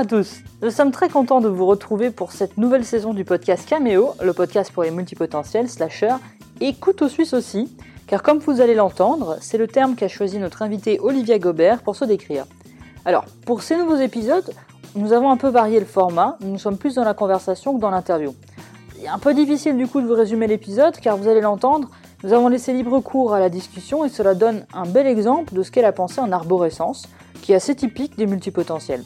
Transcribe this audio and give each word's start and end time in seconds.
À 0.00 0.06
tous, 0.06 0.38
nous 0.62 0.70
sommes 0.70 0.92
très 0.92 1.10
contents 1.10 1.42
de 1.42 1.48
vous 1.50 1.66
retrouver 1.66 2.10
pour 2.10 2.32
cette 2.32 2.56
nouvelle 2.56 2.86
saison 2.86 3.12
du 3.12 3.26
podcast 3.26 3.68
Cameo, 3.68 4.14
le 4.22 4.32
podcast 4.32 4.72
pour 4.72 4.82
les 4.82 4.90
multipotentiels, 4.90 5.68
slashers 5.68 6.16
et 6.62 6.72
couteaux 6.72 7.10
suisses 7.10 7.34
aussi, 7.34 7.70
car 8.06 8.22
comme 8.22 8.38
vous 8.38 8.62
allez 8.62 8.74
l'entendre, 8.74 9.36
c'est 9.42 9.58
le 9.58 9.66
terme 9.66 9.96
qu'a 9.96 10.08
choisi 10.08 10.38
notre 10.38 10.62
invité 10.62 10.98
Olivia 11.00 11.38
Gobert 11.38 11.82
pour 11.82 11.96
se 11.96 12.06
décrire. 12.06 12.46
Alors, 13.04 13.26
pour 13.44 13.62
ces 13.62 13.76
nouveaux 13.76 13.98
épisodes, 13.98 14.50
nous 14.94 15.12
avons 15.12 15.30
un 15.30 15.36
peu 15.36 15.48
varié 15.48 15.78
le 15.78 15.84
format, 15.84 16.38
nous 16.40 16.56
sommes 16.56 16.78
plus 16.78 16.94
dans 16.94 17.04
la 17.04 17.12
conversation 17.12 17.74
que 17.74 17.80
dans 17.82 17.90
l'interview. 17.90 18.34
Il 18.96 19.04
est 19.04 19.08
un 19.08 19.18
peu 19.18 19.34
difficile 19.34 19.76
du 19.76 19.86
coup 19.86 20.00
de 20.00 20.06
vous 20.06 20.14
résumer 20.14 20.46
l'épisode, 20.46 20.96
car 20.96 21.18
vous 21.18 21.28
allez 21.28 21.42
l'entendre, 21.42 21.90
nous 22.24 22.32
avons 22.32 22.48
laissé 22.48 22.72
libre 22.72 23.00
cours 23.00 23.34
à 23.34 23.38
la 23.38 23.50
discussion 23.50 24.06
et 24.06 24.08
cela 24.08 24.34
donne 24.34 24.64
un 24.72 24.86
bel 24.86 25.06
exemple 25.06 25.52
de 25.52 25.62
ce 25.62 25.70
qu'est 25.70 25.82
la 25.82 25.92
pensée 25.92 26.22
en 26.22 26.32
arborescence, 26.32 27.06
qui 27.42 27.52
est 27.52 27.56
assez 27.56 27.74
typique 27.74 28.16
des 28.16 28.26
multipotentiels. 28.26 29.04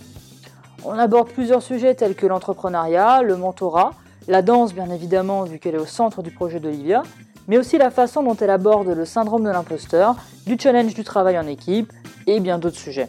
On 0.87 0.98
aborde 0.98 1.29
plusieurs 1.29 1.62
sujets 1.62 1.95
tels 1.95 2.15
que 2.15 2.27
l'entrepreneuriat, 2.27 3.23
le 3.23 3.37
mentorat, 3.37 3.93
la 4.29 4.43
danse 4.43 4.74
bien 4.74 4.91
évidemment 4.91 5.45
vu 5.45 5.59
qu'elle 5.59 5.74
est 5.77 5.79
au 5.79 5.87
centre 5.87 6.23
du 6.23 6.30
projet 6.30 6.60
d'Olivia, 6.60 7.02
mais 7.48 7.57
aussi 7.57 7.79
la 7.79 7.91
façon 7.91 8.23
dont 8.23 8.37
elle 8.37 8.51
aborde 8.51 8.88
le 8.88 9.05
syndrome 9.07 9.45
de 9.45 9.51
l'imposteur, 9.51 10.16
du 10.47 10.59
challenge 10.59 10.95
du 10.95 11.02
travail 11.02 11.38
en 11.38 11.47
équipe 11.47 11.91
et 12.27 12.38
bien 12.41 12.59
d'autres 12.59 12.77
sujets. 12.77 13.09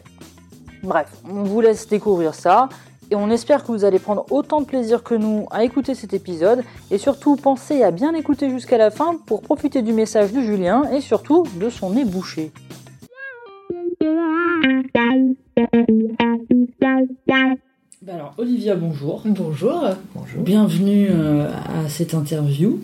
Bref, 0.83 1.09
on 1.29 1.43
vous 1.43 1.59
laisse 1.59 1.87
découvrir 1.87 2.33
ça 2.33 2.69
et 3.11 3.15
on 3.15 3.29
espère 3.29 3.63
que 3.63 3.71
vous 3.71 3.83
allez 3.83 3.99
prendre 3.99 4.25
autant 4.31 4.61
de 4.61 4.65
plaisir 4.65 5.03
que 5.03 5.15
nous 5.15 5.45
à 5.51 5.63
écouter 5.63 5.95
cet 5.95 6.13
épisode 6.13 6.63
et 6.91 6.97
surtout 6.97 7.35
pensez 7.35 7.83
à 7.83 7.91
bien 7.91 8.13
écouter 8.13 8.49
jusqu'à 8.49 8.77
la 8.77 8.89
fin 8.89 9.15
pour 9.25 9.41
profiter 9.41 9.81
du 9.81 9.91
message 9.91 10.31
de 10.31 10.41
Julien 10.41 10.83
et 10.91 11.01
surtout 11.01 11.43
de 11.59 11.69
son 11.69 11.89
nez 11.91 12.05
bouché. 12.05 12.51
Bah 18.05 18.13
alors, 18.15 18.33
Olivia, 18.37 18.75
bonjour. 18.75 19.21
Bonjour. 19.25 19.81
Bonjour. 20.13 20.43
Bienvenue 20.43 21.07
euh, 21.09 21.47
à 21.49 21.89
cette 21.89 22.13
interview. 22.13 22.79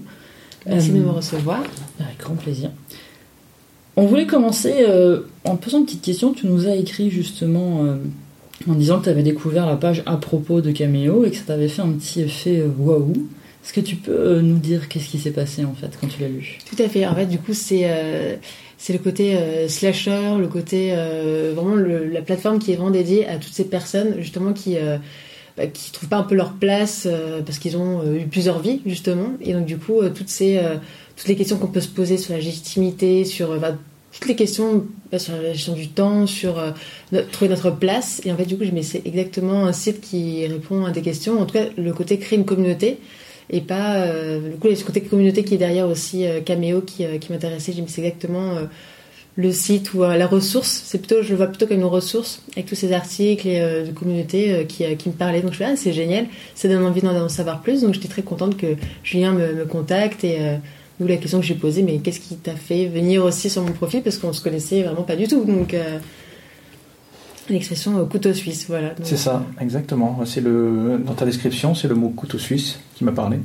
Merci 0.66 0.89
Euh, 0.89 0.94
de 0.94 1.00
me 1.00 1.09
recevoir. 1.09 1.59
Avec 2.00 2.17
grand 2.19 2.36
plaisir. 2.36 2.72
On 3.95 4.05
voulait 4.05 4.25
commencer 4.25 4.73
euh, 4.88 5.22
en 5.45 5.58
posant 5.58 5.80
une 5.80 5.86
petite 5.86 6.02
question. 6.02 6.33
Tu 6.33 6.47
nous 6.47 6.67
as 6.67 6.75
écrit 6.75 7.11
justement 7.11 7.83
euh, 7.86 7.97
en 8.67 8.73
disant 8.73 8.99
que 8.99 9.03
tu 9.05 9.09
avais 9.09 9.22
découvert 9.23 9.67
la 9.67 9.75
page 9.75 10.02
à 10.05 10.17
propos 10.17 10.61
de 10.61 10.72
Cameo 10.72 11.23
et 11.25 11.31
que 11.31 11.38
ça 11.38 11.44
t'avait 11.47 11.67
fait 11.67 11.81
un 11.83 11.92
petit 11.92 12.22
effet 12.22 12.59
euh, 12.59 12.69
waouh. 12.80 13.14
Est-ce 13.64 13.73
que 13.73 13.81
tu 13.81 13.97
peux 13.97 14.11
euh, 14.11 14.42
nous 14.42 14.58
dire 14.58 14.89
qu'est-ce 14.89 15.08
qui 15.09 15.19
s'est 15.19 15.30
passé 15.31 15.66
en 15.66 15.73
fait 15.75 15.92
quand 16.02 16.08
tu 16.08 16.19
l'as 16.22 16.30
lu? 16.30 16.58
Tout 16.67 16.81
à 16.81 16.89
fait. 16.89 17.05
En 17.05 17.14
fait, 17.14 17.27
du 17.27 17.38
coup, 17.38 17.53
c'est 17.53 17.81
euh, 17.83 18.38
c'est 18.83 18.93
le 18.93 18.99
côté 18.99 19.35
euh, 19.35 19.67
slasher, 19.67 20.37
le 20.39 20.47
côté 20.47 20.89
euh, 20.91 21.53
vraiment 21.55 21.75
la 21.75 22.21
plateforme 22.23 22.57
qui 22.57 22.71
est 22.71 22.75
vraiment 22.75 22.89
dédiée 22.89 23.27
à 23.27 23.35
toutes 23.37 23.53
ces 23.53 23.65
personnes 23.65 24.15
justement 24.19 24.53
qui 24.53 24.75
euh, 24.77 24.97
bah, 25.55 25.67
qui 25.67 25.91
trouvent 25.91 26.09
pas 26.09 26.17
un 26.17 26.23
peu 26.23 26.33
leur 26.33 26.53
place 26.53 27.03
euh, 27.05 27.41
parce 27.45 27.59
qu'ils 27.59 27.77
ont 27.77 28.02
eu 28.15 28.25
plusieurs 28.25 28.59
vies 28.59 28.79
justement. 28.85 29.33
Et 29.41 29.53
donc 29.53 29.65
du 29.65 29.77
coup, 29.77 30.02
toutes 30.15 30.29
ces 30.29 30.59
toutes 31.15 31.27
les 31.27 31.35
questions 31.35 31.57
qu'on 31.57 31.67
peut 31.67 31.81
se 31.81 31.89
poser 31.89 32.17
sur 32.17 32.31
la 32.33 32.39
légitimité, 32.39 33.23
sur 33.25 33.59
bah, 33.59 33.77
toutes 34.13 34.27
les 34.27 34.35
questions 34.35 34.85
bah, 35.11 35.19
sur 35.19 35.33
la 35.35 35.53
gestion 35.53 35.73
du 35.73 35.89
temps, 35.89 36.25
sur 36.25 36.57
euh, 36.57 36.71
no- 37.11 37.21
trouver 37.31 37.49
notre 37.49 37.69
place. 37.69 38.21
Et 38.25 38.31
en 38.31 38.37
fait, 38.37 38.45
du 38.45 38.57
coup, 38.57 38.63
je- 38.65 38.81
c'est 38.81 39.05
exactement 39.05 39.65
un 39.65 39.73
site 39.73 40.02
qui 40.02 40.47
répond 40.47 40.85
à 40.85 40.91
des 40.91 41.02
questions. 41.03 41.39
En 41.39 41.45
tout 41.45 41.53
cas, 41.53 41.65
le 41.77 41.93
côté 41.93 42.17
créer 42.17 42.39
une 42.39 42.45
communauté 42.45 42.97
et 43.49 43.61
pas 43.61 43.95
euh, 43.95 44.52
du 44.52 44.57
coup 44.57 44.73
ce 44.73 44.83
côté 44.83 45.02
communauté 45.02 45.43
qui 45.43 45.55
est 45.55 45.57
derrière 45.57 45.87
aussi 45.87 46.25
euh, 46.25 46.41
Cameo 46.41 46.81
qui, 46.81 47.05
euh, 47.05 47.17
qui 47.17 47.31
m'intéressait. 47.31 47.73
J'ai 47.73 47.81
mais 47.81 47.87
c'est 47.89 48.02
exactement 48.02 48.55
euh, 48.55 48.65
le 49.35 49.52
site 49.52 49.93
ou 49.93 50.02
la 50.02 50.27
ressource. 50.27 50.83
C'est 50.85 50.97
plutôt, 50.97 51.21
je 51.21 51.29
le 51.29 51.37
vois 51.37 51.47
plutôt 51.47 51.65
comme 51.65 51.77
une 51.77 51.85
ressource 51.85 52.41
avec 52.53 52.65
tous 52.65 52.75
ces 52.75 52.91
articles 52.91 53.47
et 53.47 53.61
de 53.61 53.91
communauté 53.91 54.65
qui, 54.67 54.83
qui 54.97 55.09
me 55.09 55.13
parlaient. 55.13 55.41
Donc 55.41 55.53
je 55.53 55.63
me 55.63 55.69
ah, 55.69 55.75
c'est 55.77 55.93
génial, 55.93 56.25
ça 56.53 56.67
donne 56.67 56.83
envie 56.83 57.02
d'en 57.02 57.29
savoir 57.29 57.61
plus. 57.61 57.81
Donc 57.81 57.93
j'étais 57.93 58.09
très 58.09 58.23
contente 58.23 58.57
que 58.57 58.75
Julien 59.03 59.31
me, 59.31 59.53
me 59.53 59.65
contacte 59.65 60.25
et 60.25 60.37
D'où 60.99 61.08
la 61.08 61.17
question 61.17 61.39
que 61.39 61.45
j'ai 61.47 61.55
posée, 61.55 61.81
mais 61.81 61.97
qu'est-ce 61.97 62.19
qui 62.19 62.35
t'a 62.35 62.53
fait 62.53 62.85
venir 62.85 63.25
aussi 63.25 63.49
sur 63.49 63.63
mon 63.63 63.71
profil? 63.71 64.03
Parce 64.03 64.17
qu'on 64.17 64.33
se 64.33 64.41
connaissait 64.43 64.83
vraiment 64.83 65.02
pas 65.02 65.15
du 65.15 65.27
tout. 65.27 65.45
Donc, 65.45 65.73
l'expression 67.49 67.97
euh, 67.97 68.05
couteau 68.05 68.33
suisse, 68.33 68.65
voilà. 68.67 68.93
C'est 69.03 69.17
ça, 69.17 69.45
exactement. 69.59 70.19
C'est 70.25 70.41
le 70.41 71.02
dans 71.05 71.13
ta 71.13 71.25
description, 71.25 71.75
c'est 71.75 71.87
le 71.87 71.95
mot 71.95 72.09
couteau 72.09 72.37
suisse 72.37 72.79
qui 72.95 73.03
m'a 73.03 73.11
parlé. 73.11 73.39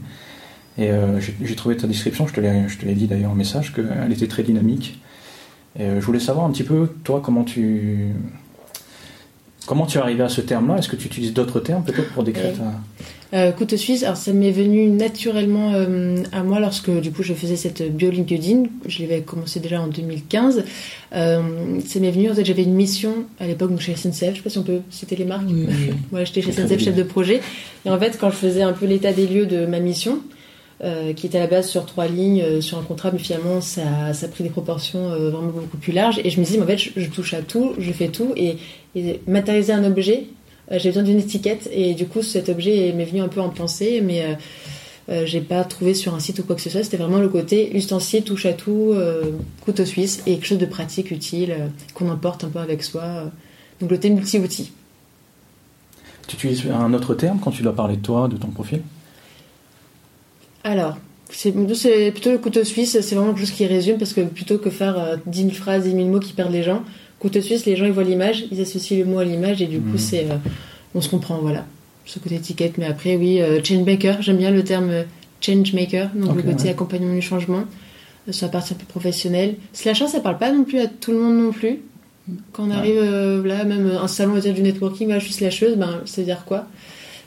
Et 0.79 0.91
euh, 0.91 1.21
j'ai 1.21 1.57
trouvé 1.57 1.77
ta 1.77 1.87
description, 1.87 2.27
je 2.27 2.35
te 2.35 2.41
l'ai 2.41 2.69
je 2.69 2.79
te 2.79 2.85
l'ai 2.85 2.95
dit 2.95 3.07
d'ailleurs 3.07 3.31
en 3.31 3.35
message, 3.35 3.73
qu'elle 3.73 4.13
était 4.13 4.29
très 4.29 4.43
dynamique. 4.43 5.01
Et 5.79 5.83
euh, 5.83 6.01
je 6.01 6.07
voulais 6.07 6.21
savoir 6.21 6.47
un 6.47 6.51
petit 6.51 6.65
peu, 6.65 6.89
toi, 7.05 7.21
comment 7.25 7.45
tu 7.45 8.13
comment 9.67 9.87
tu 9.87 9.99
es 9.99 10.01
arrivé 10.01 10.23
à 10.23 10.29
ce 10.29 10.41
terme-là? 10.41 10.79
Est-ce 10.79 10.89
que 10.89 10.97
tu 10.97 11.07
utilises 11.07 11.33
d'autres 11.33 11.61
termes 11.61 11.83
peut-être 11.83 12.13
pour 12.13 12.23
décrire 12.23 12.53
ta... 12.53 12.73
Euh, 13.35 13.51
couteau 13.51 13.77
suisse, 13.77 14.05
alors 14.05 14.17
ça 14.17 14.33
m'est 14.33 14.53
venu 14.53 14.89
naturellement 14.89 15.73
euh, 15.75 16.23
à 16.31 16.45
moi 16.45 16.61
lorsque 16.61 16.91
du 17.01 17.11
coup 17.11 17.25
je 17.25 17.35
faisais 17.35 17.57
cette 17.57 17.83
bio 17.95 18.11
LinkedIn. 18.11 18.65
Je 18.87 19.03
l'avais 19.03 19.23
commencé 19.23 19.59
déjà 19.59 19.81
en 19.81 19.89
2015. 19.89 20.65
Euh, 21.15 21.41
ça 21.85 22.01
m'est 22.01 22.11
venu 22.11 22.31
en 22.31 22.35
fait 22.35 22.45
j'avais 22.45 22.63
une 22.63 22.75
mission 22.75 23.25
à 23.41 23.47
l'époque 23.47 23.71
donc 23.71 23.81
chez 23.81 23.97
SNCF. 23.97 24.31
Je 24.31 24.37
sais 24.37 24.43
pas 24.43 24.51
si 24.51 24.59
on 24.59 24.63
peut 24.63 24.81
citer 24.91 25.17
les 25.17 25.25
marques. 25.25 25.49
Ouais, 26.13 26.25
j'étais 26.25 26.43
chez 26.43 26.53
SNCF 26.53 26.83
chef 26.83 26.95
de 26.95 27.03
projet. 27.03 27.41
Et 27.85 27.91
en 27.91 27.99
fait, 27.99 28.17
quand 28.21 28.31
je 28.31 28.37
faisais 28.37 28.63
un 28.63 28.73
peu 28.73 28.87
l'état 28.87 29.13
des 29.13 29.27
lieux 29.27 29.47
de 29.47 29.67
ma 29.67 29.81
mission, 29.81 30.21
euh, 30.85 31.15
qui 31.15 31.27
était 31.27 31.39
à 31.39 31.41
la 31.41 31.47
base 31.47 31.71
sur 31.71 31.87
trois 31.87 32.07
lignes, 32.07 32.43
euh, 32.43 32.61
sur 32.61 32.77
un 32.77 32.83
contrat, 32.83 33.11
mais 33.11 33.19
finalement, 33.19 33.63
ça, 33.63 34.13
ça 34.13 34.27
a 34.27 34.29
pris 34.29 34.45
des 34.45 34.51
proportions 34.51 35.11
euh, 35.11 35.31
vraiment 35.31 35.49
beaucoup 35.49 35.79
plus 35.79 35.93
larges. 35.93 36.21
Et 36.23 36.29
je 36.29 36.39
me 36.39 36.45
disais, 36.45 36.59
mais 36.59 36.65
en 36.65 36.67
fait, 36.67 36.77
je, 36.77 36.91
je 36.97 37.09
touche 37.09 37.33
à 37.33 37.41
tout, 37.41 37.73
je 37.79 37.91
fais 37.93 38.09
tout. 38.09 38.35
Et, 38.37 38.59
et 38.95 39.23
matérialiser 39.27 39.73
un 39.73 39.85
objet, 39.85 40.27
j'ai 40.71 40.89
besoin 40.91 41.03
d'une 41.03 41.19
étiquette. 41.19 41.69
Et 41.73 41.95
du 41.95 42.07
coup, 42.07 42.23
cet 42.23 42.49
objet 42.49 42.93
m'est 42.93 43.05
venu 43.05 43.21
un 43.21 43.29
peu 43.29 43.41
en 43.41 43.49
pensée, 43.49 44.01
mais 44.01 44.23
euh, 44.23 44.35
euh, 45.09 45.27
j'ai 45.27 45.41
pas 45.41 45.63
trouvé 45.65 45.95
sur 45.95 46.15
un 46.15 46.21
site 46.21 46.41
ou 46.41 46.43
quoi 46.43 46.57
que 46.57 46.63
ce 46.63 46.71
soit. 46.71 46.83
C'était 46.83 46.97
vraiment 46.97 47.19
le 47.19 47.29
côté 47.29 47.77
ustensile, 47.77 48.25
touche 48.25 48.47
à 48.47 48.53
tout, 48.53 48.93
euh, 48.95 49.33
couteau 49.65 49.85
suisse, 49.85 50.23
et 50.27 50.35
quelque 50.35 50.47
chose 50.47 50.59
de 50.59 50.67
pratique, 50.67 51.11
utile, 51.11 51.53
euh, 51.53 51.67
qu'on 51.95 52.09
emporte 52.11 52.45
un 52.45 52.49
peu 52.49 52.59
avec 52.59 52.83
soi. 52.83 53.03
euh. 53.03 53.25
Donc, 53.81 53.91
le 53.91 54.01
thé 54.01 54.11
multi-outils. 54.11 54.73
Tu 56.27 56.37
utilises 56.37 56.65
un 56.67 56.93
autre 56.95 57.15
terme 57.15 57.39
quand 57.43 57.51
tu 57.51 57.63
dois 57.63 57.75
parler 57.75 57.97
de 57.97 58.03
toi, 58.03 58.27
de 58.27 58.37
ton 58.37 58.49
profil? 58.49 58.83
Alors, 60.65 60.97
c'est 61.31 61.53
plutôt 61.53 62.33
le 62.33 62.39
couteau 62.39 62.65
suisse, 62.65 62.99
c'est 63.01 63.15
vraiment 63.15 63.33
quelque 63.33 63.47
chose 63.47 63.55
qui 63.55 63.67
résume 63.67 63.99
parce 63.99 64.13
que 64.13 64.23
plutôt 64.23 64.59
que 64.59 64.71
faire 64.71 64.99
euh, 64.99 65.17
10 65.27 65.43
000 65.43 65.51
phrases, 65.53 65.85
10 65.85 65.93
000 65.93 66.07
mots 66.07 66.21
qui 66.21 66.33
perdent 66.33 66.53
les 66.53 66.63
gens, 66.63 66.83
couteau 67.19 67.41
suisse, 67.41 67.65
les 67.67 67.77
gens 67.77 67.87
ils 67.87 67.93
voient 67.93 68.05
l'image, 68.05 68.45
ils 68.51 68.61
associent 68.61 68.99
le 68.99 69.05
mot 69.05 69.19
à 69.19 69.25
l'image 69.25 69.63
et 69.63 69.67
du 69.67 69.79
coup 69.81 69.93
Mhm. 69.93 69.99
c'est, 69.99 70.25
euh, 70.25 70.37
on 70.95 71.01
se 71.01 71.09
comprend, 71.09 71.39
voilà. 71.39 71.65
Ce 72.05 72.19
côté 72.19 72.37
étiquette, 72.37 72.79
mais 72.79 72.85
après 72.87 73.17
oui, 73.17 73.41
euh, 73.41 73.61
changemaker, 73.65 74.23
j'aime 74.23 74.37
bien 74.37 74.51
le 74.51 74.63
terme 74.63 74.91
euh, 74.91 75.03
changemaker, 75.41 76.11
donc 76.15 76.37
le 76.37 76.43
côté 76.43 76.65
ouais. 76.65 76.71
accompagnement 76.71 77.15
du 77.15 77.23
changement, 77.23 77.65
euh, 78.29 78.33
sur 78.33 78.47
la 78.47 78.53
partie 78.53 78.75
un 78.75 78.77
peu 78.77 78.85
professionnelle. 78.87 79.57
Slasher, 79.73 80.07
ça 80.09 80.21
parle 80.21 80.39
pas 80.39 80.53
non 80.53 80.65
plus 80.65 80.79
à 80.79 80.87
tout 80.87 81.11
le 81.13 81.19
monde 81.21 81.37
non 81.45 81.53
plus. 81.53 81.81
Quand 82.53 82.65
on 82.65 82.71
Ouais. 82.71 82.77
arrive 82.77 82.99
euh, 82.99 83.47
là, 83.47 83.65
même 83.65 83.91
un 84.03 84.09
salon 84.09 84.33
on 84.33 84.35
va 84.35 84.41
dire, 84.41 84.55
du 84.55 84.63
networking, 84.63 85.07
voilà, 85.07 85.21
je 85.21 85.25
suis 85.27 85.35
slasheuse, 85.35 85.77
ben 85.77 86.01
ça 86.07 86.21
veut 86.21 86.27
dire 86.27 86.45
quoi? 86.45 86.67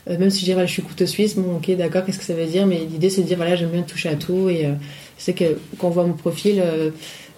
Euh, 0.09 0.17
même 0.17 0.29
si 0.29 0.39
je 0.41 0.45
dis 0.45 0.51
voilà, 0.53 0.65
je 0.65 0.71
suis 0.73 0.81
couteau 0.81 1.05
suisse, 1.05 1.35
bon 1.35 1.55
ok 1.57 1.75
d'accord, 1.77 2.05
qu'est-ce 2.05 2.17
que 2.19 2.23
ça 2.25 2.33
veut 2.33 2.45
dire? 2.45 2.65
Mais 2.65 2.79
l'idée 2.89 3.09
c'est 3.09 3.21
de 3.21 3.27
dire 3.27 3.37
voilà 3.37 3.55
j'aime 3.57 3.69
bien 3.69 3.81
toucher 3.81 4.09
à 4.09 4.15
tout 4.15 4.49
et 4.49 4.65
euh, 4.65 4.71
c'est 5.19 5.33
que 5.33 5.57
quand 5.77 5.89
on 5.89 5.91
voit 5.91 6.05
mon 6.05 6.13
profil, 6.13 6.59
euh, 6.59 6.89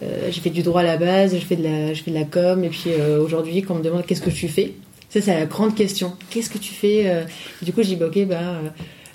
euh, 0.02 0.30
j'ai 0.32 0.40
fait 0.40 0.50
du 0.50 0.64
droit 0.64 0.80
à 0.80 0.86
la 0.86 0.96
base, 0.96 1.36
je 1.38 1.46
fais 1.46 1.58
de 1.58 1.64
la, 1.64 1.94
je 1.94 2.02
fais 2.02 2.12
de 2.12 2.16
la 2.16 2.24
com 2.24 2.64
et 2.64 2.70
puis 2.70 2.92
euh, 2.92 3.22
aujourd'hui 3.22 3.62
quand 3.62 3.74
on 3.74 3.80
me 3.80 3.84
demande 3.84 4.06
qu'est-ce 4.06 4.22
que 4.22 4.30
tu 4.30 4.48
fais, 4.48 4.76
ça 5.10 5.20
c'est 5.20 5.38
la 5.38 5.46
grande 5.46 5.76
question. 5.76 6.14
Qu'est-ce 6.30 6.50
que 6.50 6.58
tu 6.58 6.74
fais 6.74 7.26
Du 7.62 7.74
coup 7.74 7.84
je 7.84 7.90
dis 7.90 7.96
bah 7.98 8.08
ok 8.08 8.26
bah 8.26 8.62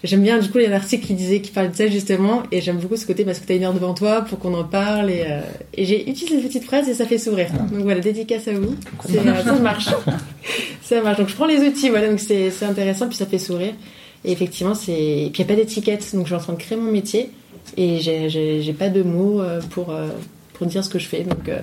j'aime 0.04 0.22
bien 0.22 0.38
du 0.38 0.48
coup 0.48 0.58
il 0.58 0.64
y 0.64 0.66
a 0.66 0.70
un 0.70 0.74
article 0.76 1.06
qui 1.06 1.14
disait 1.14 1.40
qui 1.40 1.50
parlait 1.50 1.70
de 1.70 1.76
ça 1.76 1.86
justement 1.88 2.42
et 2.52 2.60
j'aime 2.60 2.78
beaucoup 2.78 2.96
ce 2.96 3.06
côté 3.06 3.24
parce 3.24 3.38
que 3.38 3.46
t'as 3.46 3.54
une 3.54 3.64
heure 3.64 3.74
devant 3.74 3.94
toi 3.94 4.22
pour 4.22 4.38
qu'on 4.38 4.54
en 4.54 4.64
parle 4.64 5.10
et, 5.10 5.24
euh, 5.28 5.40
et 5.74 5.84
j'ai 5.84 6.08
utilisé 6.08 6.40
cette 6.40 6.48
petite 6.48 6.64
phrase 6.64 6.88
et 6.88 6.94
ça 6.94 7.06
fait 7.06 7.18
sourire. 7.18 7.48
Ah. 7.54 7.62
Donc 7.72 7.82
voilà 7.82 8.00
dédicace 8.00 8.48
à 8.48 8.52
vous. 8.52 8.74
Ça 9.08 9.52
marche. 9.54 9.88
Ça 10.82 11.02
marche. 11.02 11.18
Donc 11.18 11.28
je 11.28 11.34
prends 11.34 11.46
les 11.46 11.58
outils, 11.66 11.88
voilà, 11.88 12.08
donc 12.08 12.20
c'est 12.20 12.50
c'est 12.50 12.64
intéressant, 12.64 13.08
puis 13.08 13.16
ça 13.16 13.26
fait 13.26 13.40
sourire. 13.40 13.74
Et 14.24 14.30
effectivement, 14.30 14.74
c'est. 14.74 14.92
Et 14.92 15.30
puis 15.32 15.42
il 15.42 15.46
n'y 15.46 15.52
a 15.52 15.56
pas 15.56 15.60
d'étiquette, 15.60 16.08
donc 16.14 16.22
je 16.22 16.26
suis 16.26 16.34
en 16.36 16.38
train 16.38 16.52
de 16.52 16.58
créer 16.58 16.78
mon 16.78 16.92
métier 16.92 17.30
et 17.76 17.98
j'ai- 18.00 18.72
pas 18.72 18.88
de 18.88 19.02
mots 19.02 19.40
euh, 19.40 19.60
pour, 19.70 19.90
euh, 19.90 20.08
pour 20.54 20.66
dire 20.66 20.84
ce 20.84 20.88
que 20.90 20.98
je 20.98 21.06
fais. 21.08 21.22
Donc, 21.24 21.48
euh, 21.48 21.58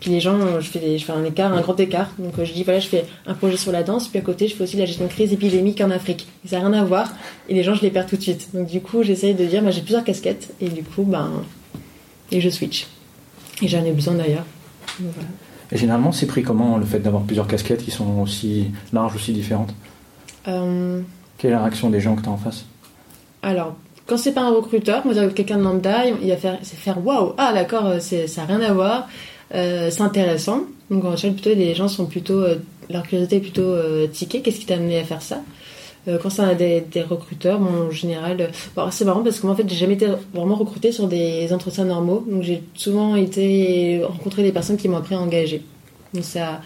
puis 0.00 0.10
les 0.10 0.20
gens, 0.20 0.60
je 0.60 0.68
fais, 0.68 0.78
des- 0.80 0.98
je 0.98 1.04
fais 1.04 1.12
un 1.12 1.24
écart, 1.24 1.52
un 1.52 1.60
grand 1.60 1.78
écart. 1.78 2.10
Donc 2.18 2.32
je 2.42 2.52
dis, 2.52 2.64
voilà, 2.64 2.80
je 2.80 2.88
fais 2.88 3.04
un 3.26 3.34
projet 3.34 3.56
sur 3.56 3.72
la 3.72 3.82
danse, 3.82 4.08
puis 4.08 4.18
à 4.18 4.22
côté, 4.22 4.48
je 4.48 4.54
fais 4.56 4.64
aussi 4.64 4.76
la 4.76 4.84
gestion 4.84 5.04
de 5.06 5.10
crise 5.10 5.32
épidémique 5.32 5.80
en 5.80 5.90
Afrique. 5.90 6.26
Et 6.44 6.48
ça 6.48 6.58
n'a 6.60 6.68
rien 6.68 6.80
à 6.80 6.84
voir, 6.84 7.12
et 7.48 7.54
les 7.54 7.62
gens, 7.62 7.74
je 7.74 7.82
les 7.82 7.90
perds 7.90 8.06
tout 8.06 8.16
de 8.16 8.22
suite. 8.22 8.48
Donc 8.52 8.66
du 8.68 8.80
coup, 8.80 9.02
j'essaye 9.02 9.34
de 9.34 9.44
dire, 9.44 9.62
moi 9.62 9.70
j'ai 9.70 9.82
plusieurs 9.82 10.04
casquettes, 10.04 10.52
et 10.60 10.68
du 10.68 10.82
coup, 10.82 11.02
ben. 11.04 11.30
Et 12.32 12.40
je 12.40 12.50
switch. 12.50 12.86
Et 13.62 13.68
j'en 13.68 13.84
ai 13.84 13.92
besoin 13.92 14.14
d'ailleurs. 14.14 14.44
Voilà. 14.98 15.28
Et 15.72 15.76
généralement, 15.76 16.12
c'est 16.12 16.26
pris 16.26 16.42
comment 16.42 16.76
le 16.78 16.84
fait 16.84 16.98
d'avoir 17.00 17.22
plusieurs 17.22 17.46
casquettes 17.46 17.84
qui 17.84 17.90
sont 17.90 18.20
aussi 18.20 18.66
larges, 18.92 19.14
aussi 19.14 19.32
différentes? 19.32 19.74
Euh, 20.48 21.00
Quelle 21.38 21.50
est 21.50 21.54
la 21.54 21.60
réaction 21.62 21.90
des 21.90 22.00
gens 22.00 22.14
que 22.16 22.22
tu 22.22 22.28
as 22.28 22.32
en 22.32 22.36
face? 22.36 22.64
Alors, 23.42 23.76
quand 24.06 24.16
c'est 24.16 24.32
pas 24.32 24.42
un 24.42 24.50
recruteur, 24.50 25.02
on 25.04 25.08
va 25.08 25.14
dire 25.14 25.34
quelqu'un 25.34 25.58
de 25.58 25.62
lambda, 25.64 26.06
il 26.06 26.28
va 26.28 26.36
faire, 26.36 26.58
c'est 26.62 26.76
faire 26.76 27.04
waouh, 27.04 27.32
ah 27.38 27.52
d'accord, 27.52 27.86
euh, 27.86 27.96
c'est- 28.00 28.26
ça 28.28 28.42
n'a 28.42 28.56
rien 28.56 28.60
à 28.60 28.72
voir, 28.72 29.08
euh, 29.54 29.90
c'est 29.90 30.02
intéressant. 30.02 30.60
Donc 30.90 31.04
en 31.04 31.16
général, 31.16 31.40
plutôt 31.40 31.56
les 31.56 31.74
gens 31.74 31.88
sont 31.88 32.06
plutôt 32.06 32.40
euh, 32.40 32.56
leur 32.88 33.02
curiosité 33.02 33.36
est 33.36 33.40
plutôt 33.40 33.62
euh, 33.62 34.06
tiquée. 34.06 34.42
Qu'est-ce 34.42 34.60
qui 34.60 34.66
t'a 34.66 34.74
amené 34.74 34.98
à 35.00 35.04
faire 35.04 35.22
ça? 35.22 35.40
Quand 36.22 36.38
a 36.38 36.54
des, 36.54 36.82
des 36.82 37.02
recruteurs, 37.02 37.60
en 37.60 37.90
général, 37.90 38.50
c'est 38.92 39.04
marrant 39.04 39.24
parce 39.24 39.40
que 39.40 39.46
moi, 39.46 39.54
en 39.54 39.56
fait, 39.56 39.68
j'ai 39.68 39.74
jamais 39.74 39.94
été 39.94 40.06
vraiment 40.32 40.54
recrutée 40.54 40.92
sur 40.92 41.08
des 41.08 41.52
entretiens 41.52 41.84
normaux. 41.84 42.24
Donc, 42.30 42.44
j'ai 42.44 42.62
souvent 42.74 43.16
été 43.16 44.00
rencontrer 44.04 44.44
des 44.44 44.52
personnes 44.52 44.76
qui 44.76 44.88
m'ont 44.88 44.98
après 44.98 45.16
engagée. 45.16 45.62
Donc, 46.14 46.22
ça, 46.22 46.60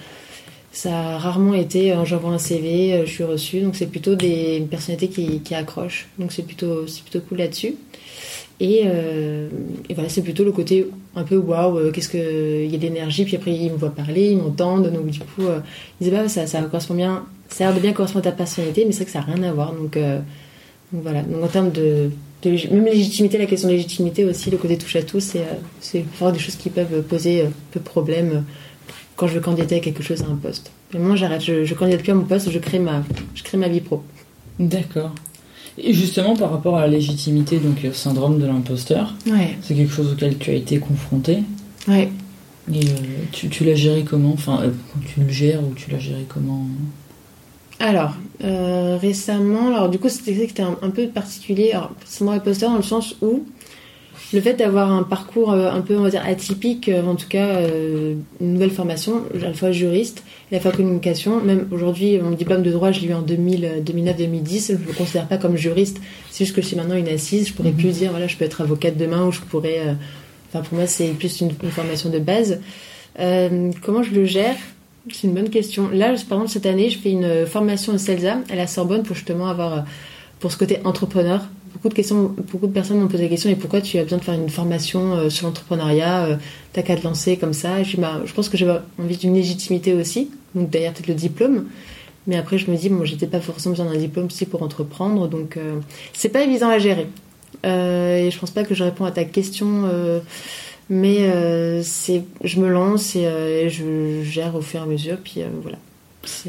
ça 0.73 0.97
a 0.97 1.19
rarement 1.19 1.55
été 1.55 1.93
euh, 1.93 2.05
j'envoie 2.05 2.31
un 2.31 2.39
CV, 2.39 2.93
euh, 2.93 3.07
je 3.07 3.11
suis 3.11 3.25
reçue. 3.25 3.61
Donc, 3.61 3.77
c'est 3.77 3.87
plutôt 3.87 4.15
des 4.15 4.67
personnalités 4.71 5.09
qui, 5.09 5.41
qui 5.41 5.55
accrochent. 5.55 6.09
Donc, 6.19 6.33
c'est 6.33 6.45
plutôt, 6.45 6.85
plutôt 7.05 7.21
cool 7.29 7.39
là-dessus. 7.39 7.75
Et, 8.61 8.83
euh, 8.85 9.49
et 9.89 9.95
voilà, 9.95 10.11
c'est 10.11 10.21
plutôt 10.21 10.45
le 10.45 10.53
côté 10.53 10.87
un 11.17 11.25
peu 11.25 11.37
waouh, 11.39 11.91
qu'est-ce 11.93 12.11
que 12.11 12.63
il 12.63 12.71
y 12.71 12.75
a 12.75 12.79
de 12.79 12.83
l'énergie, 12.83 13.25
puis 13.25 13.37
après 13.37 13.55
ils 13.55 13.73
me 13.73 13.77
voient 13.79 13.95
parler, 13.95 14.33
ils 14.33 14.37
m'entendent, 14.37 14.93
donc 14.93 15.07
du 15.07 15.19
coup, 15.19 15.47
euh, 15.47 15.61
ils 15.99 16.05
disent 16.05 16.13
bah 16.13 16.29
ça, 16.29 16.61
correspond 16.65 16.95
bien, 16.95 17.25
ça 17.49 17.65
a 17.65 17.67
l'air 17.69 17.77
de 17.77 17.81
bien 17.81 17.95
correspondre 17.95 18.29
à 18.29 18.31
ta 18.31 18.37
personnalité, 18.37 18.85
mais 18.85 18.93
c'est 18.93 18.99
vrai 18.99 19.05
que 19.07 19.11
ça 19.13 19.21
n'a 19.21 19.35
rien 19.35 19.43
à 19.45 19.53
voir. 19.53 19.73
Donc, 19.73 19.99
voilà, 20.93 21.23
donc 21.23 21.43
en 21.43 21.49
termes 21.49 21.71
de, 21.71 22.11
même 22.45 22.85
légitimité, 22.85 23.39
la 23.39 23.47
question 23.47 23.69
de 23.69 23.73
légitimité 23.73 24.27
aussi, 24.27 24.51
le 24.51 24.59
côté 24.59 24.77
touche 24.77 24.97
à 24.97 25.03
tout, 25.03 25.21
c'est 25.21 25.43
vraiment 26.19 26.33
des 26.33 26.39
choses 26.39 26.57
qui 26.57 26.69
peuvent 26.69 27.01
poser 27.03 27.45
peu 27.71 27.81
de 27.81 27.85
problème 27.85 28.45
quand 29.21 29.27
je 29.27 29.35
veux 29.35 29.41
candidater 29.41 29.77
à 29.77 29.81
quelque 29.81 30.03
chose 30.03 30.23
à 30.23 30.27
un 30.33 30.35
poste. 30.37 30.71
Mais 30.95 30.99
moi 30.99 31.15
j'arrête, 31.15 31.43
je, 31.45 31.65
je 31.65 31.75
candidate 31.75 32.03
plus 32.03 32.13
à 32.13 32.15
mon 32.15 32.25
poste, 32.25 32.51
je 32.51 32.59
crée 32.59 32.79
ma, 32.79 33.03
je 33.35 33.43
crée 33.43 33.59
ma 33.59 33.69
vie 33.69 33.83
pro. 33.83 34.03
D'accord. 34.59 35.13
Et 35.77 35.93
justement, 35.93 36.35
par 36.35 36.51
rapport 36.51 36.77
à 36.79 36.81
la 36.81 36.89
légitimité, 36.89 37.59
donc 37.59 37.83
le 37.83 37.93
syndrome 37.93 38.39
de 38.39 38.47
l'imposteur, 38.47 39.15
Ouais, 39.27 39.57
c'est 39.63 39.75
quelque 39.75 39.93
chose 39.93 40.13
auquel 40.13 40.39
tu 40.39 40.51
as 40.51 40.55
été 40.55 40.79
confronté. 40.79 41.39
ouais. 41.87 42.09
Et 42.73 42.79
euh, 42.87 42.93
tu, 43.33 43.49
tu 43.49 43.65
l'as 43.65 43.75
géré 43.75 44.05
comment? 44.09 44.33
Enfin, 44.33 44.61
euh, 44.63 44.71
tu 45.13 45.21
le 45.21 45.29
gères 45.29 45.61
ou 45.63 45.73
tu 45.75 45.91
l'as 45.91 45.99
géré 45.99 46.25
comment? 46.29 46.67
Alors, 47.79 48.13
euh, 48.45 48.97
récemment, 49.01 49.69
alors 49.75 49.89
du 49.89 49.99
coup, 49.99 50.09
c'était 50.09 50.35
c'était 50.35 50.63
un, 50.63 50.77
un 50.83 50.91
peu 50.91 51.09
particulier. 51.09 51.73
Alors, 51.73 51.91
syndrome 52.07 52.33
imposteur 52.33 52.71
dans 52.71 52.77
le 52.77 52.83
sens 52.83 53.17
où 53.23 53.45
le 54.33 54.41
fait 54.41 54.55
d'avoir 54.55 54.93
un 54.93 55.03
parcours 55.03 55.53
euh, 55.53 55.71
un 55.71 55.81
peu, 55.81 55.97
on 55.97 56.03
va 56.03 56.11
dire, 56.11 56.23
atypique, 56.25 56.89
euh, 56.89 57.03
en 57.03 57.17
tout 57.17 57.27
cas, 57.29 57.47
euh, 57.47 58.15
une 58.41 58.55
nouvelle 58.55 58.71
formation, 58.71 59.25
à 59.35 59.39
la 59.49 59.53
fois 59.53 59.73
juriste 59.73 60.23
et 60.51 60.55
à 60.55 60.59
la 60.59 60.63
fois 60.63 60.71
communication. 60.73 61.41
Même 61.41 61.67
aujourd'hui, 61.73 62.19
mon 62.19 62.31
diplôme 62.31 62.63
de 62.63 62.71
droit, 62.71 62.93
je 62.93 63.01
l'ai 63.01 63.09
eu 63.09 63.15
en 63.15 63.23
2000, 63.23 63.65
euh, 63.65 63.81
2009-2010. 63.81 64.67
Je 64.69 64.73
ne 64.75 64.87
le 64.87 64.93
considère 64.93 65.27
pas 65.27 65.37
comme 65.37 65.57
juriste. 65.57 66.01
C'est 66.31 66.45
juste 66.45 66.55
que 66.55 66.63
je 66.63 66.69
suis 66.69 66.77
maintenant 66.77 66.95
une 66.95 67.09
assise. 67.09 67.49
Je 67.49 67.55
pourrais 67.55 67.73
plus 67.73 67.91
dire, 67.91 68.11
voilà, 68.11 68.29
je 68.29 68.37
peux 68.37 68.45
être 68.45 68.61
avocate 68.61 68.97
demain 68.97 69.27
ou 69.27 69.33
je 69.33 69.41
pourrais. 69.41 69.97
Enfin, 70.49 70.63
pour 70.63 70.79
moi, 70.79 70.87
c'est 70.87 71.09
plus 71.09 71.41
une, 71.41 71.51
une 71.63 71.71
formation 71.71 72.09
de 72.11 72.19
base. 72.19 72.61
Euh, 73.19 73.71
comment 73.83 74.03
je 74.03 74.13
le 74.13 74.25
gère? 74.25 74.57
C'est 75.13 75.27
une 75.27 75.35
bonne 75.35 75.51
question. 75.51 75.89
Là, 75.89 76.15
par 76.29 76.39
exemple, 76.39 76.49
cette 76.49 76.67
année, 76.67 76.91
je 76.91 76.99
fais 76.99 77.11
une 77.11 77.47
formation 77.47 77.95
au 77.95 77.99
CELSA 77.99 78.39
à 78.51 78.55
la 78.55 78.67
Sorbonne 78.67 79.03
pour 79.03 79.17
justement 79.17 79.49
avoir, 79.49 79.85
pour 80.39 80.53
ce 80.53 80.57
côté 80.57 80.79
entrepreneur. 80.85 81.43
Beaucoup 81.73 81.89
de 81.89 81.95
questions, 81.95 82.35
beaucoup 82.53 82.67
de 82.67 82.73
personnes 82.73 82.99
m'ont 82.99 83.09
posé 83.09 83.23
la 83.23 83.29
question, 83.29 83.49
et 83.51 83.55
pourquoi 83.55 83.81
tu 83.81 83.99
as 83.99 84.03
besoin 84.03 84.19
de 84.19 84.25
faire 84.25 84.35
une 84.35 84.49
formation 84.51 85.15
euh, 85.15 85.31
sur 85.31 85.47
l'entrepreneuriat 85.47 86.25
euh, 86.25 86.37
T'as 86.73 86.83
qu'à 86.83 86.97
te 86.97 87.05
lancer 87.05 87.37
comme 87.37 87.53
ça? 87.53 87.81
Et 87.81 87.85
je, 87.85 87.97
bah, 87.97 88.21
je 88.25 88.33
pense 88.33 88.49
que 88.49 88.57
j'ai 88.57 88.69
envie 88.99 89.17
d'une 89.17 89.35
légitimité 89.35 89.95
aussi, 89.95 90.31
donc 90.55 90.71
d'ailleurs 90.71 90.93
peut-être 90.93 91.09
le 91.09 91.15
diplôme. 91.15 91.67
Mais 92.27 92.37
après, 92.37 92.59
je 92.59 92.71
me 92.71 92.77
dis, 92.77 92.89
bon, 92.89 92.99
peut-être 93.01 93.31
pas 93.31 93.41
forcément 93.41 93.75
besoin 93.75 93.93
d'un 93.93 93.99
diplôme 93.99 94.27
aussi 94.27 94.47
pour 94.47 94.63
entreprendre, 94.63 95.27
donc 95.29 95.57
euh, 95.57 95.81
c'est 96.13 96.29
pas 96.29 96.43
évident 96.43 96.69
à 96.69 96.79
gérer. 96.79 97.07
Euh, 97.67 98.27
et 98.27 98.31
je 98.31 98.39
pense 98.39 98.51
pas 98.51 98.65
que 98.65 98.75
je 98.75 98.85
réponds 98.85 99.05
à 99.05 99.11
ta 99.11 99.25
question. 99.25 99.85
euh, 99.85 100.21
mais 100.93 101.83
c'est, 101.85 102.25
je 102.43 102.59
me 102.59 102.69
lance 102.69 103.15
et 103.15 103.25
euh, 103.25 103.69
je 103.69 104.25
gère 104.25 104.57
au 104.57 104.61
fur 104.61 104.81
et 104.81 104.83
à 104.83 104.87
mesure, 104.87 105.19
puis 105.23 105.41
voilà. 105.63 105.79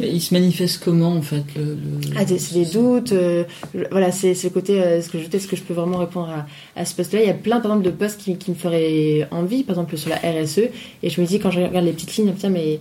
Il 0.01 0.21
se 0.21 0.33
manifeste 0.33 0.83
comment 0.83 1.13
en 1.13 1.21
fait 1.21 1.43
le, 1.55 1.63
le- 1.63 2.15
Ah, 2.17 2.25
c'est 2.27 2.53
des 2.53 2.65
doutes. 2.65 3.13
euh, 3.13 3.45
voilà, 3.89 4.11
c'est 4.11 4.33
le 4.43 4.49
côté. 4.49 4.81
euh, 4.81 5.01
ce 5.01 5.09
que 5.09 5.17
je 5.19 5.25
est-ce 5.35 5.47
que 5.47 5.55
je 5.55 5.61
peux 5.61 5.73
vraiment 5.73 5.97
répondre 5.97 6.29
à, 6.29 6.45
à 6.79 6.83
ce 6.83 6.93
poste-là 6.93 7.21
Il 7.21 7.27
y 7.27 7.29
a 7.29 7.33
plein, 7.33 7.61
par 7.61 7.71
exemple, 7.71 7.85
de 7.85 7.91
postes 7.91 8.19
qui, 8.19 8.35
qui 8.35 8.51
me 8.51 8.55
feraient 8.55 9.27
envie, 9.31 9.63
par 9.63 9.75
exemple 9.75 9.95
sur 9.97 10.09
la 10.09 10.17
RSE. 10.17 10.59
Et 11.03 11.09
je 11.09 11.21
me 11.21 11.25
dis, 11.25 11.39
quand 11.39 11.51
je 11.51 11.61
regarde 11.61 11.85
les 11.85 11.93
petites 11.93 12.15
lignes, 12.17 12.31
putain, 12.33 12.49
mais 12.49 12.79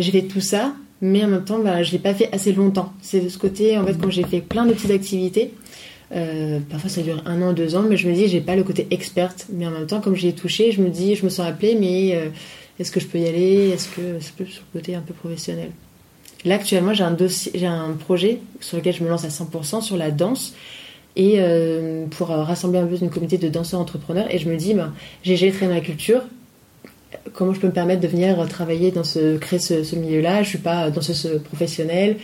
j'ai 0.00 0.10
fait 0.10 0.22
tout 0.22 0.40
ça, 0.40 0.74
mais 1.00 1.24
en 1.24 1.28
même 1.28 1.44
temps, 1.44 1.60
bah, 1.60 1.82
je 1.84 1.92
l'ai 1.92 1.98
pas 2.00 2.12
fait 2.14 2.28
assez 2.32 2.52
longtemps. 2.52 2.92
C'est 3.02 3.20
de 3.20 3.28
ce 3.28 3.38
côté, 3.38 3.78
en 3.78 3.86
fait, 3.86 3.94
quand 4.00 4.10
j'ai 4.10 4.24
fait 4.24 4.40
plein 4.40 4.66
de 4.66 4.72
petites 4.74 4.90
activités. 4.90 5.52
euh, 6.10 6.58
parfois 6.68 6.90
ça 6.90 7.02
dure 7.02 7.22
un 7.24 7.40
an, 7.40 7.52
deux 7.52 7.76
ans, 7.76 7.84
mais 7.88 7.96
je 7.96 8.06
me 8.08 8.14
dis 8.14 8.26
j'ai 8.28 8.40
pas 8.42 8.56
le 8.56 8.64
côté 8.64 8.86
experte, 8.90 9.46
mais 9.52 9.66
en 9.66 9.70
même 9.70 9.86
temps 9.86 10.00
comme 10.02 10.14
j'y 10.16 10.28
ai 10.28 10.32
touché, 10.34 10.70
je 10.72 10.82
me 10.82 10.90
dis 10.90 11.14
je 11.14 11.24
me 11.24 11.30
sens 11.30 11.46
appelée, 11.46 11.74
mais 11.80 12.30
est-ce 12.78 12.90
que 12.92 13.00
je 13.00 13.06
peux 13.06 13.18
y 13.18 13.26
aller? 13.26 13.70
Est-ce 13.70 13.88
que 13.88 14.18
c'est 14.20 14.34
plus 14.34 14.46
sur 14.46 14.62
le 14.74 14.80
côté 14.80 14.94
un 14.94 15.00
peu 15.00 15.14
professionnel? 15.14 15.70
Là, 16.44 16.56
actuellement, 16.56 16.92
j'ai 16.92 17.04
un, 17.04 17.84
un 17.84 17.92
projet 17.92 18.40
sur 18.60 18.76
lequel 18.76 18.94
je 18.94 19.04
me 19.04 19.08
lance 19.08 19.24
à 19.24 19.28
100% 19.28 19.80
sur 19.80 19.96
la 19.96 20.10
danse 20.10 20.54
et 21.14 21.36
euh, 21.38 22.06
pour 22.06 22.30
euh, 22.30 22.42
rassembler 22.42 22.78
un 22.78 22.86
peu 22.86 22.96
une 23.00 23.10
communauté 23.10 23.38
de 23.38 23.48
danseurs 23.48 23.80
entrepreneurs. 23.80 24.26
Et 24.30 24.38
je 24.38 24.48
me 24.48 24.56
dis, 24.56 24.74
ben, 24.74 24.92
j'ai 25.22 25.52
très 25.52 25.66
ma 25.66 25.80
culture. 25.80 26.22
Comment 27.34 27.52
je 27.52 27.60
peux 27.60 27.66
me 27.66 27.72
permettre 27.72 28.00
de 28.00 28.08
venir 28.08 28.46
travailler 28.48 28.90
dans 28.90 29.04
ce, 29.04 29.36
créer 29.36 29.58
ce, 29.58 29.84
ce 29.84 29.96
milieu-là? 29.96 30.42
Je 30.42 30.48
suis 30.48 30.58
pas 30.58 30.90
danseuse 30.90 31.40
professionnelle. 31.44 32.16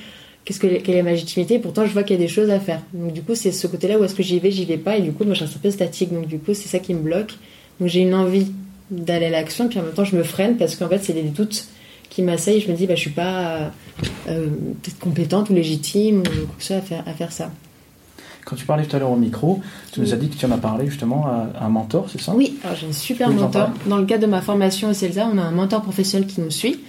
Qu'est-ce 0.45 0.61
que, 0.61 0.67
quelle 0.67 0.97
est 0.97 1.03
ma 1.03 1.11
légitimité? 1.11 1.59
Pourtant, 1.59 1.85
je 1.85 1.93
vois 1.93 2.03
qu'il 2.03 2.17
y 2.17 2.19
a 2.19 2.23
des 2.23 2.29
choses 2.29 2.49
à 2.49 2.59
faire. 2.59 2.81
Donc, 2.95 3.13
du 3.13 3.23
coup, 3.23 3.35
c'est 3.35 3.53
ce 3.53 3.67
côté-là 3.67 3.99
où 3.99 4.05
est-ce 4.05 4.15
que 4.15 4.23
j'y 4.23 4.39
vais, 4.39 4.51
j'y 4.51 4.65
vais 4.65 4.79
pas. 4.79 4.97
Et 4.97 5.03
du 5.03 5.13
coup, 5.13 5.25
moi, 5.25 5.35
je 5.35 5.45
reste 5.45 5.57
un 5.57 5.61
peu 5.61 5.71
statique. 5.71 6.13
Donc, 6.13 6.27
du 6.27 6.39
coup, 6.39 6.55
c'est 6.55 6.69
ça 6.69 6.79
qui 6.79 6.95
me 6.95 7.01
bloque. 7.01 7.35
Donc, 7.81 7.91
j'ai 7.91 8.01
une 8.01 8.15
envie 8.15 8.51
d'aller 8.91 9.27
à 9.27 9.31
l'action. 9.31 9.69
Puis 9.69 9.79
en 9.79 9.83
même 9.83 9.93
temps, 9.93 10.05
je 10.05 10.17
me 10.17 10.23
freine 10.23 10.57
parce 10.57 10.75
qu'en 10.75 10.89
fait, 10.89 11.01
c'est 11.03 11.13
des 11.13 11.23
doutes 11.23 11.67
qui 12.19 12.23
m'assaillent. 12.25 12.61
Je 12.61 12.69
me 12.73 12.77
dis, 12.77 12.87
bah, 12.89 12.97
je 12.97 13.01
suis 13.01 13.11
pas 13.11 13.71
euh, 14.29 14.47
peut-être 14.83 14.99
compétente 14.99 15.51
ou 15.51 15.55
légitime 15.55 16.21
ou 16.21 16.23
quoi 16.25 16.55
que 16.59 16.63
ce 16.63 16.67
soit 16.69 16.77
à 16.77 16.81
faire, 16.81 17.05
à 17.07 17.13
faire 17.13 17.31
ça. 17.31 17.53
Quand 18.45 18.57
tu 18.57 18.65
parlais 18.65 18.85
tout 18.87 18.97
à 18.97 18.99
l'heure 18.99 19.11
au 19.13 19.17
micro, 19.17 19.61
tu 19.93 20.01
nous 20.01 20.13
as 20.15 20.17
dit 20.17 20.29
que 20.31 20.35
tu 20.35 20.47
en 20.47 20.51
as 20.51 20.57
parlé 20.57 20.87
justement 20.87 21.27
à 21.27 21.51
à 21.61 21.67
un 21.67 21.69
mentor, 21.69 22.07
c'est 22.11 22.21
ça? 22.21 22.33
Oui, 22.35 22.57
alors 22.65 22.77
j'ai 22.77 22.87
un 22.89 22.93
super 22.93 23.29
mentor. 23.31 23.69
Dans 23.87 23.99
le 23.99 24.07
cadre 24.07 24.23
de 24.23 24.27
ma 24.31 24.41
formation 24.41 24.89
au 24.89 24.95
CELSA, 24.95 25.29
on 25.33 25.37
a 25.39 25.43
un 25.43 25.51
mentor 25.51 25.83
professionnel 25.83 26.27
qui 26.27 26.41
nous 26.41 26.51
suit. 26.51 26.81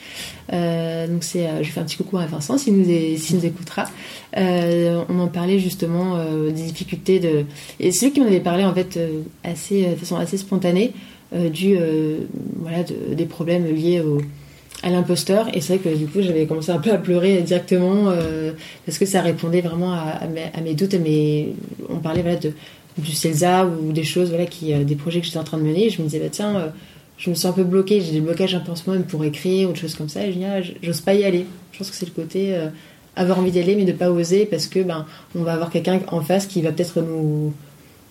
Euh, 0.53 1.05
donc 1.07 1.23
c'est, 1.23 1.45
euh, 1.47 1.61
je 1.61 1.69
fais 1.69 1.81
un 1.81 1.83
petit 1.83 1.97
coucou 1.97 2.17
à 2.17 2.25
Vincent 2.25 2.57
s'il 2.57 2.75
nous, 2.77 2.89
est- 2.89 3.17
s'il 3.17 3.35
nous 3.35 3.45
écoutera. 3.45 3.83
Euh, 4.37 5.03
on 5.09 5.19
en 5.19 5.27
parlait 5.27 5.59
justement 5.59 6.17
des 6.45 6.63
difficultés 6.63 7.19
de. 7.19 7.43
Et 7.81 7.91
c'est 7.91 8.05
lui 8.07 8.13
qui 8.13 8.21
m'en 8.21 8.27
avait 8.27 8.39
parlé 8.39 8.63
en 8.63 8.73
fait 8.73 8.97
assez, 9.43 9.81
de 9.85 9.95
façon 9.95 10.15
assez 10.15 10.37
spontanée 10.37 10.93
du 11.51 11.77
voilà 12.61 12.83
de- 12.83 13.13
des 13.15 13.25
problèmes 13.25 13.65
liés 13.67 13.99
au 13.99 14.19
à 14.83 14.89
l'imposteur. 14.89 15.47
Et 15.53 15.61
c'est 15.61 15.77
vrai 15.77 15.91
que 15.91 15.95
du 15.95 16.07
coup 16.07 16.21
j'avais 16.21 16.45
commencé 16.45 16.71
un 16.71 16.79
peu 16.79 16.91
à 16.91 16.97
pleurer 16.97 17.41
directement 17.41 18.09
euh, 18.09 18.51
parce 18.85 18.97
que 18.97 19.05
ça 19.05 19.21
répondait 19.21 19.61
vraiment 19.61 19.93
à, 19.93 20.27
mes, 20.61 20.73
doutes 20.73 20.95
on 21.89 21.97
parlait 21.97 22.21
voilà 22.21 22.37
de 22.37 22.53
du 22.97 23.11
CELSA 23.13 23.65
ou 23.65 23.93
des 23.93 24.03
choses 24.03 24.29
voilà 24.29 24.45
qui 24.45 24.73
euh, 24.73 24.83
des 24.83 24.95
projets 24.95 25.19
que 25.19 25.25
j'étais 25.25 25.37
en 25.37 25.43
train 25.43 25.57
de 25.57 25.63
mener. 25.63 25.89
Je 25.89 26.01
me 26.01 26.07
disais 26.07 26.19
bah 26.19 26.29
tiens 26.31 26.55
euh, 26.57 26.67
je 27.17 27.29
me 27.29 27.35
sens 27.35 27.51
un 27.51 27.53
peu 27.53 27.63
bloquée. 27.63 28.01
J'ai 28.01 28.13
des 28.13 28.21
blocages 28.21 28.55
un 28.55 28.63
en 28.63 28.91
même 28.91 29.03
pour 29.03 29.23
écrire 29.25 29.69
ou 29.69 29.73
des 29.73 29.79
choses 29.79 29.95
comme 29.95 30.09
ça. 30.09 30.25
Et 30.25 30.31
je 30.31 30.37
dis 30.37 30.45
ah, 30.45 30.61
j'ose 30.81 31.01
pas 31.01 31.13
y 31.13 31.23
aller. 31.23 31.45
Je 31.71 31.77
pense 31.77 31.89
que 31.89 31.95
c'est 31.95 32.05
le 32.05 32.11
côté 32.11 32.55
avoir 33.15 33.39
envie 33.39 33.51
d'y 33.51 33.59
aller 33.59 33.75
mais 33.75 33.83
de 33.83 33.91
pas 33.91 34.09
oser 34.09 34.45
parce 34.45 34.67
que 34.67 34.81
ben 34.81 35.05
on 35.35 35.43
va 35.43 35.53
avoir 35.53 35.69
quelqu'un 35.69 35.99
en 36.07 36.21
face 36.21 36.47
qui 36.47 36.61
va 36.61 36.71
peut-être 36.71 37.01
nous 37.01 37.53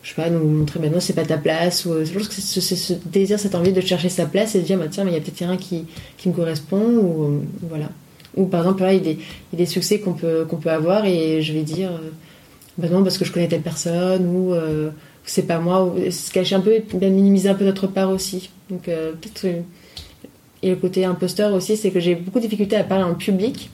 je 0.02 0.10
sais 0.10 0.14
pas 0.14 0.30
nous 0.30 0.46
montrer 0.46 0.80
maintenant 0.80 1.00
c'est 1.00 1.14
pas 1.14 1.24
ta 1.24 1.38
place 1.38 1.84
ou 1.84 1.92
euh, 1.92 2.04
je 2.04 2.12
pense 2.12 2.28
que 2.28 2.34
c'est 2.34 2.76
ce, 2.76 2.92
désir 3.06 3.38
cette 3.38 3.54
envie 3.54 3.72
de 3.72 3.80
chercher 3.80 4.08
sa 4.08 4.26
place 4.26 4.54
et 4.54 4.60
de 4.60 4.64
dire 4.64 4.78
bah 4.78 4.86
tiens 4.90 5.04
il 5.06 5.12
y 5.12 5.16
a 5.16 5.20
peut-être 5.20 5.36
quelqu'un 5.36 5.56
qui 5.56 5.86
qui 6.16 6.28
me 6.28 6.34
correspond 6.34 6.82
ou 6.82 7.24
euh, 7.24 7.40
voilà. 7.62 7.88
Ou 8.36 8.46
par 8.46 8.60
exemple 8.60 8.84
il 8.90 9.06
y 9.06 9.10
a 9.10 9.16
des, 9.56 9.66
succès 9.66 10.00
qu'on 10.00 10.12
peut 10.12 10.46
peut 10.46 10.70
avoir 10.70 11.06
et 11.06 11.42
je 11.42 11.52
vais 11.52 11.62
dire 11.62 11.90
euh, 11.90 12.10
bah 12.78 12.88
non 12.88 13.02
parce 13.02 13.18
que 13.18 13.24
je 13.24 13.32
connais 13.32 13.48
telle 13.48 13.62
personne 13.62 14.26
ou 14.26 14.54
euh, 14.54 14.90
c'est 15.24 15.46
pas 15.46 15.58
moi 15.58 15.84
ou 15.84 16.10
se 16.10 16.30
cacher 16.30 16.54
un 16.54 16.60
peu 16.60 16.72
et 16.72 17.10
minimiser 17.10 17.48
un 17.48 17.54
peu 17.54 17.64
notre 17.64 17.88
part 17.88 18.10
aussi. 18.10 18.50
Donc 18.70 18.88
euh, 18.88 19.12
peut-être 19.12 19.44
euh, 19.44 19.60
et 20.62 20.70
le 20.70 20.76
côté 20.76 21.04
imposteur 21.04 21.52
aussi 21.54 21.76
c'est 21.76 21.90
que 21.90 22.00
j'ai 22.00 22.14
beaucoup 22.14 22.38
de 22.38 22.44
difficultés 22.44 22.76
à 22.76 22.84
parler 22.84 23.04
en 23.04 23.14
public 23.14 23.70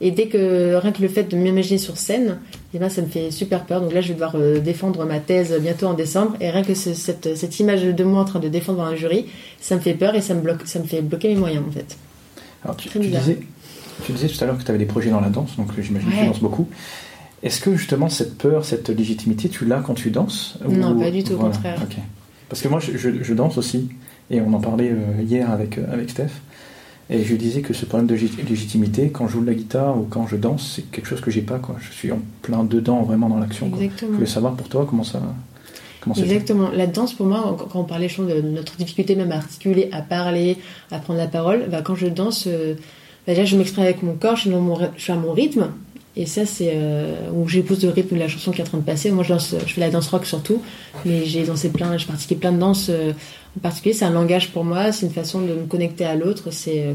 et 0.00 0.10
dès 0.10 0.26
que 0.28 0.74
rien 0.76 0.92
que 0.92 1.02
le 1.02 1.08
fait 1.08 1.24
de 1.24 1.36
m'imaginer 1.36 1.78
sur 1.78 1.96
scène 1.96 2.38
eh 2.74 2.78
ben, 2.78 2.88
ça 2.88 3.02
me 3.02 3.06
fait 3.08 3.30
super 3.30 3.64
peur. 3.64 3.80
Donc 3.80 3.92
là 3.92 4.00
je 4.00 4.08
vais 4.08 4.14
devoir 4.14 4.34
euh, 4.36 4.58
défendre 4.60 5.04
ma 5.04 5.18
thèse 5.20 5.56
bientôt 5.60 5.86
en 5.86 5.94
décembre. 5.94 6.36
Et 6.40 6.50
rien 6.50 6.62
que 6.62 6.74
ce- 6.74 6.94
cette, 6.94 7.36
cette 7.36 7.58
image 7.60 7.82
de 7.82 8.04
moi 8.04 8.20
en 8.20 8.24
train 8.24 8.38
de 8.40 8.48
défendre 8.48 8.82
un 8.82 8.94
jury 8.94 9.26
ça 9.60 9.74
me 9.74 9.80
fait 9.80 9.94
peur 9.94 10.14
et 10.14 10.20
ça 10.20 10.34
me 10.34 10.40
bloque 10.40 10.66
ça 10.66 10.78
me 10.78 10.84
fait 10.84 11.02
bloquer 11.02 11.28
mes 11.28 11.36
moyens 11.36 11.64
en 11.68 11.72
fait. 11.72 11.96
Alors, 12.64 12.76
tu, 12.76 12.88
disais, 13.20 13.38
tu 14.04 14.12
disais 14.12 14.28
tout 14.28 14.42
à 14.42 14.46
l'heure 14.46 14.58
que 14.58 14.62
tu 14.64 14.68
avais 14.70 14.78
des 14.78 14.84
projets 14.86 15.10
dans 15.10 15.20
la 15.20 15.28
danse, 15.30 15.56
donc 15.56 15.68
euh, 15.78 15.82
j'imagine 15.82 16.08
que 16.08 16.14
tu 16.14 16.20
danses 16.28 16.40
beaucoup. 16.40 16.68
Est-ce 17.42 17.60
que 17.60 17.76
justement 17.76 18.08
cette 18.08 18.36
peur, 18.36 18.64
cette 18.64 18.88
légitimité, 18.88 19.48
tu 19.48 19.64
l'as 19.64 19.78
quand 19.80 19.94
tu 19.94 20.10
danses 20.10 20.58
Non, 20.68 20.98
pas 20.98 21.10
du 21.12 21.22
tout, 21.22 21.34
au 21.34 21.36
contraire. 21.52 21.80
Parce 22.48 22.60
que 22.62 22.68
moi, 22.68 22.80
je, 22.80 22.96
je- 22.98 23.22
je 23.22 23.34
danse 23.34 23.58
aussi, 23.58 23.88
et 24.30 24.40
on 24.40 24.52
en 24.54 24.58
parlait 24.60 24.90
euh, 24.90 25.22
hier 25.22 25.48
avec, 25.50 25.78
avec 25.78 26.10
Steph, 26.10 26.30
et 27.10 27.24
je 27.24 27.34
disais 27.36 27.62
que 27.62 27.72
ce 27.74 27.86
problème 27.86 28.06
de 28.06 28.16
lég- 28.16 28.48
légitimité, 28.48 29.10
quand 29.10 29.26
je 29.28 29.32
joue 29.34 29.40
de 29.40 29.46
la 29.46 29.54
guitare 29.54 29.96
ou 29.98 30.06
quand 30.10 30.26
je 30.26 30.36
danse, 30.36 30.72
c'est 30.76 30.82
quelque 30.90 31.06
chose 31.06 31.20
que 31.20 31.30
j'ai 31.30 31.40
pas. 31.42 31.58
Quoi. 31.58 31.76
Je 31.80 31.90
suis 31.92 32.12
en 32.12 32.20
plein 32.42 32.64
dedans, 32.64 33.02
vraiment 33.02 33.28
dans 33.28 33.38
l'action. 33.38 33.70
quoi. 33.70 33.78
Je 33.80 33.84
exactement 33.84 34.12
voulais 34.14 34.26
savoir 34.26 34.54
pour 34.54 34.68
toi 34.68 34.86
comment 34.88 35.04
ça. 35.04 35.20
Comment. 36.00 36.14
Exactement. 36.14 36.68
La 36.70 36.86
danse, 36.86 37.14
pour 37.14 37.26
moi, 37.26 37.56
quand 37.72 37.80
on 37.80 37.84
parlait 37.84 38.08
je 38.08 38.22
de 38.22 38.40
notre 38.40 38.76
difficulté 38.76 39.16
même 39.16 39.32
à 39.32 39.36
articuler, 39.36 39.88
à 39.92 40.00
parler, 40.02 40.56
à 40.90 40.98
prendre 40.98 41.18
la 41.18 41.26
parole, 41.26 41.66
bah, 41.70 41.82
quand 41.82 41.94
je 41.96 42.06
danse, 42.06 42.44
euh, 42.46 42.74
bah, 43.26 43.32
déjà 43.34 43.44
je 43.44 43.56
m'exprime 43.56 43.84
avec 43.84 44.02
mon 44.02 44.14
corps, 44.14 44.36
je 44.36 44.42
suis, 44.42 44.50
dans 44.50 44.60
mon, 44.60 44.78
je 44.96 45.02
suis 45.02 45.12
à 45.12 45.16
mon 45.16 45.32
rythme. 45.32 45.68
Et 46.16 46.26
ça, 46.26 46.44
c'est 46.46 46.72
euh, 46.74 47.14
où 47.32 47.46
j'épouse 47.48 47.84
le 47.84 47.90
rythme 47.90 48.16
de 48.16 48.20
la 48.20 48.26
chanson 48.28 48.50
qui 48.50 48.58
est 48.60 48.64
en 48.64 48.66
train 48.66 48.78
de 48.78 48.82
passer. 48.82 49.10
Moi, 49.12 49.22
je, 49.22 49.28
danse, 49.34 49.54
je 49.66 49.72
fais 49.72 49.80
la 49.80 49.90
danse 49.90 50.08
rock 50.08 50.26
surtout, 50.26 50.60
mais 51.04 51.24
j'ai 51.24 51.44
dansé 51.44 51.68
plein, 51.68 51.96
j'ai 51.96 52.06
pratiqué 52.06 52.34
plein 52.34 52.50
de 52.52 52.58
danses. 52.58 52.88
euh, 52.90 53.12
en 53.58 53.60
particulier, 53.60 53.94
c'est 53.94 54.04
un 54.04 54.10
langage 54.10 54.50
pour 54.50 54.64
moi, 54.64 54.92
c'est 54.92 55.06
une 55.06 55.12
façon 55.12 55.40
de 55.40 55.52
me 55.52 55.66
connecter 55.66 56.04
à 56.04 56.14
l'autre. 56.14 56.50
C'est, 56.50 56.82
euh, 56.82 56.94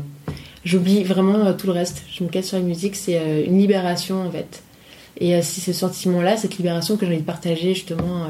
j'oublie 0.64 1.04
vraiment 1.04 1.46
euh, 1.46 1.54
tout 1.54 1.68
le 1.68 1.74
reste. 1.74 2.04
Je 2.12 2.24
me 2.24 2.30
casse 2.30 2.48
sur 2.48 2.58
la 2.58 2.64
musique, 2.64 2.96
c'est 2.96 3.20
euh, 3.20 3.46
une 3.46 3.60
libération 3.60 4.26
en 4.26 4.32
fait. 4.32 4.64
Et 5.20 5.40
c'est 5.44 5.62
ce 5.62 5.74
sentiment-là, 5.74 6.38
cette 6.38 6.58
libération 6.58 6.98
que 6.98 7.06
j'ai 7.06 7.12
envie 7.12 7.22
de 7.22 7.26
partager 7.26 7.76
justement, 7.76 8.30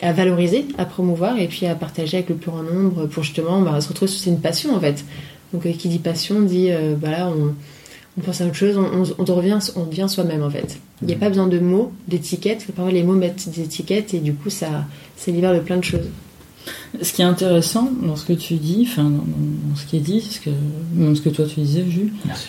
à 0.00 0.12
valoriser, 0.12 0.64
à 0.78 0.84
promouvoir 0.84 1.38
et 1.38 1.48
puis 1.48 1.66
à 1.66 1.74
partager 1.74 2.18
avec 2.18 2.28
le 2.28 2.36
plus 2.36 2.52
grand 2.52 2.62
nombre 2.62 3.06
pour 3.06 3.24
justement 3.24 3.60
bah, 3.60 3.80
se 3.80 3.88
retrouver. 3.88 4.12
C'est 4.12 4.30
une 4.30 4.40
passion 4.40 4.76
en 4.76 4.80
fait. 4.80 5.04
Donc, 5.52 5.62
qui 5.76 5.88
dit 5.88 5.98
passion 5.98 6.40
dit, 6.40 6.70
euh, 6.70 6.94
bah 6.96 7.10
là, 7.10 7.28
on 7.28 7.54
on 8.16 8.20
pense 8.20 8.40
à 8.40 8.46
autre 8.46 8.54
chose, 8.54 8.76
on, 8.76 9.02
on, 9.02 9.04
on 9.18 9.36
devient, 9.36 9.58
on 9.74 9.86
devient 9.86 10.06
soi-même 10.08 10.42
en 10.42 10.50
fait. 10.50 10.78
Il 11.02 11.08
n'y 11.08 11.14
a 11.14 11.16
pas 11.16 11.28
besoin 11.28 11.48
de 11.48 11.58
mots, 11.58 11.92
d'étiquettes. 12.06 12.64
Parfois 12.74 12.92
les 12.92 13.02
mots 13.02 13.14
mettent 13.14 13.48
des 13.48 13.62
étiquettes 13.62 14.14
et 14.14 14.20
du 14.20 14.34
coup 14.34 14.50
ça, 14.50 14.84
ça 15.16 15.32
libère 15.32 15.52
de 15.52 15.58
plein 15.58 15.78
de 15.78 15.84
choses. 15.84 16.08
Ce 17.02 17.12
qui 17.12 17.22
est 17.22 17.26
intéressant 17.26 17.90
dans 18.02 18.16
ce 18.16 18.24
que 18.24 18.32
tu 18.32 18.54
dis, 18.54 18.86
enfin 18.88 19.04
dans, 19.04 19.10
dans- 19.10 19.18
dans 19.70 19.76
ce 19.76 19.86
qui 19.86 19.96
est 19.96 20.00
dit, 20.00 20.20
ce 20.20 20.40
que, 20.40 20.50
même 20.94 21.14
ce 21.16 21.20
que 21.22 21.28
toi 21.30 21.44
tu 21.46 21.60
disais, 21.60 21.84
Jules, 21.88 22.12
Merci. 22.24 22.48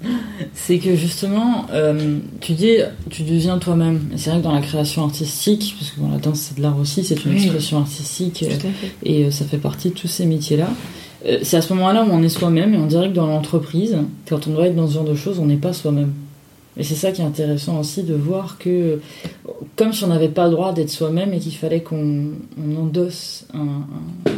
c'est 0.54 0.78
que 0.78 0.94
justement, 0.94 1.66
euh, 1.72 2.18
tu 2.40 2.52
dis, 2.52 2.76
tu 3.10 3.22
deviens 3.24 3.58
toi-même. 3.58 4.08
Et 4.14 4.18
c'est 4.18 4.30
vrai 4.30 4.38
que 4.38 4.44
dans 4.44 4.54
la 4.54 4.60
création 4.60 5.04
artistique, 5.04 5.74
parce 5.78 5.90
que 5.90 6.00
bon, 6.00 6.10
la 6.10 6.18
danse 6.18 6.38
c'est 6.40 6.56
de 6.56 6.62
l'art 6.62 6.78
aussi, 6.78 7.02
c'est 7.02 7.24
une 7.24 7.32
Oui. 7.32 7.42
expression 7.42 7.78
artistique, 7.78 8.44
euh, 8.48 8.56
et 9.02 9.24
euh, 9.24 9.30
ça 9.30 9.44
fait 9.44 9.58
partie 9.58 9.88
de 9.90 9.94
tous 9.94 10.06
ces 10.08 10.24
métiers-là. 10.26 10.68
Euh, 11.26 11.38
c'est 11.42 11.56
à 11.56 11.62
ce 11.62 11.72
moment-là 11.74 12.04
où 12.04 12.10
on 12.12 12.22
est 12.22 12.28
soi-même, 12.28 12.74
et 12.74 12.78
on 12.78 12.86
dirait 12.86 13.08
que 13.08 13.14
dans 13.14 13.26
l'entreprise, 13.26 13.96
quand 14.28 14.46
on 14.46 14.50
doit 14.52 14.66
être 14.68 14.76
dans 14.76 14.86
ce 14.86 14.94
genre 14.94 15.04
de 15.04 15.16
choses, 15.16 15.40
on 15.40 15.46
n'est 15.46 15.56
pas 15.56 15.72
soi-même. 15.72 16.12
Et 16.78 16.84
c'est 16.84 16.94
ça 16.94 17.10
qui 17.12 17.22
est 17.22 17.24
intéressant 17.24 17.80
aussi 17.80 18.04
de 18.04 18.14
voir 18.14 18.56
que, 18.58 19.00
comme 19.76 19.92
si 19.92 20.04
on 20.04 20.08
n'avait 20.08 20.28
pas 20.28 20.44
le 20.46 20.52
droit 20.52 20.72
d'être 20.72 20.90
soi-même 20.90 21.32
et 21.32 21.38
qu'il 21.40 21.54
fallait 21.54 21.82
qu'on 21.82 22.28
on 22.56 22.76
endosse 22.76 23.46
un, 23.52 23.58
un- 24.26 24.30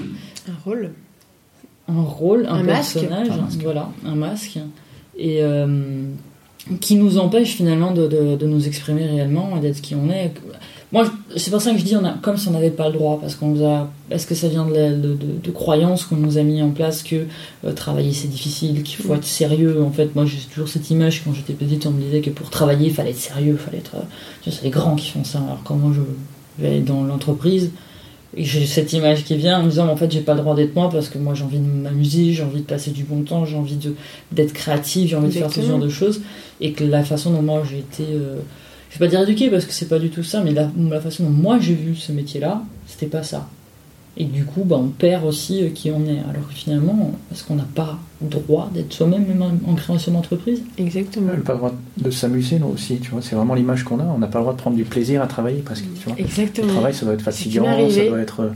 Un 0.49 0.57
rôle. 0.65 0.91
un 1.89 2.03
rôle, 2.03 2.47
un, 2.49 2.65
personnage, 2.65 3.29
Un 3.31 3.37
masque. 3.43 3.61
voilà, 3.63 3.91
un 4.07 4.15
masque, 4.15 4.59
et 5.19 5.43
euh, 5.43 6.05
qui 6.81 6.95
nous 6.97 7.19
empêche 7.19 7.55
finalement 7.57 7.93
de, 7.93 8.07
de- 8.07 8.37
de 8.37 8.47
nous 8.47 8.67
exprimer 8.67 9.05
réellement 9.07 9.57
et 9.57 9.61
d'être 9.61 9.81
qui 9.83 9.95
on 9.95 10.09
est. 10.11 10.33
Moi, 10.93 11.05
c'est 11.37 11.53
pour 11.53 11.63
ça 11.63 11.71
que 11.73 11.79
je 11.79 11.85
dis 11.85 11.95
on 11.95 12.05
a, 12.05 12.15
comme 12.21 12.37
si 12.37 12.49
on 12.49 12.51
n'avait 12.51 12.71
pas 12.71 12.89
le 12.89 12.95
droit, 12.95 13.19
parce 13.21 13.37
qu'on 13.37 13.49
nous 13.49 13.65
a. 13.65 13.89
Est-ce 14.11 14.27
que 14.27 14.35
ça 14.35 14.49
vient 14.49 14.67
de, 14.67 14.75
la- 14.75 14.91
de, 14.91 15.15
de- 15.15 15.39
de 15.41 15.51
croyances 15.53 16.05
qu'on 16.05 16.17
nous 16.17 16.37
a 16.37 16.43
mis 16.43 16.61
en 16.63 16.71
place 16.71 17.05
que 17.05 17.27
euh, 17.65 17.73
travailler 17.73 18.13
c'est 18.13 18.27
difficile, 18.29 18.83
qu'il 18.83 18.97
faut 19.05 19.15
être 19.15 19.25
sérieux 19.25 19.81
En 19.83 19.93
fait, 19.93 20.15
moi 20.17 20.25
j'ai 20.25 20.39
toujours 20.53 20.69
cette 20.69 20.91
image 20.91 21.23
quand 21.25 21.33
j'étais 21.33 21.53
petite, 21.53 21.87
on 21.87 21.93
me 21.93 22.01
disait 22.03 22.21
que 22.23 22.31
pour 22.31 22.51
travailler 22.51 22.89
il 22.89 22.93
fallait 22.93 23.11
être 23.11 23.19
sérieux, 23.19 23.53
il 23.53 23.65
fallait 23.65 23.79
être. 23.79 23.95
euh, 23.97 24.01
tu 24.43 24.51
vois, 24.51 24.59
c'est 24.59 24.65
les 24.65 24.71
grands 24.71 24.97
qui 24.97 25.11
font 25.11 25.23
ça. 25.23 25.39
Alors 25.39 25.61
quand 25.63 25.77
moi 25.77 25.93
je 25.95 26.01
vais 26.65 26.81
dans 26.81 27.05
l'entreprise, 27.05 27.71
j'ai 28.37 28.67
cette 28.67 28.93
image 28.93 29.23
qui 29.25 29.37
vient 29.37 29.61
en 29.61 29.63
me 29.63 29.71
disant 29.71 29.89
en 29.89 29.97
fait 29.97 30.11
j'ai 30.11 30.21
pas 30.23 30.35
le 30.35 30.41
droit 30.41 30.57
d'être 30.57 30.75
moi 30.75 30.89
parce 30.91 31.09
que 31.09 31.19
moi 31.19 31.35
j'ai 31.35 31.45
envie 31.45 31.59
de 31.59 31.67
m'amuser, 31.67 32.33
j'ai 32.33 32.43
envie 32.43 32.63
de 32.63 32.67
passer 32.67 32.91
du 32.91 33.05
bon 33.05 33.23
temps, 33.23 33.45
j'ai 33.45 33.57
envie 33.57 33.79
d'être 34.33 34.53
créatif, 34.53 35.09
j'ai 35.11 35.15
envie 35.17 35.29
de 35.29 35.33
faire 35.35 35.53
ce 35.53 35.61
genre 35.69 35.79
de 35.79 35.89
choses 35.89 36.21
et 36.61 36.73
que 36.73 36.83
la 36.83 37.05
façon 37.05 37.31
dont 37.31 37.43
moi 37.43 37.63
j'ai 37.69 37.79
été 37.79 38.05
euh, 38.13 38.37
je 38.91 38.99
vais 38.99 39.07
pas 39.07 39.11
dire 39.11 39.23
éduquée 39.23 39.49
parce 39.51 39.65
que 39.65 39.73
c'est 39.73 39.89
pas 39.89 39.99
du 39.99 40.11
tout 40.11 40.23
ça 40.23 40.43
mais 40.43 40.53
la, 40.53 40.69
la 40.91 41.01
façon 41.01 41.25
dont 41.25 41.31
moi 41.31 41.59
j'ai 41.61 41.75
vu 41.75 41.95
ce 41.97 42.13
métier 42.13 42.41
là 42.41 42.63
c'était 42.87 43.07
pas 43.07 43.23
ça 43.23 43.49
et 44.17 44.25
du 44.25 44.45
coup 44.45 44.65
bah, 44.65 44.77
on 44.79 44.89
perd 44.89 45.25
aussi 45.25 45.63
euh, 45.63 45.69
qui 45.73 45.91
on 45.93 46.05
est 46.07 46.19
alors 46.29 46.49
que 46.49 46.55
finalement 46.55 47.13
est-ce 47.33 47.45
qu'on 47.45 47.55
n'a 47.55 47.67
pas 47.75 47.99
le 48.23 48.29
droit 48.29 48.69
d'être 48.75 48.93
soi-même 48.93 49.25
même 49.27 49.41
en, 49.43 49.71
en 49.71 49.75
création 49.77 50.13
d'entreprise 50.13 50.63
Exactement. 50.77 51.31
On 51.33 51.37
n'a 51.37 51.43
pas 51.43 51.53
le 51.53 51.59
droit 51.59 51.73
de 51.97 52.11
s'amuser, 52.11 52.59
nous 52.59 52.67
aussi, 52.67 52.99
tu 52.99 53.13
vois. 53.13 53.23
C'est 53.23 53.35
vraiment 53.35 53.55
l'image 53.55 53.83
qu'on 53.83 53.99
a. 53.99 54.03
On 54.03 54.19
n'a 54.19 54.27
pas 54.27 54.41
le 54.41 54.43
droit 54.45 54.53
de 54.53 54.59
prendre 54.59 54.77
du 54.77 54.85
plaisir 54.85 55.23
à 55.23 55.27
travailler, 55.27 55.63
parce 55.65 55.81
que, 55.81 55.87
tu 55.99 56.05
vois. 56.07 56.17
Le 56.19 56.21
Exactement. 56.23 56.69
travail, 56.69 56.93
ça 56.93 57.07
doit 57.07 57.15
être 57.15 57.23
fatigant, 57.23 57.65
ça 57.89 58.05
doit 58.05 58.19
être. 58.21 58.51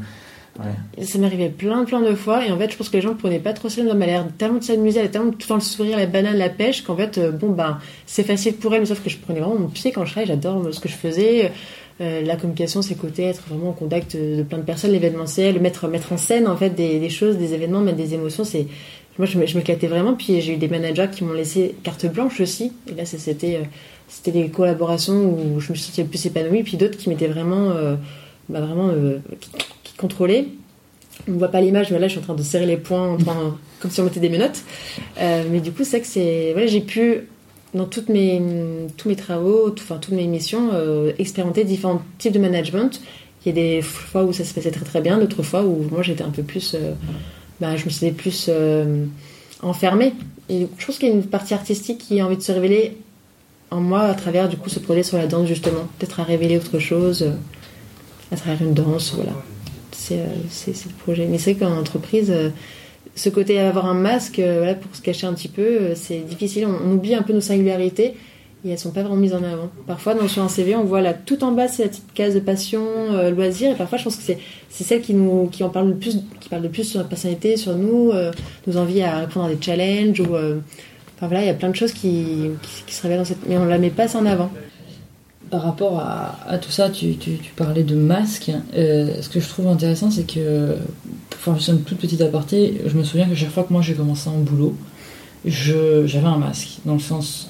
Euh, 0.61 0.63
Ouais. 0.99 1.05
Ça 1.05 1.19
arrivé 1.25 1.49
plein 1.49 1.85
plein 1.85 2.01
de 2.01 2.15
fois. 2.15 2.47
Et 2.47 2.53
en 2.53 2.59
fait 2.59 2.71
je 2.71 2.77
pense 2.77 2.89
que 2.89 2.97
les 2.97 3.03
gens 3.03 3.11
ne 3.11 3.15
prenaient 3.15 3.39
pas 3.39 3.53
trop 3.53 3.69
ça 3.69 3.83
elle 3.83 3.91
a 3.91 4.07
l'air 4.07 4.27
tellement 4.39 4.59
de 4.59 4.65
s'amuser, 4.65 5.01
elle 5.01 5.07
a 5.07 5.09
tellement 5.09 5.33
tout 5.33 5.53
le 5.53 5.61
sourire, 5.61 5.97
la 5.97 6.07
banane, 6.07 6.37
la 6.37 6.49
pêche 6.49 6.83
qu'en 6.83 6.97
fait 6.97 7.19
euh, 7.19 7.31
bon 7.33 7.51
ben 7.51 7.79
c'est 8.07 8.25
facile 8.25 8.55
pour 8.55 8.75
elle. 8.75 8.87
Sauf 8.87 9.03
que 9.03 9.11
je 9.11 9.19
prenais 9.19 9.41
vraiment 9.41 9.59
mon 9.59 9.69
pied 9.69 9.93
quand 9.93 10.05
je 10.05 10.13
travaillais, 10.13 10.33
j'adore 10.33 10.73
ce 10.73 10.81
que 10.81 10.89
je 10.89 10.95
faisais. 10.95 11.53
Euh, 12.01 12.23
la 12.23 12.37
communication 12.37 12.83
c'est 12.83 12.97
côté 12.97 13.25
être 13.25 13.43
vraiment 13.49 13.71
en 13.71 13.73
contact 13.73 14.17
de, 14.17 14.43
plein 14.43 14.59
de 14.59 14.65
personnes, 14.65 14.91
l'événementiel, 14.91 15.61
mettre, 15.61 15.87
mettre 15.87 16.13
en 16.13 16.17
scène 16.17 16.49
en 16.49 16.57
fait 16.57 16.71
des, 16.71 17.09
choses, 17.09 17.37
des 17.37 17.55
événements, 17.55 17.81
mettre 17.81 17.99
des 17.99 18.15
émotions, 18.15 18.43
c'est 18.43 18.67
moi 19.19 19.27
je 19.27 19.39
m'éclatais 19.39 19.87
vraiment. 19.87 20.15
Puis 20.15 20.41
j'ai 20.41 20.55
eu 20.55 20.57
des 20.57 20.69
managers 20.69 21.09
qui 21.13 21.25
m'ont 21.25 21.33
laissé 21.33 21.75
carte 21.83 22.07
blanche 22.07 22.41
aussi. 22.41 22.73
Et 22.89 22.95
là 22.95 23.05
c'était 23.05 23.57
euh, 23.57 23.65
c'était 24.09 24.33
des 24.33 24.49
collaborations 24.49 25.15
où 25.15 25.61
je 25.61 25.73
me 25.73 25.77
sentie 25.77 26.03
le 26.03 26.09
plus 26.09 26.25
épanouie. 26.27 26.63
Puis 26.63 26.77
d'autres 26.77 26.97
qui 26.97 27.09
m'étaient 27.09 27.29
vraiment 27.29 27.71
euh, 27.71 27.97
bah, 28.49 28.61
vraiment 28.61 28.89
euh, 28.89 29.19
qui, 29.95 29.99
contrôlaient 29.99 30.49
on 31.29 31.33
ne 31.33 31.39
voit 31.39 31.49
pas 31.49 31.61
l'image, 31.61 31.91
mais 31.91 31.99
là 31.99 32.09
je 32.09 32.13
suis 32.13 32.21
en 32.21 32.25
train 32.25 32.35
de 32.35 32.43
serrer 32.43 32.67
les 32.67 32.77
poings, 32.77 33.17
comme 33.81 33.91
si 33.91 34.01
on 34.01 34.05
mettait 34.05 34.21
des 34.21 34.29
menottes. 34.29 34.63
Euh, 35.19 35.45
mais 35.51 35.61
du 35.61 35.73
coup, 35.73 35.85
c'est 35.85 36.01
que 36.01 36.07
c'est. 36.07 36.53
Voilà, 36.53 36.67
j'ai 36.67 36.81
pu, 36.81 37.29
dans 37.73 37.87
toutes 37.87 38.09
mes, 38.09 38.43
tous 38.97 39.09
mes 39.09 39.17
travaux, 39.17 39.73
enfin 39.73 39.99
toutes 39.99 40.15
mes 40.15 40.27
missions, 40.27 40.71
euh, 40.73 41.13
expérimenter 41.19 41.65
différents 41.65 42.03
types 42.19 42.33
de 42.33 42.39
management. 42.39 43.01
Il 43.45 43.49
y 43.49 43.53
a 43.53 43.55
des 43.55 43.83
fois 43.83 44.25
où 44.25 44.33
ça 44.33 44.45
se 44.45 44.55
passait 44.55 44.71
très 44.71 44.85
très 44.85 45.01
bien, 45.01 45.19
d'autres 45.19 45.43
fois 45.43 45.63
où 45.63 45.87
moi 45.91 46.03
j'étais 46.03 46.25
un 46.25 46.31
peu 46.31 46.43
plus. 46.43 46.75
euh, 46.75 46.93
bah, 47.61 47.77
je 47.77 47.85
me 47.85 47.91
sentais 47.91 48.11
plus 48.11 48.47
euh, 48.49 49.05
enfermée. 49.63 50.13
Je 50.51 50.67
pense 50.85 50.99
qu'il 50.99 51.09
y 51.09 51.13
a 51.13 51.15
une 51.15 51.25
partie 51.25 51.55
artistique 51.55 51.99
qui 51.99 52.21
a 52.21 52.27
envie 52.27 52.37
de 52.37 52.43
se 52.43 52.53
révéler 52.53 52.97
en 53.71 53.81
moi 53.81 54.03
à 54.03 54.15
travers 54.15 54.49
du 54.49 54.57
coup 54.57 54.69
ce 54.69 54.81
projet 54.81 55.03
sur 55.03 55.19
la 55.19 55.27
danse 55.27 55.47
justement. 55.47 55.87
Peut-être 55.99 56.21
à 56.21 56.25
révéler 56.25 56.57
autre 56.57 56.79
chose 56.79 57.25
à 58.33 58.37
travers 58.37 58.63
une 58.67 58.75
danse, 58.75 59.13
voilà 59.15 59.33
c'est 60.05 60.19
euh, 60.19 60.27
c'est- 60.51 60.85
le 60.87 60.93
projet. 61.03 61.27
Mais 61.27 61.39
c'est 61.39 61.55
qu'en 61.55 61.77
entreprise, 61.79 62.31
euh, 62.31 62.51
ce 63.15 63.29
côté 63.29 63.59
avoir 63.59 63.87
un 63.87 63.95
masque 63.95 64.39
euh, 64.39 64.75
pour 64.75 64.95
se 64.95 65.03
cacher 65.03 65.27
un 65.27 65.35
petit 65.35 65.49
peu, 65.49 65.95
c'est 65.95 66.19
difficile. 66.19 66.67
On, 66.67 66.93
oublie 66.93 67.15
un 67.15 67.23
peu 67.23 67.33
nos 67.33 67.41
singularités 67.41 68.15
et 68.65 68.71
elles 68.71 68.79
sont 68.79 68.91
pas 68.91 69.03
vraiment 69.03 69.17
mises 69.17 69.35
en 69.35 69.43
avant. 69.43 69.71
Parfois, 69.87 70.15
dans, 70.15 70.27
sur 70.27 70.43
un 70.43 70.49
CV, 70.49 70.75
on 70.75 70.85
voit 70.85 71.01
là 71.01 71.15
tout 71.15 71.45
en 71.45 71.53
bas, 71.53 71.69
c'est 71.69 71.83
la 71.85 71.89
petite 71.89 72.13
case 72.15 72.35
de 72.35 72.41
passion, 72.41 72.83
euh, 73.13 73.31
loisir. 73.31 73.73
Et 73.73 73.75
parfois, 73.75 73.99
je 73.99 74.05
pense 74.05 74.17
que 74.17 74.23
c'est 74.23 74.85
celle 74.85 75.01
qui 75.01 75.15
nous 75.15 75.49
qui 75.51 75.65
en 75.65 75.71
parle 75.71 75.89
le 75.89 75.97
plus, 75.97 76.19
qui 76.41 76.49
parle 76.49 76.63
le 76.63 76.71
plus 76.71 76.85
sur 76.85 76.99
notre 76.99 77.11
personnalité, 77.11 77.57
sur 77.57 77.77
nous, 77.77 78.11
euh, 78.11 78.33
nos 78.67 78.77
envies 78.77 79.03
à 79.03 79.21
répondre 79.21 79.47
à 79.47 79.49
des 79.55 79.59
challenges 79.61 80.21
ou. 80.21 80.37
Enfin 81.17 81.29
voilà, 81.29 81.45
il 81.45 81.47
y 81.47 81.51
a 81.51 81.55
plein 81.55 81.71
de 81.71 81.77
choses 81.77 81.93
qui, 81.93 82.51
qui, 82.87 82.93
se 82.93 83.03
révèlent 83.03 83.19
dans 83.19 83.25
cette. 83.25 83.47
Mais 83.49 83.57
on 83.57 83.65
la 83.67 83.79
met 83.79 83.91
pas 83.91 84.17
en 84.17 84.27
avant. 84.27 84.51
Par 85.51 85.63
rapport 85.63 86.01
à, 86.01 86.59
tout 86.59 86.71
ça, 86.71 86.91
tu, 86.91 87.17
parlais 87.57 87.85
de 87.85 87.95
masque. 87.95 88.51
Euh, 88.75 89.21
ce 89.21 89.29
que 89.29 89.41
je 89.41 89.49
trouve 89.49 89.69
intéressant, 89.69 90.11
c'est 90.11 90.27
que, 90.27 90.77
enfin, 91.35 91.57
c'est 91.61 91.73
une 91.73 91.83
toute 91.83 91.99
petite 91.99 92.21
aparté, 92.23 92.81
je 92.87 92.97
me 92.97 93.05
souviens 93.05 93.29
que 93.29 93.35
chaque 93.35 93.51
fois 93.51 93.63
que 93.65 93.73
moi 93.73 93.83
j'ai 93.83 93.95
commencé 93.95 94.29
un 94.29 94.39
boulot, 94.39 94.77
j'avais 95.45 96.27
un 96.27 96.39
masque. 96.39 96.79
Dans 96.85 96.95
le 96.95 97.01
sens, 97.01 97.49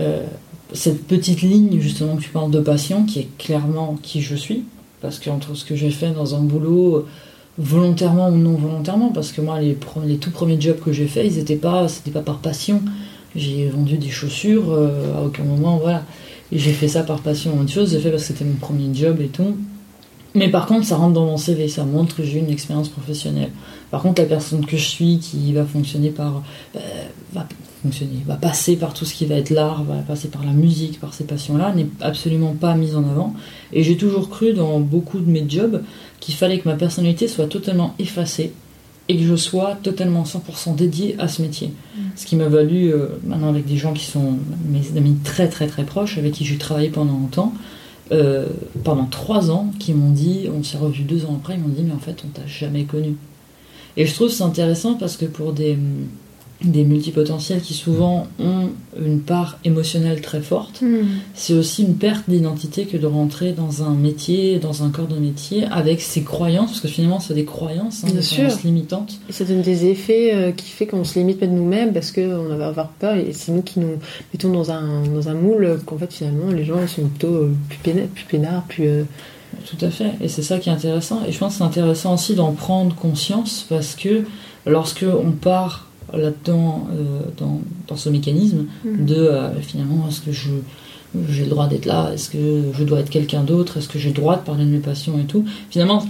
euh, 0.00 0.24
cette 0.72 1.06
petite 1.06 1.42
ligne 1.42 1.80
justement 1.80 2.16
que 2.16 2.22
tu 2.22 2.30
parles 2.30 2.50
de 2.50 2.60
patient, 2.60 3.04
qui 3.04 3.20
est 3.20 3.28
clairement 3.38 3.98
qui 4.02 4.22
je 4.22 4.34
suis, 4.34 4.64
parce 5.00 5.18
qu'entre 5.18 5.54
ce 5.54 5.64
que 5.64 5.74
j'ai 5.74 5.90
fait 5.90 6.10
dans 6.10 6.34
un 6.34 6.40
boulot, 6.40 7.06
volontairement 7.58 8.28
ou 8.28 8.36
non 8.36 8.54
volontairement, 8.54 9.10
parce 9.10 9.32
que 9.32 9.40
moi, 9.40 9.60
les, 9.60 9.76
les 10.06 10.16
tout 10.16 10.30
premiers 10.30 10.60
jobs 10.60 10.80
que 10.80 10.92
j'ai 10.92 11.06
faits, 11.06 11.26
ils 11.26 11.38
étaient 11.38 11.56
pas, 11.56 11.88
c'était 11.88 12.10
pas 12.10 12.22
par 12.22 12.38
passion. 12.38 12.82
J'ai 13.34 13.68
vendu 13.68 13.96
des 13.96 14.10
chaussures, 14.10 14.70
euh, 14.70 15.18
à 15.18 15.22
aucun 15.22 15.44
moment, 15.44 15.78
voilà. 15.78 16.04
J'ai 16.52 16.72
fait 16.72 16.88
ça 16.88 17.02
par 17.02 17.20
passion 17.20 17.58
autre 17.58 17.70
chose, 17.70 17.92
j'ai 17.92 17.98
fait 17.98 18.10
parce 18.10 18.22
que 18.24 18.28
c'était 18.28 18.44
mon 18.44 18.56
premier 18.56 18.94
job 18.94 19.20
et 19.20 19.28
tout. 19.28 19.56
Mais 20.34 20.48
par 20.48 20.66
contre, 20.66 20.86
ça 20.86 20.96
rentre 20.96 21.14
dans 21.14 21.26
mon 21.26 21.36
CV, 21.36 21.68
ça 21.68 21.84
montre 21.84 22.16
que 22.16 22.22
j'ai 22.22 22.38
une 22.38 22.50
expérience 22.50 22.88
professionnelle. 22.88 23.50
Par 23.90 24.02
contre, 24.02 24.22
la 24.22 24.28
personne 24.28 24.64
que 24.64 24.76
je 24.76 24.84
suis, 24.84 25.18
qui 25.18 25.52
va 25.52 25.64
fonctionner 25.64 26.10
par. 26.10 26.42
euh, 26.76 26.78
va 27.34 27.46
fonctionner, 27.82 28.22
va 28.26 28.36
passer 28.36 28.76
par 28.76 28.94
tout 28.94 29.04
ce 29.04 29.14
qui 29.14 29.26
va 29.26 29.34
être 29.34 29.50
l'art, 29.50 29.82
va 29.84 29.96
passer 29.96 30.28
par 30.28 30.44
la 30.44 30.52
musique, 30.52 31.00
par 31.00 31.14
ces 31.14 31.24
passions-là, 31.24 31.74
n'est 31.74 31.88
absolument 32.00 32.54
pas 32.54 32.74
mise 32.74 32.96
en 32.96 33.02
avant. 33.02 33.34
Et 33.72 33.82
j'ai 33.82 33.96
toujours 33.96 34.30
cru 34.30 34.52
dans 34.52 34.78
beaucoup 34.80 35.18
de 35.18 35.28
mes 35.28 35.44
jobs 35.48 35.82
qu'il 36.20 36.34
fallait 36.34 36.60
que 36.60 36.68
ma 36.68 36.76
personnalité 36.76 37.28
soit 37.28 37.46
totalement 37.46 37.94
effacée 37.98 38.52
et 39.08 39.16
que 39.16 39.24
je 39.24 39.36
sois 39.36 39.76
totalement 39.82 40.22
100% 40.22 40.76
dédié 40.76 41.16
à 41.18 41.28
ce 41.28 41.42
métier. 41.42 41.72
Ce 42.14 42.24
qui 42.24 42.36
m'a 42.36 42.48
valu, 42.48 42.92
euh, 42.92 43.08
maintenant 43.24 43.48
avec 43.48 43.66
des 43.66 43.76
gens 43.76 43.92
qui 43.92 44.04
sont 44.04 44.38
mes 44.68 44.96
amis 44.96 45.16
très 45.24 45.48
très 45.48 45.66
très 45.66 45.84
proches, 45.84 46.18
avec 46.18 46.32
qui 46.32 46.44
j'ai 46.44 46.56
travaillé 46.56 46.88
pendant 46.88 47.12
longtemps, 47.12 47.52
euh, 48.12 48.46
pendant 48.84 49.06
trois 49.06 49.50
ans, 49.50 49.72
qui 49.78 49.92
m'ont 49.92 50.10
dit, 50.10 50.48
on 50.54 50.62
s'est 50.62 50.78
revu 50.78 51.02
deux 51.02 51.24
ans 51.24 51.36
après, 51.40 51.54
ils 51.54 51.60
m'ont 51.60 51.68
dit, 51.68 51.82
mais 51.82 51.92
en 51.92 51.98
fait, 51.98 52.22
on 52.24 52.28
t'a 52.28 52.46
jamais 52.46 52.84
connu. 52.84 53.16
Et 53.96 54.06
je 54.06 54.14
trouve 54.14 54.30
c'est 54.30 54.44
intéressant 54.44 54.94
parce 54.94 55.16
que 55.16 55.26
pour 55.26 55.52
des, 55.52 55.76
des 56.64 56.84
multipotentiels 56.84 57.60
qui 57.60 57.74
souvent 57.74 58.26
ont 58.38 58.68
une 59.00 59.20
part 59.20 59.58
émotionnelle 59.64 60.20
très 60.20 60.40
forte, 60.40 60.80
Hmm. 60.82 61.06
c'est 61.34 61.54
aussi 61.54 61.82
une 61.82 61.94
perte 61.96 62.28
d'identité 62.28 62.84
que 62.86 62.96
de 62.96 63.06
rentrer 63.06 63.52
dans 63.52 63.82
un 63.82 63.94
métier, 63.94 64.58
dans 64.58 64.82
un 64.84 64.90
corps 64.90 65.06
de 65.06 65.16
métier, 65.16 65.64
avec 65.70 66.00
ses 66.00 66.22
croyances, 66.22 66.70
parce 66.70 66.80
que 66.80 66.88
finalement 66.88 67.20
c'est 67.20 67.34
des 67.34 67.44
croyances, 67.44 68.02
hein, 68.04 68.08
Bien 68.08 68.16
des 68.16 68.22
sûr. 68.22 68.36
croyances 68.44 68.62
limitantes. 68.64 69.18
Et 69.28 69.32
ça 69.32 69.44
donne 69.44 69.62
des 69.62 69.86
effets 69.86 70.34
euh, 70.34 70.52
qui 70.52 70.66
fait 70.68 70.86
qu'on 70.86 71.04
se 71.04 71.18
limite 71.18 71.40
pas 71.40 71.46
de 71.46 71.52
nous-mêmes 71.52 71.92
parce 71.92 72.12
qu'on 72.12 72.44
va 72.56 72.66
avoir 72.68 72.88
peur 72.88 73.14
et 73.16 73.32
c'est 73.32 73.52
nous 73.52 73.62
qui 73.62 73.80
nous 73.80 73.96
mettons 74.32 74.50
dans 74.50 74.70
un, 74.70 75.02
dans 75.06 75.28
un 75.28 75.34
moule 75.34 75.80
qu'en 75.86 75.96
fait 75.98 76.12
finalement 76.12 76.50
les 76.52 76.64
gens 76.64 76.86
sont 76.86 77.02
plutôt 77.08 77.34
euh, 77.34 77.52
plus, 77.68 77.78
plus 77.92 78.24
peinards, 78.30 78.64
plus. 78.68 78.86
euh, 78.86 79.04
Tout 79.66 79.84
à 79.84 79.90
fait, 79.90 80.12
et 80.20 80.28
c'est 80.28 80.42
ça 80.42 80.58
qui 80.58 80.68
est 80.68 80.72
intéressant. 80.72 81.20
Et 81.26 81.32
je 81.32 81.38
pense 81.38 81.52
que 81.52 81.58
c'est 81.58 81.64
intéressant 81.64 82.14
aussi 82.14 82.34
d'en 82.34 82.52
prendre 82.52 82.94
conscience 82.94 83.66
parce 83.68 83.94
que 83.94 84.24
lorsque 84.66 85.04
on 85.04 85.30
part 85.32 85.88
là-dedans, 86.12 86.88
euh, 86.92 87.20
dans, 87.38 87.60
dans 87.88 87.96
ce 87.96 88.08
mécanisme 88.08 88.66
Mhm. 88.84 89.06
de 89.06 89.14
euh, 89.14 89.60
finalement, 89.60 90.08
est-ce 90.08 90.20
que 90.20 90.32
je 90.32 90.50
j'ai 91.28 91.44
le 91.44 91.50
droit 91.50 91.66
d'être 91.66 91.84
là? 91.84 92.10
Est-ce 92.12 92.30
que 92.30 92.62
je 92.76 92.84
dois 92.84 93.00
être 93.00 93.10
quelqu'un 93.10 93.42
d'autre? 93.42 93.76
Est-ce 93.76 93.88
que 93.88 93.98
j'ai 93.98 94.08
le 94.08 94.14
droit 94.14 94.36
de 94.36 94.42
parler 94.42 94.64
de 94.64 94.70
mes 94.70 94.78
passions 94.78 95.18
et 95.18 95.24
tout? 95.24 95.44
Finalement, 95.70 96.02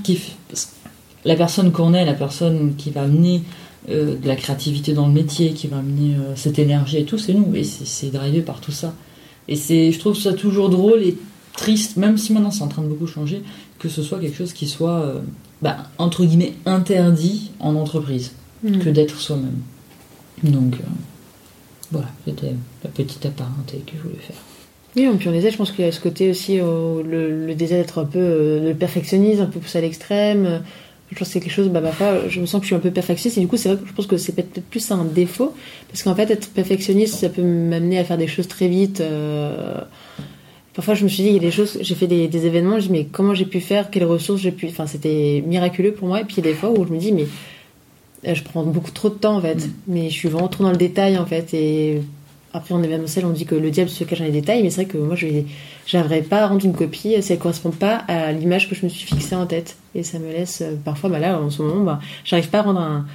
la 1.24 1.34
personne 1.34 1.72
qu'on 1.72 1.94
est, 1.94 2.04
la 2.04 2.14
personne 2.14 2.74
qui 2.76 2.90
va 2.90 3.02
amener 3.02 3.42
euh, 3.88 4.16
de 4.16 4.28
la 4.28 4.36
créativité 4.36 4.92
dans 4.92 5.06
le 5.06 5.12
métier, 5.12 5.54
qui 5.54 5.66
va 5.66 5.78
amener 5.78 6.14
euh, 6.14 6.36
cette 6.36 6.58
énergie 6.58 6.98
et 6.98 7.04
tout, 7.04 7.18
c'est 7.18 7.34
nous. 7.34 7.54
Et 7.56 7.64
c'est 7.64 8.12
drivé 8.12 8.42
par 8.42 8.60
tout 8.60 8.70
ça. 8.70 8.94
Et 9.48 9.56
c'est, 9.56 9.90
je 9.90 9.98
trouve 9.98 10.16
ça 10.16 10.32
toujours 10.34 10.70
drôle 10.70 11.02
et 11.02 11.16
triste, 11.56 11.96
même 11.96 12.16
si 12.16 12.32
maintenant 12.32 12.52
c'est 12.52 12.62
en 12.62 12.68
train 12.68 12.82
de 12.82 12.88
beaucoup 12.88 13.08
changer, 13.08 13.42
que 13.78 13.88
ce 13.88 14.02
soit 14.02 14.20
quelque 14.20 14.36
chose 14.36 14.52
qui 14.52 14.68
soit, 14.68 15.00
euh, 15.00 15.20
bah, 15.62 15.78
entre 15.98 16.24
guillemets, 16.24 16.54
interdit 16.64 17.50
en 17.58 17.74
entreprise, 17.74 18.32
hmm. 18.62 18.78
que 18.78 18.88
d'être 18.88 19.18
soi-même. 19.18 19.58
Donc, 20.42 20.74
euh, 20.74 20.84
voilà, 21.90 22.08
c'était 22.26 22.54
la 22.82 22.90
petite 22.90 23.24
apparenté 23.26 23.78
que 23.86 23.92
je 23.96 24.02
voulais 24.02 24.20
faire. 24.20 24.36
Oui, 24.96 25.08
puis 25.18 25.28
on 25.28 25.32
disait, 25.32 25.50
je 25.50 25.56
pense 25.56 25.72
qu'il 25.72 25.84
y 25.84 25.88
a 25.88 25.92
ce 25.92 26.00
côté 26.00 26.30
aussi, 26.30 26.58
euh, 26.60 27.02
le, 27.02 27.54
désir 27.54 27.78
d'être 27.78 27.98
un 27.98 28.04
peu 28.04 28.18
euh, 28.18 28.68
le 28.68 28.74
perfectionnisme, 28.74 29.42
un 29.42 29.46
peu 29.46 29.60
poussé 29.60 29.78
à 29.78 29.80
l'extrême. 29.80 30.62
Je 31.10 31.18
pense 31.18 31.28
que 31.28 31.34
c'est 31.34 31.40
quelque 31.40 31.52
chose, 31.52 31.68
bah, 31.68 31.82
foi, 31.92 32.28
je 32.28 32.40
me 32.40 32.46
sens 32.46 32.60
que 32.60 32.64
je 32.64 32.68
suis 32.68 32.74
un 32.74 32.80
peu 32.80 32.90
perfectionniste, 32.90 33.38
et 33.38 33.40
du 33.42 33.46
coup, 33.46 33.56
c'est 33.56 33.68
vrai 33.68 33.78
que 33.78 33.86
je 33.86 33.92
pense 33.92 34.06
que 34.06 34.16
c'est 34.16 34.32
peut-être 34.32 34.62
plus 34.64 34.90
un 34.90 35.04
défaut, 35.04 35.54
parce 35.88 36.02
qu'en 36.02 36.14
fait, 36.14 36.30
être 36.30 36.48
perfectionniste, 36.50 37.16
ça 37.16 37.28
peut 37.28 37.42
m'amener 37.42 37.98
à 37.98 38.04
faire 38.04 38.18
des 38.18 38.28
choses 38.28 38.48
très 38.48 38.68
vite. 38.68 39.02
Parfois, 40.74 40.94
je 40.94 41.04
me 41.04 41.08
suis 41.10 41.22
dit, 41.22 41.28
il 41.28 41.34
y 41.34 41.38
a 41.38 41.40
des 41.40 41.50
choses, 41.50 41.78
j'ai 41.82 41.94
fait 41.94 42.06
des, 42.06 42.28
des 42.28 42.46
événements, 42.46 42.80
je 42.80 42.86
dis, 42.86 42.92
mais 42.92 43.04
comment 43.04 43.34
j'ai 43.34 43.44
pu 43.44 43.60
faire, 43.60 43.90
quelles 43.90 44.06
ressources 44.06 44.40
j'ai 44.40 44.52
pu. 44.52 44.68
Enfin, 44.68 44.86
c'était 44.86 45.44
miraculeux 45.46 45.92
pour 45.92 46.08
moi, 46.08 46.22
et 46.22 46.24
puis 46.24 46.36
il 46.38 46.44
y 46.44 46.48
a 46.48 46.50
des 46.50 46.56
fois 46.56 46.70
où 46.70 46.86
je 46.86 46.92
me 46.92 46.98
dis, 46.98 47.12
mais 47.12 47.26
je 48.24 48.42
prends 48.42 48.62
beaucoup 48.64 48.90
trop 48.92 49.08
de 49.08 49.14
temps, 49.14 49.36
en 49.36 49.40
fait, 49.40 49.66
Mm. 49.66 49.70
mais 49.88 50.10
je 50.10 50.14
suis 50.14 50.28
vraiment 50.28 50.48
trop 50.48 50.64
dans 50.64 50.70
le 50.70 50.76
détail, 50.76 51.18
en 51.18 51.26
fait, 51.26 51.52
et 51.54 52.00
après, 52.54 52.74
en 52.74 52.82
événementiel, 52.82 53.24
on 53.24 53.30
dit 53.30 53.46
que 53.46 53.54
le 53.54 53.70
diable 53.70 53.88
se 53.90 54.04
cache 54.04 54.18
dans 54.18 54.26
les 54.26 54.30
détails, 54.30 54.62
mais 54.62 54.70
c'est 54.70 54.82
vrai 54.82 54.92
que 54.92 54.98
moi, 54.98 55.16
je 55.16 55.26
n'arriverai 55.94 56.20
pas 56.22 56.42
à 56.42 56.46
rendre 56.48 56.64
une 56.64 56.74
copie 56.74 57.14
si 57.20 57.32
elle 57.32 57.38
ne 57.38 57.42
correspond 57.42 57.70
pas 57.70 57.96
à 58.08 58.30
l'image 58.32 58.68
que 58.68 58.74
je 58.74 58.84
me 58.84 58.90
suis 58.90 59.06
fixée 59.06 59.34
en 59.34 59.46
tête. 59.46 59.76
Et 59.94 60.02
ça 60.02 60.18
me 60.18 60.30
laisse, 60.30 60.60
euh, 60.60 60.74
parfois, 60.84 61.08
bah 61.08 61.18
là, 61.18 61.40
en 61.40 61.48
ce 61.50 61.62
moment, 61.62 61.82
bah, 61.82 62.00
j'arrive 62.24 62.48
pas 62.50 62.58
à 62.58 62.62
rendre 62.62 62.80
un, 62.80 63.06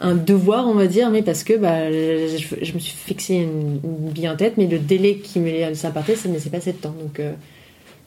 un 0.00 0.16
devoir, 0.16 0.66
on 0.66 0.74
va 0.74 0.88
dire, 0.88 1.08
mais 1.10 1.22
parce 1.22 1.44
que 1.44 1.56
bah, 1.56 1.88
je, 1.90 2.36
je 2.62 2.72
me 2.72 2.78
suis 2.80 2.96
fixé 2.96 3.34
une, 3.34 3.78
une 3.84 4.10
bille 4.10 4.28
en 4.28 4.36
tête, 4.36 4.54
mais 4.56 4.66
le 4.66 4.80
délai 4.80 5.18
qui 5.18 5.38
me 5.38 5.50
l'a 5.60 5.68
laissé 5.70 5.86
imparter, 5.86 6.16
ça 6.16 6.24
ne 6.28 6.30
me 6.30 6.38
laissait 6.38 6.50
pas 6.50 6.56
assez 6.58 6.72
de 6.72 6.78
temps. 6.78 6.94
Donc, 7.00 7.20
euh, 7.20 7.32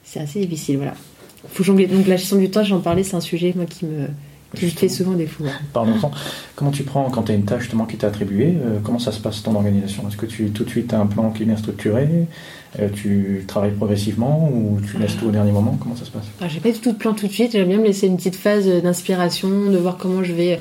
c'est 0.04 0.20
assez 0.20 0.38
difficile, 0.40 0.76
voilà. 0.76 0.94
Faut 1.48 1.62
jongler. 1.64 1.86
Donc, 1.86 2.06
la 2.06 2.16
gestion 2.16 2.36
du 2.36 2.50
temps, 2.50 2.62
j'en 2.62 2.80
parlais, 2.80 3.04
c'est 3.04 3.16
un 3.16 3.20
sujet, 3.20 3.54
moi, 3.56 3.64
qui 3.64 3.86
me, 3.86 4.06
me 4.54 4.70
fait 4.70 4.88
souvent 4.88 5.12
défaut. 5.12 5.44
ouais. 5.44 5.50
Parlons-en. 5.72 6.10
Comment 6.56 6.70
tu 6.70 6.82
prends 6.82 7.10
quand 7.10 7.24
tu 7.24 7.32
as 7.32 7.34
une 7.34 7.44
tâche 7.44 7.62
justement 7.62 7.84
qui 7.84 7.96
t'est 7.96 8.06
attribuée 8.06 8.54
euh, 8.64 8.78
Comment 8.82 8.98
ça 8.98 9.12
se 9.12 9.20
passe 9.20 9.42
ton 9.42 9.54
organisation? 9.54 10.04
Est-ce 10.08 10.16
que 10.16 10.26
tu 10.26 10.50
tout 10.50 10.64
de 10.64 10.70
suite 10.70 10.92
as 10.94 10.98
un 11.00 11.06
plan 11.06 11.30
qui 11.30 11.42
est 11.42 11.46
bien 11.46 11.56
structuré 11.56 12.08
Euh, 12.78 12.88
Tu 12.94 13.44
travailles 13.46 13.72
progressivement 13.72 14.50
ou 14.52 14.78
tu 14.80 14.98
laisses 14.98 15.16
tout 15.16 15.26
au 15.26 15.30
dernier 15.30 15.52
moment? 15.52 15.76
Comment 15.80 15.96
ça 15.96 16.04
se 16.06 16.10
passe? 16.10 16.24
Alors, 16.40 16.50
j'ai 16.50 16.60
pas 16.60 16.70
du 16.72 16.78
tout 16.78 16.92
de 16.92 16.96
plan 16.98 17.12
tout 17.14 17.26
de 17.26 17.32
suite. 17.32 17.52
J'aime 17.52 17.68
bien 17.68 17.78
me 17.78 17.84
laisser 17.84 18.06
une 18.06 18.16
petite 18.16 18.36
phase 18.36 18.66
d'inspiration, 18.66 19.48
de 19.70 19.76
voir 19.76 19.96
comment 19.98 20.22
je 20.24 20.32
vais 20.32 20.60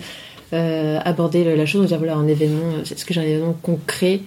euh, 0.54 1.00
aborder 1.04 1.44
la 1.56 1.66
chose. 1.66 1.88
Dire, 1.88 1.98
voilà, 1.98 2.16
un 2.16 2.28
événement, 2.28 2.80
est-ce 2.82 3.06
que 3.06 3.14
j'ai 3.14 3.22
un 3.22 3.24
événement 3.26 3.56
concret 3.62 4.20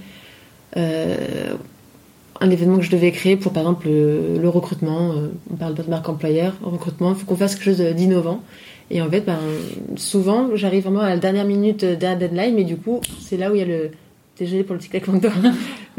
Un 2.43 2.49
événement 2.51 2.79
que 2.79 2.85
je 2.85 2.91
devais 2.91 3.13
créer 3.13 3.37
pour, 3.37 3.53
par 3.53 3.63
exemple, 3.65 3.89
le, 3.89 4.39
le 4.41 4.49
recrutement. 4.49 5.13
on 5.53 5.57
parle 5.57 5.75
de 5.75 5.83
marque 5.83 6.09
employeur. 6.09 6.55
En 6.65 6.71
recrutement, 6.71 7.11
il 7.11 7.17
faut 7.17 7.27
qu'on 7.27 7.37
fasse 7.37 7.55
quelque 7.55 7.65
chose 7.77 7.81
d'innovant. 7.95 8.41
Et 8.91 9.01
en 9.01 9.09
fait, 9.09 9.21
ben, 9.21 9.39
souvent, 9.97 10.51
j'arrive 10.55 10.85
vraiment 10.85 11.01
à 11.01 11.11
la 11.11 11.17
dernière 11.17 11.45
minute 11.45 11.83
la 11.83 12.17
deadline, 12.17 12.55
mais 12.55 12.65
du 12.65 12.77
coup, 12.77 13.01
c'est 13.21 13.37
là 13.37 13.51
où 13.51 13.55
il 13.55 13.59
y 13.59 13.63
a 13.63 13.67
le. 13.67 13.91
Désolé 14.39 14.65
pour 14.65 14.73
le 14.73 14.79
petit 14.79 14.89
claquement 14.89 15.19
de 15.19 15.29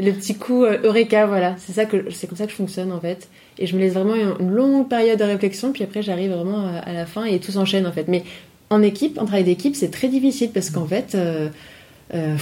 le 0.00 0.12
petit 0.12 0.34
coup 0.34 0.64
euh, 0.64 0.78
Eureka, 0.82 1.26
voilà. 1.26 1.54
C'est 1.58 1.72
ça 1.72 1.84
que 1.84 2.10
c'est 2.10 2.26
comme 2.26 2.36
ça 2.36 2.44
que 2.44 2.50
je 2.50 2.56
fonctionne 2.56 2.92
en 2.92 3.00
fait. 3.00 3.28
Et 3.58 3.66
je 3.66 3.76
me 3.76 3.80
laisse 3.80 3.94
vraiment 3.94 4.14
une 4.14 4.50
longue 4.50 4.88
période 4.88 5.18
de 5.18 5.24
réflexion, 5.24 5.72
puis 5.72 5.84
après 5.84 6.02
j'arrive 6.02 6.32
vraiment 6.32 6.66
à, 6.66 6.92
la 6.92 7.06
fin 7.06 7.24
et 7.24 7.38
tout 7.38 7.52
s'enchaîne 7.52 7.86
en 7.86 7.92
fait. 7.92 8.08
Mais 8.08 8.24
en 8.70 8.82
équipe, 8.82 9.18
en 9.18 9.26
travail 9.26 9.44
d'équipe, 9.44 9.76
c'est 9.76 9.90
très 9.90 10.08
difficile 10.08 10.50
parce 10.50 10.70
qu'en 10.70 10.86
fait, 10.86 11.14
euh, 11.14 11.48
euh, 12.14 12.36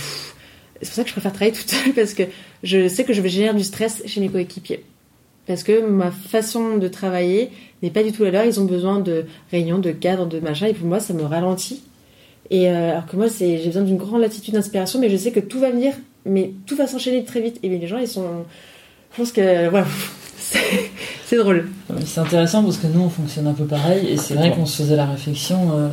c'est 0.81 0.89
pour 0.89 0.95
ça 0.95 1.03
que 1.03 1.09
je 1.09 1.15
préfère 1.15 1.33
travailler 1.33 1.53
toute 1.53 1.69
seule 1.69 1.93
parce 1.95 2.15
que 2.15 2.23
je 2.63 2.89
sais 2.89 3.05
que 3.05 3.13
je 3.13 3.21
vais 3.21 3.29
générer 3.29 3.55
du 3.55 3.65
stress 3.65 4.03
chez 4.07 4.21
mes 4.21 4.29
coéquipiers. 4.29 4.85
Parce 5.51 5.65
que 5.65 5.85
ma 5.85 6.13
façon 6.13 6.77
de 6.77 6.87
travailler 6.87 7.51
n'est 7.83 7.91
pas 7.91 8.05
du 8.05 8.13
tout 8.13 8.23
la 8.23 8.31
leur. 8.31 8.45
Ils 8.45 8.61
ont 8.61 8.67
besoin 8.67 9.01
de 9.01 9.25
réunions, 9.51 9.81
de 9.81 9.91
cadres, 9.91 10.27
de 10.27 10.39
machin. 10.39 10.67
Et 10.67 10.75
pour 10.75 10.87
moi, 10.87 11.01
ça 11.01 11.13
me 11.13 11.25
ralentit. 11.25 11.83
Et 12.51 12.71
euh, 12.71 12.93
alors 12.93 13.07
que 13.07 13.17
moi, 13.17 13.29
c'est, 13.29 13.59
j'ai 13.59 13.67
besoin 13.67 13.83
d'une 13.83 13.97
grande 13.97 14.21
latitude 14.21 14.55
d'inspiration, 14.55 15.01
mais 15.01 15.11
je 15.11 15.17
sais 15.17 15.33
que 15.33 15.41
tout 15.41 15.59
va 15.59 15.73
venir, 15.73 15.93
mais 16.25 16.53
tout 16.67 16.77
va 16.77 16.87
s'enchaîner 16.87 17.25
très 17.25 17.41
vite. 17.41 17.59
Et 17.65 17.69
bien, 17.69 17.81
les 17.81 17.89
gens, 17.89 17.99
ils 17.99 18.07
sont. 18.07 18.45
Je 19.11 19.17
pense 19.17 19.33
que. 19.33 19.69
Ouais, 19.73 19.83
c'est, 20.39 20.91
c'est 21.27 21.37
drôle. 21.37 21.69
C'est 22.07 22.21
intéressant 22.21 22.63
parce 22.63 22.79
que 22.79 22.87
nous 22.87 23.01
on 23.01 23.11
fonctionne 23.11 23.47
un 23.47 23.53
peu 23.53 23.67
pareil 23.67 24.09
et 24.09 24.17
c'est 24.17 24.35
vrai 24.35 24.53
qu'on 24.53 24.67
se 24.67 24.83
faisait 24.83 24.97
la 24.97 25.07
réflexion. 25.07 25.73
Euh, 25.75 25.89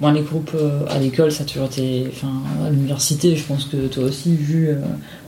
bon, 0.00 0.10
les 0.12 0.22
groupes 0.22 0.50
euh, 0.54 0.80
à 0.90 0.98
l'école, 0.98 1.30
ça 1.30 1.44
a 1.44 1.46
toujours 1.46 1.66
été. 1.66 2.06
Enfin, 2.08 2.32
à 2.66 2.70
l'université, 2.70 3.36
je 3.36 3.44
pense 3.44 3.64
que 3.66 3.86
toi 3.86 4.04
aussi, 4.04 4.34
vu, 4.34 4.68
euh, 4.68 4.76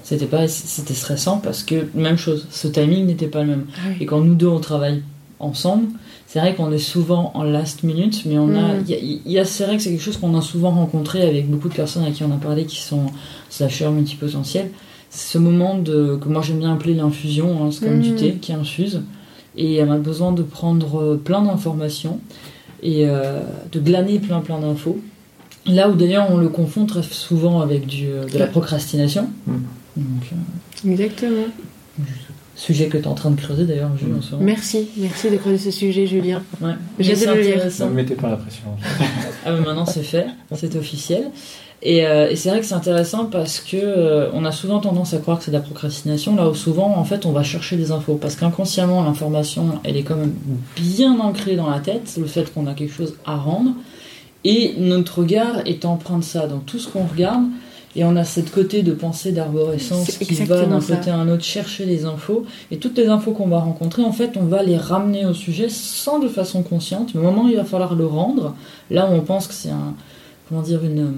c'était 0.09 0.27
pas, 0.27 0.47
c'était 0.47 0.95
stressant 0.95 1.39
parce 1.39 1.63
que 1.65 1.87
même 1.95 2.17
chose, 2.17 2.47
ce 2.51 2.69
timing 2.69 3.07
n'était 3.07 3.27
pas 3.27 3.43
le 3.43 3.49
même. 3.49 3.65
Et 4.01 4.07
quand 4.07 4.21
nous 4.21 4.35
deux 4.37 4.47
on 4.47 4.61
travaille 4.61 5.03
ensemble, 5.41 5.87
c'est 6.29 6.39
vrai 6.39 6.55
qu'on 6.55 6.71
est 6.73 6.79
souvent 6.79 7.33
en 7.35 7.43
last 7.43 7.83
minute, 7.83 8.23
mais 8.25 8.39
on 8.39 8.51
a, 8.55 8.75
Mm. 8.75 8.85
il 8.89 8.91
y 8.91 8.95
a, 8.95 9.33
y 9.35 9.39
a- 9.41 9.45
c'est 9.45 9.65
vrai 9.65 9.77
que 9.77 9.83
c'est 9.83 9.91
quelque 9.91 10.03
chose 10.03 10.17
qu'on 10.17 10.37
a 10.39 10.41
souvent 10.43 10.71
rencontré 10.71 11.23
avec 11.23 11.51
beaucoup 11.51 11.69
de 11.69 11.75
personnes 11.75 12.05
à 12.05 12.11
qui 12.13 12.23
on 12.23 12.33
a 12.33 12.37
parlé 12.37 12.65
qui 12.67 12.81
sont 12.81 13.07
slasheurs 13.51 13.91
multipotentiels. 13.93 14.71
C'est 15.11 15.33
ce 15.33 15.39
moment 15.39 15.77
de 15.79 16.17
que 16.21 16.29
moi 16.29 16.41
j'aime 16.43 16.59
bien 16.61 16.73
appeler 16.75 16.95
l'infusion, 16.95 17.49
hein, 17.65 17.71
c'est 17.73 17.85
comme 17.87 17.99
Mm. 17.99 18.03
du 18.03 18.15
thé 18.15 18.33
qui 18.41 18.53
infuse, 18.53 19.03
et 19.57 19.75
elle 19.77 19.91
a 19.91 19.99
besoin 19.99 20.31
de 20.33 20.43
prendre 20.43 21.01
euh, 21.01 21.17
plein 21.23 21.43
d'informations 21.43 22.21
et 22.83 23.07
euh, 23.09 23.41
de 23.73 23.81
glaner 23.81 24.19
plein 24.21 24.41
plein 24.41 24.59
d'infos. 24.61 24.99
Là 25.67 25.89
où 25.89 25.95
d'ailleurs 25.97 26.29
on 26.31 26.37
le 26.37 26.49
confond 26.49 26.87
très 26.87 27.03
souvent 27.03 27.61
avec 27.61 27.87
du, 27.87 28.07
euh, 28.07 28.27
de 28.27 28.39
la 28.39 28.47
procrastination. 28.47 29.29
Mm. 29.49 29.53
Donc, 29.97 30.07
euh, 30.33 30.91
Exactement. 30.91 31.47
sujet 32.55 32.87
que 32.87 32.99
tu 32.99 33.05
es 33.05 33.07
en 33.07 33.15
train 33.15 33.31
de 33.31 33.41
creuser 33.41 33.65
d'ailleurs, 33.65 33.97
Jules, 33.99 34.15
en 34.19 34.23
ce 34.23 34.33
moment. 34.33 34.45
Merci, 34.45 34.89
merci 34.99 35.31
de 35.31 35.37
creuser 35.37 35.71
ce 35.71 35.79
sujet, 35.79 36.07
Julien. 36.07 36.43
Ouais. 36.61 36.71
Hâte 36.71 37.21
de 37.21 37.27
le 37.35 37.41
lire. 37.41 37.65
Ne 37.65 37.85
me 37.87 37.91
mettez 37.91 38.15
pas 38.15 38.31
la 38.31 38.37
pression. 38.37 38.65
Ah 39.49 39.53
mais 39.53 39.61
maintenant 39.61 39.87
c'est 39.87 40.03
fait, 40.03 40.27
c'est 40.57 40.75
officiel. 40.75 41.31
Et, 41.83 42.05
euh, 42.05 42.29
et 42.29 42.35
c'est 42.35 42.49
vrai 42.49 42.59
que 42.59 42.67
c'est 42.67 42.75
intéressant 42.75 43.27
parce 43.27 43.61
que 43.61 43.77
euh, 43.77 44.29
on 44.33 44.45
a 44.45 44.51
souvent 44.51 44.81
tendance 44.81 45.15
à 45.15 45.19
croire 45.19 45.39
que 45.39 45.45
c'est 45.45 45.53
de 45.53 45.57
la 45.57 45.63
procrastination, 45.63 46.35
là 46.35 46.49
où 46.49 46.55
souvent 46.55 46.97
en 46.97 47.05
fait 47.05 47.27
on 47.27 47.33
va 47.33 47.45
chercher 47.45 47.77
des 47.77 47.93
infos 47.93 48.17
parce 48.17 48.35
qu'inconsciemment 48.35 49.05
l'information 49.05 49.79
elle 49.85 49.97
est 49.97 50.03
quand 50.03 50.17
même 50.17 50.35
bien 50.75 51.21
ancrée 51.21 51.55
dans 51.55 51.71
la 51.71 51.79
tête, 51.79 52.17
le 52.19 52.27
fait 52.27 52.53
qu'on 52.53 52.67
a 52.67 52.75
quelque 52.75 52.93
chose 52.93 53.15
à 53.25 53.37
rendre 53.37 53.71
et 54.43 54.75
notre 54.79 55.21
regard 55.21 55.61
est 55.67 55.85
empreint 55.85 56.19
de 56.19 56.25
ça. 56.25 56.49
Donc 56.49 56.67
tout 56.67 56.79
ce 56.79 56.89
qu'on 56.89 57.05
regarde 57.05 57.45
et 57.99 58.05
on 58.05 58.15
a 58.15 58.25
cette 58.25 58.53
côté 58.53 58.83
de 58.83 58.93
pensée 58.93 59.33
d'arborescence 59.33 60.19
qui 60.19 60.35
va 60.45 60.65
d'un 60.67 60.81
côté 60.81 61.11
à 61.11 61.17
un 61.17 61.29
autre 61.29 61.43
chercher 61.45 61.87
les 61.87 62.05
infos 62.05 62.45
et 62.71 62.77
toutes 62.77 62.97
les 62.99 63.07
infos 63.09 63.33
qu'on 63.33 63.49
va 63.49 63.59
rencontrer 63.59 64.03
en 64.03 64.13
fait 64.13 64.37
on 64.37 64.45
va 64.45 64.63
les 64.63 64.77
ramener 64.77 65.25
au 65.27 65.33
sujet 65.35 65.69
sans 65.71 66.19
de 66.19 66.29
façon 66.29 66.63
consciente. 66.63 67.15
Mais 67.15 67.21
au 67.21 67.25
moment 67.25 67.45
où 67.45 67.49
il 67.49 67.57
va 67.57 67.65
falloir 67.65 67.95
le 67.95 68.07
rendre, 68.07 68.55
là 68.91 69.09
où 69.11 69.15
on 69.15 69.23
pense 69.23 69.47
que 69.49 69.55
c'est 69.55 69.71
un 69.71 69.95
comment 70.49 70.63
dire 70.63 70.85
une 70.85 71.01
euh, 71.01 71.11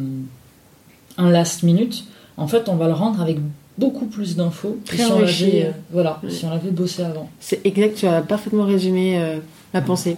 un 1.22 1.30
last 1.30 1.64
minute, 1.64 2.04
en 2.36 2.46
fait 2.46 2.68
on 2.68 2.76
va 2.76 2.86
le 2.86 2.94
rendre 2.94 3.20
avec 3.20 3.38
beaucoup 3.76 4.06
plus 4.06 4.36
d'infos 4.36 4.78
que 4.84 4.88
Très 4.96 5.04
si 5.04 5.12
on 5.12 5.16
enrichi. 5.16 5.44
l'avait 5.46 5.66
euh, 5.66 5.70
voilà 5.92 6.20
Ouais. 6.22 6.30
si 6.30 6.44
on 6.44 6.50
l'avait 6.50 6.70
bossé 6.70 7.02
avant. 7.02 7.28
C'est 7.40 7.60
exact, 7.66 7.96
tu 7.96 8.06
as 8.06 8.22
parfaitement 8.22 8.64
résumé 8.64 9.18
euh, 9.20 9.38
ma 9.74 9.80
pensée. 9.82 10.16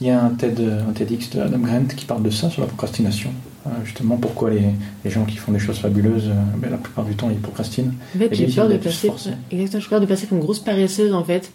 Il 0.00 0.08
y 0.08 0.10
a 0.10 0.20
un, 0.22 0.30
TED, 0.30 0.60
un 0.60 0.92
TEDx 0.92 1.30
de 1.30 1.40
Adam 1.40 1.58
Grant 1.58 1.84
qui 1.96 2.04
parle 2.04 2.22
de 2.24 2.30
ça, 2.30 2.50
sur 2.50 2.62
la 2.62 2.66
procrastination. 2.66 3.30
Euh, 3.66 3.70
justement, 3.84 4.16
pourquoi 4.16 4.50
les, 4.50 4.62
les 5.04 5.10
gens 5.10 5.24
qui 5.24 5.36
font 5.36 5.52
des 5.52 5.58
choses 5.58 5.78
fabuleuses, 5.78 6.28
euh, 6.28 6.58
ben, 6.58 6.70
la 6.70 6.76
plupart 6.76 7.04
du 7.04 7.14
temps, 7.14 7.30
ils 7.30 7.38
procrastinent. 7.40 7.92
En 8.14 8.18
fait, 8.18 8.32
Et 8.32 8.34
j'ai 8.34 8.46
peur 8.48 8.68
de 8.68 8.76
passer. 8.76 9.10
Exactement, 9.50 9.80
j'ai 9.80 9.88
peur 9.88 10.00
de 10.00 10.06
passer 10.06 10.26
une 10.30 10.40
grosse 10.40 10.60
paresseuse 10.60 11.14
en 11.14 11.24
fait. 11.24 11.50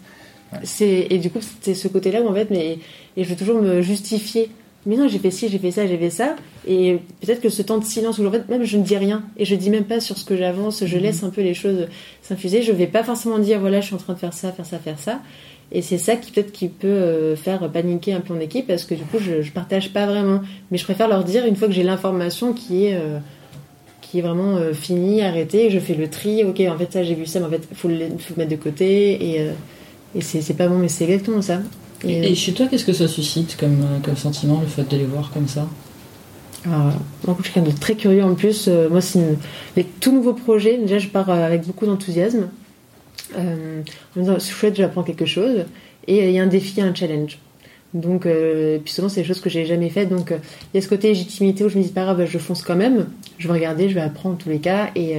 Ouais. 0.52 0.60
C'est 0.64 1.08
et 1.10 1.20
du 1.20 1.30
coup 1.30 1.40
c'est 1.62 1.76
ce 1.76 1.88
côté-là 1.88 2.24
où 2.24 2.28
en 2.28 2.34
fait, 2.34 2.50
mais 2.50 2.80
et 3.16 3.24
je 3.24 3.30
veux 3.30 3.36
toujours 3.36 3.62
me 3.62 3.82
justifier 3.82 4.50
mais 4.86 4.96
non, 4.96 5.08
j'ai 5.08 5.20
fait 5.20 5.32
ci, 5.32 5.50
j'ai 5.50 5.60
fait 5.60 5.72
ça, 5.72 5.86
j'ai 5.86 5.98
fait 5.98 6.10
ça. 6.10 6.36
Et 6.68 7.00
peut-être 7.22 7.42
que 7.42 7.50
ce 7.50 7.62
temps 7.62 7.78
de 7.78 7.84
silence 7.84 8.18
où 8.18 8.26
en 8.26 8.32
fait, 8.32 8.48
même 8.48 8.64
je 8.64 8.78
ne 8.78 8.84
dis 8.84 8.96
rien 8.98 9.24
et 9.38 9.44
je 9.44 9.56
dis 9.56 9.70
même 9.70 9.84
pas 9.84 10.00
sur 10.00 10.18
ce 10.18 10.24
que 10.24 10.38
j'avance, 10.38 10.86
je 10.86 10.98
laisse 10.98 11.24
un 11.24 11.30
peu 11.30 11.42
les 11.42 11.54
choses 11.54 11.88
s'infuser. 12.22 12.62
Je 12.62 12.72
vais 12.72 12.88
pas 12.88 13.04
forcément 13.04 13.40
dire 13.40 13.60
voilà, 13.60 13.82
je 13.82 13.88
suis 13.88 13.96
en 13.96 14.00
train 14.00 14.14
de 14.14 14.20
faire 14.20 14.34
ça, 14.34 14.52
faire 14.52 14.66
ça, 14.66 14.80
faire 14.80 15.00
ça. 15.00 15.20
Et 15.72 15.82
c'est 15.84 16.00
ça 16.00 16.16
qui 16.16 16.32
peut-être 16.32 16.52
qui 16.52 16.68
peut 16.68 16.88
euh, 16.88 17.36
faire 17.36 17.70
paniquer 17.70 18.14
un 18.14 18.22
peu 18.22 18.34
en 18.34 18.40
équipe 18.40 18.66
parce 18.68 18.86
que 18.86 18.96
du 18.96 19.04
coup, 19.04 19.18
je, 19.20 19.44
je 19.44 19.52
partage 19.52 19.94
pas 19.94 20.08
vraiment. 20.08 20.42
Mais 20.72 20.78
je 20.80 20.84
préfère 20.84 21.08
leur 21.08 21.24
dire 21.24 21.46
une 21.46 21.56
fois 21.56 21.68
que 21.68 21.74
j'ai 21.74 21.84
l'information 21.84 22.54
qui 22.54 22.86
est 22.86 22.96
euh, 22.96 23.20
qui 24.02 24.18
est 24.18 24.22
vraiment 24.24 24.56
euh, 24.58 24.74
finie, 24.74 25.22
arrêtée, 25.22 25.70
je 25.70 25.78
fais 25.78 25.94
le 25.94 26.10
tri. 26.10 26.44
Ok, 26.44 26.60
en 26.62 26.78
fait 26.78 26.92
ça 26.92 27.04
j'ai 27.04 27.14
vu 27.14 27.28
ça, 27.28 27.40
mais 27.40 27.46
en 27.46 27.50
fait 27.50 27.68
faut 27.74 27.88
le 27.88 27.98
faut 28.18 28.34
le 28.36 28.44
mettre 28.44 28.52
de 28.52 28.56
côté 28.56 29.12
et 29.24 29.48
et 30.16 30.22
c'est 30.22 30.42
c'est 30.42 30.56
pas 30.56 30.68
bon, 30.68 30.80
mais 30.80 30.88
c'est 30.88 31.04
exactement 31.04 31.44
ça. 31.44 31.60
Et, 32.04 32.32
et 32.32 32.36
chez 32.36 32.54
toi, 32.54 32.66
qu'est-ce 32.68 32.86
que 32.86 32.94
ça 32.94 33.08
suscite 33.08 33.58
comme, 33.58 33.86
comme 34.04 34.16
sentiment, 34.16 34.62
le 34.62 34.68
fait 34.68 34.90
de 34.90 34.98
les 34.98 35.06
voir 35.06 35.30
comme 35.32 35.48
ça? 35.48 35.68
Alors, 36.66 36.94
moi, 37.28 37.36
je 37.40 37.44
suis 37.44 37.54
quelqu'un 37.54 37.70
de 37.70 37.78
très 37.78 37.96
curieux 37.96 38.24
en 38.24 38.36
plus. 38.36 38.70
Moi, 38.90 39.02
c'est 39.02 39.38
les 39.76 39.84
tout 39.84 40.12
nouveaux 40.14 40.34
projets. 40.34 40.78
Déjà, 40.78 40.98
je 40.98 41.10
pars 41.10 41.30
avec 41.30 41.68
beaucoup 41.68 41.86
d'enthousiasme. 41.86 42.48
Euh, 43.38 43.82
en 44.16 44.20
me 44.20 44.22
disant, 44.22 44.40
chouette, 44.40 44.76
j'apprends 44.76 45.04
quelque 45.04 45.26
chose. 45.26 45.66
Et 46.08 46.28
il 46.28 46.32
y 46.32 46.40
a 46.40 46.44
un 46.44 46.48
défi, 46.48 46.82
un 46.82 46.94
challenge. 46.94 47.40
Donc, 47.94 48.26
euh, 48.26 48.78
puis 48.84 48.94
souvent, 48.94 49.10
c'est 49.10 49.22
des 49.22 49.28
choses 49.28 49.42
que 49.42 49.50
j'ai 49.50 49.66
jamais 49.66 49.90
faites. 49.90 50.10
Donc, 50.10 50.32
il 50.32 50.78
y 50.78 50.80
a 50.80 50.82
ce 50.82 50.88
côté 50.88 51.10
légitimité 51.10 51.64
où 51.64 51.70
je 51.70 51.78
me 51.78 51.84
dis, 51.84 51.90
pas 51.90 52.04
grave, 52.04 52.26
je 52.26 52.38
fonce 52.38 52.62
quand 52.62 52.76
même. 52.76 53.08
Je 53.38 53.48
vais 53.48 53.54
regarder, 53.54 53.90
je 53.90 53.96
vais 53.96 54.02
apprendre 54.02 54.36
en 54.36 54.38
tous 54.38 54.50
les 54.50 54.60
cas. 54.60 54.90
Et 54.96 55.16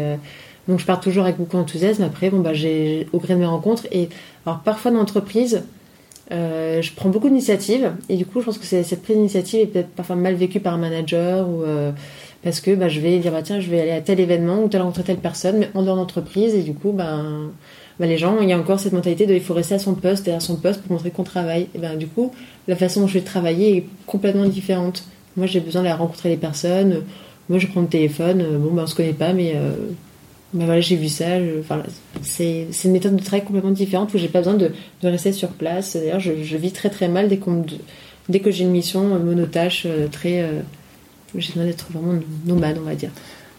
donc, 0.68 0.78
je 0.78 0.86
pars 0.86 1.00
toujours 1.00 1.24
avec 1.24 1.36
beaucoup 1.36 1.56
d'enthousiasme. 1.56 2.02
Après, 2.02 2.30
bon, 2.30 2.40
bah, 2.40 2.54
j'ai 2.54 3.08
au 3.12 3.18
gré 3.18 3.34
de 3.34 3.40
mes 3.40 3.46
rencontres. 3.46 3.86
Et 3.92 4.08
alors, 4.46 4.60
parfois 4.60 4.90
dans 4.90 4.98
l'entreprise, 4.98 5.62
euh, 6.32 6.80
je 6.80 6.92
prends 6.92 7.08
beaucoup 7.08 7.28
d'initiatives 7.28 7.92
et 8.08 8.16
du 8.16 8.24
coup 8.24 8.38
je 8.40 8.46
pense 8.46 8.58
que 8.58 8.64
cette 8.64 9.02
prise 9.02 9.16
d'initiative 9.16 9.62
est 9.62 9.66
peut-être 9.66 9.88
parfois 9.88 10.14
mal 10.14 10.34
vécue 10.34 10.60
par 10.60 10.74
un 10.74 10.78
manager 10.78 11.48
ou 11.48 11.64
euh, 11.64 11.90
parce 12.44 12.60
que 12.60 12.72
bah, 12.76 12.88
je 12.88 13.00
vais 13.00 13.18
dire 13.18 13.32
bah, 13.32 13.42
tiens 13.42 13.58
je 13.58 13.68
vais 13.68 13.80
aller 13.80 13.90
à 13.90 14.00
tel 14.00 14.20
événement 14.20 14.62
ou 14.62 14.68
telle 14.68 14.82
rencontrer 14.82 15.02
telle 15.02 15.16
personne 15.16 15.58
mais 15.58 15.70
en 15.74 15.82
dehors 15.82 15.96
d'entreprise 15.96 16.54
et 16.54 16.62
du 16.62 16.72
coup 16.72 16.92
ben 16.92 17.50
les 18.06 18.18
gens 18.18 18.40
il 18.40 18.48
y 18.48 18.52
a 18.52 18.58
encore 18.58 18.80
cette 18.80 18.92
mentalité 18.92 19.26
de 19.26 19.34
il 19.34 19.40
faut 19.40 19.54
rester 19.54 19.74
à 19.74 19.78
son 19.78 19.94
poste 19.94 20.28
à 20.28 20.40
son 20.40 20.56
poste 20.56 20.82
pour 20.82 20.92
montrer 20.92 21.10
qu'on 21.10 21.24
travaille 21.24 21.68
et 21.74 21.78
ben 21.78 21.96
du 21.96 22.06
coup 22.06 22.32
la 22.68 22.76
façon 22.76 23.00
dont 23.02 23.06
je 23.06 23.14
vais 23.14 23.24
travailler 23.24 23.76
est 23.76 23.86
complètement 24.06 24.46
différente 24.46 25.04
moi 25.36 25.46
j'ai 25.46 25.60
besoin 25.60 25.82
d'aller 25.82 25.94
rencontrer 25.94 26.28
les 26.28 26.36
personnes 26.36 27.02
moi 27.48 27.58
je 27.58 27.66
prends 27.66 27.82
le 27.82 27.88
téléphone 27.88 28.44
bon 28.58 28.72
ben 28.72 28.84
on 28.84 28.86
se 28.86 28.94
connaît 28.94 29.12
pas 29.12 29.32
mais 29.32 29.52
euh, 29.54 29.72
ben 30.52 30.64
voilà, 30.64 30.80
j'ai 30.80 30.96
vu 30.96 31.08
ça. 31.08 31.26
enfin, 31.60 31.82
c'est, 32.22 32.66
une 32.84 32.90
méthode 32.90 33.14
de 33.14 33.22
travail 33.22 33.44
complètement 33.44 33.70
différente 33.70 34.12
où 34.14 34.18
j'ai 34.18 34.28
pas 34.28 34.40
besoin 34.40 34.54
de, 34.54 34.72
de 35.02 35.08
rester 35.08 35.32
sur 35.32 35.50
place. 35.50 35.94
D'ailleurs, 35.94 36.18
je, 36.18 36.32
vis 36.32 36.72
très 36.72 36.90
très 36.90 37.08
mal 37.08 37.28
dès, 37.28 37.36
qu'on, 37.38 37.64
dès 38.28 38.40
que 38.40 38.50
j'ai 38.50 38.64
une 38.64 38.70
mission 38.70 39.04
monotâche, 39.18 39.84
euh, 39.86 40.08
très. 40.08 40.42
Euh, 40.42 40.60
j'ai 41.36 41.52
besoin 41.52 41.66
d'être 41.66 41.86
vraiment 41.92 42.18
nomade, 42.46 42.78
on 42.80 42.84
va 42.84 42.96
dire. 42.96 43.10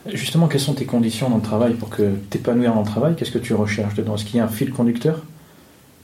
Justement, 0.08 0.48
quelles 0.48 0.62
sont 0.62 0.74
tes 0.74 0.86
conditions 0.86 1.30
dans 1.30 1.36
le 1.38 1.42
travail 1.42 1.74
pour 1.76 1.90
que 1.90 2.16
t'épanouir 2.30 2.74
dans 2.74 2.82
le 2.82 2.88
travail? 2.88 3.16
Qu'est-ce 3.16 3.32
que 3.32 3.38
tu 3.38 3.54
recherches 3.54 3.94
dedans? 3.94 4.16
Est-ce 4.16 4.26
qu'il 4.26 4.38
y 4.38 4.40
a 4.40 4.46
un 4.46 4.50
fil 4.50 4.72
conducteur 4.72 5.24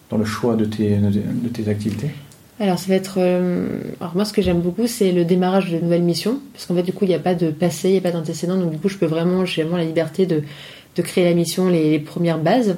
dans 0.10 0.17
le 0.17 0.25
choix 0.25 0.55
de 0.55 0.65
tes, 0.65 0.97
de 0.97 1.49
tes 1.49 1.67
activités? 1.67 2.12
Alors 2.60 2.79
ça 2.79 2.88
va 2.88 2.95
être. 2.95 3.15
Euh... 3.17 3.81
Alors 3.99 4.15
moi 4.15 4.25
ce 4.25 4.33
que 4.33 4.41
j'aime 4.41 4.62
beaucoup 4.62 4.88
c'est 4.88 5.12
le 5.12 5.25
démarrage 5.25 5.71
de 5.71 5.77
nouvelles 5.77 6.01
missions 6.01 6.39
parce 6.53 6.65
qu'en 6.65 6.73
fait 6.73 6.81
du 6.81 6.91
coup 6.91 7.05
il 7.05 7.10
n'y 7.10 7.13
a 7.13 7.19
pas 7.19 7.36
de 7.36 7.51
passé, 7.51 7.89
il 7.89 7.91
n'y 7.91 7.97
a 7.99 8.01
pas 8.01 8.12
d'antécédent 8.12 8.57
donc 8.57 8.71
du 8.71 8.79
coup 8.79 8.89
je 8.89 8.97
peux 8.97 9.05
vraiment 9.05 9.45
j'ai 9.45 9.62
vraiment 9.62 9.77
la 9.77 9.83
liberté 9.83 10.25
de, 10.25 10.41
de 10.97 11.01
créer 11.01 11.23
la 11.23 11.33
mission, 11.33 11.69
les, 11.69 11.99
premières 11.99 12.39
bases. 12.39 12.77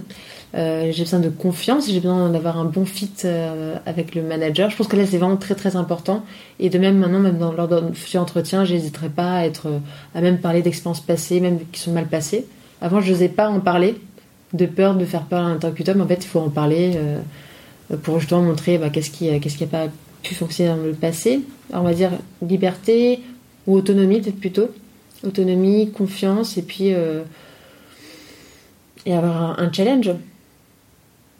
Euh, 0.56 0.92
j'ai 0.92 1.04
besoin 1.04 1.20
de 1.20 1.30
confiance, 1.30 1.90
j'ai 1.90 2.00
besoin 2.00 2.30
d'avoir 2.30 2.58
un 2.58 2.66
bon 2.66 2.84
fit 2.86 3.12
euh, 3.24 3.76
avec 3.86 4.16
le 4.16 4.24
manager. 4.24 4.70
Je 4.70 4.76
pense 4.76 4.88
que 4.88 4.96
là 4.96 5.06
c'est 5.06 5.18
vraiment 5.18 5.38
très 5.38 5.56
très 5.56 5.76
important. 5.76 6.24
Et 6.60 6.70
de 6.70 6.80
même 6.80 6.98
maintenant, 6.98 7.20
même 7.20 7.40
lors 7.40 7.68
d'un 7.68 7.94
futur 7.94 8.22
entretien, 8.22 8.66
j'hésiterai 8.66 9.10
pas 9.10 9.38
à 9.38 9.46
être, 9.46 9.68
à 10.16 10.22
même 10.22 10.40
parler 10.40 10.62
d'expériences 10.62 11.02
passées, 11.02 11.40
même 11.40 11.60
qui 11.72 11.80
sont 11.80 11.92
mal 11.92 12.08
passées. 12.08 12.46
Avant, 12.82 13.02
je 13.02 13.12
n'osais 13.12 13.30
pas 13.30 13.50
en 13.50 13.60
parler, 13.60 13.96
de 14.54 14.66
peur 14.66 14.96
de 14.96 15.06
faire 15.06 15.24
peur 15.24 15.46
à 15.46 15.50
l'interlocuteur, 15.50 15.96
mais 15.96 16.04
en 16.04 16.08
fait, 16.08 16.24
il 16.24 16.28
faut 16.28 16.40
en 16.40 16.50
parler 16.50 16.94
euh, 16.96 17.20
pour 18.04 18.20
justement 18.20 18.42
montrer 18.42 18.78
bah, 18.78 18.90
qu'est-ce 18.90 19.12
qui, 19.12 19.30
n'a 19.30 19.68
pas 19.68 19.88
pu 20.24 20.34
fonctionner 20.34 20.70
dans 20.70 20.84
le 20.84 20.94
passé. 20.94 21.42
Alors, 21.72 21.84
on 21.84 21.88
va 21.88 21.94
dire 21.94 22.12
liberté 22.48 23.22
ou 23.68 23.76
autonomie 23.76 24.22
peut-être 24.22 24.40
plutôt. 24.40 24.70
Autonomie, 25.24 25.92
confiance, 25.92 26.58
et 26.58 26.62
puis 26.62 26.94
euh, 26.94 27.24
et 29.06 29.14
avoir 29.14 29.60
un, 29.60 29.72
challenge. 29.72 30.12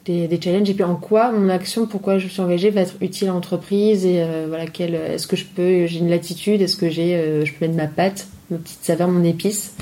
Des, 0.06 0.28
des, 0.28 0.42
challenges 0.42 0.70
et 0.70 0.74
puis 0.74 0.84
en 0.84 0.96
quoi 0.96 1.32
mon 1.32 1.50
action, 1.50 1.86
pourquoi 1.86 2.18
je 2.18 2.28
suis 2.28 2.42
engagée 2.42 2.70
va 2.70 2.82
être 2.82 2.96
utile 3.02 3.28
à 3.28 3.32
l'entreprise 3.32 4.06
et 4.06 4.22
euh, 4.22 4.46
voilà 4.48 4.64
est-ce 4.64 5.28
que 5.28 5.36
je 5.36 5.46
peux 5.46 5.86
j'ai 5.86 6.00
une 6.00 6.10
latitude, 6.10 6.62
est-ce 6.62 6.78
que 6.78 6.90
j'ai 6.90 7.16
euh, 7.16 7.46
je 7.46 7.54
peux 7.54 7.66
mettre 7.66 7.78
ma 7.78 7.88
patte, 7.88 8.28
ma 8.50 8.58
petite 8.58 8.82
saveur, 8.82 9.10
mon 9.10 9.24
épice. 9.24 9.76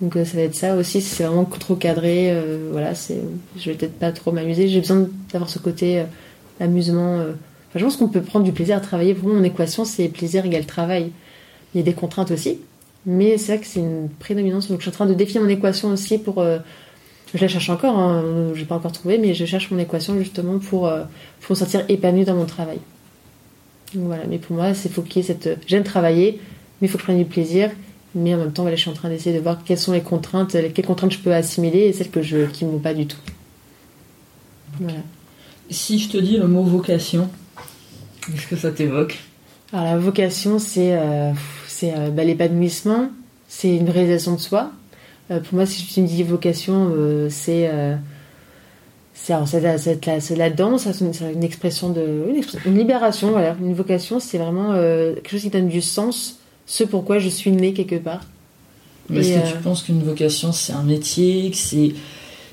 Donc 0.00 0.16
euh, 0.16 0.24
ça 0.24 0.38
va 0.38 0.44
être 0.44 0.54
ça 0.54 0.74
aussi 0.74 1.02
si 1.02 1.08
c'est 1.08 1.24
vraiment 1.24 1.44
trop 1.44 1.76
cadré 1.76 2.34
voilà, 2.72 2.94
c'est 2.94 3.20
je 3.58 3.70
vais 3.70 3.76
peut-être 3.76 3.98
pas 3.98 4.10
trop 4.10 4.32
m'amuser, 4.32 4.68
j'ai 4.68 4.80
besoin 4.80 5.06
d'avoir 5.32 5.50
ce 5.50 5.58
côté 5.58 6.02
amusement 6.60 7.18
enfin, 7.18 7.78
je 7.78 7.84
pense 7.84 7.96
qu'on 7.98 8.08
peut 8.08 8.22
prendre 8.22 8.46
du 8.46 8.52
plaisir 8.52 8.76
à 8.78 8.80
travailler. 8.80 9.14
Pour 9.14 9.28
moi, 9.28 9.36
mon 9.36 9.44
équation, 9.44 9.84
c'est 9.84 10.08
plaisir 10.08 10.46
égale 10.46 10.64
travail. 10.64 11.12
Il 11.74 11.78
y 11.78 11.80
a 11.80 11.84
des 11.84 11.92
contraintes 11.92 12.30
aussi, 12.30 12.58
mais 13.04 13.36
c'est 13.36 13.52
vrai 13.52 13.60
que 13.60 13.66
c'est 13.66 13.80
une 13.80 14.08
prédominance. 14.18 14.68
Donc, 14.68 14.78
je 14.78 14.82
suis 14.82 14.90
en 14.90 14.94
train 14.94 15.06
de 15.06 15.14
défier 15.14 15.40
mon 15.40 15.48
équation 15.48 15.90
aussi 15.90 16.18
pour 16.18 16.42
je 17.34 17.40
la 17.40 17.48
cherche 17.48 17.68
encore, 17.70 17.98
hein, 17.98 18.52
je 18.54 18.60
n'ai 18.60 18.66
pas 18.66 18.76
encore 18.76 18.92
trouvé, 18.92 19.18
mais 19.18 19.34
je 19.34 19.44
cherche 19.44 19.70
mon 19.70 19.78
équation 19.78 20.16
justement 20.18 20.58
pour, 20.58 20.86
euh, 20.86 21.04
pour 21.40 21.52
me 21.52 21.56
sentir 21.56 21.84
épanouie 21.88 22.24
dans 22.24 22.34
mon 22.34 22.46
travail. 22.46 22.78
Donc 23.94 24.04
voilà, 24.04 24.24
mais 24.28 24.38
pour 24.38 24.56
moi, 24.56 24.74
c'est 24.74 24.90
faut 24.90 25.02
qu'il 25.02 25.22
y 25.22 25.24
ait 25.24 25.26
cette. 25.26 25.58
J'aime 25.66 25.84
travailler, 25.84 26.40
mais 26.80 26.88
il 26.88 26.90
faut 26.90 26.98
que 26.98 27.02
je 27.02 27.06
prenne 27.06 27.18
du 27.18 27.24
plaisir. 27.24 27.70
Mais 28.14 28.34
en 28.34 28.38
même 28.38 28.52
temps, 28.52 28.62
voilà, 28.62 28.76
je 28.76 28.80
suis 28.80 28.90
en 28.90 28.94
train 28.94 29.10
d'essayer 29.10 29.36
de 29.36 29.42
voir 29.42 29.62
quelles 29.64 29.78
sont 29.78 29.92
les 29.92 30.00
contraintes, 30.00 30.56
quelles 30.74 30.86
contraintes 30.86 31.12
je 31.12 31.18
peux 31.18 31.34
assimiler 31.34 31.80
et 31.80 31.92
celles 31.92 32.10
que 32.10 32.22
je, 32.22 32.46
qui 32.46 32.64
ne 32.64 32.70
me 32.70 32.76
vont 32.76 32.80
pas 32.80 32.94
du 32.94 33.06
tout. 33.06 33.18
Voilà. 34.80 35.00
Si 35.70 35.98
je 35.98 36.08
te 36.08 36.16
dis 36.16 36.38
le 36.38 36.48
mot 36.48 36.62
vocation, 36.62 37.28
qu'est-ce 38.26 38.46
que 38.46 38.56
ça 38.56 38.70
t'évoque? 38.70 39.18
Alors 39.72 39.84
la 39.84 39.98
vocation, 39.98 40.58
c'est 40.58 40.96
euh, 40.96 41.32
c'est 41.66 41.92
euh, 41.94 42.08
bah, 42.10 42.24
l'épanouissement, 42.24 43.10
c'est 43.48 43.76
une 43.76 43.90
réalisation 43.90 44.34
de 44.34 44.40
soi, 44.40 44.72
pour 45.28 45.54
moi, 45.54 45.66
si 45.66 45.84
tu 45.86 46.00
me 46.00 46.06
dis 46.06 46.22
vocation, 46.22 46.90
euh, 46.94 47.28
c'est 47.30 47.68
euh, 47.68 47.96
c'est 49.14 50.36
la, 50.36 50.50
danse, 50.50 50.88
c'est 50.90 51.32
une 51.32 51.44
expression 51.44 51.90
de 51.90 52.24
une, 52.64 52.78
libération, 52.78 53.32
voilà, 53.32 53.56
une 53.60 53.74
vocation, 53.74 54.20
c'est 54.20 54.38
vraiment 54.38 54.72
quelque 54.72 55.28
chose 55.28 55.42
qui 55.42 55.50
donne 55.50 55.68
du 55.68 55.82
sens, 55.82 56.38
ce 56.66 56.84
pourquoi 56.84 57.18
je 57.18 57.28
suis 57.28 57.50
né 57.50 57.74
quelque 57.74 57.96
part. 57.96 58.22
Est-ce 59.12 59.34
que 59.34 59.56
tu 59.56 59.58
penses 59.62 59.82
qu'une 59.82 60.02
vocation 60.02 60.52
c'est 60.52 60.72
un 60.72 60.82
métier, 60.82 61.50
que 61.50 61.56
c'est 61.56 61.92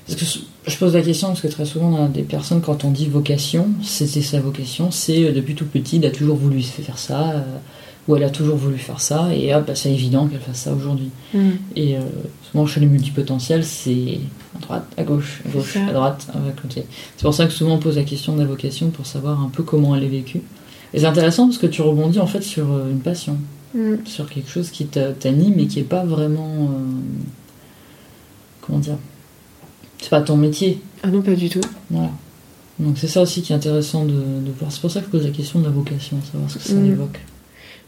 parce 0.06 0.20
que 0.20 0.38
je 0.66 0.76
pose 0.76 0.94
la 0.94 1.02
question 1.02 1.28
parce 1.28 1.40
que 1.40 1.48
très 1.48 1.64
souvent 1.64 2.08
des 2.08 2.22
personnes 2.22 2.60
quand 2.60 2.84
on 2.84 2.90
dit 2.90 3.06
vocation, 3.06 3.68
c'est 3.82 4.06
sa 4.06 4.40
vocation, 4.40 4.90
c'est 4.90 5.32
depuis 5.32 5.54
tout 5.54 5.66
petit, 5.66 5.96
il 5.96 6.04
a 6.04 6.10
toujours 6.10 6.36
voulu 6.36 6.60
faire 6.62 6.98
ça 6.98 7.44
où 8.08 8.14
elle 8.16 8.22
a 8.22 8.30
toujours 8.30 8.56
voulu 8.56 8.78
faire 8.78 9.00
ça, 9.00 9.34
et 9.34 9.54
hop, 9.54 9.66
bah, 9.66 9.74
c'est 9.74 9.90
évident 9.92 10.26
qu'elle 10.28 10.40
fasse 10.40 10.60
ça 10.60 10.72
aujourd'hui. 10.72 11.10
Mm. 11.34 11.38
Et 11.74 11.96
euh, 11.96 12.00
souvent 12.50 12.66
chez 12.66 12.80
les 12.80 12.86
multipotentiels, 12.86 13.64
c'est 13.64 14.20
à 14.54 14.58
droite, 14.60 14.86
à 14.96 15.02
gauche, 15.02 15.42
à 15.46 15.48
gauche, 15.50 15.76
à 15.76 15.92
droite, 15.92 16.26
à 16.32 16.60
côté. 16.60 16.86
C'est 17.16 17.22
pour 17.22 17.34
ça 17.34 17.46
que 17.46 17.52
souvent 17.52 17.74
on 17.74 17.78
pose 17.78 17.96
la 17.96 18.04
question 18.04 18.34
de 18.34 18.40
la 18.40 18.46
vocation 18.46 18.90
pour 18.90 19.06
savoir 19.06 19.40
un 19.42 19.48
peu 19.48 19.62
comment 19.62 19.96
elle 19.96 20.04
est 20.04 20.08
vécue. 20.08 20.40
Et 20.94 21.00
c'est 21.00 21.06
intéressant 21.06 21.46
parce 21.46 21.58
que 21.58 21.66
tu 21.66 21.82
rebondis 21.82 22.20
en 22.20 22.26
fait 22.28 22.42
sur 22.42 22.70
euh, 22.72 22.90
une 22.90 23.00
passion, 23.00 23.36
mm. 23.74 23.96
sur 24.04 24.28
quelque 24.28 24.50
chose 24.50 24.70
qui 24.70 24.86
t'anime 24.86 25.58
et 25.58 25.66
qui 25.66 25.80
est 25.80 25.84
pas 25.84 26.04
vraiment. 26.04 26.70
Euh, 26.70 26.78
comment 28.60 28.78
dire 28.78 28.98
C'est 30.00 30.10
pas 30.10 30.22
ton 30.22 30.36
métier. 30.36 30.80
Ah 31.02 31.08
non, 31.08 31.22
pas 31.22 31.34
du 31.34 31.48
tout. 31.48 31.60
Voilà. 31.90 32.10
Donc 32.78 32.98
c'est 32.98 33.08
ça 33.08 33.22
aussi 33.22 33.42
qui 33.42 33.52
est 33.52 33.56
intéressant 33.56 34.04
de, 34.04 34.12
de 34.12 34.52
voir. 34.58 34.70
C'est 34.70 34.80
pour 34.80 34.90
ça 34.90 35.00
que 35.00 35.06
je 35.06 35.10
pose 35.10 35.24
la 35.24 35.30
question 35.32 35.58
de 35.60 35.64
la 35.64 35.70
vocation, 35.70 36.18
savoir 36.30 36.48
ce 36.50 36.58
que 36.58 36.64
ça 36.64 36.74
Mm. 36.74 36.92
évoque. 36.92 37.20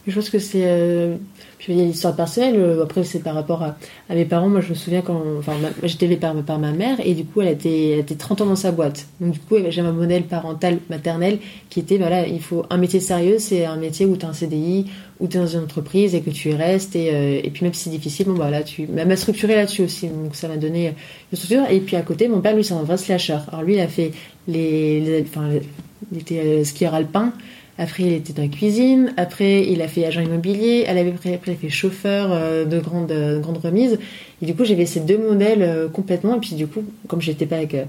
Je 0.06 0.14
pense 0.14 0.30
que 0.30 0.38
c'est. 0.38 0.62
Euh... 0.64 1.16
Puis 1.58 1.72
il 1.72 1.78
y 1.78 1.80
a 1.80 1.84
une 1.84 1.90
histoire 1.90 2.14
personnelle. 2.14 2.54
euh, 2.56 2.82
Après, 2.84 3.02
c'est 3.02 3.18
par 3.18 3.34
rapport 3.34 3.62
à, 3.62 3.76
mes 4.14 4.24
parents. 4.24 4.48
Moi, 4.48 4.60
je 4.60 4.70
me 4.70 4.74
souviens 4.74 5.02
quand. 5.02 5.20
Enfin, 5.38 5.52
j'étais 5.82 6.06
élevée 6.06 6.16
par, 6.16 6.58
ma 6.58 6.72
mère 6.72 6.98
et 7.04 7.14
du 7.14 7.24
coup, 7.24 7.42
elle 7.42 7.48
était, 7.48 7.90
elle 7.90 7.98
était 7.98 8.14
30 8.14 8.42
ans 8.42 8.46
dans 8.46 8.56
sa 8.56 8.70
boîte. 8.72 9.06
Donc, 9.20 9.32
du 9.32 9.38
coup, 9.40 9.56
j'ai 9.68 9.80
un 9.80 9.92
modèle 9.92 10.22
parental 10.22 10.78
maternel 10.88 11.38
qui 11.68 11.80
était 11.80 11.98
voilà, 11.98 12.26
il 12.26 12.40
faut 12.40 12.64
un 12.70 12.76
métier 12.78 13.00
sérieux, 13.00 13.38
c'est 13.38 13.64
un 13.66 13.76
métier 13.76 14.06
où 14.06 14.16
tu 14.16 14.24
as 14.24 14.28
un 14.28 14.32
CDI, 14.32 14.86
où 15.20 15.26
tu 15.26 15.36
es 15.36 15.40
dans 15.40 15.46
une 15.48 15.64
entreprise 15.64 16.14
et 16.14 16.20
que 16.20 16.30
tu 16.30 16.50
y 16.50 16.54
restes. 16.54 16.94
Et, 16.96 17.10
euh, 17.12 17.40
et 17.42 17.50
puis, 17.50 17.64
même 17.64 17.74
si 17.74 17.84
c'est 17.84 17.90
difficile, 17.90 18.26
bon, 18.28 18.34
bah 18.34 18.50
là, 18.50 18.62
tu. 18.62 18.88
Elle 18.96 19.08
m'a 19.08 19.16
structuré 19.16 19.56
là-dessus 19.56 19.82
aussi. 19.82 20.06
Donc, 20.06 20.36
ça 20.36 20.46
m'a 20.48 20.56
donné 20.56 20.94
une 21.32 21.36
structure. 21.36 21.64
Et 21.70 21.80
puis, 21.80 21.96
à 21.96 22.02
côté, 22.02 22.28
mon 22.28 22.40
père, 22.40 22.54
lui, 22.54 22.62
c'est 22.64 22.74
un 22.74 22.82
vrai 22.84 22.96
slasher. 22.96 23.38
Alors, 23.50 23.62
lui, 23.62 23.74
il 23.74 23.80
a 23.80 23.88
fait 23.88 24.12
les. 24.46 25.00
les- 25.00 25.22
enfin, 25.22 25.50
il 26.12 26.18
était 26.20 26.38
euh, 26.38 26.64
skieur 26.64 26.94
alpin. 26.94 27.32
Après, 27.78 28.02
il 28.02 28.12
était 28.12 28.32
dans 28.32 28.42
la 28.42 28.48
cuisine. 28.48 29.12
Après, 29.16 29.62
il 29.62 29.80
a 29.82 29.88
fait 29.88 30.04
agent 30.04 30.20
immobilier. 30.20 30.84
Elle 30.86 30.98
Après, 30.98 31.40
il 31.46 31.52
a 31.52 31.56
fait 31.56 31.68
chauffeur 31.68 32.30
euh, 32.32 32.64
de 32.64 32.80
grande, 32.80 33.12
euh, 33.12 33.40
remise. 33.62 33.98
Et 34.42 34.46
du 34.46 34.54
coup, 34.54 34.64
j'avais 34.64 34.84
ces 34.84 35.00
deux 35.00 35.18
modèles 35.18 35.62
euh, 35.62 35.88
complètement. 35.88 36.36
Et 36.36 36.40
puis, 36.40 36.54
du 36.56 36.66
coup, 36.66 36.82
comme 37.06 37.20
j'étais 37.20 37.46
pas 37.46 37.56
avec, 37.56 37.74
euh, 37.74 37.84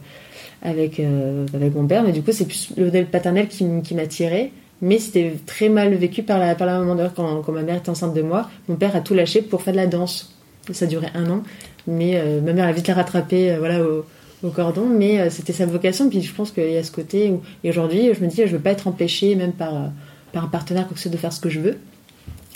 avec, 0.62 0.99
euh, 0.99 1.45
avec 1.54 1.73
mon 1.75 1.88
père, 1.88 2.04
mais 2.04 2.12
du 2.12 2.21
coup, 2.21 2.32
c'est 2.32 2.45
plus 2.45 2.71
le 2.78 2.86
modèle 2.86 3.08
paternel 3.08 3.47
qui, 3.47 3.65
qui 3.84 3.95
m'attirait. 3.95 4.52
Mais 4.82 4.99
c'était 4.99 5.34
très 5.45 5.69
mal 5.69 5.93
vécu 5.95 6.23
par 6.23 6.38
la, 6.38 6.56
par 6.56 6.67
la 6.67 6.80
maman. 6.80 6.95
D'ailleurs, 6.95 7.13
quand, 7.13 7.41
quand 7.41 7.52
ma 7.52 7.63
mère 7.63 7.78
était 7.78 7.89
enceinte 7.89 8.13
de 8.13 8.21
moi, 8.21 8.49
mon 8.67 8.75
père 8.75 8.95
a 8.95 9.02
tout 9.02 9.15
lâché 9.15 9.41
pour 9.41 9.63
faire 9.63 9.73
de 9.73 9.80
la 9.80 9.88
danse. 9.88 10.36
Ça 10.71 10.86
durait 10.86 11.12
un 11.15 11.30
an. 11.30 11.43
Mais 11.88 12.13
euh, 12.15 12.41
ma 12.41 12.54
mère 12.54 12.67
a 12.67 12.71
vite 12.71 12.88
la 12.88 12.93
rattrapé 12.93 13.52
euh, 13.52 13.58
voilà, 13.58 13.82
au, 13.82 14.06
au 14.43 14.49
cordon. 14.49 14.86
Mais 14.88 15.19
euh, 15.19 15.30
c'était 15.30 15.54
sa 15.54 15.65
vocation. 15.65 16.10
Puis 16.10 16.21
je 16.21 16.34
pense 16.34 16.52
qu'il 16.52 16.71
y 16.71 16.78
a 16.78 16.84
ce 16.84 16.91
côté 16.91 17.30
où. 17.32 17.41
Et 17.63 17.69
aujourd'hui, 17.69 18.10
je 18.13 18.23
me 18.23 18.30
dis, 18.30 18.38
je 18.45 18.56
veux 18.56 18.62
pas 18.62 18.71
être 18.71 18.88
empêchée, 18.88 19.36
même 19.36 19.54
par, 19.54 19.75
euh, 19.75 19.88
par 20.32 20.43
un 20.43 20.47
partenaire, 20.47 20.88
quoi 20.88 20.97
que 21.02 21.10
de 21.10 21.17
faire 21.17 21.34
ce 21.34 21.39
que 21.39 21.49
je 21.49 21.60
veux. 21.60 21.78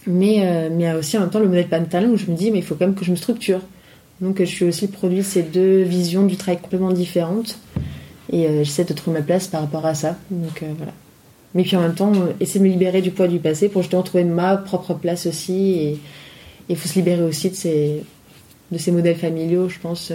Mais, 0.06 0.46
euh, 0.46 0.70
mais 0.72 0.92
aussi 0.94 1.18
en 1.18 1.22
même 1.22 1.30
temps 1.30 1.40
le 1.40 1.48
modèle 1.48 1.68
parental 1.68 2.10
où 2.10 2.18
je 2.18 2.30
me 2.30 2.36
dis, 2.36 2.52
mais 2.52 2.60
il 2.60 2.64
faut 2.64 2.76
quand 2.76 2.86
même 2.86 2.96
que 2.96 3.06
je 3.06 3.12
me 3.12 3.16
structure. 3.16 3.62
Donc 4.22 4.40
je 4.40 4.46
suis 4.46 4.66
aussi 4.66 4.88
le 4.88 4.92
produit 4.92 5.20
de 5.20 5.24
ces 5.24 5.44
deux 5.44 5.82
visions 5.82 6.26
du 6.26 6.36
travail 6.36 6.62
complètement 6.62 6.92
différentes. 6.92 7.58
Et 8.32 8.48
euh, 8.48 8.64
j'essaie 8.64 8.84
de 8.84 8.94
trouver 8.94 9.20
ma 9.20 9.24
place 9.24 9.48
par 9.48 9.62
rapport 9.62 9.86
à 9.86 9.94
ça. 9.94 10.18
Donc 10.30 10.64
voilà. 10.78 10.94
Mais 11.56 11.64
puis 11.64 11.76
en 11.76 11.82
même 11.82 11.94
temps, 11.94 12.12
essayer 12.40 12.60
de 12.60 12.66
me 12.66 12.72
libérer 12.72 13.02
du 13.02 13.12
poids 13.12 13.28
du 13.28 13.38
passé 13.38 13.70
pour 13.70 13.84
justement 13.84 14.02
trouver 14.02 14.24
ma 14.24 14.58
propre 14.58 14.96
place 14.96 15.28
aussi. 15.28 15.74
Et 15.74 16.00
il 16.68 16.76
faut 16.76 16.90
se 16.90 16.96
libérer 16.96 17.24
aussi 17.24 17.52
de 17.52 17.56
ces, 17.56 18.04
de 18.72 18.78
ces 18.78 18.92
modèles 18.92 19.18
familiaux, 19.18 19.70
je 19.70 19.78
pense. 19.80 20.12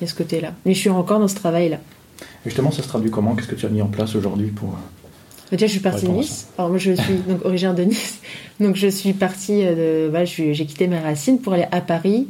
Il 0.00 0.04
y 0.04 0.06
a 0.06 0.10
ce 0.10 0.14
côté-là. 0.14 0.52
Mais 0.64 0.74
je 0.74 0.78
suis 0.80 0.90
encore 0.90 1.18
dans 1.20 1.28
ce 1.28 1.34
travail-là. 1.36 1.78
Et 2.44 2.48
justement, 2.50 2.70
ça 2.70 2.82
se 2.82 2.88
traduit 2.88 3.10
comment? 3.10 3.34
Qu'est-ce 3.34 3.48
que 3.48 3.54
tu 3.54 3.66
as 3.66 3.68
mis 3.70 3.82
en 3.82 3.86
place 3.88 4.14
aujourd'hui 4.14 4.48
pour. 4.48 4.70
euh, 4.70 4.76
Déjà, 5.52 5.66
je 5.66 5.72
suis 5.72 5.80
partie 5.80 6.06
de. 6.06 6.10
Nice. 6.10 6.48
Alors 6.58 6.70
moi, 6.70 6.78
je 6.78 6.92
suis 6.92 7.14
donc 7.28 7.44
originaire 7.44 7.74
de 7.74 7.82
Nice. 7.84 8.20
Donc 8.60 8.76
je 8.76 8.88
suis 8.88 9.12
partie 9.12 9.64
euh, 9.64 10.04
de. 10.06 10.08
Voilà, 10.10 10.24
je 10.24 10.30
suis- 10.30 10.54
j'ai 10.54 10.66
quitté 10.66 10.86
mes 10.88 10.98
racines 10.98 11.38
pour 11.40 11.52
aller 11.52 11.66
à 11.70 11.80
Paris. 11.80 12.28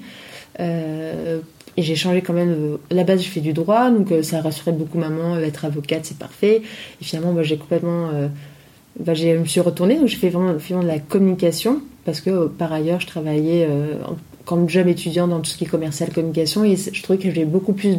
Euh, 0.61 1.41
et 1.77 1.83
j'ai 1.83 1.95
changé 1.97 2.23
quand 2.23 2.33
même. 2.33 2.79
À 2.91 2.95
la 2.95 3.05
base, 3.05 3.23
je 3.23 3.29
fais 3.29 3.41
du 3.41 3.53
droit, 3.53 3.91
donc 3.91 4.11
euh, 4.13 4.23
ça 4.23 4.41
rassurait 4.41 4.73
beaucoup 4.73 4.99
maman. 4.99 5.35
euh, 5.35 5.41
Être 5.45 5.65
avocate, 5.67 6.05
c'est 6.05 6.19
parfait. 6.19 6.63
Et 7.01 7.05
finalement, 7.05 7.33
moi, 7.33 7.43
j'ai 7.43 7.57
complètement. 7.59 8.09
bah, 8.99 9.15
je 9.15 9.29
me 9.37 9.45
suis 9.45 9.61
retournée, 9.61 9.97
donc 9.99 10.09
j'ai 10.09 10.17
fait 10.17 10.31
vraiment, 10.31 10.53
de 10.83 10.87
la 10.87 10.99
communication 10.99 11.81
parce 12.05 12.21
que 12.21 12.47
par 12.47 12.73
ailleurs, 12.73 13.01
je 13.01 13.07
travaillais 13.07 13.67
euh, 13.69 13.95
comme 14.47 14.71
jeune 14.71 14.89
étudiant 14.89 15.29
dans 15.29 15.41
tout 15.41 15.51
ce 15.51 15.59
qui 15.59 15.65
est 15.65 15.69
commercial, 15.69 16.11
communication, 16.11 16.65
et 16.65 16.77
je 16.77 17.03
trouvais 17.03 17.19
que 17.19 17.25
j'avais 17.25 17.45
beaucoup 17.45 17.75
plus 17.75 17.99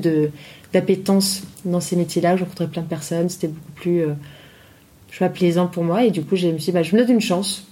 d'appétence 0.73 1.43
dans 1.65 1.81
ces 1.81 1.95
métiers-là. 1.95 2.38
Je 2.38 2.43
rencontrais 2.43 2.67
plein 2.67 2.81
de 2.81 2.88
personnes, 2.88 3.29
c'était 3.29 3.49
beaucoup 3.49 3.71
plus 3.75 4.01
euh, 4.01 5.29
plaisant 5.29 5.67
pour 5.67 5.83
moi. 5.83 6.05
Et 6.05 6.12
du 6.12 6.23
coup, 6.23 6.36
je 6.36 6.47
me 6.47 6.57
suis 6.57 6.71
dit, 6.71 6.71
bah, 6.71 6.83
je 6.83 6.95
me 6.95 7.01
donne 7.01 7.15
une 7.15 7.21
chance. 7.21 7.67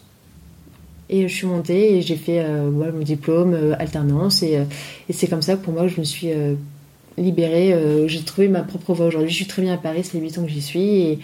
Et 1.09 1.27
je 1.27 1.33
suis 1.33 1.45
montée 1.45 1.97
et 1.97 2.01
j'ai 2.01 2.15
fait 2.15 2.39
euh, 2.39 2.71
mon 2.71 2.99
diplôme, 2.99 3.53
euh, 3.53 3.75
alternance. 3.77 4.41
Et, 4.41 4.57
euh, 4.57 4.63
et 5.07 5.13
c'est 5.13 5.27
comme 5.27 5.43
ça 5.43 5.55
que 5.55 5.63
pour 5.63 5.73
moi, 5.73 5.87
je 5.87 5.99
me 5.99 6.05
suis 6.05 6.29
libérée. 7.17 7.73
j'ai 8.07 8.21
trouvé 8.23 8.47
ma 8.47 8.61
propre 8.61 8.93
voie 8.93 9.05
aujourd'hui. 9.05 9.29
Je 9.29 9.35
suis 9.35 9.47
très 9.47 9.61
bien 9.61 9.73
à 9.73 9.77
Paris, 9.77 10.03
ça 10.03 10.11
fait 10.11 10.19
8 10.19 10.37
ans 10.39 10.43
que 10.43 10.49
j'y 10.49 10.61
suis. 10.61 11.19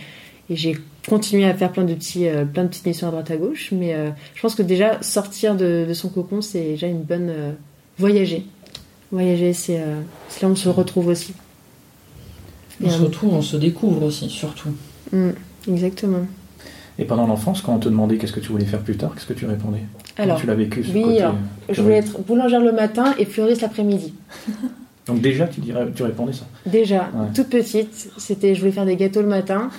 Et 0.52 0.56
j'ai 0.58 0.78
continué 1.08 1.46
à 1.46 1.54
faire 1.54 1.72
plein 1.72 1.84
de, 1.86 1.94
petits, 1.94 2.28
euh, 2.28 2.44
plein 2.46 2.64
de 2.64 2.68
petites 2.68 2.86
missions 2.86 3.08
à 3.08 3.12
droite 3.12 3.32
à 3.32 3.38
gauche. 3.38 3.70
Mais 3.72 3.94
euh, 3.96 4.10
je 4.36 4.42
pense 4.42 4.54
que 4.54 4.62
déjà, 4.62 5.02
sortir 5.02 5.56
de, 5.56 5.86
de 5.88 5.94
son 5.94 6.10
cocon, 6.10 6.42
c'est 6.42 6.62
déjà 6.72 6.88
une 6.88 7.02
bonne. 7.04 7.30
euh, 7.30 7.52
voyager. 7.98 8.46
Voyager, 9.12 9.54
c'est 9.54 9.80
euh, 9.80 10.02
là 10.42 10.48
où 10.48 10.52
on 10.52 10.56
se 10.56 10.70
retrouve 10.70 11.08
aussi. 11.08 11.34
On 12.84 12.88
Et, 12.88 12.90
se 12.90 13.02
retrouve, 13.02 13.34
on 13.34 13.42
se 13.42 13.58
découvre 13.58 14.04
aussi, 14.04 14.30
surtout. 14.30 14.70
mm, 15.14 15.30
exactement. 15.70 16.26
Et 17.00 17.06
pendant 17.06 17.26
l'enfance, 17.28 17.62
quand 17.62 17.74
on 17.76 17.80
te 17.80 17.90
demandait 17.90 18.18
qu'est-ce 18.18 18.34
que 18.34 18.40
tu 18.42 18.50
voulais 18.52 18.66
faire 18.66 18.82
plus 18.82 18.98
tard, 18.98 19.14
qu'est-ce 19.16 19.26
que 19.26 19.34
tu 19.34 19.46
répondais 19.46 19.84
Comment 20.18 20.30
Alors, 20.30 20.40
tu 20.42 20.48
l'as 20.48 20.56
vécu 20.56 20.84
ce 20.84 20.92
oui, 20.92 21.02
côté, 21.04 21.22
alors, 21.22 21.36
Je 21.70 21.82
voulais 21.82 21.96
être 21.98 22.20
boulangère 22.22 22.60
le 22.62 22.74
matin 22.74 23.14
et 23.18 23.26
fleuriste 23.26 23.62
l'après-midi. 23.62 24.14
Donc 25.08 25.22
déjà, 25.22 25.48
tu, 25.48 25.62
dirais, 25.62 25.88
tu 25.96 26.04
répondais 26.04 26.34
ça. 26.34 26.46
Déjà, 26.66 27.10
Ouais. 27.16 27.28
toute 27.34 27.48
petite, 27.50 28.10
c'était 28.18 28.54
je 28.56 28.60
voulais 28.60 28.72
faire 28.72 28.86
des 28.86 28.96
gâteaux 28.98 29.22
le 29.22 29.28
matin, 29.28 29.70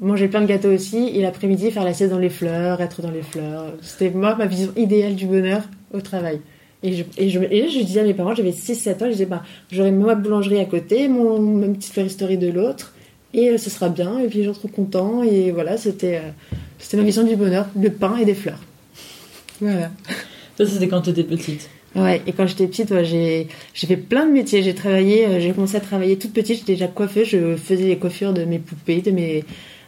manger 0.00 0.28
plein 0.28 0.42
de 0.42 0.46
gâteaux 0.46 0.72
aussi, 0.72 1.10
et 1.14 1.22
l'après-midi 1.22 1.70
faire 1.70 1.84
la 1.84 1.94
sieste 1.94 2.10
dans 2.10 2.18
les 2.18 2.28
fleurs, 2.28 2.80
être 2.80 3.02
dans 3.02 3.10
les 3.10 3.22
fleurs. 3.22 3.72
C'était 3.82 4.10
moi 4.10 4.34
ma 4.34 4.46
vision 4.46 4.72
idéale 4.76 5.14
du 5.14 5.26
bonheur 5.26 5.62
au 5.92 6.00
travail. 6.00 6.40
Et 6.82 6.92
je, 6.92 7.04
et 7.16 7.30
je, 7.30 7.40
et 7.40 7.68
je 7.68 7.84
disais 7.84 8.00
à 8.00 8.04
mes 8.04 8.14
parents, 8.14 8.34
j'avais 8.34 8.50
6-7 8.50 8.94
ans, 8.94 9.06
je 9.06 9.12
disais, 9.12 9.26
bah, 9.26 9.42
j'aurai 9.72 9.90
ma 9.90 10.14
boulangerie 10.14 10.60
à 10.60 10.66
côté, 10.66 11.08
mon, 11.08 11.40
ma 11.40 11.68
petite 11.68 11.92
fleuristerie 11.92 12.38
de 12.38 12.48
l'autre, 12.48 12.94
et 13.32 13.50
euh, 13.50 13.58
ce 13.58 13.70
sera 13.70 13.88
bien, 13.88 14.18
et 14.18 14.28
puis 14.28 14.44
gens 14.44 14.54
seront 14.54 14.68
contents, 14.68 15.22
et 15.22 15.50
voilà, 15.50 15.76
c'était 15.78 16.16
euh, 16.16 16.30
c'était 16.78 16.98
ma 16.98 17.02
vision 17.02 17.24
du 17.24 17.34
bonheur, 17.34 17.66
le 17.80 17.90
pain 17.90 18.16
et 18.16 18.24
des 18.24 18.34
fleurs. 18.34 18.60
Voilà. 19.60 19.90
Ça, 20.58 20.66
c'était 20.66 20.88
quand 20.88 21.02
t'étais 21.02 21.24
petite. 21.24 21.68
Ouais, 21.94 22.20
et 22.26 22.32
quand 22.32 22.46
j'étais 22.46 22.66
petite, 22.66 22.90
ouais, 22.90 23.04
j'ai 23.04 23.48
j'ai 23.72 23.86
fait 23.86 23.96
plein 23.96 24.26
de 24.26 24.32
métiers. 24.32 24.62
J'ai 24.62 24.74
travaillé, 24.74 25.26
euh, 25.26 25.40
j'ai 25.40 25.52
commencé 25.52 25.76
à 25.76 25.80
travailler 25.80 26.18
toute 26.18 26.34
petite. 26.34 26.58
J'étais 26.58 26.74
déjà 26.74 26.88
coiffeuse. 26.88 27.28
Je 27.28 27.56
faisais 27.56 27.84
les 27.84 27.96
coiffures 27.96 28.34
de 28.34 28.44
mes 28.44 28.58
poupées, 28.58 29.00
de 29.00 29.10
mes 29.10 29.44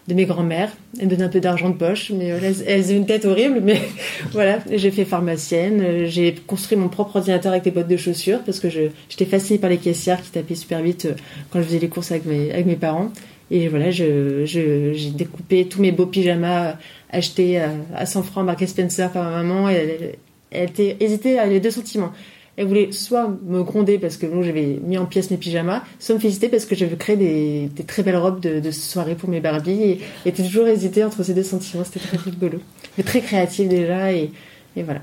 de 0.08 0.14
mes 0.14 0.24
grands-mères. 0.24 0.70
Elles 0.98 1.04
me 1.06 1.10
donnaient 1.10 1.24
un 1.24 1.28
peu 1.28 1.38
d'argent 1.40 1.68
de 1.70 1.76
poche, 1.76 2.10
mais 2.10 2.26
elles, 2.28 2.64
elles 2.66 2.92
ont 2.92 2.96
une 2.96 3.06
tête 3.06 3.24
horrible. 3.26 3.60
Mais 3.62 3.80
voilà, 4.32 4.58
j'ai 4.74 4.90
fait 4.90 5.04
pharmacienne. 5.04 5.80
euh, 5.80 6.06
J'ai 6.06 6.34
construit 6.46 6.76
mon 6.78 6.88
propre 6.88 7.16
ordinateur 7.16 7.52
avec 7.52 7.64
des 7.64 7.70
bottes 7.70 7.88
de 7.88 7.96
chaussures 7.96 8.40
parce 8.44 8.58
que 8.58 8.68
j'étais 8.70 9.26
fascinée 9.26 9.58
par 9.58 9.70
les 9.70 9.76
caissières 9.78 10.20
qui 10.22 10.30
tapaient 10.30 10.54
super 10.56 10.82
vite 10.82 11.04
euh, 11.04 11.14
quand 11.50 11.60
je 11.60 11.66
faisais 11.66 11.78
les 11.78 11.88
courses 11.88 12.10
avec 12.10 12.24
mes 12.24 12.50
avec 12.50 12.66
mes 12.66 12.76
parents. 12.76 13.12
Et 13.50 13.68
voilà, 13.68 13.90
je 13.90 14.44
je- 14.46 14.92
j'ai 14.94 15.10
découpé 15.10 15.66
tous 15.66 15.80
mes 15.80 15.92
beaux 15.92 16.06
pyjamas 16.06 16.76
achetés 17.10 17.58
à, 17.60 17.70
à 17.94 18.04
100 18.06 18.22
francs 18.22 18.44
marqué 18.44 18.66
Spencer 18.66 19.10
par 19.12 19.24
ma 19.24 19.42
maman. 19.42 19.68
Et 19.70 19.74
elle, 19.74 20.12
elle 20.50 20.68
était 20.70 20.96
hésitée, 21.00 21.32
elle 21.32 21.50
avait 21.50 21.60
deux 21.60 21.70
sentiments. 21.70 22.12
Elle 22.58 22.66
voulait 22.66 22.90
soit 22.90 23.30
me 23.46 23.62
gronder 23.62 23.98
parce 23.98 24.16
que 24.16 24.26
j'avais 24.42 24.80
mis 24.82 24.98
en 24.98 25.06
pièces 25.06 25.30
mes 25.30 25.36
pyjamas, 25.36 25.82
soit 26.00 26.16
me 26.16 26.20
féliciter 26.20 26.48
parce 26.48 26.64
que 26.64 26.74
j'avais 26.74 26.96
créé 26.96 27.16
des, 27.16 27.84
très 27.84 28.02
belles 28.02 28.16
robes 28.16 28.40
de, 28.40 28.70
soirée 28.72 29.14
pour 29.14 29.28
mes 29.28 29.38
Barbies. 29.38 29.80
Et, 29.80 30.00
était 30.26 30.42
toujours 30.42 30.66
hésitée 30.66 31.04
entre 31.04 31.22
ces 31.22 31.34
deux 31.34 31.44
sentiments. 31.44 31.84
C'était 31.84 32.00
très 32.00 32.16
rigolo. 32.16 32.58
Mais 32.96 33.04
très 33.04 33.20
créative 33.20 33.68
déjà. 33.68 34.12
Et, 34.12 34.32
voilà. 34.76 35.00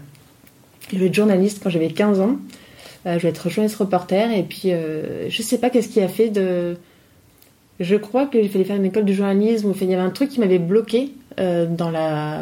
Je 0.90 0.98
voulais 0.98 1.08
être 1.08 1.16
journaliste 1.16 1.62
quand 1.64 1.70
j'avais 1.70 1.88
15 1.88 2.20
ans. 2.20 2.36
Euh, 3.06 3.14
je 3.14 3.20
voulais 3.20 3.30
être 3.30 3.50
journaliste 3.50 3.78
reporter. 3.78 4.38
Et 4.38 4.44
puis, 4.44 4.74
euh, 4.74 5.30
je 5.30 5.42
sais 5.42 5.58
pas 5.58 5.70
qu'est-ce 5.70 5.88
qui 5.88 6.02
a 6.02 6.10
fait 6.10 6.28
de. 6.28 6.76
Je 7.80 7.96
crois 7.96 8.26
qu'il 8.26 8.50
fallait 8.50 8.66
faire 8.66 8.76
une 8.76 8.86
école 8.86 9.06
de 9.06 9.14
journalisme. 9.14 9.70
Enfin, 9.70 9.86
il 9.86 9.92
y 9.92 9.94
avait 9.94 10.04
un 10.04 10.10
truc 10.10 10.30
qui 10.30 10.42
m'avait 10.42 10.60
bloqué 10.60 11.12
euh, 11.38 11.66
dans 11.66 11.90
la 11.92 12.42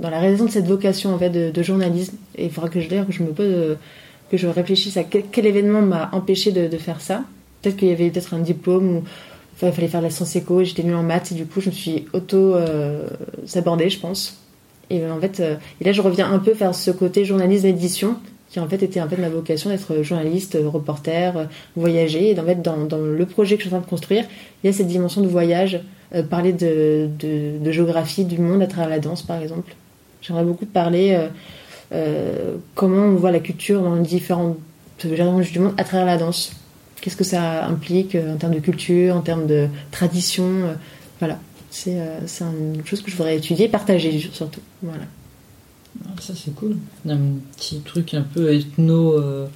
dans 0.00 0.10
raison 0.10 0.46
de 0.46 0.50
cette 0.50 0.66
vocation 0.66 1.14
en 1.14 1.18
fait 1.18 1.30
de, 1.30 1.62
journalisme. 1.62 2.16
Et 2.36 2.46
il 2.46 2.50
faudra 2.50 2.68
que 2.68 2.80
je 2.80 2.88
que 2.88 3.12
je 3.12 3.22
me 3.22 3.30
pose 3.30 3.46
euh, 3.46 3.74
que 4.32 4.38
je 4.38 4.48
réfléchisse 4.48 4.96
à 4.96 5.04
quel, 5.04 5.46
événement 5.46 5.82
m'a 5.82 6.08
empêché 6.12 6.52
de, 6.52 6.78
faire 6.78 7.02
ça. 7.02 7.22
Peut-être 7.60 7.76
qu'il 7.76 7.88
y 7.88 7.92
avait 7.92 8.08
peut-être 8.08 8.32
un 8.32 8.38
diplôme 8.38 8.96
ou 8.96 9.02
il 9.62 9.70
fallait 9.70 9.88
faire 9.88 10.00
la 10.00 10.08
science 10.08 10.34
éco 10.34 10.64
j'étais 10.64 10.82
nulle 10.82 10.94
en 10.94 11.02
maths 11.02 11.30
et 11.32 11.34
du 11.34 11.44
coup 11.44 11.60
je 11.60 11.68
me 11.68 11.74
suis 11.74 12.06
auto 12.14 12.54
euh, 12.54 13.06
je 13.46 13.98
pense. 13.98 14.40
Et 14.88 15.02
euh, 15.02 15.12
en 15.12 15.20
fait 15.20 15.40
euh, 15.40 15.56
et 15.80 15.84
là 15.84 15.92
je 15.92 16.00
reviens 16.00 16.32
un 16.32 16.38
peu 16.38 16.54
faire 16.54 16.74
ce 16.74 16.90
côté 16.90 17.26
journalisme 17.26 17.66
édition 17.66 18.16
qui 18.48 18.58
en 18.58 18.66
fait 18.66 18.82
était 18.82 19.02
en 19.02 19.08
fait 19.08 19.18
ma 19.18 19.28
vocation 19.28 19.68
d'être 19.68 20.02
journaliste, 20.02 20.56
reporter, 20.64 21.48
voyager. 21.76 22.30
Et 22.30 22.40
en 22.40 22.44
fait, 22.44 22.60
dans, 22.60 22.76
le 22.76 23.26
projet 23.26 23.56
que 23.56 23.62
je 23.62 23.68
suis 23.68 23.74
en 23.74 23.78
train 23.78 23.86
de 23.86 23.90
construire, 23.90 24.24
il 24.62 24.66
y 24.66 24.70
a 24.70 24.72
cette 24.74 24.88
dimension 24.88 25.22
de 25.22 25.26
voyage, 25.26 25.80
parler 26.28 26.52
de, 26.52 27.08
géographie 27.70 28.26
du 28.26 28.38
monde 28.38 28.60
à 28.60 28.66
travers 28.66 28.90
la 28.90 28.98
danse, 28.98 29.22
par 29.22 29.40
exemple. 29.40 29.74
J'aimerais 30.20 30.44
beaucoup 30.44 30.66
parler 30.66 31.18
comment 32.74 33.04
on 33.04 33.16
voit 33.16 33.30
la 33.32 33.40
culture 33.40 33.82
dans 33.82 33.94
les 33.96 34.02
différentes 34.02 34.58
régions 35.02 35.38
du 35.40 35.58
monde 35.58 35.74
à 35.76 35.84
travers 35.84 36.06
la 36.06 36.16
danse? 36.16 36.52
Qu'est-ce 37.00 37.16
que 37.16 37.24
ça 37.24 37.66
implique 37.66 38.14
euh, 38.14 38.34
en 38.34 38.36
termes 38.36 38.54
de 38.54 38.60
culture, 38.60 39.16
en 39.16 39.20
termes 39.22 39.46
de 39.46 39.66
tradition. 39.90 40.44
euh, 40.44 40.74
voilà, 41.18 41.38
c'est 41.70 41.98
euh, 41.98 42.20
une 42.76 42.86
chose 42.86 43.02
que 43.02 43.10
je 43.10 43.16
voudrais 43.16 43.36
étudier 43.36 43.68
partager 43.68 44.18
surtout. 44.32 44.60
Voilà. 44.82 45.04
Ah, 46.06 46.10
Ça, 46.20 46.32
c'est 46.36 46.54
cool. 46.54 46.76
Un 47.08 47.18
petit 47.56 47.80
truc 47.80 48.14
un 48.14 48.22
peu 48.22 48.54
ethno, 48.54 49.14
euh, 49.18 49.46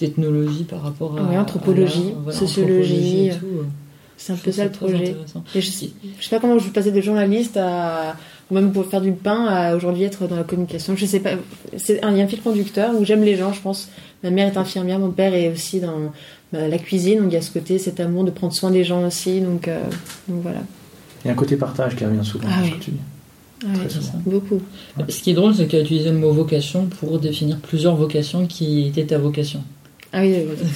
d'ethnologie 0.00 0.64
par 0.64 0.82
rapport 0.82 1.18
à. 1.18 1.22
Ouais, 1.22 1.36
anthropologie, 1.38 2.14
à 2.28 2.32
sociologie, 2.32 3.30
euh. 3.30 3.62
C'est 4.16 4.32
un 4.32 4.36
peu 4.36 4.50
ça 4.50 4.64
le 4.64 4.70
projet. 4.70 5.14
Et 5.54 5.60
je, 5.60 5.70
je 5.70 6.24
sais 6.24 6.30
pas 6.30 6.40
comment 6.40 6.58
je 6.58 6.64
vais 6.64 6.70
passer 6.72 6.90
de 6.90 7.00
journaliste 7.02 7.58
à 7.58 8.16
ou 8.50 8.54
même 8.54 8.72
pour 8.72 8.86
faire 8.86 9.00
du 9.00 9.12
pain 9.12 9.44
à 9.46 9.74
aujourd'hui 9.76 10.04
être 10.04 10.26
dans 10.28 10.36
la 10.36 10.44
communication. 10.44 10.94
Je 10.96 11.04
sais 11.06 11.20
pas. 11.20 11.30
C'est 11.76 12.02
un, 12.04 12.10
il 12.12 12.18
y 12.18 12.20
a 12.20 12.24
un 12.24 12.28
fil 12.28 12.40
conducteur 12.40 12.94
où 12.98 13.04
j'aime 13.04 13.22
les 13.22 13.36
gens, 13.36 13.52
je 13.52 13.60
pense. 13.60 13.88
Ma 14.22 14.30
mère 14.30 14.46
est 14.52 14.56
infirmière, 14.56 14.98
mon 14.98 15.10
père 15.10 15.34
est 15.34 15.50
aussi 15.52 15.80
dans 15.80 16.12
bah, 16.52 16.68
la 16.68 16.78
cuisine, 16.78 17.18
donc 17.20 17.32
il 17.32 17.34
y 17.34 17.38
a 17.38 17.42
ce 17.42 17.50
côté, 17.50 17.78
cet 17.78 18.00
amour 18.00 18.24
de 18.24 18.30
prendre 18.30 18.52
soin 18.52 18.70
des 18.70 18.84
gens 18.84 19.04
aussi. 19.06 19.40
Donc, 19.40 19.68
euh, 19.68 19.80
donc 20.28 20.42
voilà. 20.42 20.60
Il 21.24 21.28
y 21.28 21.30
a 21.30 21.32
un 21.32 21.36
côté 21.36 21.56
partage 21.56 21.96
qui 21.96 22.04
revient 22.04 22.24
souvent 22.24 22.46
Ah 22.50 22.60
dans 22.60 22.66
ce 22.66 22.70
oui. 22.72 22.78
que 22.78 22.84
tu 22.84 22.90
dis. 22.92 22.98
Ouais, 23.66 23.72
Très 23.74 23.88
souvent. 23.88 24.20
beaucoup. 24.26 24.60
Ce 25.08 25.20
qui 25.22 25.30
est 25.30 25.34
drôle, 25.34 25.54
c'est 25.54 25.66
qu'elle 25.66 25.80
a 25.80 25.82
utilisé 25.82 26.10
le 26.10 26.18
mot 26.18 26.30
vocation 26.30 26.86
pour 27.00 27.18
définir 27.18 27.56
plusieurs 27.58 27.96
vocations 27.96 28.46
qui 28.46 28.86
étaient 28.88 29.06
ta 29.06 29.18
vocation. 29.18 29.62
Ah 30.18 30.22
oui, 30.22 30.34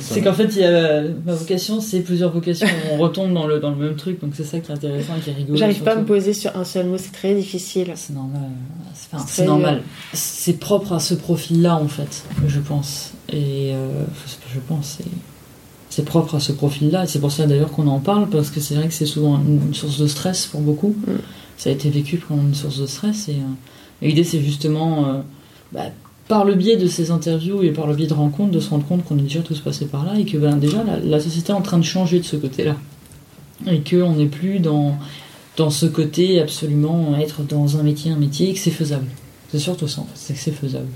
c'est 0.00 0.22
qu'en 0.22 0.34
fait, 0.34 0.48
il 0.56 0.62
y 0.62 0.64
a, 0.64 1.02
ma 1.24 1.34
vocation, 1.34 1.80
c'est 1.80 2.00
plusieurs 2.00 2.32
vocations. 2.32 2.66
On 2.90 2.96
retombe 2.96 3.32
dans 3.32 3.46
le, 3.46 3.60
dans 3.60 3.70
le 3.70 3.76
même 3.76 3.94
truc, 3.94 4.20
donc 4.20 4.32
c'est 4.34 4.42
ça 4.42 4.58
qui 4.58 4.72
est 4.72 4.74
intéressant 4.74 5.12
et 5.16 5.20
qui 5.20 5.30
est 5.30 5.34
rigolo. 5.34 5.56
J'arrive 5.56 5.84
pas 5.84 5.92
à 5.92 5.96
me 5.96 6.04
poser 6.04 6.34
sur 6.34 6.56
un 6.56 6.64
seul 6.64 6.86
mot, 6.86 6.96
c'est 6.98 7.12
très 7.12 7.32
difficile. 7.32 7.92
C'est 7.94 8.12
normal. 8.12 8.50
C'est, 8.92 9.14
enfin, 9.14 9.44
normal. 9.44 9.82
C'est 10.12 10.58
propre 10.58 10.94
à 10.94 10.98
ce 10.98 11.14
profil-là, 11.14 11.76
en 11.76 11.86
fait, 11.86 12.24
je 12.48 12.58
pense. 12.58 13.12
Et 13.28 13.70
euh, 13.72 13.86
je 14.52 14.58
pense, 14.58 14.98
c'est- 15.88 16.04
propre 16.04 16.34
à 16.34 16.40
ce 16.40 16.50
profil-là. 16.50 17.06
C'est 17.06 17.20
pour 17.20 17.30
ça 17.30 17.46
d'ailleurs 17.46 17.70
qu'on 17.70 17.86
en 17.86 18.00
parle, 18.00 18.28
parce 18.30 18.50
que 18.50 18.58
c'est 18.58 18.74
vrai 18.74 18.88
que 18.88 18.94
c'est 18.94 19.06
souvent 19.06 19.38
une 19.38 19.74
source 19.74 20.00
de 20.00 20.08
stress 20.08 20.46
pour 20.46 20.60
beaucoup. 20.60 20.96
Mm. 21.06 21.12
Ça 21.56 21.70
a 21.70 21.72
été 21.72 21.88
vécu 21.88 22.18
comme 22.18 22.48
une 22.48 22.54
source 22.56 22.80
de 22.80 22.86
stress. 22.86 23.28
Et, 23.28 23.32
euh, 23.32 24.02
et 24.02 24.08
l'idée, 24.08 24.24
c'est 24.24 24.40
justement, 24.40 25.06
euh, 25.06 25.20
bah, 25.70 25.84
par 26.30 26.44
le 26.44 26.54
biais 26.54 26.76
de 26.76 26.86
ces 26.86 27.10
interviews 27.10 27.64
et 27.64 27.72
par 27.72 27.88
le 27.88 27.94
biais 27.96 28.06
de 28.06 28.14
rencontres, 28.14 28.52
de 28.52 28.60
se 28.60 28.70
rendre 28.70 28.86
compte 28.86 29.04
qu'on 29.04 29.18
est 29.18 29.22
déjà 29.22 29.40
tous 29.40 29.58
passés 29.58 29.86
par 29.86 30.04
là 30.04 30.12
et 30.16 30.24
que 30.24 30.36
ben, 30.36 30.56
déjà 30.56 30.84
la, 31.04 31.18
société 31.18 31.50
est 31.50 31.56
en 31.56 31.60
train 31.60 31.76
de 31.76 31.82
changer 31.82 32.20
de 32.20 32.24
ce 32.24 32.36
côté-là. 32.36 32.76
Et 33.66 33.80
qu'on 33.80 34.12
n'est 34.12 34.26
plus 34.26 34.60
dans, 34.60 34.96
dans 35.56 35.70
ce 35.70 35.86
côté 35.86 36.40
absolument 36.40 37.18
être 37.18 37.42
dans 37.42 37.78
un 37.78 37.82
métier, 37.82 38.12
un 38.12 38.16
métier, 38.16 38.50
et 38.50 38.52
que 38.52 38.60
c'est 38.60 38.70
faisable. 38.70 39.06
C'est 39.50 39.58
surtout 39.58 39.88
ça, 39.88 40.02
en 40.02 40.04
fait, 40.04 40.12
c'est 40.14 40.34
que 40.34 40.38
c'est 40.38 40.52
faisable. 40.52 40.86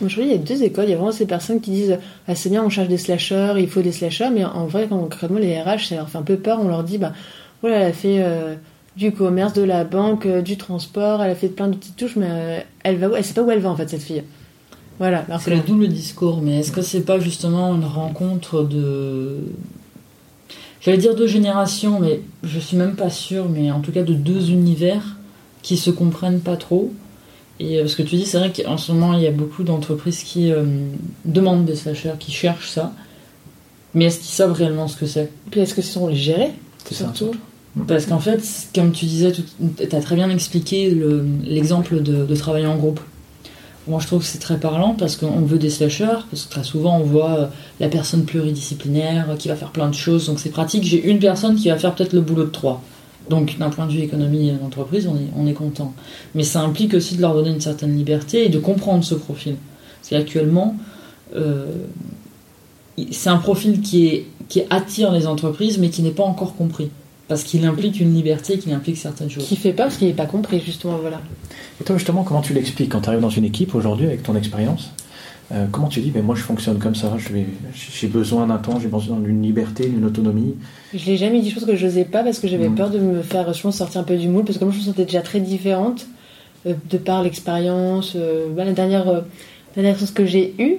Aujourd'hui, 0.00 0.30
il 0.30 0.36
y 0.36 0.38
a 0.40 0.42
deux 0.42 0.62
écoles. 0.62 0.84
Il 0.84 0.90
y 0.92 0.94
a 0.94 0.98
vraiment 0.98 1.10
ces 1.10 1.26
personnes 1.26 1.60
qui 1.60 1.72
disent 1.72 1.98
Ah, 2.28 2.36
c'est 2.36 2.48
bien, 2.48 2.62
on 2.64 2.70
cherche 2.70 2.88
des 2.88 2.96
slashers, 2.96 3.54
il 3.58 3.68
faut 3.68 3.82
des 3.82 3.92
slashers. 3.92 4.30
Mais 4.32 4.44
en 4.44 4.66
vrai, 4.66 4.86
concrètement, 4.88 5.40
les 5.40 5.60
RH, 5.60 5.88
ça 5.88 5.96
leur 5.96 6.08
fait 6.08 6.18
un 6.18 6.22
peu 6.22 6.36
peur. 6.36 6.60
On 6.62 6.68
leur 6.68 6.84
dit 6.84 6.98
Bah, 6.98 7.12
voilà, 7.60 7.78
elle 7.78 7.90
a 7.90 7.92
fait 7.92 8.22
euh, 8.22 8.54
du 8.96 9.10
commerce, 9.10 9.52
de 9.52 9.62
la 9.62 9.82
banque, 9.82 10.26
euh, 10.26 10.42
du 10.42 10.56
transport, 10.56 11.22
elle 11.22 11.32
a 11.32 11.34
fait 11.34 11.48
plein 11.48 11.66
de 11.66 11.76
petites 11.76 11.96
touches, 11.96 12.16
mais 12.16 12.28
euh, 12.30 12.60
elle 12.84 12.98
va 12.98 13.08
Elle 13.16 13.24
sait 13.24 13.34
pas 13.34 13.42
où 13.42 13.50
elle 13.50 13.58
va, 13.58 13.70
en 13.70 13.76
fait, 13.76 13.90
cette 13.90 14.02
fille. 14.02 14.22
Voilà. 14.98 15.24
C'est 15.40 15.50
le 15.54 15.60
double 15.60 15.88
discours, 15.88 16.40
mais 16.40 16.60
est-ce 16.60 16.70
que 16.72 16.82
c'est 16.82 17.00
pas 17.00 17.18
justement 17.18 17.74
une 17.74 17.84
rencontre 17.84 18.62
de. 18.62 19.38
J'allais 20.80 20.98
dire 20.98 21.14
deux 21.16 21.26
générations, 21.26 21.98
mais 22.00 22.20
je 22.42 22.58
suis 22.60 22.76
même 22.76 22.94
pas 22.94 23.10
sûre, 23.10 23.46
mais 23.48 23.70
en 23.70 23.80
tout 23.80 23.90
cas 23.90 24.02
de 24.02 24.12
deux 24.14 24.50
univers 24.50 25.16
qui 25.62 25.76
se 25.76 25.90
comprennent 25.90 26.40
pas 26.40 26.56
trop. 26.56 26.92
Et 27.60 27.78
euh, 27.78 27.86
ce 27.86 27.96
que 27.96 28.02
tu 28.02 28.16
dis, 28.16 28.26
c'est 28.26 28.38
vrai 28.38 28.52
qu'en 28.52 28.76
ce 28.76 28.92
moment, 28.92 29.14
il 29.14 29.22
y 29.22 29.26
a 29.26 29.30
beaucoup 29.30 29.62
d'entreprises 29.62 30.22
qui 30.22 30.50
euh, 30.52 30.64
demandent 31.24 31.64
des 31.64 31.76
slashers, 31.76 32.14
qui 32.18 32.32
cherchent 32.32 32.68
ça. 32.70 32.92
Mais 33.94 34.06
est-ce 34.06 34.18
qu'ils 34.18 34.34
savent 34.34 34.52
réellement 34.52 34.88
ce 34.88 34.96
que 34.96 35.06
c'est? 35.06 35.30
Puis 35.50 35.60
est-ce 35.60 35.72
que 35.74 35.80
ce 35.82 35.92
sont 35.92 36.08
les 36.08 36.16
gérer 36.16 36.50
C'est 36.84 36.94
ça. 36.94 37.12
surtout? 37.14 37.36
Parce 37.88 38.06
qu'en 38.06 38.18
fait, 38.20 38.40
comme 38.74 38.92
tu 38.92 39.06
disais, 39.06 39.32
tu 39.32 39.42
as 39.96 40.00
très 40.00 40.16
bien 40.16 40.30
expliqué 40.30 40.90
le- 40.90 41.24
l'exemple 41.44 42.00
de, 42.02 42.24
de 42.26 42.36
travailler 42.36 42.66
en 42.66 42.76
groupe. 42.76 43.00
Moi, 43.86 44.00
je 44.00 44.06
trouve 44.06 44.20
que 44.20 44.24
c'est 44.24 44.38
très 44.38 44.58
parlant 44.58 44.94
parce 44.94 45.16
qu'on 45.16 45.42
veut 45.42 45.58
des 45.58 45.68
slashers, 45.68 46.24
parce 46.30 46.44
que 46.44 46.50
très 46.50 46.64
souvent, 46.64 46.98
on 46.98 47.04
voit 47.04 47.38
euh, 47.38 47.46
la 47.80 47.88
personne 47.88 48.24
pluridisciplinaire 48.24 49.30
euh, 49.30 49.36
qui 49.36 49.48
va 49.48 49.56
faire 49.56 49.70
plein 49.70 49.88
de 49.88 49.94
choses, 49.94 50.26
donc 50.26 50.40
c'est 50.40 50.50
pratique. 50.50 50.84
J'ai 50.84 51.04
une 51.04 51.18
personne 51.18 51.56
qui 51.56 51.68
va 51.68 51.76
faire 51.76 51.94
peut-être 51.94 52.14
le 52.14 52.22
boulot 52.22 52.44
de 52.44 52.50
trois. 52.50 52.82
Donc, 53.28 53.58
d'un 53.58 53.70
point 53.70 53.86
de 53.86 53.92
vue 53.92 54.00
économie 54.00 54.52
d'entreprise, 54.52 55.06
on 55.06 55.16
est, 55.16 55.28
on 55.36 55.46
est 55.46 55.52
content. 55.52 55.92
Mais 56.34 56.44
ça 56.44 56.62
implique 56.62 56.94
aussi 56.94 57.16
de 57.16 57.20
leur 57.20 57.34
donner 57.34 57.50
une 57.50 57.60
certaine 57.60 57.96
liberté 57.96 58.46
et 58.46 58.48
de 58.48 58.58
comprendre 58.58 59.04
ce 59.04 59.14
profil. 59.14 59.56
C'est 60.02 60.16
qu'actuellement, 60.16 60.76
euh, 61.36 61.66
c'est 63.10 63.30
un 63.30 63.38
profil 63.38 63.80
qui 63.80 64.24
attire 64.70 65.12
les 65.12 65.26
entreprises, 65.26 65.78
mais 65.78 65.90
qui 65.90 66.02
n'est 66.02 66.10
pas 66.10 66.24
encore 66.24 66.54
compris. 66.56 66.90
Parce 67.28 67.42
qu'il 67.42 67.64
implique 67.64 68.00
une 68.00 68.12
liberté, 68.14 68.58
qu'il 68.58 68.72
implique 68.72 68.98
certaines 68.98 69.30
choses. 69.30 69.46
Qui 69.46 69.56
fait 69.56 69.72
peur 69.72 69.86
parce 69.86 69.96
qu'il 69.96 70.08
n'est 70.08 70.12
pas 70.14 70.26
compris, 70.26 70.60
justement. 70.60 70.96
Voilà. 70.98 71.20
Et 71.80 71.84
toi, 71.84 71.96
justement, 71.96 72.22
comment 72.22 72.42
tu 72.42 72.52
l'expliques 72.52 72.90
quand 72.90 73.00
tu 73.00 73.08
arrives 73.08 73.20
dans 73.22 73.30
une 73.30 73.44
équipe 73.46 73.74
aujourd'hui 73.74 74.06
avec 74.06 74.22
ton 74.22 74.36
expérience 74.36 74.90
Euh, 75.52 75.66
Comment 75.70 75.88
tu 75.88 76.00
dis, 76.00 76.10
mais 76.14 76.22
moi 76.22 76.34
je 76.34 76.40
fonctionne 76.40 76.78
comme 76.78 76.94
ça, 76.94 77.12
je 77.18 77.28
vais- 77.30 77.46
j'ai 78.00 78.06
besoin 78.06 78.46
d'un 78.46 78.56
temps, 78.56 78.80
j'ai 78.80 78.88
besoin 78.88 79.18
d'une 79.18 79.42
liberté, 79.42 79.86
d'une 79.86 80.06
autonomie 80.06 80.54
Je 80.94 81.04
l'ai 81.04 81.18
jamais 81.18 81.42
dit, 81.42 81.50
je 81.50 81.54
pense 81.56 81.66
que 81.66 81.76
je 81.76 81.84
n'osais 81.84 82.06
pas 82.06 82.24
parce 82.24 82.38
que 82.38 82.48
j'avais 82.48 82.70
Mm. 82.70 82.74
peur 82.74 82.88
de 82.88 82.98
me 82.98 83.20
faire, 83.20 83.52
je 83.52 83.60
pense, 83.60 83.76
sortir 83.76 84.00
un 84.00 84.04
peu 84.04 84.16
du 84.16 84.26
moule 84.26 84.44
parce 84.46 84.56
que 84.56 84.64
moi 84.64 84.72
je 84.72 84.78
me 84.78 84.84
sentais 84.84 85.04
déjà 85.04 85.20
très 85.20 85.40
différente 85.40 86.06
euh, 86.66 86.72
de 86.90 86.96
par 86.96 87.22
l'expérience. 87.22 88.14
euh, 88.16 88.46
bah, 88.56 88.64
la 88.64 88.72
dernière, 88.72 89.06
euh, 89.06 89.20
dernière 89.74 89.98
chose 89.98 90.12
que 90.12 90.24
j'ai 90.24 90.54
eue, 90.58 90.76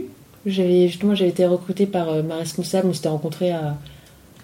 j'avais 0.48 0.88
justement 0.88 1.14
j'avais 1.14 1.30
été 1.30 1.46
recrutée 1.46 1.86
par 1.86 2.10
euh, 2.10 2.24
ma 2.24 2.38
responsable, 2.38 2.88
on 2.90 2.94
s'était 2.94 3.08
rencontrés 3.10 3.52
à 3.52 3.78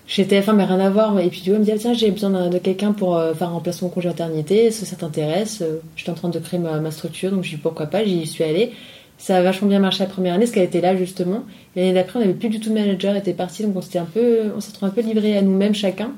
chez 0.08 0.26
TF1, 0.26 0.56
mais 0.56 0.66
rien 0.66 0.80
à 0.80 0.90
voir. 0.90 1.20
Et 1.20 1.30
puis 1.30 1.42
tu 1.42 1.50
vois, 1.52 1.60
me 1.60 1.64
dit 1.64 1.72
ah, 1.72 1.78
tiens 1.78 1.94
j'ai 1.94 2.12
besoin 2.12 2.50
de 2.50 2.58
quelqu'un 2.58 2.94
pour 2.94 3.18
euh, 3.18 3.34
faire 3.34 3.50
un 3.50 3.54
remplacement 3.54 3.90
congé 3.90 4.10
maternité, 4.10 4.66
est-ce 4.66 4.82
que 4.82 4.86
ça 4.86 4.96
t'intéresse? 4.96 5.62
Euh, 5.62 5.80
J'étais 5.96 6.12
en 6.12 6.16
train 6.16 6.30
de 6.30 6.40
créer 6.40 6.60
ma, 6.60 6.92
structure, 6.92 7.32
donc 7.32 7.44
j'ai 7.44 7.56
dit 7.56 7.62
pourquoi 7.62 7.88
pas, 7.88 8.04
j'y 8.04 8.26
suis 8.28 8.44
allée. 8.44 8.72
Ça 9.18 9.38
a 9.38 9.42
vachement 9.44 9.68
bien 9.68 9.80
marché 9.80 10.00
la 10.04 10.10
première 10.10 10.34
année, 10.34 10.46
parce 10.46 10.52
qu'elle 10.52 10.64
était 10.64 10.82
là 10.82 10.96
justement. 10.96 11.44
L'année 11.76 11.94
d'après, 11.94 12.18
on 12.18 12.22
n'avait 12.22 12.34
plus 12.34 12.50
du 12.50 12.60
tout 12.60 12.70
de 12.70 12.74
manager, 12.74 13.12
elle 13.12 13.20
était 13.20 13.34
partie, 13.34 13.64
donc 13.64 13.76
on 13.76 13.82
s'était 13.82 14.00
un 14.00 14.06
peu, 14.06 14.52
s'est 14.60 14.72
un 14.82 14.90
peu 14.90 15.02
livré 15.02 15.38
à 15.38 15.42
nous-mêmes 15.42 15.76
chacun. 15.76 16.12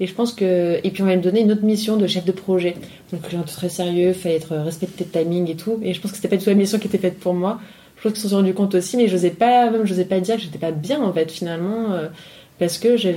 Et 0.00 0.06
je 0.06 0.14
pense 0.14 0.32
que, 0.32 0.80
et 0.82 0.90
puis 0.90 1.02
on 1.02 1.06
va 1.06 1.16
me 1.16 1.22
donner 1.22 1.40
une 1.40 1.52
autre 1.52 1.64
mission 1.64 1.96
de 1.96 2.06
chef 2.06 2.24
de 2.24 2.32
projet. 2.32 2.74
Donc 3.12 3.22
j'ai 3.30 3.36
un 3.36 3.42
truc 3.42 3.56
très 3.56 3.68
sérieux, 3.68 4.12
fallait 4.12 4.36
être 4.36 4.56
respecté 4.56 5.04
de 5.04 5.10
timing 5.10 5.50
et 5.50 5.54
tout. 5.54 5.78
Et 5.82 5.94
je 5.94 6.00
pense 6.00 6.10
que 6.10 6.16
c'était 6.16 6.28
pas 6.28 6.36
du 6.36 6.44
tout 6.44 6.50
la 6.50 6.56
mission 6.56 6.78
qui 6.78 6.88
était 6.88 6.98
faite 6.98 7.18
pour 7.18 7.34
moi. 7.34 7.60
Je 7.96 8.02
pense 8.02 8.14
qu'ils 8.14 8.22
se 8.22 8.28
sont 8.30 8.36
rendus 8.36 8.52
compte 8.52 8.74
aussi, 8.74 8.96
mais 8.96 9.06
j'osais 9.06 9.30
pas, 9.30 9.70
même 9.70 9.86
j'osais 9.86 10.04
pas 10.04 10.18
dire 10.18 10.34
que 10.34 10.42
j'étais 10.42 10.58
pas 10.58 10.72
bien 10.72 11.00
en 11.00 11.12
fait 11.12 11.30
finalement, 11.30 11.92
euh, 11.92 12.08
parce 12.62 12.78
que 12.78 12.96
je 12.96 13.08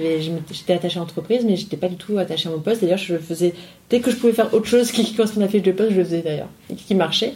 j'étais 0.51 0.73
attachée 0.73 0.97
à 0.97 1.01
l'entreprise, 1.01 1.45
mais 1.45 1.55
j'étais 1.55 1.77
pas 1.77 1.87
du 1.87 1.97
tout 1.97 2.17
attachée 2.17 2.49
à 2.49 2.51
mon 2.51 2.57
poste. 2.59 2.81
D'ailleurs, 2.81 2.97
je 2.97 3.15
faisais 3.17 3.53
dès 3.91 3.99
que 3.99 4.09
je 4.09 4.15
pouvais 4.15 4.33
faire 4.33 4.51
autre 4.55 4.65
chose 4.65 4.89
qui, 4.91 5.13
correspondait 5.13 5.43
à 5.43 5.47
la 5.47 5.51
fiche 5.51 5.61
de 5.61 5.71
poste, 5.71 5.91
je 5.91 5.97
le 5.97 6.03
faisais 6.03 6.21
d'ailleurs, 6.23 6.47
et 6.71 6.73
qui 6.73 6.95
marchait. 6.95 7.33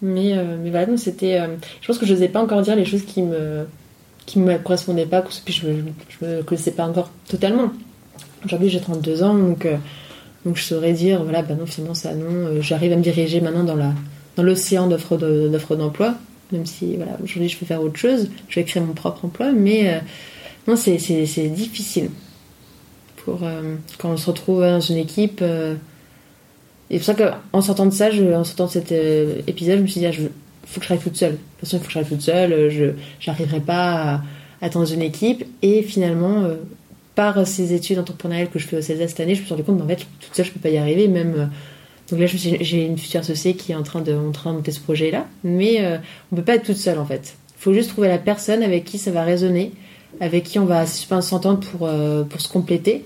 Mais, 0.00 0.38
euh, 0.38 0.56
mais 0.62 0.70
voilà, 0.70 0.86
donc 0.86 1.00
c'était. 1.00 1.40
euh, 1.40 1.48
je 1.80 1.86
pense 1.88 1.98
que 1.98 2.06
je 2.06 2.14
n'osais 2.14 2.28
pas 2.28 2.40
encore 2.40 2.62
dire 2.62 2.76
les 2.76 2.84
choses 2.84 3.02
qui 3.04 3.22
me 3.22 3.66
qui 4.24 4.38
me 4.38 4.56
correspondaient 4.58 5.04
pas, 5.06 5.20
puis 5.44 5.52
je 5.52 5.66
me, 5.66 5.82
je 6.08 6.24
me 6.24 6.42
connaissais 6.44 6.70
pas 6.70 6.84
encore 6.86 7.10
totalement. 7.28 7.72
Aujourd'hui, 8.44 8.68
j'ai 8.68 8.78
32 8.78 9.24
ans, 9.24 9.34
donc, 9.34 9.66
euh, 9.66 9.78
donc 10.46 10.56
je 10.58 10.62
saurais 10.62 10.92
dire, 10.92 11.24
voilà, 11.24 11.42
bah 11.42 11.54
non, 11.58 11.66
finalement, 11.66 11.94
ça 11.94 12.14
non. 12.14 12.60
J'arrive 12.60 12.92
à 12.92 12.96
me 12.96 13.02
diriger 13.02 13.40
maintenant 13.40 13.64
dans 14.36 14.44
l'océan 14.44 14.86
d'offres 14.86 15.16
de- 15.16 15.48
d'offres 15.48 15.74
d'emploi, 15.74 16.14
même 16.52 16.66
si, 16.66 16.96
aujourd'hui, 17.24 17.48
je 17.48 17.58
peux 17.58 17.66
faire 17.66 17.82
autre 17.82 17.98
chose, 17.98 18.30
je 18.48 18.60
vais 18.60 18.64
créer 18.64 18.80
mon 18.80 18.92
propre 18.92 19.24
emploi, 19.24 19.50
mais 19.50 20.00
non, 20.68 20.76
c'est 20.76 21.48
difficile. 21.48 22.10
Pour, 23.24 23.42
euh, 23.42 23.76
quand 23.96 24.10
on 24.10 24.16
se 24.18 24.26
retrouve 24.26 24.60
dans 24.60 24.80
une 24.80 24.98
équipe. 24.98 25.40
euh, 25.42 25.74
et 26.90 26.98
c'est 26.98 27.14
pour 27.14 27.18
ça 27.18 27.40
qu'en 27.52 27.60
sortant 27.62 27.86
de 27.86 27.90
ça, 27.90 28.10
en 28.12 28.44
sortant 28.44 28.66
de 28.66 28.70
cet 28.70 28.92
euh, 28.92 29.40
épisode, 29.46 29.78
je 29.78 29.82
me 29.82 29.86
suis 29.86 30.00
dit, 30.00 30.06
ah, 30.06 30.12
faut 30.12 30.80
que 30.80 30.80
je 30.80 30.80
travaille 30.80 31.02
toute 31.02 31.16
seule. 31.16 31.32
De 31.32 31.36
toute 31.36 31.60
façon, 31.60 31.76
il 31.76 31.80
faut 31.80 31.86
que 31.86 31.90
je 31.90 31.98
travaille 31.98 32.10
toute 32.10 32.20
seule. 32.22 32.70
Je 32.70 32.92
n'arriverai 33.26 33.60
pas 33.60 34.14
à, 34.14 34.22
à 34.60 34.68
dans 34.68 34.84
une 34.84 35.02
équipe. 35.02 35.44
Et 35.62 35.82
finalement, 35.82 36.48
par 37.14 37.46
ces 37.46 37.72
études 37.72 37.98
entrepreneuriales 37.98 38.48
que 38.50 38.58
je 38.58 38.66
fais 38.66 38.76
au 38.76 38.82
CELSA 38.82 39.08
cette 39.08 39.20
année, 39.20 39.34
je 39.34 39.40
me 39.40 39.46
suis 39.46 39.54
rendu 39.54 39.64
compte 39.64 39.80
qu'en 39.80 39.88
fait, 39.88 40.06
toute 40.20 40.34
seule, 40.34 40.44
je 40.46 40.52
peux 40.52 40.60
pas 40.60 40.68
y 40.68 40.76
arriver. 40.78 41.08
Même, 41.08 41.50
donc 42.10 42.20
là, 42.20 42.26
j'ai 42.26 42.86
une 42.86 42.98
future 42.98 43.20
associée 43.20 43.54
qui 43.54 43.72
est 43.72 43.74
en 43.74 43.82
train 43.82 44.00
de, 44.02 44.14
en 44.14 44.32
train 44.32 44.52
de 44.52 44.56
monter 44.56 44.72
ce 44.72 44.80
projet-là. 44.80 45.26
Mais 45.44 45.82
on 46.30 46.36
peut 46.36 46.42
pas 46.42 46.54
être 46.56 46.64
toute 46.64 46.76
seule, 46.76 46.98
en 46.98 47.06
fait. 47.06 47.36
Il 47.58 47.62
faut 47.62 47.74
juste 47.74 47.90
trouver 47.90 48.08
la 48.08 48.18
personne 48.18 48.62
avec 48.62 48.84
qui 48.84 48.98
ça 48.98 49.10
va 49.10 49.24
résonner, 49.24 49.72
avec 50.20 50.44
qui 50.44 50.58
on 50.58 50.64
va 50.64 50.86
s'entendre 50.86 51.60
pour, 51.60 51.86
euh, 51.86 52.22
pour 52.24 52.40
se 52.40 52.48
compléter. 52.48 53.04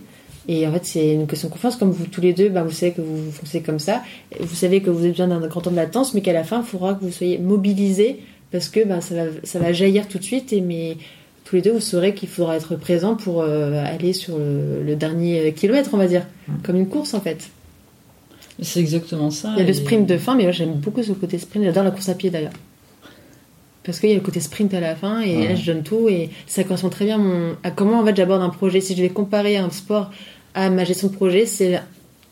Et 0.48 0.66
en 0.66 0.72
fait, 0.72 0.84
c'est 0.84 1.12
une 1.12 1.26
question 1.26 1.48
de 1.48 1.52
confiance. 1.52 1.76
Comme 1.76 1.90
vous 1.92 2.06
tous 2.06 2.20
les 2.20 2.32
deux, 2.32 2.48
bah, 2.48 2.62
vous 2.64 2.72
savez 2.72 2.92
que 2.92 3.00
vous 3.00 3.30
foncez 3.30 3.60
comme 3.60 3.78
ça. 3.78 4.02
Vous 4.40 4.54
savez 4.54 4.82
que 4.82 4.90
vous 4.90 5.00
avez 5.00 5.10
besoin 5.10 5.28
d'un 5.28 5.40
grand 5.46 5.60
temps 5.60 5.70
de 5.70 5.76
latence, 5.76 6.14
mais 6.14 6.20
qu'à 6.20 6.32
la 6.32 6.42
fin, 6.42 6.60
il 6.60 6.66
faudra 6.66 6.94
que 6.94 7.04
vous 7.04 7.12
soyez 7.12 7.38
mobilisés 7.38 8.18
parce 8.50 8.68
que 8.68 8.84
bah, 8.84 9.00
ça, 9.00 9.14
va, 9.14 9.22
ça 9.44 9.58
va 9.60 9.72
jaillir 9.72 10.08
tout 10.08 10.18
de 10.18 10.24
suite. 10.24 10.52
Et 10.52 10.60
mais 10.60 10.96
tous 11.44 11.56
les 11.56 11.62
deux, 11.62 11.72
vous 11.72 11.80
saurez 11.80 12.14
qu'il 12.14 12.28
faudra 12.28 12.56
être 12.56 12.74
présent 12.76 13.14
pour 13.14 13.42
euh, 13.42 13.84
aller 13.84 14.12
sur 14.12 14.36
le, 14.38 14.82
le 14.84 14.96
dernier 14.96 15.52
kilomètre, 15.52 15.90
on 15.92 15.96
va 15.98 16.08
dire. 16.08 16.26
Comme 16.64 16.76
une 16.76 16.88
course, 16.88 17.14
en 17.14 17.20
fait. 17.20 17.48
C'est 18.60 18.80
exactement 18.80 19.30
ça. 19.30 19.52
Il 19.56 19.58
y 19.60 19.62
a 19.62 19.64
le 19.64 19.70
et- 19.70 19.74
sprint 19.74 20.08
de 20.08 20.18
fin, 20.18 20.34
mais 20.34 20.42
moi, 20.42 20.52
j'aime 20.52 20.74
beaucoup 20.74 21.02
ce 21.02 21.12
côté 21.12 21.38
sprint. 21.38 21.64
J'adore 21.64 21.84
la 21.84 21.90
course 21.92 22.08
à 22.08 22.14
pied, 22.14 22.30
d'ailleurs. 22.30 22.52
Parce 23.84 23.98
qu'il 23.98 24.10
y 24.10 24.12
a 24.12 24.14
le 24.16 24.20
côté 24.20 24.38
sprint 24.40 24.72
à 24.74 24.80
la 24.80 24.94
fin, 24.94 25.20
et 25.22 25.36
Ouais. 25.36 25.48
là, 25.48 25.54
je 25.56 25.72
donne 25.72 25.82
tout, 25.82 26.08
et 26.08 26.30
ça 26.46 26.62
correspond 26.64 26.88
très 26.88 27.04
bien 27.04 27.16
à, 27.16 27.18
mon- 27.18 27.56
à 27.64 27.70
comment, 27.72 28.00
en 28.00 28.06
fait, 28.06 28.14
j'aborde 28.16 28.42
un 28.42 28.48
projet. 28.50 28.80
Si 28.80 28.94
je 28.94 29.02
vais 29.02 29.08
comparer 29.08 29.56
un 29.56 29.70
sport 29.70 30.10
à 30.54 30.70
ma 30.70 30.84
gestion 30.84 31.08
de 31.08 31.14
projet, 31.14 31.46
c'est 31.46 31.80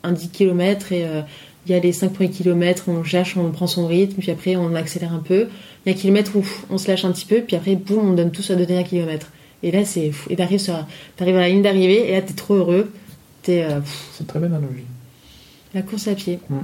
un 0.03 0.11
10 0.13 0.29
km, 0.29 0.91
et 0.93 1.03
euh, 1.05 1.21
il 1.67 1.73
y 1.73 1.75
a 1.75 1.79
les 1.79 1.91
5 1.91 2.13
premiers 2.13 2.29
kilomètres, 2.29 2.85
on 2.87 3.03
cherche, 3.03 3.35
on 3.37 3.51
prend 3.51 3.67
son 3.67 3.85
rythme, 3.85 4.21
puis 4.21 4.31
après, 4.31 4.55
on 4.55 4.73
accélère 4.75 5.13
un 5.13 5.19
peu. 5.19 5.47
Il 5.85 5.91
y 5.91 5.93
a 5.93 5.97
un 5.97 5.99
kilomètre 5.99 6.35
où 6.37 6.43
on 6.69 6.77
se 6.77 6.87
lâche 6.87 7.03
un 7.05 7.11
petit 7.11 7.25
peu, 7.25 7.41
puis 7.41 7.55
après, 7.57 7.75
boum, 7.75 8.11
on 8.11 8.13
donne 8.13 8.31
tout 8.31 8.41
sur 8.41 8.55
le 8.57 8.65
dernier 8.65 8.85
kilomètre. 8.85 9.27
Et 9.61 9.71
là, 9.71 9.83
c'est 9.85 10.11
fou. 10.11 10.29
Et 10.31 10.35
t'arrives, 10.37 10.59
sur, 10.59 10.85
t'arrives 11.17 11.35
à 11.35 11.41
la 11.41 11.49
ligne 11.49 11.61
d'arrivée, 11.61 12.09
et 12.09 12.13
là, 12.13 12.21
t'es 12.21 12.33
trop 12.33 12.55
heureux. 12.55 12.91
T'es, 13.43 13.63
euh, 13.63 13.79
C'est 14.13 14.21
une 14.21 14.25
très 14.27 14.39
belle 14.39 14.53
analogie. 14.53 14.85
la 15.73 15.81
course 15.81 16.07
à 16.07 16.15
pied. 16.15 16.39
Mm. 16.49 16.55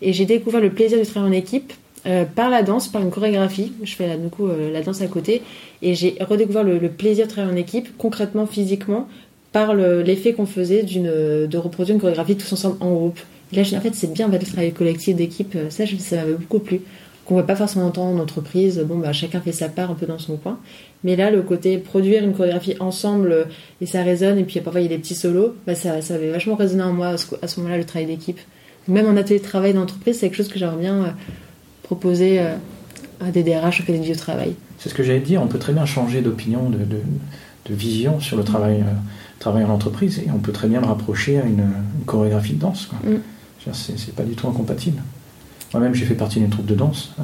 Et 0.00 0.12
j'ai 0.12 0.24
découvert 0.26 0.60
le 0.60 0.70
plaisir 0.70 0.98
du 1.00 1.06
travail 1.06 1.28
en 1.28 1.32
équipe 1.32 1.72
euh, 2.08 2.24
par 2.24 2.50
la 2.50 2.62
danse, 2.62 2.88
par 2.88 3.02
une 3.02 3.10
chorégraphie. 3.10 3.72
Je 3.82 3.94
fais 3.94 4.08
coup 4.30 4.46
euh, 4.48 4.72
la 4.72 4.82
danse 4.82 5.02
à 5.02 5.06
côté. 5.06 5.42
Et 5.82 5.94
j'ai 5.94 6.16
redécouvert 6.20 6.64
le, 6.64 6.78
plaisir 6.88 7.26
de 7.26 7.30
travailler 7.30 7.52
en 7.54 7.56
équipe, 7.56 7.96
concrètement, 7.98 8.46
physiquement, 8.46 9.08
par 9.52 9.74
le- 9.74 10.02
l'effet 10.02 10.32
qu'on 10.32 10.46
faisait 10.46 10.82
de 10.82 11.56
reproduire 11.58 11.94
une 11.94 12.00
chorégraphie 12.00 12.36
tous 12.36 12.52
ensemble 12.52 12.76
en 12.80 12.92
groupe. 12.92 13.20
Et 13.52 13.56
là, 13.56 13.62
en 13.76 13.80
fait, 13.80 13.94
c'est 13.94 14.12
bien 14.12 14.28
le 14.28 14.38
travail 14.38 14.72
collectif 14.72 15.16
d'équipe. 15.16 15.54
Euh, 15.56 15.70
Ça, 15.70 15.84
ça 15.86 16.16
m'avait 16.16 16.32
beaucoup 16.34 16.58
plu. 16.58 16.80
Qu'on 17.24 17.34
voit 17.34 17.46
pas 17.46 17.56
forcément 17.56 17.86
entendre 17.86 18.18
en 18.18 18.22
entreprise. 18.22 18.82
Bon, 18.86 18.96
bah, 18.98 19.12
chacun 19.12 19.40
fait 19.40 19.52
sa 19.52 19.68
part 19.68 19.90
un 19.90 19.94
peu 19.94 20.06
dans 20.06 20.18
son 20.18 20.36
coin. 20.36 20.58
Mais 21.04 21.14
là, 21.14 21.30
le 21.30 21.42
côté 21.42 21.78
produire 21.78 22.24
une 22.24 22.32
chorégraphie 22.34 22.74
ensemble 22.80 23.32
euh, 23.32 23.44
et 23.80 23.86
ça 23.86 24.02
résonne, 24.02 24.38
et 24.38 24.44
puis 24.44 24.60
parfois 24.60 24.80
il 24.80 24.84
y 24.84 24.86
a 24.86 24.96
des 24.96 24.98
petits 24.98 25.14
solos, 25.14 25.54
bah, 25.66 25.74
ça, 25.74 26.00
ça 26.00 26.14
avait 26.14 26.30
vachement 26.30 26.56
résonné 26.56 26.82
en 26.82 26.92
moi 26.92 27.08
à 27.08 27.16
ce, 27.16 27.60
moment-là, 27.60 27.78
le 27.78 27.84
travail 27.84 28.06
d'équipe. 28.06 28.40
Même 28.88 29.06
en 29.06 29.16
atelier 29.16 29.38
de 29.38 29.44
travail 29.44 29.74
d'entreprise, 29.74 30.18
c'est 30.18 30.28
quelque 30.28 30.38
chose 30.38 30.48
que 30.48 30.58
j'aimerais 30.58 30.80
bien 30.80 31.04
euh, 31.04 31.08
proposer 31.88 32.38
euh, 32.38 32.54
à 33.20 33.30
des 33.30 33.42
DRH 33.42 33.80
au 33.80 33.84
fait 33.84 33.98
du 33.98 34.12
travail. 34.12 34.54
C'est 34.78 34.90
ce 34.90 34.94
que 34.94 35.02
j'allais 35.02 35.20
dire, 35.20 35.42
on 35.42 35.46
peut 35.46 35.58
très 35.58 35.72
bien 35.72 35.86
changer 35.86 36.20
d'opinion, 36.20 36.68
de, 36.68 36.76
de, 36.76 37.00
de 37.64 37.74
vision 37.74 38.20
sur 38.20 38.36
le 38.36 38.44
travail, 38.44 38.82
euh, 38.82 38.92
travail 39.38 39.64
en 39.64 39.70
entreprise 39.70 40.18
et 40.18 40.30
on 40.30 40.38
peut 40.38 40.52
très 40.52 40.68
bien 40.68 40.82
le 40.82 40.86
rapprocher 40.86 41.38
à 41.38 41.44
une, 41.44 41.60
une 41.98 42.04
chorégraphie 42.04 42.52
de 42.52 42.60
danse. 42.60 42.90
Mm. 43.04 43.16
C'est 43.72 44.14
pas 44.14 44.22
du 44.22 44.34
tout 44.34 44.48
incompatible. 44.48 45.02
Moi-même, 45.72 45.94
j'ai 45.94 46.06
fait 46.06 46.14
partie 46.14 46.40
d'une 46.40 46.48
troupe 46.48 46.66
de 46.66 46.74
danse, 46.74 47.12
euh, 47.20 47.22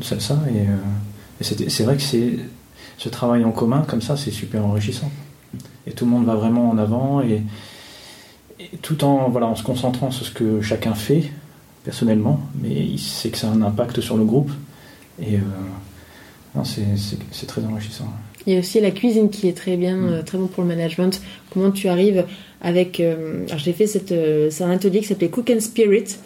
de 0.00 0.04
salsa, 0.04 0.38
et, 0.48 0.62
euh, 0.62 1.40
et 1.40 1.70
c'est 1.70 1.84
vrai 1.84 1.96
que 1.96 2.02
c'est 2.02 2.38
ce 2.98 3.08
travail 3.08 3.44
en 3.44 3.52
commun, 3.52 3.84
comme 3.86 4.02
ça, 4.02 4.16
c'est 4.16 4.32
super 4.32 4.64
enrichissant. 4.64 5.10
Et 5.86 5.92
tout 5.92 6.04
le 6.04 6.10
monde 6.10 6.24
va 6.24 6.34
vraiment 6.34 6.70
en 6.70 6.78
avant, 6.78 7.20
et, 7.20 7.42
et 8.58 8.76
tout 8.80 9.04
en, 9.04 9.28
voilà, 9.28 9.46
en 9.46 9.54
se 9.54 9.62
concentrant 9.62 10.10
sur 10.10 10.26
ce 10.26 10.32
que 10.32 10.60
chacun 10.60 10.94
fait, 10.94 11.30
personnellement, 11.84 12.40
mais 12.62 12.70
il 12.70 12.98
sait 12.98 13.30
que 13.30 13.38
ça 13.38 13.48
a 13.48 13.50
un 13.50 13.62
impact 13.62 14.00
sur 14.00 14.16
le 14.16 14.24
groupe, 14.24 14.50
et 15.20 15.36
euh, 15.36 16.62
c'est 16.64 17.46
très 17.46 17.64
enrichissant. 17.64 18.08
Il 18.46 18.52
y 18.52 18.56
a 18.56 18.58
aussi 18.58 18.80
la 18.80 18.90
cuisine 18.90 19.30
qui 19.30 19.48
est 19.48 19.56
très 19.56 19.76
bien, 19.76 19.96
Mm. 19.96 20.08
euh, 20.12 20.22
très 20.22 20.36
bon 20.38 20.46
pour 20.48 20.62
le 20.64 20.68
management. 20.68 21.20
Comment 21.52 21.70
tu 21.70 21.88
arrives 21.88 22.24
avec. 22.60 22.98
euh, 23.00 23.44
alors 23.46 23.58
j'ai 23.58 23.72
fait 23.72 23.86
cette, 23.86 24.12
euh, 24.12 24.48
c'est 24.50 24.64
un 24.64 24.70
atelier 24.70 25.00
qui 25.00 25.06
s'appelait 25.06 25.28
Cook 25.30 25.50
and 25.54 25.60
Spirit. 25.60 26.16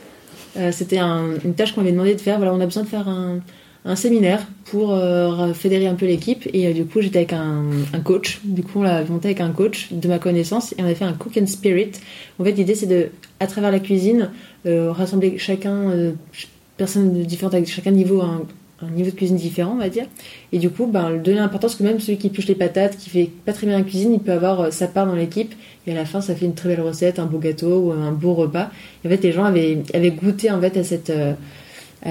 C'était 0.73 0.97
un- 0.99 1.35
une 1.45 1.53
tâche 1.53 1.75
qu'on 1.75 1.83
m'avait 1.83 1.93
demandé 1.93 2.15
de 2.15 2.21
faire. 2.21 2.39
Voilà, 2.39 2.55
on 2.55 2.61
a 2.61 2.65
besoin 2.65 2.83
de 2.83 2.89
faire 2.89 3.07
un, 3.09 3.41
un 3.87 3.97
séminaire 3.97 4.47
pour 4.65 4.93
euh, 4.93 5.53
fédérer 5.55 5.87
un 5.87 5.95
peu 5.95 6.07
l'équipe. 6.07 6.49
Et 6.53 6.67
euh, 6.67 6.73
du 6.73 6.85
coup, 6.85 7.01
j'étais 7.01 7.19
avec 7.19 7.33
un, 7.33 7.65
coach. 8.05 8.41
Du 8.45 8.63
coup, 8.63 8.81
on 8.81 8.83
l'a 8.83 9.05
monté 9.05 9.29
avec 9.29 9.41
un 9.41 9.51
coach 9.53 9.89
de 9.93 10.09
ma 10.09 10.19
connaissance 10.19 10.73
et 10.73 10.83
on 10.83 10.87
a 10.87 10.95
fait 10.95 11.05
un 11.05 11.13
Cook 11.13 11.39
and 11.41 11.47
Spirit. 11.47 11.93
En 12.39 12.45
fait, 12.45 12.53
l'idée 12.53 12.75
c'est 12.75 12.87
de, 12.87 13.09
à 13.41 13.47
travers 13.47 13.71
la 13.71 13.79
cuisine, 13.79 14.31
euh, 14.67 14.91
rassembler 14.93 15.39
chacun, 15.39 15.91
ch- 16.33 16.49
personnes 16.77 17.23
différentes 17.23 17.55
avec 17.55 17.69
chacun 17.69 17.93
niveau 17.93 18.21
un, 18.21 18.43
un 18.83 18.91
niveau 18.91 19.11
de 19.11 19.15
cuisine 19.17 19.37
différent, 19.37 19.73
on 19.75 19.79
va 19.79 19.89
dire. 19.89 20.07
Et 20.53 20.59
du 20.59 20.69
coup, 20.69 20.87
ben, 20.87 21.17
donner 21.17 21.39
l'importance 21.39 21.77
que 21.77 21.83
même 21.85 22.01
celui 22.01 22.19
qui 22.19 22.29
pioche 22.29 22.47
les 22.49 22.55
patates, 22.57 22.97
qui 22.99 23.09
fait 23.09 23.31
pas 23.45 23.53
très 23.53 23.67
bien 23.69 23.79
la 23.79 23.85
cuisine, 23.85 24.13
il 24.15 24.21
peut 24.21 24.33
avoir 24.33 24.73
sa 24.73 24.89
part 24.89 25.07
dans 25.07 25.15
l'équipe. 25.15 25.55
Et 25.87 25.93
à 25.93 25.95
la 25.95 26.05
fin, 26.05 26.21
ça 26.21 26.35
fait 26.35 26.47
une 26.47 26.55
très 26.55 26.71
belle 26.71 26.81
recette, 26.81 27.21
un 27.21 27.27
beau 27.27 27.39
gâteau 27.39 27.79
ou 27.87 27.93
un 27.93 28.11
beau 28.11 28.35
repas. 28.35 28.69
Et 29.05 29.07
en 29.07 29.11
fait, 29.11 29.23
les 29.23 29.31
gens 29.33 29.45
avaient, 29.45 29.79
avaient 29.95 30.11
goûté 30.11 30.51
en 30.51 30.61
fait 30.61 30.77
à 30.77 30.83
cette, 30.83 31.11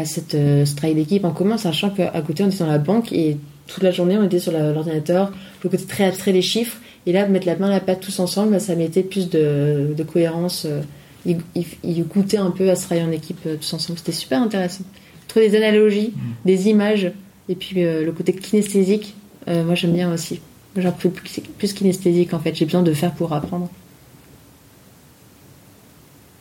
cette, 0.06 0.36
euh, 0.36 0.66
ce 0.66 0.76
travail 0.76 0.96
d'équipe 0.96 1.24
en 1.26 1.32
commun, 1.32 1.58
sachant 1.58 1.90
qu'à 1.90 2.22
côté, 2.22 2.44
on 2.44 2.48
était 2.48 2.60
dans 2.60 2.68
la 2.68 2.78
banque 2.80 3.12
et 3.14 3.38
toute 3.68 3.84
la 3.84 3.92
journée, 3.92 4.18
on 4.18 4.24
était 4.24 4.40
sur 4.40 4.52
l'ordinateur, 4.52 5.32
le 5.64 5.70
côté 5.70 5.86
très 5.86 6.06
abstrait 6.06 6.34
des 6.34 6.42
chiffres. 6.42 6.78
Et 7.06 7.12
là, 7.12 7.28
mettre 7.28 7.46
la 7.48 7.56
main 7.56 7.68
à 7.68 7.72
la 7.72 7.80
pâte 7.80 8.02
tous 8.02 8.20
ensemble, 8.20 8.60
ça 8.60 8.76
mettait 8.76 9.04
plus 9.04 9.30
de, 9.30 9.94
de 9.96 10.04
cohérence. 10.04 10.66
euh, 10.66 10.82
Ils, 11.26 11.38
ils, 11.56 11.66
ils 11.84 12.04
goûtaient 12.04 12.38
un 12.38 12.52
peu 12.52 12.70
à 12.70 12.76
ce 12.76 12.86
travail 12.86 13.04
en 13.04 13.12
équipe 13.12 13.40
euh, 13.46 13.56
tous 13.58 13.74
ensemble. 13.74 13.98
C'était 14.00 14.12
super 14.12 14.42
intéressant. 14.42 14.84
Trouver 15.28 15.50
des 15.50 15.58
analogies, 15.58 16.14
des 16.46 16.68
images, 16.70 17.12
et 17.50 17.56
puis 17.56 17.84
euh, 17.84 18.06
le 18.06 18.12
côté 18.12 18.34
kinesthésique, 18.34 19.16
euh, 19.48 19.64
moi 19.64 19.76
j'aime 19.76 19.94
bien 19.94 20.14
aussi. 20.14 20.40
J'ai 20.78 20.88
appris 20.88 21.10
plus, 21.10 21.42
plus 21.58 21.74
kinesthésique 21.74 22.34
en 22.34 22.40
fait. 22.40 22.54
J'ai 22.54 22.66
besoin 22.66 22.84
de 22.84 22.94
faire 22.94 23.14
pour 23.14 23.34
apprendre. 23.34 23.70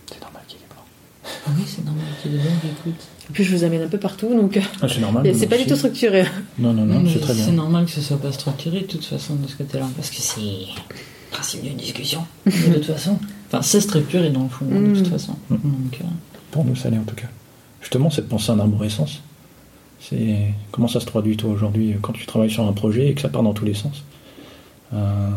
C'est 0.07 0.21
normal 0.21 0.43
qu'il 0.47 0.59
y 0.59 0.63
ait 0.63 0.67
des. 0.67 0.75
Ah 1.47 1.51
oui, 1.57 1.65
c'est 1.67 1.85
normal 1.85 2.05
qu'il 2.21 2.33
y 2.33 2.35
ait 2.35 2.39
des 2.39 2.45
gens 2.45 2.51
qui 2.63 2.93
En 3.31 3.33
plus, 3.33 3.45
je 3.45 3.57
vous 3.57 3.65
amène 3.65 3.83
un 3.83 3.89
peu 3.89 3.99
partout, 3.99 4.29
donc 4.29 4.57
euh, 4.57 4.61
Ah, 4.83 4.87
c'est 4.89 5.01
normal. 5.01 5.27
c'est 5.35 5.47
pas 5.47 5.57
du 5.57 5.65
tout 5.67 5.77
structuré. 5.77 6.25
Non, 6.59 6.73
non, 6.75 6.85
non, 6.85 7.03
c'est 7.11 7.21
très 7.21 7.33
bien. 7.35 7.45
C'est 7.45 7.53
normal 7.53 7.87
que 7.87 7.91
ce 7.91 8.01
soit 8.03 8.21
pas 8.21 8.33
structuré 8.33 8.81
de 8.81 8.87
toute 8.87 9.05
façon 9.05 9.37
de 9.37 9.47
ce 9.49 9.57
côté-là, 9.57 9.87
parce 9.97 10.11
que 10.11 10.17
c'est 10.21 10.41
le 10.41 10.67
principe 11.31 11.63
d'une 11.63 11.77
discussion. 11.77 12.25
de 12.47 12.51
toute 12.75 12.85
façon. 12.85 13.19
Enfin, 13.49 13.63
c'est 13.63 13.81
structuré 13.81 14.31
dans 14.31 14.43
le 14.43 14.49
fond, 14.49 14.67
de 14.67 14.75
Mm. 14.75 14.93
toute 14.95 15.09
façon. 15.09 15.37
Mm. 15.49 15.55
Donc, 15.55 15.99
euh, 16.01 16.05
Pour 16.51 16.65
nous, 16.65 16.77
ça 16.77 16.91
l'est 16.91 16.99
en 16.99 17.05
tout 17.05 17.15
cas. 17.17 17.29
Justement, 17.81 18.11
cette 18.11 18.29
pensée 18.29 18.51
en 18.53 18.59
arborescence, 18.59 19.23
c'est 20.01 20.37
comment 20.71 20.89
ça 20.89 21.01
se 21.01 21.07
traduit 21.07 21.37
toi 21.37 21.51
aujourd'hui 21.51 21.97
quand 22.03 22.13
tu 22.13 22.27
travailles 22.27 22.51
sur 22.51 22.67
un 22.67 22.73
projet 22.73 23.09
et 23.09 23.15
que 23.15 23.21
ça 23.23 23.29
part 23.31 23.43
dans 23.43 23.55
tous 23.55 23.65
les 23.65 23.75
sens? 23.75 24.05
Euh, 24.93 25.31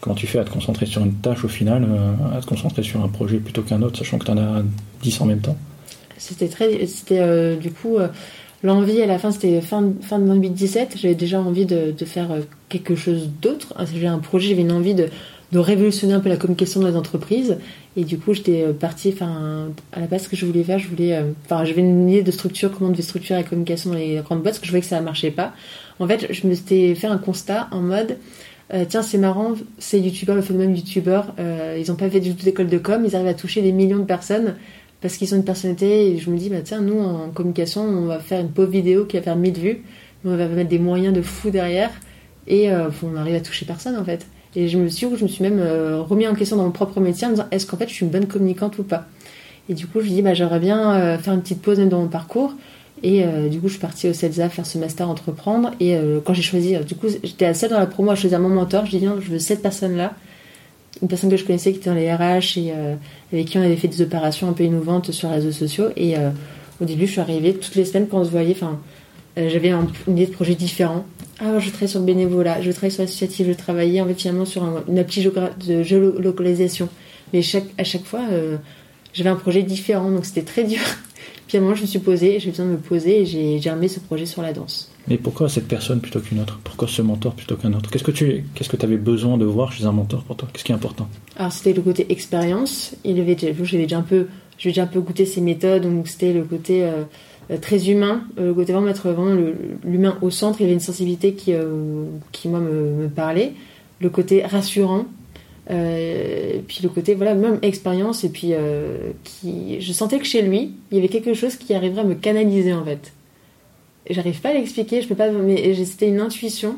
comment 0.00 0.14
tu 0.14 0.26
fais 0.26 0.38
à 0.38 0.44
te 0.44 0.50
concentrer 0.50 0.84
sur 0.86 1.02
une 1.02 1.14
tâche 1.14 1.44
au 1.44 1.48
final, 1.48 1.86
euh, 1.88 2.36
à 2.36 2.40
te 2.40 2.46
concentrer 2.46 2.82
sur 2.82 3.02
un 3.02 3.08
projet 3.08 3.38
plutôt 3.38 3.62
qu'un 3.62 3.80
autre, 3.82 3.98
sachant 3.98 4.18
que 4.18 4.26
tu 4.26 4.30
en 4.30 4.38
as 4.38 4.62
10 5.02 5.20
en 5.22 5.26
même 5.26 5.40
temps? 5.40 5.56
C'était 6.18 6.48
très, 6.48 6.86
c'était 6.86 7.20
euh, 7.20 7.56
du 7.56 7.70
coup 7.70 7.98
euh, 7.98 8.08
l'envie 8.62 9.02
à 9.02 9.06
la 9.06 9.18
fin, 9.18 9.30
c'était 9.30 9.60
fin 9.60 9.92
fin 10.00 10.18
de 10.18 10.26
2017. 10.26 10.96
J'avais 10.96 11.14
déjà 11.14 11.40
envie 11.40 11.66
de, 11.66 11.92
faire 12.04 12.32
euh, 12.32 12.40
quelque 12.68 12.94
chose 12.94 13.30
d'autre. 13.40 13.74
J'avais 13.92 14.06
un 14.06 14.18
projet, 14.18 14.50
j'avais 14.50 14.62
une 14.62 14.72
envie 14.72 14.94
de, 14.94 15.08
révolutionner 15.54 16.12
un 16.12 16.20
peu 16.20 16.28
la 16.28 16.36
communication 16.36 16.80
dans 16.80 16.88
les 16.88 16.96
entreprises. 16.96 17.58
Et 17.96 18.04
du 18.04 18.18
coup, 18.18 18.34
j'étais 18.34 18.62
partie, 18.78 19.10
enfin, 19.14 19.68
à 19.92 20.00
la 20.00 20.06
base, 20.06 20.24
ce 20.24 20.28
que 20.28 20.36
je 20.36 20.44
voulais 20.44 20.64
faire, 20.64 20.78
je 20.78 20.86
voulais, 20.86 21.18
enfin, 21.46 21.64
j'avais 21.64 21.80
une 21.80 22.10
idée 22.10 22.22
de 22.22 22.30
structure, 22.30 22.70
comment 22.70 22.90
on 22.90 22.92
devait 22.92 23.02
structurer 23.02 23.38
la 23.38 23.48
communication 23.48 23.88
dans 23.88 23.96
les 23.96 24.16
grandes 24.16 24.42
boîtes, 24.42 24.54
parce 24.54 24.58
que 24.58 24.66
je 24.66 24.70
voyais 24.70 24.82
que 24.82 24.88
ça 24.88 25.00
marchait 25.00 25.30
pas. 25.30 25.54
En 25.98 26.06
fait, 26.06 26.26
je 26.30 26.46
me 26.46 26.52
suis 26.52 26.94
fait 26.94 27.06
un 27.06 27.16
constat 27.16 27.68
en 27.70 27.80
mode, 27.80 28.18
tiens, 28.90 29.00
c'est 29.00 29.16
marrant, 29.16 29.54
ces 29.78 29.98
youtubeurs, 29.98 30.36
le 30.36 30.42
phénomène 30.42 30.76
youtubeur, 30.76 31.34
ils 31.78 31.90
ont 31.90 31.96
pas 31.96 32.10
fait 32.10 32.20
du 32.20 32.34
tout 32.34 32.44
d'école 32.44 32.68
de 32.68 32.76
com, 32.76 33.02
ils 33.06 33.16
arrivent 33.16 33.28
à 33.28 33.34
toucher 33.34 33.62
des 33.62 33.72
millions 33.72 34.00
de 34.00 34.04
personnes 34.04 34.56
parce 35.06 35.18
qu'ils 35.18 35.32
ont 35.34 35.36
une 35.36 35.44
personnalité. 35.44 36.10
Et 36.10 36.18
je 36.18 36.30
me 36.30 36.36
dis, 36.36 36.50
bah 36.50 36.62
tiens, 36.64 36.80
nous 36.80 36.98
en 36.98 37.30
communication, 37.30 37.82
on 37.82 38.06
va 38.06 38.18
faire 38.18 38.40
une 38.40 38.50
pauvre 38.50 38.70
vidéo 38.70 39.04
qui 39.04 39.16
va 39.16 39.22
faire 39.22 39.36
1000 39.36 39.54
vues, 39.54 39.84
on 40.24 40.36
va 40.36 40.48
mettre 40.48 40.68
des 40.68 40.80
moyens 40.80 41.14
de 41.14 41.22
fou 41.22 41.50
derrière 41.50 41.90
et 42.48 42.72
euh, 42.72 42.88
on 43.04 43.16
arrive 43.16 43.36
à 43.36 43.40
toucher 43.40 43.66
personne 43.66 43.96
en 43.96 44.04
fait. 44.04 44.26
Et 44.56 44.68
je 44.68 44.78
me 44.78 44.88
suis, 44.88 45.06
je 45.16 45.22
me 45.22 45.28
suis 45.28 45.44
même 45.44 45.60
euh, 45.60 46.02
remis 46.02 46.26
en 46.26 46.34
question 46.34 46.56
dans 46.56 46.64
mon 46.64 46.72
propre 46.72 46.98
métier 46.98 47.26
en 47.26 47.30
me 47.30 47.36
disant, 47.36 47.46
est-ce 47.52 47.66
qu'en 47.66 47.76
fait 47.76 47.88
je 47.88 47.94
suis 47.94 48.04
une 48.04 48.10
bonne 48.10 48.26
communicante 48.26 48.78
ou 48.78 48.82
pas? 48.82 49.06
Et 49.68 49.74
du 49.74 49.86
coup, 49.86 50.00
je 50.00 50.06
me 50.06 50.10
dis, 50.10 50.22
bah 50.22 50.34
j'aimerais 50.34 50.58
bien 50.58 50.94
euh, 50.94 51.18
faire 51.18 51.34
une 51.34 51.42
petite 51.42 51.62
pause 51.62 51.78
dans 51.78 52.00
mon 52.00 52.08
parcours. 52.08 52.54
Et 53.02 53.24
euh, 53.24 53.48
du 53.48 53.60
coup, 53.60 53.68
je 53.68 53.72
suis 53.72 53.80
partie 53.80 54.08
au 54.08 54.12
CELSA 54.12 54.48
faire 54.48 54.66
ce 54.66 54.78
master 54.78 55.08
entreprendre. 55.08 55.72
Et 55.78 55.96
quand 56.24 56.32
j'ai 56.32 56.42
choisi, 56.42 56.76
du 56.78 56.94
coup, 56.94 57.08
j'étais 57.22 57.52
seule 57.52 57.70
dans 57.70 57.78
la 57.78 57.86
promo 57.86 58.10
à 58.10 58.14
choisir 58.14 58.40
mon 58.40 58.48
mentor. 58.48 58.86
Je 58.86 58.96
dis, 58.96 59.04
non, 59.04 59.20
je 59.20 59.32
veux 59.32 59.38
cette 59.38 59.60
personne-là. 59.60 60.14
Une 61.02 61.08
personne 61.08 61.30
que 61.30 61.36
je 61.36 61.44
connaissais 61.44 61.72
qui 61.72 61.78
était 61.78 61.90
dans 61.90 61.96
les 61.96 62.12
RH 62.12 62.56
et 62.58 62.72
euh, 62.74 62.94
avec 63.32 63.46
qui 63.46 63.58
on 63.58 63.62
avait 63.62 63.76
fait 63.76 63.88
des 63.88 64.00
opérations 64.02 64.48
un 64.48 64.52
peu 64.52 64.64
innovantes 64.64 65.10
sur 65.12 65.28
les 65.28 65.34
réseaux 65.36 65.52
sociaux. 65.52 65.86
Et 65.96 66.16
euh, 66.16 66.30
au 66.80 66.84
début, 66.84 67.06
je 67.06 67.12
suis 67.12 67.20
arrivée 67.20 67.54
toutes 67.54 67.74
les 67.74 67.84
semaines 67.84 68.06
quand 68.08 68.18
on 68.20 68.24
se 68.24 68.30
voyait. 68.30 68.52
Enfin, 68.52 68.78
euh, 69.38 69.48
j'avais 69.50 69.70
un- 69.70 69.86
une 70.08 70.16
idée 70.16 70.26
de 70.26 70.32
projet 70.32 70.54
différent. 70.54 71.04
Ah, 71.38 71.58
je 71.58 71.68
travaille 71.68 71.88
sur 71.88 72.00
le 72.00 72.06
bénévolat, 72.06 72.62
je 72.62 72.70
travaille 72.70 72.90
sur 72.90 73.02
l'associatif, 73.02 73.46
je 73.46 73.52
travaillais 73.52 74.00
en 74.00 74.06
sur 74.46 74.64
un- 74.64 74.82
une 74.88 74.98
appli 74.98 75.22
de 75.66 75.82
géolocalisation. 75.82 76.88
Mais 77.34 77.40
à 77.76 77.84
chaque 77.84 78.04
fois, 78.04 78.22
j'avais 79.16 79.30
un 79.30 79.36
projet 79.36 79.62
différent, 79.62 80.10
donc 80.10 80.26
c'était 80.26 80.42
très 80.42 80.64
dur. 80.64 80.80
Puis 81.48 81.56
à 81.56 81.60
un 81.60 81.62
moment, 81.64 81.74
je 81.74 81.82
me 81.82 81.86
suis 81.86 82.00
posée, 82.00 82.38
j'ai 82.38 82.50
besoin 82.50 82.66
de 82.66 82.72
me 82.72 82.76
poser 82.76 83.22
et 83.22 83.24
j'ai 83.60 83.70
remis 83.70 83.88
ce 83.88 84.00
projet 84.00 84.26
sur 84.26 84.42
la 84.42 84.52
danse. 84.52 84.90
Mais 85.08 85.16
pourquoi 85.16 85.48
cette 85.48 85.68
personne 85.68 86.00
plutôt 86.00 86.20
qu'une 86.20 86.40
autre? 86.40 86.58
Pourquoi 86.64 86.88
ce 86.88 87.00
mentor 87.00 87.34
plutôt 87.34 87.56
qu'un 87.56 87.72
autre? 87.72 87.90
Qu'est-ce 87.90 88.04
que 88.04 88.10
tu 88.10 88.44
qu'est-ce 88.54 88.68
que 88.68 88.84
avais 88.84 88.96
besoin 88.96 89.38
de 89.38 89.44
voir 89.44 89.72
chez 89.72 89.84
un 89.84 89.92
mentor 89.92 90.22
pour 90.24 90.36
toi? 90.36 90.48
Qu'est-ce 90.52 90.64
qui 90.64 90.72
est 90.72 90.74
important? 90.74 91.08
Alors 91.36 91.52
c'était 91.52 91.72
le 91.72 91.82
côté 91.82 92.06
expérience. 92.10 92.94
Il 93.04 93.18
avait 93.20 93.36
déjà, 93.36 93.52
j'avais 93.62 93.84
déjà 93.84 93.98
un 93.98 94.02
peu, 94.02 94.26
déjà 94.62 94.82
un 94.82 94.86
peu 94.86 95.00
goûté 95.00 95.24
ses 95.24 95.40
méthodes, 95.40 95.82
donc 95.82 96.08
c'était 96.08 96.32
le 96.32 96.42
côté 96.42 96.84
euh, 96.84 97.04
euh, 97.52 97.58
très 97.58 97.88
humain, 97.88 98.24
euh, 98.38 98.48
le 98.48 98.54
côté 98.54 98.72
vraiment 98.72 98.88
mettre 98.88 99.08
vraiment 99.08 99.40
l'humain 99.84 100.18
au 100.22 100.30
centre. 100.30 100.60
Il 100.60 100.64
avait 100.64 100.74
une 100.74 100.80
sensibilité 100.80 101.34
qui, 101.34 101.54
euh, 101.54 102.06
qui 102.32 102.48
moi 102.48 102.58
me, 102.58 102.90
me 102.90 103.08
parlait. 103.08 103.52
Le 104.00 104.10
côté 104.10 104.44
rassurant, 104.44 105.06
euh, 105.68 106.60
puis 106.66 106.78
le 106.82 106.88
côté 106.88 107.14
voilà 107.14 107.34
même 107.34 107.58
expérience 107.62 108.22
et 108.22 108.28
puis 108.28 108.50
euh, 108.52 109.10
qui, 109.24 109.80
je 109.80 109.92
sentais 109.92 110.18
que 110.20 110.24
chez 110.24 110.42
lui 110.42 110.70
il 110.90 110.96
y 110.96 110.98
avait 111.00 111.08
quelque 111.08 111.34
chose 111.34 111.56
qui 111.56 111.74
arriverait 111.74 112.02
à 112.02 112.04
me 112.04 112.14
canaliser 112.14 112.72
en 112.72 112.84
fait. 112.84 113.12
J'arrive 114.08 114.40
pas 114.40 114.50
à 114.50 114.52
l'expliquer, 114.52 115.02
je 115.02 115.08
peux 115.08 115.16
pas, 115.16 115.30
mais 115.30 115.74
c'était 115.84 116.08
une 116.08 116.20
intuition 116.20 116.76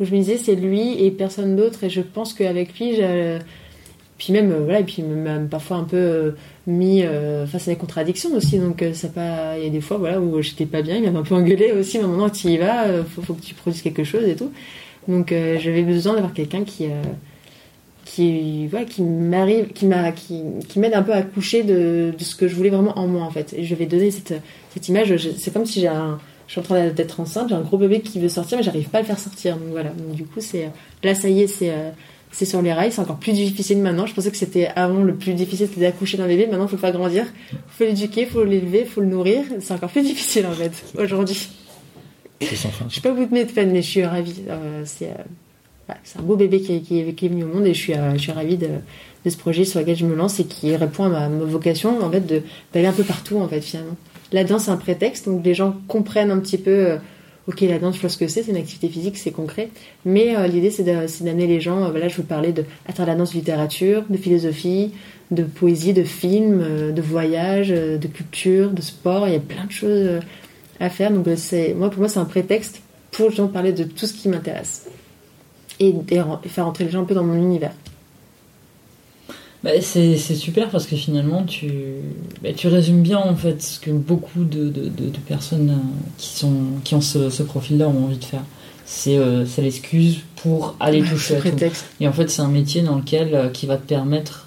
où 0.00 0.04
je 0.04 0.10
me 0.10 0.18
disais 0.18 0.36
c'est 0.36 0.56
lui 0.56 1.00
et 1.04 1.12
personne 1.12 1.54
d'autre 1.54 1.84
et 1.84 1.90
je 1.90 2.00
pense 2.00 2.34
qu'avec 2.34 2.76
lui 2.78 2.96
j'ai 2.96 3.38
puis 4.16 4.32
même 4.32 4.50
euh, 4.50 4.64
voilà 4.64 4.80
et 4.80 4.84
puis 4.84 5.02
même 5.02 5.48
parfois 5.48 5.76
un 5.76 5.84
peu 5.84 6.34
mis 6.66 7.04
face 7.46 7.68
à 7.68 7.70
des 7.70 7.76
contradictions 7.76 8.34
aussi 8.34 8.58
donc 8.58 8.84
ça 8.94 9.08
pas 9.08 9.56
il 9.58 9.64
y 9.64 9.66
a 9.68 9.70
des 9.70 9.80
fois 9.80 9.96
voilà 9.96 10.20
où 10.20 10.42
j'étais 10.42 10.66
pas 10.66 10.82
bien 10.82 10.96
il 10.96 11.04
m'avait 11.04 11.18
un 11.18 11.22
peu 11.22 11.36
engueulé 11.36 11.70
aussi 11.70 11.98
mais 11.98 12.06
moment 12.06 12.28
tu 12.28 12.48
y 12.48 12.58
vas 12.58 12.86
faut, 13.04 13.34
que 13.34 13.40
tu 13.40 13.54
produises 13.54 13.82
quelque 13.82 14.04
chose 14.04 14.24
et 14.24 14.34
tout 14.34 14.50
donc 15.06 15.28
j'avais 15.30 15.82
besoin 15.82 16.14
d'avoir 16.14 16.32
quelqu'un 16.32 16.64
qui 16.64 16.88
qui 18.08 18.66
voilà 18.68 18.86
qui 18.86 19.02
m'arrive 19.02 19.68
qui 19.68 19.86
m'a 19.86 20.12
qui, 20.12 20.42
qui 20.68 20.78
m'aide 20.78 20.94
un 20.94 21.02
peu 21.02 21.12
à 21.12 21.22
coucher 21.22 21.62
de, 21.62 22.14
de 22.16 22.24
ce 22.24 22.34
que 22.34 22.48
je 22.48 22.54
voulais 22.54 22.70
vraiment 22.70 22.98
en 22.98 23.06
moi 23.06 23.22
en 23.22 23.30
fait 23.30 23.52
et 23.52 23.64
je 23.64 23.74
vais 23.74 23.86
donner 23.86 24.10
cette 24.10 24.34
cette 24.72 24.88
image 24.88 25.14
c'est 25.36 25.52
comme 25.52 25.66
si 25.66 25.80
j'ai 25.80 25.88
un 25.88 26.18
je 26.46 26.52
suis 26.52 26.60
en 26.60 26.64
train 26.64 26.88
d'être 26.88 27.20
enceinte 27.20 27.50
j'ai 27.50 27.54
un 27.54 27.60
gros 27.60 27.76
bébé 27.76 28.00
qui 28.00 28.18
veut 28.18 28.30
sortir 28.30 28.56
mais 28.56 28.64
j'arrive 28.64 28.88
pas 28.88 28.98
à 28.98 29.00
le 29.02 29.06
faire 29.06 29.18
sortir 29.18 29.56
donc 29.56 29.68
voilà 29.70 29.90
donc 29.90 30.16
du 30.16 30.24
coup 30.24 30.40
c'est 30.40 30.70
là 31.02 31.14
ça 31.14 31.28
y 31.28 31.42
est 31.42 31.46
c'est 31.48 31.70
euh, 31.70 31.90
c'est 32.30 32.44
sur 32.44 32.60
les 32.60 32.72
rails, 32.72 32.92
c'est 32.92 33.00
encore 33.00 33.16
plus 33.16 33.32
difficile 33.32 33.78
maintenant. 33.78 34.06
Je 34.06 34.14
pensais 34.14 34.30
que 34.30 34.36
c'était 34.36 34.66
avant 34.76 35.02
le 35.02 35.14
plus 35.14 35.32
difficile, 35.32 35.66
c'était 35.66 35.80
d'accoucher 35.80 36.18
d'un 36.18 36.26
bébé. 36.26 36.46
Maintenant, 36.46 36.66
il 36.66 36.68
faut 36.68 36.76
le 36.76 36.80
faire 36.80 36.92
grandir, 36.92 37.24
il 37.52 37.58
faut 37.70 37.84
l'éduquer, 37.84 38.22
il 38.22 38.26
faut 38.26 38.44
l'élever, 38.44 38.80
il 38.80 38.86
faut 38.86 39.00
le 39.00 39.06
nourrir. 39.06 39.44
C'est 39.60 39.72
encore 39.72 39.88
plus 39.88 40.02
difficile 40.02 40.46
en 40.46 40.52
fait 40.52 40.72
aujourd'hui. 40.98 41.48
Je 42.40 42.54
suis 42.88 43.00
pas 43.00 43.10
au 43.10 43.14
bout 43.14 43.24
de 43.24 43.32
mes 43.32 43.46
peines, 43.46 43.72
mais 43.72 43.82
je 43.82 43.88
suis 43.88 44.04
ravie. 44.04 44.42
Euh, 44.48 44.82
c'est 44.84 45.08
euh, 45.08 45.24
c'est 46.04 46.18
un 46.18 46.22
beau 46.22 46.36
bébé 46.36 46.60
qui 46.60 46.76
est, 46.76 47.14
qui 47.14 47.28
venu 47.28 47.44
au 47.44 47.48
monde 47.48 47.66
et 47.66 47.74
je 47.74 47.80
suis, 47.80 47.94
euh, 47.94 48.32
ravie 48.34 48.56
de, 48.56 48.68
ce 49.28 49.36
projet 49.36 49.64
sur 49.64 49.80
lequel 49.80 49.96
je 49.96 50.06
me 50.06 50.14
lance 50.14 50.40
et 50.40 50.44
qui 50.44 50.74
répond 50.74 51.04
à 51.04 51.08
ma, 51.08 51.28
vocation 51.28 52.02
en 52.02 52.10
fait 52.10 52.26
d'aller 52.72 52.86
un 52.86 52.92
peu 52.92 53.04
partout 53.04 53.38
en 53.38 53.48
fait 53.48 53.60
finalement. 53.60 53.96
La 54.32 54.44
danse 54.44 54.64
c'est 54.64 54.70
un 54.70 54.76
prétexte, 54.76 55.26
donc 55.26 55.44
les 55.44 55.54
gens 55.54 55.76
comprennent 55.86 56.30
un 56.30 56.38
petit 56.38 56.58
peu. 56.58 56.70
euh, 56.70 56.96
ok, 57.48 57.62
la 57.62 57.78
danse, 57.78 57.96
je 57.96 58.00
vois 58.00 58.10
ce 58.10 58.18
que 58.18 58.28
c'est, 58.28 58.42
c'est 58.42 58.50
une 58.50 58.58
activité 58.58 58.88
physique, 58.88 59.16
c'est 59.16 59.30
concret. 59.30 59.70
Mais 60.04 60.36
euh, 60.36 60.46
l'idée, 60.46 60.70
c'est 60.70 60.84
d'amener 60.84 61.46
les 61.46 61.60
gens. 61.60 61.84
Euh, 61.84 61.90
voilà, 61.90 62.08
je 62.08 62.16
veux 62.16 62.22
parler 62.22 62.52
de 62.52 62.64
à 62.86 62.92
travers 62.92 63.14
la 63.14 63.18
danse, 63.18 63.30
de 63.30 63.36
littérature, 63.36 64.04
de 64.08 64.16
philosophie, 64.16 64.92
de 65.30 65.42
poésie, 65.42 65.94
de 65.94 66.04
film, 66.04 66.60
euh, 66.62 66.92
de 66.92 67.02
voyage, 67.02 67.70
de 67.70 68.06
culture, 68.06 68.70
de 68.70 68.82
sport. 68.82 69.26
Il 69.26 69.32
y 69.32 69.36
a 69.36 69.40
plein 69.40 69.64
de 69.64 69.72
choses 69.72 70.20
à 70.78 70.90
faire. 70.90 71.10
Donc, 71.10 71.26
c'est 71.36 71.74
moi, 71.74 71.90
pour 71.90 72.00
moi, 72.00 72.08
c'est 72.08 72.20
un 72.20 72.26
prétexte 72.26 72.82
pour 73.10 73.30
gens 73.30 73.48
parler 73.48 73.72
de 73.72 73.84
tout 73.84 74.06
ce 74.06 74.12
qui 74.12 74.28
m'intéresse 74.28 74.86
et, 75.80 75.94
et 76.10 76.48
faire 76.48 76.66
entrer 76.66 76.84
les 76.84 76.90
gens 76.90 77.02
un 77.02 77.04
peu 77.04 77.14
dans 77.14 77.24
mon 77.24 77.34
univers. 77.34 77.72
Bah, 79.64 79.70
c'est 79.80 80.16
super 80.16 80.68
parce 80.70 80.86
que 80.86 80.94
finalement 80.94 81.42
tu, 81.42 81.72
bah, 82.42 82.50
tu 82.56 82.68
résumes 82.68 83.02
bien 83.02 83.18
en 83.18 83.34
fait 83.34 83.60
ce 83.60 83.80
que 83.80 83.90
beaucoup 83.90 84.44
de, 84.44 84.68
de, 84.68 84.88
de, 84.88 85.18
personnes 85.26 85.70
euh, 85.70 85.96
qui, 86.16 86.28
sont, 86.28 86.54
qui 86.84 86.94
ont 86.94 87.00
ce, 87.00 87.28
ce 87.28 87.42
profil-là 87.42 87.88
ont 87.88 88.04
envie 88.04 88.18
de 88.18 88.24
faire. 88.24 88.44
C'est 88.86 89.18
euh, 89.18 89.44
l'excuse 89.58 90.20
pour 90.36 90.76
aller 90.78 91.02
toucher 91.02 91.36
à 91.36 91.40
tout. 91.40 91.56
Et 92.00 92.06
en 92.06 92.12
fait 92.12 92.30
c'est 92.30 92.42
un 92.42 92.48
métier 92.48 92.82
dans 92.82 92.98
lequel 92.98 93.34
euh, 93.34 93.48
qui 93.48 93.66
va 93.66 93.76
te 93.76 93.86
permettre 93.86 94.46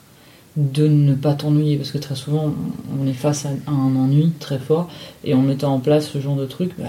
de 0.55 0.87
ne 0.87 1.13
pas 1.13 1.33
t'ennuyer 1.33 1.75
parce 1.75 1.91
que 1.91 1.97
très 1.97 2.15
souvent 2.15 2.53
on 2.97 3.05
est 3.05 3.13
face 3.13 3.45
à 3.45 3.49
un 3.67 3.95
ennui 3.97 4.31
très 4.39 4.59
fort 4.59 4.89
et 5.25 5.33
en 5.33 5.41
mettant 5.41 5.73
en 5.73 5.79
place 5.79 6.09
ce 6.09 6.21
genre 6.21 6.37
de 6.37 6.45
truc 6.45 6.71
bah, 6.77 6.87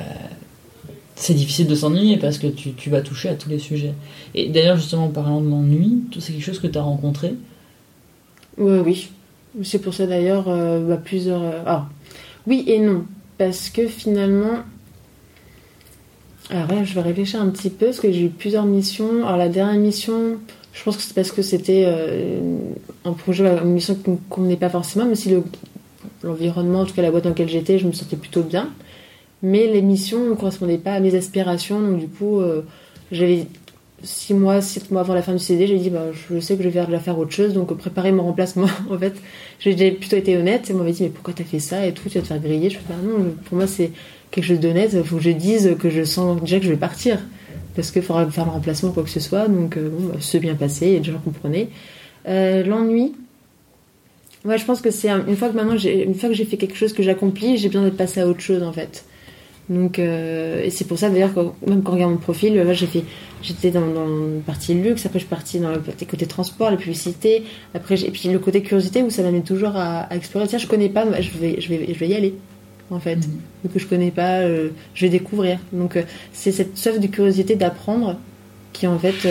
c'est 1.22 1.34
difficile 1.34 1.68
de 1.68 1.74
s'ennuyer 1.76 2.16
parce 2.16 2.38
que 2.38 2.48
tu, 2.48 2.72
tu, 2.72 2.90
vas 2.90 3.00
toucher 3.00 3.28
à 3.28 3.34
tous 3.34 3.48
les 3.48 3.60
sujets. 3.60 3.94
Et 4.34 4.48
d'ailleurs 4.48 4.76
justement 4.76 5.04
en 5.04 5.08
parlant 5.08 5.40
de 5.40 5.48
l'ennui, 5.48 6.02
c'est 6.18 6.32
quelque 6.32 6.44
chose 6.44 6.58
que 6.58 6.66
tu 6.66 6.76
as 6.76 6.82
rencontré? 6.82 7.34
Oui, 8.58 8.78
oui. 8.84 9.08
C'est 9.62 9.78
pour 9.78 9.94
ça 9.94 10.06
d'ailleurs, 10.06 10.46
euh, 10.48 10.80
bah, 10.80 10.96
plusieurs. 10.96 11.42
Euh, 11.42 11.62
ah, 11.64 11.86
oui 12.46 12.64
et 12.66 12.80
non. 12.80 13.04
Parce 13.38 13.70
que 13.70 13.86
finalement. 13.86 14.64
Alors, 16.50 16.66
là, 16.68 16.84
je 16.84 16.92
vais 16.92 17.00
réfléchir 17.00 17.40
un 17.40 17.48
petit 17.48 17.70
peu, 17.70 17.86
parce 17.86 18.00
que 18.00 18.10
j'ai 18.10 18.24
eu 18.24 18.28
plusieurs 18.28 18.66
missions. 18.66 19.24
Alors, 19.24 19.36
la 19.36 19.48
dernière 19.48 19.80
mission, 19.80 20.38
je 20.72 20.82
pense 20.82 20.96
que 20.96 21.02
c'est 21.02 21.14
parce 21.14 21.30
que 21.30 21.40
c'était 21.40 21.84
euh, 21.86 22.40
un 23.04 23.12
projet, 23.12 23.46
une 23.62 23.70
mission 23.70 23.94
qui 23.94 24.10
ne 24.10 24.16
me 24.16 24.20
convenait 24.28 24.56
pas 24.56 24.68
forcément, 24.68 25.06
mais 25.06 25.14
si 25.14 25.34
l'environnement, 26.22 26.80
en 26.80 26.84
tout 26.84 26.94
cas 26.94 27.02
la 27.02 27.10
boîte 27.10 27.24
dans 27.24 27.30
laquelle 27.30 27.48
j'étais, 27.48 27.78
je 27.78 27.86
me 27.86 27.92
sentais 27.92 28.16
plutôt 28.16 28.42
bien. 28.42 28.68
Mais 29.42 29.66
les 29.66 29.82
missions 29.82 30.28
ne 30.30 30.34
correspondaient 30.34 30.78
pas 30.78 30.94
à 30.94 31.00
mes 31.00 31.14
aspirations, 31.14 31.80
donc 31.80 31.98
du 31.98 32.06
coup, 32.06 32.40
j'avais 33.10 33.46
six 34.02 34.34
mois, 34.34 34.60
sept 34.60 34.90
mois 34.90 35.02
avant 35.02 35.14
la 35.14 35.22
fin 35.22 35.32
du 35.32 35.38
CD, 35.38 35.66
j'ai 35.66 35.78
dit 35.78 35.90
bah, 35.90 36.06
je 36.12 36.40
sais 36.40 36.56
que 36.56 36.62
je 36.62 36.68
vais 36.68 36.98
faire 36.98 37.18
autre 37.18 37.32
chose, 37.32 37.54
donc 37.54 37.76
préparer 37.76 38.12
mon 38.12 38.24
remplacement. 38.24 38.66
en 38.90 38.98
fait, 38.98 39.14
j'ai 39.60 39.92
plutôt 39.92 40.16
été 40.16 40.36
honnête 40.36 40.70
et 40.70 40.72
m'avait 40.72 40.92
dit 40.92 41.04
mais 41.04 41.08
pourquoi 41.08 41.34
t'as 41.34 41.44
fait 41.44 41.58
ça 41.58 41.86
et 41.86 41.92
tout, 41.92 42.08
tu 42.08 42.18
vas 42.18 42.22
te 42.22 42.26
faire 42.26 42.40
griller. 42.40 42.70
Je 42.70 42.78
me 42.78 42.82
bah, 42.88 42.94
non, 43.02 43.34
pour 43.44 43.56
moi 43.56 43.66
c'est 43.66 43.92
quelque 44.30 44.44
chose 44.44 44.60
d'honnête. 44.60 44.90
Il 44.94 45.04
faut 45.04 45.16
que 45.16 45.22
je 45.22 45.30
dise 45.30 45.76
que 45.78 45.90
je 45.90 46.04
sens 46.04 46.40
déjà 46.40 46.58
que 46.58 46.64
je 46.64 46.70
vais 46.70 46.76
partir 46.76 47.18
parce 47.74 47.90
qu'il 47.90 48.02
faudra 48.02 48.28
faire 48.30 48.44
le 48.44 48.50
remplacement 48.50 48.90
quoi 48.90 49.02
que 49.02 49.10
ce 49.10 49.20
soit. 49.20 49.48
Donc 49.48 49.76
euh, 49.76 49.88
bon, 49.88 50.12
bah, 50.12 50.38
bien 50.40 50.54
passé 50.54 50.88
et 50.88 50.98
déjà 50.98 51.12
comprenez. 51.24 51.68
Euh, 52.28 52.64
L'ennui. 52.64 53.14
Ouais, 54.44 54.58
je 54.58 54.64
pense 54.64 54.80
que 54.80 54.90
c'est 54.90 55.08
une 55.08 55.36
fois 55.36 55.50
que 55.50 55.54
maintenant 55.54 55.76
une 55.76 56.14
fois 56.16 56.28
que 56.28 56.34
j'ai 56.34 56.44
fait 56.44 56.56
quelque 56.56 56.74
chose 56.74 56.92
que 56.92 57.04
j'accomplis, 57.04 57.58
j'ai 57.58 57.68
besoin 57.68 57.84
d'être 57.84 57.96
passé 57.96 58.20
à 58.20 58.26
autre 58.26 58.40
chose 58.40 58.62
en 58.64 58.72
fait. 58.72 59.04
Donc, 59.68 59.98
euh, 59.98 60.62
et 60.64 60.70
c'est 60.70 60.86
pour 60.86 60.98
ça 60.98 61.08
d'ailleurs 61.08 61.32
que 61.34 61.40
même 61.66 61.82
quand 61.82 61.92
on 61.92 61.94
regarde 61.94 62.12
mon 62.12 62.18
profil, 62.18 62.54
là 62.56 62.72
j'ai 62.72 62.86
fait, 62.86 63.04
j'étais 63.42 63.70
dans, 63.70 63.86
dans 63.86 64.06
une 64.06 64.42
partie 64.44 64.74
luxe, 64.74 65.06
après 65.06 65.20
je 65.20 65.24
suis 65.24 65.30
partie 65.30 65.60
dans 65.60 65.70
le 65.70 65.78
côté 65.78 66.26
transport, 66.26 66.70
la 66.70 66.76
publicité, 66.76 67.44
après 67.72 68.00
et 68.02 68.10
puis 68.10 68.28
le 68.28 68.38
côté 68.38 68.62
curiosité 68.62 69.02
où 69.02 69.10
ça 69.10 69.22
m'amène 69.22 69.44
toujours 69.44 69.76
à, 69.76 70.08
explorer. 70.14 70.48
Tiens, 70.48 70.58
je 70.58 70.66
connais 70.66 70.88
pas, 70.88 71.06
je 71.20 71.30
vais, 71.38 71.60
je 71.60 71.68
vais, 71.68 71.94
je 71.94 71.98
vais 71.98 72.08
y 72.08 72.14
aller 72.14 72.34
en 72.90 72.98
fait. 72.98 73.16
Mm 73.16 73.40
Donc 73.64 73.72
je 73.76 73.86
connais 73.86 74.10
pas, 74.10 74.40
euh, 74.40 74.70
je 74.94 75.06
vais 75.06 75.10
découvrir. 75.10 75.58
Donc 75.72 75.96
euh, 75.96 76.02
c'est 76.32 76.52
cette 76.52 76.76
soif 76.76 76.98
de 76.98 77.06
curiosité 77.06 77.54
d'apprendre 77.54 78.16
qui 78.72 78.86
en 78.86 78.98
fait 78.98 79.28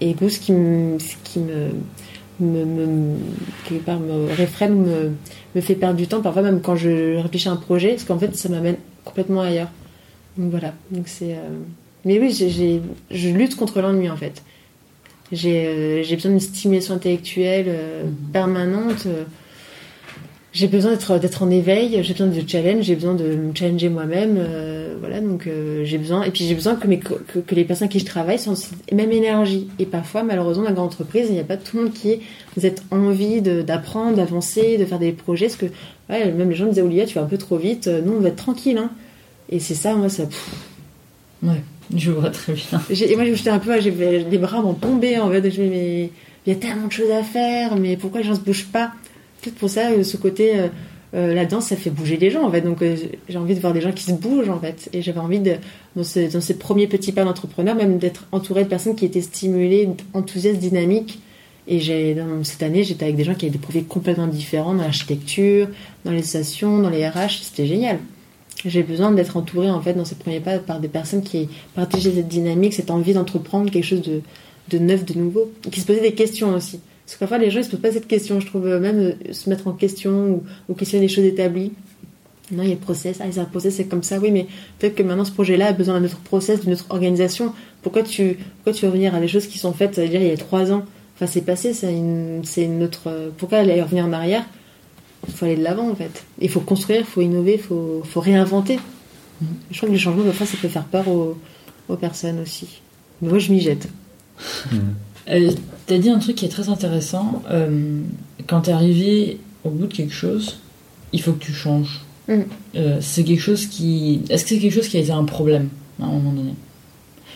est 0.00 0.28
ce 0.28 0.38
qui 0.38 0.52
me, 0.52 0.96
qui 1.24 1.40
me 1.40 1.70
me, 2.40 2.64
me, 2.64 3.16
quelque 3.64 3.84
part 3.84 4.00
me 4.00 4.32
réfrène, 4.34 4.82
me, 4.82 5.12
me 5.56 5.60
fait 5.62 5.74
perdre 5.74 5.96
du 5.96 6.06
temps, 6.06 6.20
parfois 6.20 6.42
même 6.42 6.60
quand 6.60 6.76
je 6.76 7.16
réfléchis 7.16 7.48
à 7.48 7.52
un 7.52 7.56
projet, 7.56 7.90
parce 7.90 8.04
qu'en 8.04 8.18
fait 8.18 8.36
ça 8.36 8.48
m'amène 8.50 8.76
complètement 9.04 9.40
ailleurs. 9.40 9.70
Donc 10.36 10.50
voilà. 10.50 10.74
Donc 10.90 11.08
c'est. 11.08 11.32
Euh, 11.32 11.58
mais 12.04 12.20
oui, 12.20 12.30
j'ai, 12.30 12.82
je 13.10 13.28
lutte 13.30 13.56
contre 13.56 13.80
l'ennui 13.80 14.10
en 14.10 14.16
fait. 14.16 14.42
J'ai, 15.32 15.66
euh, 15.66 16.02
j'ai 16.04 16.14
besoin 16.14 16.32
d'une 16.32 16.40
stimulation 16.40 16.94
intellectuelle 16.94 17.66
euh, 17.68 18.04
mhm. 18.04 18.14
permanente. 18.32 19.08
j'ai 20.52 20.68
besoin 20.68 20.92
d'être, 20.92 21.18
d'être 21.18 21.42
en 21.42 21.50
éveil. 21.50 21.98
J'ai 22.02 22.12
besoin 22.12 22.26
de 22.28 22.48
challenge. 22.48 22.84
J'ai 22.84 22.94
besoin 22.94 23.14
de 23.14 23.24
me 23.24 23.54
challenger 23.54 23.88
moi-même. 23.88 24.38
Voilà. 25.06 25.20
Donc 25.20 25.48
j'ai 25.84 25.98
besoin. 25.98 26.22
Et 26.24 26.30
puis 26.30 26.44
j'ai 26.44 26.54
besoin 26.54 26.74
que, 26.74 26.86
mes, 26.86 26.98
que, 26.98 27.38
que, 27.38 27.54
les 27.54 27.64
personnes 27.64 27.88
qui 27.88 27.98
je 27.98 28.04
travaille 28.04 28.38
sont 28.38 28.54
la 28.90 28.96
même 28.96 29.12
énergie. 29.12 29.68
Et 29.78 29.86
parfois, 29.86 30.22
malheureusement, 30.22 30.64
dans 30.64 30.70
la 30.70 30.74
grande 30.74 30.86
entreprise, 30.86 31.26
il 31.28 31.34
n'y 31.34 31.40
a 31.40 31.44
pas 31.44 31.56
tout 31.56 31.76
le 31.76 31.84
monde 31.84 31.92
qui 31.92 32.10
ait 32.10 32.20
cette 32.58 32.82
envie 32.90 33.40
d'apprendre, 33.40 34.16
d'avancer, 34.16 34.78
de 34.78 34.84
faire 34.84 34.98
des 34.98 35.12
projets. 35.12 35.46
Parce 35.46 35.56
que 35.56 35.66
ouais, 36.10 36.32
même 36.32 36.50
les 36.50 36.56
gens 36.56 36.66
disaient 36.66 36.82
Olia, 36.82 37.06
tu 37.06 37.14
vas 37.14 37.22
un 37.22 37.28
peu 37.28 37.38
trop 37.38 37.56
vite. 37.56 37.88
Nous, 37.88 38.12
on 38.12 38.20
va 38.20 38.28
être 38.28 38.36
tranquille. 38.36 38.78
Hein. 38.78 38.90
Et 39.48 39.60
c'est 39.60 39.74
ça, 39.74 39.94
moi, 39.94 40.08
ça. 40.08 40.24
Ouais, 41.42 41.62
je 41.94 42.10
vois 42.10 42.30
très 42.30 42.54
bien. 42.54 42.80
Et 42.90 43.16
moi, 43.16 43.24
j'étais 43.24 43.50
un 43.50 43.58
peu, 43.58 43.78
les 43.78 44.38
bras 44.38 44.62
m'ont 44.62 44.74
tombé 44.74 45.18
en 45.18 45.30
fait. 45.30 45.50
Je 45.50 45.62
me 45.62 45.68
mais 45.68 46.10
il 46.46 46.52
y 46.52 46.56
a 46.56 46.58
tellement 46.58 46.86
de 46.86 46.92
choses 46.92 47.10
à 47.10 47.22
faire, 47.22 47.76
mais 47.76 47.96
pourquoi 47.96 48.20
les 48.20 48.26
gens 48.26 48.36
se 48.36 48.40
bougent 48.40 48.68
pas? 48.68 48.92
Peut-être 49.42 49.56
pour 49.56 49.68
ça, 49.68 49.90
euh, 49.90 50.04
ce 50.04 50.16
côté, 50.16 50.58
euh, 50.58 50.68
euh, 51.14 51.34
la 51.34 51.46
danse, 51.46 51.66
ça 51.66 51.76
fait 51.76 51.90
bouger 51.90 52.16
les 52.16 52.30
gens 52.30 52.44
en 52.44 52.50
fait. 52.50 52.60
Donc 52.60 52.82
j'ai 53.28 53.38
envie 53.38 53.54
de 53.54 53.60
voir 53.60 53.72
des 53.72 53.80
gens 53.80 53.92
qui 53.92 54.04
se 54.04 54.12
bougent 54.12 54.50
en 54.50 54.60
fait. 54.60 54.88
Et 54.92 55.02
j'avais 55.02 55.20
envie 55.20 55.40
de, 55.40 55.56
dans, 55.94 56.04
ces 56.04 56.58
premiers 56.58 56.86
petits 56.86 57.12
pas 57.12 57.24
d'entrepreneur, 57.24 57.74
même 57.74 57.98
d'être 57.98 58.26
entouré 58.32 58.64
de 58.64 58.68
personnes 58.68 58.96
qui 58.96 59.04
étaient 59.04 59.20
stimulées, 59.20 59.88
enthousiastes, 60.14 60.58
dynamiques. 60.60 61.20
Et 61.68 62.14
dans 62.14 62.44
cette 62.44 62.62
année, 62.62 62.84
j'étais 62.84 63.06
avec 63.06 63.16
des 63.16 63.24
gens 63.24 63.34
qui 63.34 63.46
avaient 63.46 63.52
des 63.52 63.58
profils 63.58 63.84
complètement 63.84 64.28
différents 64.28 64.74
dans 64.74 64.84
l'architecture, 64.84 65.68
dans 66.04 66.12
les 66.12 66.22
stations, 66.22 66.78
dans 66.78 66.90
les 66.90 67.08
RH. 67.08 67.40
C'était 67.42 67.66
génial 67.66 67.98
j'ai 68.64 68.82
besoin 68.82 69.12
d'être 69.12 69.36
entourée 69.36 69.70
en 69.70 69.80
fait 69.80 69.94
dans 69.94 70.04
ces 70.04 70.14
premiers 70.14 70.40
pas 70.40 70.58
par 70.58 70.80
des 70.80 70.88
personnes 70.88 71.22
qui 71.22 71.48
partageaient 71.74 72.12
cette 72.12 72.28
dynamique, 72.28 72.74
cette 72.74 72.90
envie 72.90 73.14
d'entreprendre 73.14 73.70
quelque 73.70 73.84
chose 73.84 74.02
de, 74.02 74.78
neuf, 74.78 75.04
de 75.04 75.18
nouveau, 75.18 75.50
qui 75.70 75.80
se 75.80 75.86
posaient 75.86 76.00
des 76.00 76.14
questions 76.14 76.54
aussi. 76.54 76.80
Parce 77.06 77.14
que 77.14 77.20
parfois 77.20 77.38
les 77.38 77.52
gens 77.52 77.60
ils 77.60 77.64
se 77.64 77.70
posent 77.70 77.80
pas 77.80 77.92
cette 77.92 78.08
question, 78.08 78.40
je 78.40 78.46
trouve 78.46 78.66
même 78.66 78.98
euh, 78.98 79.32
se 79.32 79.48
mettre 79.48 79.68
en 79.68 79.72
question 79.72 80.42
ou, 80.68 80.74
questionner 80.74 81.06
des 81.06 81.12
choses 81.12 81.24
établies. 81.24 81.70
Non, 82.50 82.64
il 82.64 82.68
y 82.68 82.72
a 82.72 82.74
le 82.74 82.80
process. 82.80 83.18
Ah, 83.20 83.26
c'est 83.30 83.40
un 83.40 83.44
process, 83.44 83.76
c'est 83.76 83.84
comme 83.84 84.02
ça. 84.02 84.18
Oui, 84.18 84.30
mais 84.32 84.46
peut-être 84.78 84.96
que 84.96 85.02
maintenant 85.04 85.24
ce 85.24 85.32
projet-là 85.32 85.68
a 85.68 85.72
besoin 85.72 86.00
d'un 86.00 86.06
autre 86.06 86.18
process, 86.18 86.60
d'une 86.60 86.72
autre 86.72 86.86
organisation. 86.90 87.52
Pourquoi 87.82 88.02
tu, 88.02 88.36
pourquoi 88.56 88.72
tu 88.72 88.84
veux 88.84 88.90
revenir 88.90 89.14
à 89.14 89.20
des 89.20 89.28
choses 89.28 89.46
qui 89.46 89.58
sont 89.58 89.72
faites, 89.72 89.98
dire, 89.98 90.20
il 90.20 90.28
y 90.28 90.30
a 90.30 90.36
trois 90.36 90.72
ans? 90.72 90.84
Enfin, 91.14 91.26
c'est 91.26 91.42
passé, 91.42 91.72
c'est 91.72 91.92
une, 91.92 92.82
autre. 92.82 93.32
Pourquoi 93.38 93.58
aller 93.58 93.80
revenir 93.80 94.04
en 94.04 94.12
arrière? 94.12 94.44
Il 95.28 95.34
faut 95.34 95.46
aller 95.46 95.56
de 95.56 95.62
l'avant 95.62 95.88
en 95.90 95.94
fait. 95.94 96.24
Il 96.40 96.48
faut 96.48 96.60
construire, 96.60 97.00
il 97.00 97.06
faut 97.06 97.20
innover, 97.20 97.54
il 97.54 97.60
faut, 97.60 98.02
faut, 98.04 98.20
réinventer. 98.20 98.78
Mm. 99.40 99.46
Je 99.70 99.76
crois 99.76 99.88
que 99.88 99.94
les 99.94 99.98
changements, 99.98 100.24
parfois, 100.24 100.46
ça 100.46 100.56
peut 100.60 100.68
faire 100.68 100.84
peur 100.84 101.08
aux, 101.08 101.36
aux 101.88 101.96
personnes 101.96 102.40
aussi. 102.40 102.80
Mais 103.22 103.28
moi, 103.28 103.38
je 103.38 103.50
m'y 103.52 103.60
jette. 103.60 103.88
Mm. 104.70 104.78
Euh, 105.28 105.50
tu 105.86 105.94
as 105.94 105.98
dit 105.98 106.10
un 106.10 106.18
truc 106.18 106.36
qui 106.36 106.44
est 106.44 106.50
très 106.50 106.68
intéressant. 106.68 107.42
Euh, 107.50 108.00
quand 108.46 108.62
tu 108.62 108.70
es 108.70 108.72
arrivé 108.72 109.38
au 109.64 109.70
bout 109.70 109.86
de 109.86 109.92
quelque 109.92 110.14
chose, 110.14 110.58
il 111.12 111.20
faut 111.20 111.32
que 111.32 111.44
tu 111.44 111.52
changes. 111.52 112.04
Mm. 112.28 112.34
Euh, 112.76 112.98
c'est 113.00 113.24
quelque 113.24 113.40
chose 113.40 113.66
qui. 113.66 114.22
Est-ce 114.28 114.44
que 114.44 114.50
c'est 114.50 114.58
quelque 114.58 114.74
chose 114.74 114.88
qui 114.88 114.96
a 114.96 115.00
été 115.00 115.12
un 115.12 115.24
problème 115.24 115.68
à 116.00 116.04
un 116.04 116.12
moment 116.12 116.32
donné? 116.32 116.54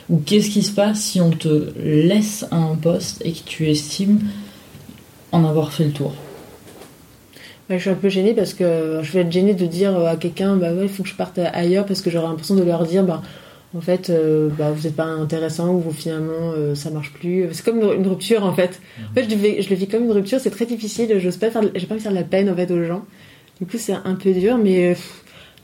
Ou 0.09 0.19
qu'est-ce 0.19 0.51
qui 0.51 0.63
se 0.63 0.73
passe 0.73 1.01
si 1.01 1.21
on 1.21 1.31
te 1.31 1.73
laisse 1.79 2.45
à 2.51 2.57
un 2.57 2.75
poste 2.75 3.23
et 3.25 3.33
que 3.33 3.45
tu 3.45 3.71
estimes 3.71 4.21
en 5.31 5.45
avoir 5.45 5.73
fait 5.73 5.85
le 5.85 5.93
tour? 5.93 6.15
Je 7.69 7.79
suis 7.79 7.91
un 7.91 7.95
peu 7.95 8.09
gênée 8.09 8.35
parce 8.35 8.53
que 8.53 8.99
je 9.01 9.13
vais 9.13 9.21
être 9.21 9.31
gênée 9.31 9.55
de 9.55 9.65
dire 9.65 9.97
à 10.05 10.17
quelqu'un 10.17 10.57
bah 10.57 10.73
ouais 10.73 10.83
il 10.83 10.89
faut 10.89 11.05
que 11.05 11.09
je 11.09 11.15
parte 11.15 11.39
ailleurs 11.39 11.87
parce 11.87 12.01
que 12.01 12.11
j'aurais 12.11 12.27
l'impression 12.27 12.57
de 12.57 12.65
leur 12.65 12.85
dire 12.85 13.05
bah 13.05 13.23
en 13.75 13.81
fait 13.81 14.11
euh, 14.11 14.49
bah, 14.59 14.71
vous 14.73 14.83
n'êtes 14.83 14.97
pas 14.97 15.05
intéressant 15.05 15.75
ou 15.75 15.91
finalement 15.91 16.53
euh, 16.57 16.75
ça 16.75 16.91
marche 16.91 17.13
plus. 17.13 17.49
C'est 17.53 17.65
comme 17.65 17.79
une, 17.81 18.07
rupture 18.07 18.45
en 18.45 18.53
fait. 18.53 18.81
En 19.11 19.15
fait 19.15 19.25
je 19.29 19.35
le, 19.35 19.63
je 19.63 19.71
le 19.71 19.77
vis 19.77 19.89
comme 19.89 20.05
une 20.05 20.13
rupture. 20.13 20.41
C'est 20.41 20.51
très 20.51 20.67
difficile. 20.67 21.19
J'ose 21.19 21.37
pas 21.37 21.51
faire 21.51 21.63
j'ai 21.75 21.87
pas 21.87 21.95
envie 21.95 22.01
de 22.01 22.03
faire 22.03 22.13
de 22.13 22.17
la 22.17 22.25
peine 22.25 22.51
en 22.51 22.57
fait 22.57 22.71
aux 22.71 22.85
gens. 22.85 23.05
Du 23.61 23.67
coup 23.67 23.79
c'est 23.79 23.93
un 23.93 24.15
peu 24.15 24.33
dur 24.33 24.59
mais 24.59 24.97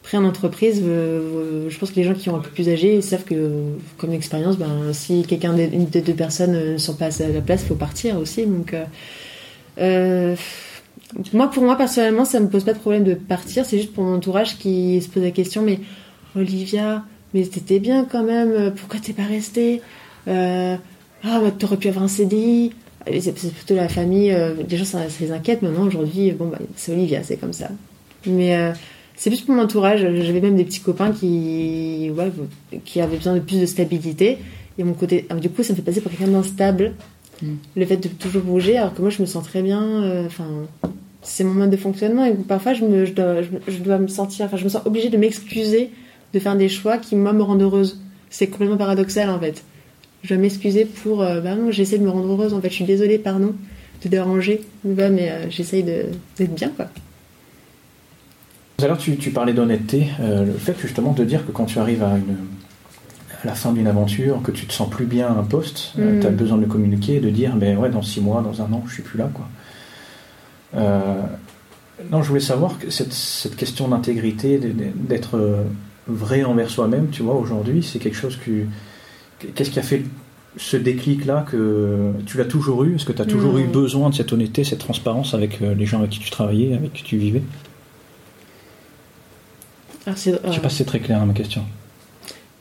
après 0.02 0.18
en 0.18 0.24
entreprise 0.24 0.82
je 0.84 1.78
pense 1.78 1.90
que 1.90 1.96
les 1.96 2.04
gens 2.04 2.14
qui 2.14 2.28
ont 2.30 2.36
un 2.36 2.40
peu 2.40 2.50
plus 2.50 2.68
âgés 2.68 3.00
savent 3.00 3.24
que 3.24 3.52
comme 3.96 4.12
expérience 4.12 4.58
ben 4.58 4.92
si 4.92 5.24
quelqu'un 5.26 5.54
des, 5.54 5.66
des 5.66 6.00
deux 6.02 6.14
personnes 6.14 6.72
ne 6.74 6.78
sont 6.78 6.94
pas 6.94 7.06
à 7.06 7.28
la 7.28 7.40
place 7.40 7.62
il 7.62 7.68
faut 7.68 7.74
partir 7.74 8.18
aussi. 8.18 8.46
Donc 8.46 8.74
euh, 9.78 10.36
moi, 11.32 11.48
pour 11.50 11.62
moi, 11.62 11.76
personnellement, 11.76 12.24
ça 12.24 12.40
me 12.40 12.48
pose 12.48 12.64
pas 12.64 12.72
de 12.72 12.78
problème 12.78 13.04
de 13.04 13.14
partir. 13.14 13.64
C'est 13.64 13.78
juste 13.78 13.92
pour 13.92 14.04
mon 14.04 14.16
entourage 14.16 14.58
qui 14.58 15.00
se 15.00 15.08
pose 15.08 15.22
la 15.22 15.30
question, 15.30 15.62
mais 15.62 15.80
Olivia, 16.34 17.04
mais 17.36 17.44
t'étais 17.46 17.78
bien 17.78 18.04
quand 18.10 18.22
même. 18.24 18.72
Pourquoi 18.74 18.98
t'es 19.00 19.12
pas 19.12 19.24
restée? 19.24 19.82
Euh, 20.28 20.76
Ah, 21.22 21.40
bah, 21.40 21.50
t'aurais 21.56 21.76
pu 21.76 21.88
avoir 21.88 22.04
un 22.04 22.08
CDI. 22.08 22.72
C'est 23.20 23.32
plutôt 23.34 23.74
la 23.74 23.88
famille. 23.88 24.32
Euh, 24.32 24.54
les 24.68 24.76
gens, 24.76 24.84
ça, 24.84 25.00
les 25.20 25.30
inquiète. 25.32 25.62
Maintenant, 25.62 25.86
aujourd'hui, 25.86 26.32
bon, 26.32 26.48
bah, 26.48 26.58
c'est 26.76 26.92
Olivia, 26.92 27.22
c'est 27.22 27.36
comme 27.36 27.52
ça. 27.52 27.68
Mais 28.26 28.56
euh, 28.56 28.72
c'est 29.16 29.30
plus 29.30 29.40
pour 29.42 29.54
mon 29.54 29.62
entourage. 29.62 30.00
J'avais 30.00 30.40
même 30.40 30.56
des 30.56 30.64
petits 30.64 30.80
copains 30.80 31.12
qui, 31.12 32.10
ouais, 32.16 32.32
qui 32.84 33.00
avaient 33.00 33.16
besoin 33.16 33.34
de 33.34 33.40
plus 33.40 33.60
de 33.60 33.66
stabilité. 33.66 34.38
Et 34.78 34.84
mon 34.84 34.92
côté, 34.94 35.26
ah, 35.30 35.34
du 35.34 35.48
coup, 35.50 35.62
ça 35.62 35.72
me 35.72 35.76
fait 35.76 35.82
passer 35.82 36.00
pour 36.00 36.10
quelqu'un 36.10 36.32
d'instable. 36.32 36.94
Mm. 37.42 37.46
Le 37.76 37.86
fait 37.86 37.96
de 37.96 38.08
toujours 38.08 38.42
bouger, 38.42 38.76
alors 38.78 38.94
que 38.94 39.00
moi, 39.00 39.10
je 39.10 39.20
me 39.22 39.26
sens 39.26 39.44
très 39.44 39.62
bien. 39.62 39.82
euh, 40.02 40.26
Enfin, 40.26 40.48
c'est 41.22 41.44
mon 41.44 41.54
mode 41.54 41.70
de 41.70 41.76
fonctionnement. 41.76 42.24
Et 42.24 42.34
parfois, 42.34 42.74
je, 42.74 42.84
me, 42.84 43.04
je, 43.04 43.12
dois, 43.12 43.42
je, 43.42 43.78
dois 43.78 43.98
me 43.98 44.08
sentir, 44.08 44.46
enfin, 44.46 44.56
je 44.56 44.64
me 44.64 44.68
sens 44.68 44.82
obligée 44.84 45.08
de 45.10 45.16
m'excuser 45.16 45.90
de 46.34 46.38
faire 46.38 46.56
des 46.56 46.68
choix 46.68 46.98
qui, 46.98 47.16
moi, 47.16 47.32
me 47.32 47.42
rendent 47.42 47.62
heureuse. 47.62 48.00
C'est 48.30 48.48
complètement 48.48 48.76
paradoxal, 48.76 49.30
en 49.30 49.38
fait. 49.38 49.62
Je 50.22 50.28
dois 50.34 50.38
m'excuser 50.38 50.84
pour, 50.84 51.22
euh, 51.22 51.40
bah 51.40 51.54
non, 51.54 51.70
j'essaie 51.70 51.98
de 51.98 52.04
me 52.04 52.10
rendre 52.10 52.28
heureuse. 52.32 52.52
En 52.54 52.60
fait, 52.60 52.68
je 52.70 52.74
suis 52.74 52.84
désolée, 52.84 53.18
pardon, 53.18 53.54
de 54.04 54.08
déranger. 54.08 54.62
Bah, 54.84 55.08
mais 55.08 55.30
euh, 55.30 55.50
j'essaye 55.50 55.82
d'être 55.84 56.54
bien, 56.54 56.70
quoi. 56.74 56.86
Tout 58.76 58.84
à 58.84 58.88
l'heure, 58.88 58.98
tu, 58.98 59.16
tu 59.16 59.30
parlais 59.30 59.52
d'honnêteté. 59.54 60.08
euh, 60.20 60.44
le 60.44 60.52
fait 60.52 60.76
justement 60.80 61.12
de 61.12 61.24
dire 61.24 61.46
que 61.46 61.52
quand 61.52 61.64
tu 61.64 61.78
arrives 61.78 62.02
à, 62.02 62.16
une, 62.16 62.36
à 63.42 63.46
la 63.46 63.54
fin 63.54 63.72
d'une 63.72 63.86
aventure, 63.86 64.42
que 64.42 64.50
tu 64.50 64.66
te 64.66 64.72
sens 64.72 64.90
plus 64.90 65.06
bien 65.06 65.28
à 65.28 65.30
un 65.30 65.44
poste, 65.44 65.92
Mm. 65.96 66.20
tu 66.20 66.26
as 66.26 66.30
besoin 66.30 66.58
de 66.58 66.62
le 66.62 66.68
communiquer, 66.68 67.20
de 67.20 67.30
dire, 67.30 67.54
ben 67.56 67.78
ouais, 67.78 67.88
dans 67.88 68.02
six 68.02 68.20
mois, 68.20 68.42
dans 68.42 68.60
un 68.60 68.70
an, 68.72 68.82
je 68.86 68.92
suis 68.94 69.02
plus 69.02 69.18
là, 69.18 69.30
quoi. 69.32 69.48
Euh, 70.76 71.22
non, 72.10 72.22
je 72.22 72.28
voulais 72.28 72.40
savoir 72.40 72.78
que 72.78 72.90
cette, 72.90 73.12
cette 73.14 73.56
question 73.56 73.88
d'intégrité, 73.88 74.58
d'être 74.58 75.36
euh, 75.38 75.62
vrai 76.08 76.44
envers 76.44 76.70
soi-même, 76.70 77.08
tu 77.10 77.22
vois, 77.22 77.34
aujourd'hui, 77.34 77.82
c'est 77.82 77.98
quelque 77.98 78.16
chose 78.16 78.36
que. 78.36 78.64
Qu'est-ce 79.54 79.70
qui 79.70 79.78
a 79.78 79.82
fait 79.82 80.02
ce 80.56 80.76
déclic-là 80.78 81.44
que 81.50 82.12
tu 82.24 82.38
l'as 82.38 82.44
toujours 82.46 82.84
eu? 82.84 82.94
Est-ce 82.94 83.04
que 83.04 83.12
tu 83.12 83.20
as 83.20 83.26
toujours 83.26 83.58
eu 83.58 83.64
besoin 83.66 84.08
de 84.10 84.14
cette 84.14 84.32
honnêteté, 84.32 84.64
cette 84.64 84.78
transparence 84.78 85.34
avec 85.34 85.60
euh, 85.60 85.74
les 85.74 85.84
gens 85.84 85.98
avec 85.98 86.10
qui 86.10 86.18
tu 86.20 86.30
travaillais, 86.30 86.74
avec 86.74 86.92
qui 86.94 87.02
tu 87.02 87.16
vivais? 87.18 87.42
Alors, 90.06 90.18
c'est- 90.18 90.38
Je 90.46 90.52
sais 90.52 90.60
pas 90.60 90.68
si 90.68 90.76
c'est 90.76 90.84
très 90.84 91.00
clair 91.00 91.20
hein, 91.20 91.26
ma 91.26 91.32
question. 91.34 91.64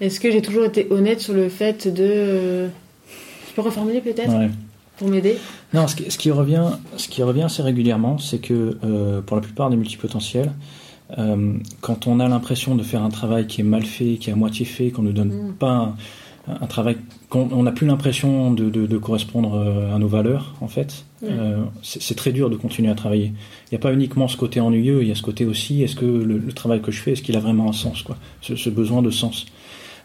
Est-ce 0.02 0.20
que 0.20 0.30
j'ai 0.32 0.42
toujours 0.42 0.66
été 0.66 0.88
honnête 0.92 1.22
sur 1.22 1.34
le 1.34 1.48
fait 1.48 1.88
de. 1.88 2.68
Je 2.68 3.54
peux 3.56 3.62
reformuler 3.62 4.02
peut-être? 4.02 4.34
Ouais. 4.38 4.50
pour 4.98 5.08
m'aider? 5.10 5.38
Non, 5.74 5.88
ce 5.88 5.96
qui, 5.96 6.10
ce 6.12 6.18
qui 6.18 6.32
revient, 6.32 6.64
ce 6.98 7.08
qui 7.08 7.22
revient 7.24 7.44
assez 7.44 7.62
régulièrement, 7.62 8.18
c'est 8.18 8.40
que 8.40 8.78
euh, 8.84 9.22
pour 9.22 9.36
la 9.38 9.42
plupart 9.42 9.70
des 9.70 9.76
multipotentiels, 9.78 10.48
euh, 10.48 10.52
quand 11.82 12.08
on 12.08 12.20
a 12.20 12.28
l'impression 12.28 12.76
de 12.76 12.84
faire 12.84 13.04
un 13.04 13.10
travail 13.10 13.48
qui 13.48 13.62
est 13.62 13.64
mal 13.64 13.84
fait, 13.86 14.16
qui 14.18 14.30
est 14.30 14.34
à 14.34 14.36
moitié 14.36 14.66
fait, 14.66 14.92
qu'on 14.92 15.02
ne 15.04 15.12
donne 15.12 15.30
Mm. 15.50 15.54
pas 15.54 15.96
un, 16.48 16.54
un 16.62 16.68
travail, 16.68 16.98
qu'on 17.30 17.50
on 17.52 17.64
n'a 17.64 17.72
plus 17.72 17.88
l'impression 17.88 18.52
de, 18.52 18.70
de- 18.70 18.86
de 18.86 18.98
correspondre 18.98 19.56
euh, 19.56 19.96
à 19.96 19.98
nos 20.00 20.08
valeurs, 20.08 20.56
en 20.62 20.68
fait, 20.68 21.06
Mm. 21.22 21.26
euh, 21.30 21.64
c'est 21.82 22.02
c'est 22.02 22.16
très 22.16 22.32
dur 22.32 22.50
de 22.50 22.56
continuer 22.58 22.90
à 22.92 22.96
travailler. 22.96 23.32
Il 23.72 23.74
n'y 23.74 23.78
a 23.78 23.80
pas 23.80 23.94
uniquement 23.94 24.28
ce 24.28 24.38
côté 24.38 24.60
ennuyeux, 24.60 25.02
il 25.02 25.08
y 25.08 25.12
a 25.12 25.16
ce 25.16 25.24
côté 25.24 25.46
aussi, 25.46 25.82
est-ce 25.84 25.96
que 25.96 26.06
le, 26.06 26.38
le 26.38 26.52
travail 26.54 26.82
que 26.82 26.92
je 26.92 27.00
fais, 27.02 27.14
est-ce 27.14 27.22
qu'il 27.22 27.36
a 27.38 27.40
vraiment 27.40 27.70
un 27.70 27.74
sens, 27.74 28.02
quoi? 28.04 28.18
Ce, 28.42 28.56
ce 28.56 28.70
besoin 28.70 29.02
de 29.02 29.10
sens. 29.10 29.46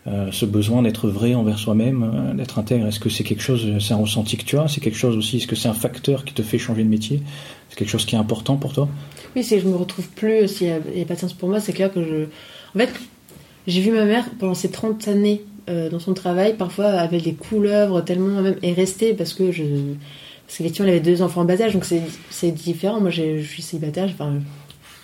Euh, 0.07 0.31
ce 0.33 0.47
besoin 0.47 0.81
d'être 0.81 1.09
vrai 1.11 1.35
envers 1.35 1.59
soi-même, 1.59 2.03
euh, 2.15 2.33
d'être 2.33 2.59
intègre, 2.59 2.87
est-ce 2.87 2.99
que 3.01 3.11
c'est 3.11 3.23
quelque 3.23 3.43
chose, 3.43 3.67
c'est 3.81 3.93
un 3.93 3.99
ressenti 3.99 4.39
que 4.39 4.45
tu 4.45 4.57
as, 4.57 4.67
c'est 4.67 4.81
quelque 4.81 4.97
chose 4.97 5.15
aussi, 5.15 5.37
est-ce 5.37 5.47
que 5.47 5.57
c'est 5.57 5.69
un 5.69 5.75
facteur 5.75 6.25
qui 6.25 6.33
te 6.33 6.41
fait 6.41 6.57
changer 6.57 6.85
de 6.85 6.89
métier, 6.89 7.21
c'est 7.69 7.77
quelque 7.79 7.91
chose 7.91 8.07
qui 8.07 8.15
est 8.15 8.19
important 8.19 8.57
pour 8.57 8.73
toi? 8.73 8.89
Oui, 9.37 9.45
c'est 9.45 9.57
que 9.57 9.63
je 9.63 9.69
me 9.69 9.77
retrouve 9.77 10.09
plus. 10.09 10.49
S'il 10.49 10.67
n'y 10.67 10.73
a, 10.73 10.77
a 10.77 11.05
pas 11.07 11.15
de 11.15 11.33
pour 11.35 11.49
moi, 11.49 11.61
c'est 11.61 11.73
clair 11.73 11.93
que 11.93 12.03
je. 12.03 12.25
En 12.75 12.79
fait, 12.79 12.93
j'ai 13.67 13.81
vu 13.81 13.93
ma 13.93 14.05
mère 14.05 14.29
pendant 14.39 14.55
ces 14.55 14.71
30 14.71 15.09
années 15.09 15.43
euh, 15.69 15.89
dans 15.89 16.01
son 16.01 16.15
travail, 16.15 16.55
parfois 16.55 16.87
avec 16.87 17.23
des 17.23 17.35
couleuvres 17.35 18.03
tellement 18.03 18.43
même. 18.43 18.57
et 18.63 18.73
restée 18.73 19.15
parce 19.15 19.35
que 19.35 19.53
je. 19.53 19.65
Parce 20.47 20.59
qu'effectivement, 20.59 20.89
elle 20.89 20.97
avait 20.97 21.05
deux 21.05 21.23
enfants 21.23 21.43
en 21.43 21.45
bas 21.45 21.61
âge, 21.63 21.75
donc 21.75 21.85
c'est 22.31 22.51
différent. 22.51 23.01
Moi, 23.01 23.11
je 23.11 23.41
suis 23.41 23.63
célibataire, 23.63 24.09
enfin, 24.13 24.41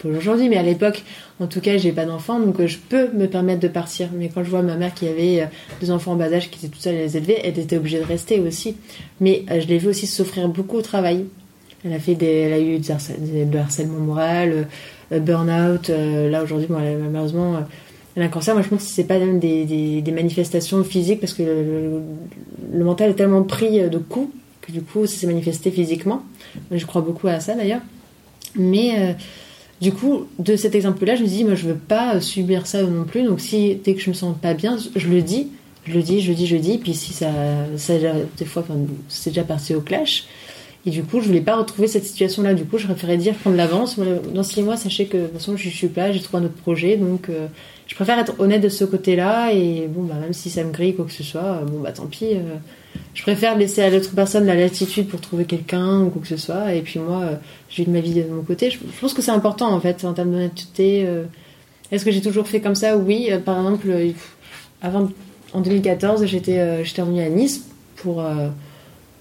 pas 0.02 0.08
aujourd'hui, 0.08 0.48
mais 0.48 0.56
à 0.56 0.62
l'époque, 0.62 1.04
en 1.38 1.46
tout 1.46 1.60
cas, 1.60 1.76
j'ai 1.76 1.92
pas 1.92 2.04
d'enfants, 2.04 2.40
donc 2.40 2.58
euh, 2.58 2.66
je 2.66 2.78
peux 2.78 3.12
me 3.12 3.26
permettre 3.26 3.60
de 3.60 3.68
partir. 3.68 4.08
Mais 4.12 4.28
quand 4.28 4.42
je 4.42 4.50
vois 4.50 4.62
ma 4.62 4.74
mère 4.74 4.92
qui 4.92 5.06
avait 5.06 5.42
euh, 5.42 5.46
deux 5.80 5.92
enfants 5.92 6.12
en 6.12 6.16
bas 6.16 6.32
âge, 6.32 6.50
qui 6.50 6.58
était 6.58 6.68
toute 6.68 6.82
seule 6.82 6.96
à 6.96 6.98
les 6.98 7.16
élever, 7.16 7.38
elle 7.44 7.58
était 7.58 7.76
obligée 7.76 8.00
de 8.00 8.04
rester 8.04 8.40
aussi. 8.40 8.76
Mais 9.20 9.44
je 9.48 9.66
l'ai 9.66 9.78
vu 9.78 9.88
aussi 9.88 10.08
souffrir 10.08 10.48
beaucoup 10.48 10.78
au 10.78 10.82
travail. 10.82 11.26
Elle 11.86 11.92
a 11.92 11.98
fait 12.00 12.14
des, 12.14 12.26
elle 12.26 12.52
a 12.52 12.60
eu 12.60 12.78
du 12.78 13.58
harcèlement 13.58 14.00
moral, 14.00 14.66
euh, 15.12 15.20
burn-out. 15.20 15.90
euh, 15.90 16.28
là 16.28 16.42
aujourd'hui, 16.42 16.66
malheureusement, 16.68 17.56
euh, 17.56 17.60
elle 18.16 18.22
a 18.22 18.26
un 18.26 18.28
cancer. 18.28 18.54
Moi, 18.54 18.62
je 18.62 18.68
pense 18.68 18.84
que 18.84 18.90
c'est 18.90 19.04
pas 19.04 19.18
même 19.18 19.38
des, 19.38 20.02
manifestations 20.12 20.82
physiques 20.82 21.20
parce 21.20 21.34
que 21.34 21.42
le, 21.42 22.84
mental 22.84 23.10
est 23.10 23.14
tellement 23.14 23.42
pris 23.42 23.80
euh, 23.80 23.88
de 23.88 23.98
coups 23.98 24.32
que 24.62 24.72
du 24.72 24.80
coup, 24.80 25.06
ça 25.06 25.16
s'est 25.16 25.26
manifesté 25.26 25.70
physiquement. 25.70 26.22
Je 26.70 26.84
crois 26.86 27.02
beaucoup 27.02 27.28
à 27.28 27.40
ça 27.40 27.54
d'ailleurs. 27.54 27.82
Mais 28.54 28.98
euh, 28.98 29.12
du 29.82 29.92
coup, 29.92 30.26
de 30.38 30.56
cet 30.56 30.74
exemple-là, 30.74 31.14
je 31.14 31.22
me 31.22 31.28
dis, 31.28 31.44
moi, 31.44 31.54
je 31.54 31.68
veux 31.68 31.74
pas 31.74 32.20
subir 32.20 32.66
ça 32.66 32.82
non 32.82 33.04
plus. 33.04 33.22
Donc, 33.22 33.40
si 33.40 33.76
dès 33.76 33.94
que 33.94 34.00
je 34.00 34.08
me 34.08 34.14
sens 34.14 34.34
pas 34.40 34.54
bien, 34.54 34.78
je 34.96 35.08
le 35.08 35.20
dis, 35.20 35.48
je 35.86 35.92
le 35.92 36.02
dis, 36.02 36.22
je 36.22 36.30
le 36.30 36.36
dis, 36.36 36.46
je 36.46 36.56
le 36.56 36.62
dis. 36.62 36.78
Puis 36.78 36.94
si 36.94 37.12
ça, 37.12 37.30
ça 37.76 37.92
des 38.38 38.44
fois, 38.46 38.64
c'est 39.08 39.30
déjà 39.30 39.44
parti 39.44 39.74
au 39.74 39.82
clash. 39.82 40.24
Et 40.86 40.90
du 40.90 41.02
coup, 41.02 41.20
je 41.20 41.26
voulais 41.26 41.40
pas 41.40 41.56
retrouver 41.56 41.88
cette 41.88 42.04
situation-là. 42.04 42.54
Du 42.54 42.64
coup, 42.64 42.78
je 42.78 42.86
préférais 42.86 43.16
dire 43.16 43.34
prendre 43.34 43.56
l'avance. 43.56 43.98
Dans 44.32 44.44
six 44.44 44.62
mois, 44.62 44.76
sachez 44.76 45.06
que 45.06 45.16
de 45.16 45.22
toute 45.24 45.32
façon, 45.34 45.56
je 45.56 45.68
suis 45.68 45.88
pas, 45.88 46.12
j'ai 46.12 46.20
trouvé 46.20 46.44
un 46.44 46.46
autre 46.46 46.54
projet. 46.54 46.96
Donc, 46.96 47.28
euh, 47.28 47.48
je 47.88 47.94
préfère 47.96 48.16
être 48.20 48.38
honnête 48.38 48.62
de 48.62 48.68
ce 48.68 48.84
côté-là. 48.84 49.52
Et 49.52 49.88
bon, 49.88 50.04
bah, 50.04 50.14
même 50.14 50.32
si 50.32 50.48
ça 50.48 50.62
me 50.62 50.70
grille 50.70 50.94
quoi 50.94 51.04
que 51.04 51.10
ce 51.10 51.24
soit, 51.24 51.42
euh, 51.42 51.64
bon, 51.64 51.80
bah, 51.80 51.90
tant 51.90 52.06
pis. 52.06 52.34
euh, 52.34 52.54
je 53.14 53.22
préfère 53.22 53.58
laisser 53.58 53.82
à 53.82 53.90
l'autre 53.90 54.14
personne 54.14 54.46
la 54.46 54.54
latitude 54.54 55.08
pour 55.08 55.20
trouver 55.20 55.44
quelqu'un 55.44 56.02
ou 56.02 56.10
quoi 56.10 56.22
que 56.22 56.28
ce 56.28 56.36
soit. 56.36 56.72
Et 56.72 56.82
puis 56.82 57.00
moi, 57.00 57.30
j'ai 57.68 57.82
eu 57.82 57.88
ma 57.88 58.00
vie 58.00 58.14
de 58.14 58.30
mon 58.30 58.42
côté. 58.42 58.70
Je, 58.70 58.78
pense 59.00 59.12
que 59.12 59.22
c'est 59.22 59.32
important, 59.32 59.72
en 59.72 59.80
fait, 59.80 60.04
en 60.04 60.12
termes 60.12 60.30
d'honnêteté. 60.30 61.06
Est-ce 61.90 62.04
que 62.04 62.10
j'ai 62.10 62.20
toujours 62.20 62.46
fait 62.46 62.60
comme 62.60 62.74
ça? 62.74 62.96
Oui. 62.96 63.28
Par 63.44 63.58
exemple, 63.58 63.88
avant, 64.82 65.10
en 65.52 65.60
2014, 65.60 66.24
j'étais 66.26 66.84
j'étais 66.84 67.02
revenue 67.02 67.22
à 67.22 67.28
Nice 67.28 67.66
pour, 67.96 68.22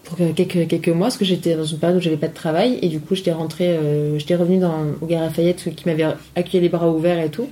pour 0.06 0.18
quelques, 0.18 0.88
mois, 0.90 1.08
parce 1.08 1.18
que 1.18 1.26
j'étais 1.26 1.56
dans 1.56 1.66
une 1.66 1.78
période 1.78 1.98
où 1.98 2.02
j'avais 2.02 2.18
pas 2.18 2.28
de 2.28 2.34
travail. 2.34 2.80
Et 2.82 2.88
du 2.88 3.00
coup, 3.00 3.16
j'étais 3.16 3.32
rentrée, 3.32 3.70
euh, 3.70 4.18
j'étais 4.18 4.36
revenue 4.36 4.64
au 5.02 5.06
Gare 5.06 5.22
Lafayette 5.22 5.76
qui 5.76 5.88
m'avait 5.88 6.06
accueilli 6.36 6.62
les 6.62 6.70
bras 6.70 6.90
ouverts 6.90 7.20
et 7.20 7.30
tout. 7.30 7.50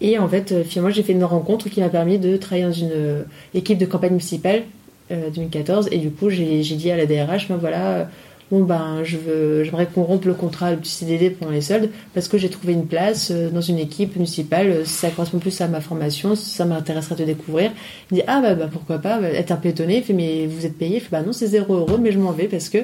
Et 0.00 0.18
en 0.18 0.28
fait, 0.28 0.52
euh, 0.52 0.64
finalement, 0.64 0.92
j'ai 0.92 1.02
fait 1.02 1.12
une 1.12 1.24
rencontre 1.24 1.68
qui 1.68 1.80
m'a 1.80 1.88
permis 1.88 2.18
de 2.18 2.36
travailler 2.36 2.64
dans 2.64 2.72
une 2.72 2.90
euh, 2.92 3.22
équipe 3.54 3.78
de 3.78 3.86
campagne 3.86 4.10
municipale 4.10 4.62
euh, 5.10 5.28
2014 5.30 5.88
et 5.90 5.98
du 5.98 6.10
coup 6.10 6.30
j'ai 6.30 6.62
dit 6.62 6.90
à 6.90 6.96
la 6.96 7.04
DRH 7.04 7.48
ben 7.48 7.56
voilà 7.56 8.08
bon 8.50 8.64
ben 8.64 9.02
je 9.04 9.16
veux 9.16 9.64
j'aimerais 9.64 9.86
qu'on 9.86 10.02
rompe 10.02 10.24
le 10.24 10.34
contrat 10.34 10.74
du 10.74 10.88
CDD 10.88 11.30
pendant 11.30 11.52
les 11.52 11.60
soldes 11.60 11.90
parce 12.14 12.28
que 12.28 12.38
j'ai 12.38 12.48
trouvé 12.48 12.72
une 12.72 12.86
place 12.86 13.30
euh, 13.30 13.50
dans 13.50 13.60
une 13.60 13.78
équipe 13.78 14.16
municipale 14.16 14.66
euh, 14.68 14.84
ça 14.84 15.10
correspond 15.10 15.38
plus 15.38 15.60
à 15.60 15.68
ma 15.68 15.80
formation 15.80 16.34
ça 16.34 16.64
m'intéresserait 16.64 17.16
de 17.16 17.24
découvrir 17.24 17.70
il 18.10 18.16
dit 18.16 18.22
ah 18.26 18.40
bah, 18.40 18.54
bah, 18.54 18.68
pourquoi 18.70 18.98
pas 18.98 19.20
bah, 19.20 19.28
être 19.28 19.52
un 19.52 19.56
peu 19.56 19.68
étonné 19.68 19.98
il 19.98 20.02
fait 20.02 20.12
mais 20.12 20.46
vous 20.46 20.66
êtes 20.66 20.76
payé? 20.76 20.96
Il 20.96 21.00
fait 21.00 21.10
bah 21.10 21.22
non 21.22 21.32
c'est 21.32 21.46
zéro 21.46 21.74
euro 21.74 21.98
mais 21.98 22.12
je 22.12 22.18
m'en 22.18 22.32
vais 22.32 22.48
parce 22.48 22.68
que 22.68 22.78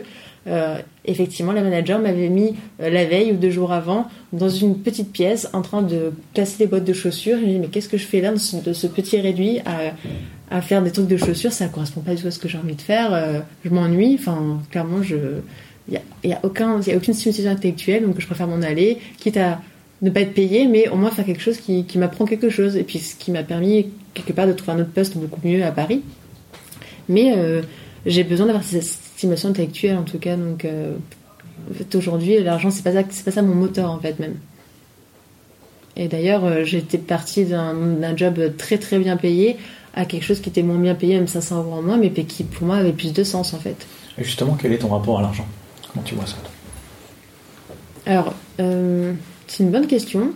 euh, 0.47 0.79
effectivement 1.05 1.51
la 1.51 1.63
manager 1.63 1.99
m'avait 1.99 2.29
mis 2.29 2.55
la 2.79 3.05
veille 3.05 3.33
ou 3.33 3.37
deux 3.37 3.51
jours 3.51 3.73
avant 3.73 4.07
dans 4.33 4.49
une 4.49 4.79
petite 4.79 5.11
pièce 5.11 5.49
en 5.53 5.63
train 5.63 5.83
de 5.83 6.13
casser 6.35 6.59
des 6.59 6.67
boîtes 6.67 6.85
de 6.85 6.93
chaussures. 6.93 7.39
J'ai 7.41 7.47
dit, 7.47 7.59
mais 7.59 7.67
qu'est-ce 7.67 7.89
que 7.89 7.97
je 7.97 8.07
fais 8.07 8.21
là, 8.21 8.37
ce, 8.37 8.57
de 8.57 8.73
ce 8.73 8.87
petit 8.87 9.21
réduit 9.21 9.59
à, 9.67 9.93
à 10.51 10.61
faire 10.61 10.83
des 10.83 10.91
trucs 10.91 11.09
de 11.09 11.17
chaussures 11.17 11.53
Ça 11.53 11.69
correspond 11.69 12.01
pas 12.01 12.15
du 12.15 12.23
tout 12.23 12.29
à 12.29 12.31
ce 12.31 12.39
que 12.39 12.49
j'ai 12.49 12.59
envie 12.59 12.75
de 12.75 12.83
faire. 12.83 13.13
euh, 13.13 13.41
je 13.65 13.71
m'ennuie. 13.71 14.17
Enfin, 14.19 14.61
clairement. 14.71 15.01
Il 15.03 15.93
n'y 15.93 15.97
a, 15.97 16.01
y 16.25 16.33
a, 16.33 16.41
y 16.41 16.93
a 16.93 16.97
aucune 16.97 17.15
stimulation 17.15 17.51
intellectuelle, 17.51 18.05
donc 18.05 18.21
je 18.21 18.27
préfère 18.27 18.49
m'en 18.49 18.63
aller, 18.63 18.99
quitte 19.19 19.37
à 19.37 19.61
ne 20.03 20.11
pas 20.11 20.21
être 20.21 20.35
payé, 20.35 20.67
mais 20.67 20.89
au 20.89 20.97
moins 20.97 21.11
faire 21.11 21.25
quelque 21.25 21.43
chose 21.43 21.59
qui, 21.59 21.87
m'apprend 21.97 22.27
quelque 22.27 22.51
chose. 22.51 22.77
Et 22.77 22.83
puis, 22.83 22.99
ce 22.99 23.17
qui 23.17 23.31
m'a 23.31 23.43
permis, 23.43 23.89
quelque 24.15 24.33
part, 24.33 24.47
de 24.47 24.53
trouver 24.53 24.79
un 24.79 24.81
autre 24.83 24.93
poste 24.93 25.17
beaucoup 25.17 25.41
mieux 25.47 25.65
à 25.65 25.71
Paris. 25.71 26.03
Mais 27.09 27.35
euh, 27.37 27.63
j'ai 28.05 28.25
besoin 28.25 28.47
d'avoir 28.47 28.65
cette 28.65 28.83
stimulation 28.83 29.51
intellectuelle, 29.51 29.97
en 29.97 30.03
tout 30.03 30.19
cas. 30.19 30.37
Donc, 30.37 30.65
euh, 30.65 30.95
aujourd'hui, 31.95 32.43
l'argent, 32.43 32.71
c'est 32.71 32.85
pas 32.85 32.93
pas 32.93 33.31
ça 33.31 33.43
mon 33.43 33.55
moteur, 33.55 33.91
en 33.91 33.99
fait, 33.99 34.19
même. 34.19 34.35
Et 35.99 36.09
d'ailleurs, 36.09 36.65
j'étais 36.65 36.99
partie 36.99 37.47
d'un 37.47 38.17
job 38.17 38.53
très 38.59 38.77
très 38.77 38.99
bien 38.99 39.17
payé 39.17 39.57
à 39.97 40.05
quelque 40.05 40.23
chose 40.23 40.41
qui 40.41 40.51
était 40.51 40.63
moins 40.63 40.79
bien 40.79 40.95
payé, 40.95 41.17
même 41.17 41.27
500 41.27 41.63
euros 41.63 41.73
en 41.73 41.83
moins, 41.83 41.97
mais 41.97 42.11
qui 42.11 42.45
pour 42.45 42.67
moi 42.67 42.77
avait 42.77 42.93
plus 42.93 43.13
de 43.13 43.25
sens 43.25 43.55
en 43.55 43.59
fait. 43.59 43.87
Et 44.19 44.25
justement, 44.25 44.57
quel 44.61 44.73
est 44.73 44.79
ton 44.79 44.89
rapport 44.89 45.19
à 45.19 45.23
l'argent? 45.23 45.47
Comment 45.91 46.05
tu 46.05 46.15
vois 46.15 46.27
ça 46.27 46.37
Alors, 48.05 48.35
euh, 48.61 49.15
c'est 49.47 49.63
une 49.63 49.71
bonne 49.71 49.87
question. 49.87 50.33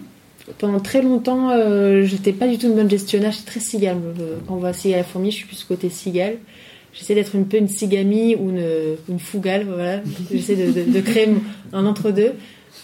Pendant 0.59 0.81
très 0.81 1.03
longtemps, 1.03 1.51
euh, 1.51 2.03
j'étais 2.05 2.33
pas 2.33 2.49
du 2.49 2.59
tout 2.59 2.67
une 2.67 2.75
bonne 2.75 2.91
gestionnaire, 2.91 3.33
j'étais 3.33 3.51
très 3.51 3.61
cigale. 3.61 3.99
Quand 4.49 4.55
on 4.55 4.59
voit 4.59 4.73
cigale 4.73 5.01
à 5.01 5.03
la 5.03 5.05
fourmi, 5.05 5.31
je 5.31 5.37
suis 5.37 5.47
plus 5.47 5.63
côté 5.65 5.91
cigale. 5.91 6.39
J'essaie 6.93 7.15
d'être 7.15 7.37
un 7.37 7.43
peu 7.43 7.59
une 7.59 7.69
cigami 7.69 8.35
ou 8.35 8.51
une, 8.51 8.67
une 9.09 9.21
fougale, 9.21 9.65
voilà. 9.65 10.01
J'essaie 10.33 10.57
de, 10.57 10.73
de, 10.73 10.91
de 10.91 11.01
créer 11.01 11.29
un 11.73 11.87
entre-deux. 11.87 12.33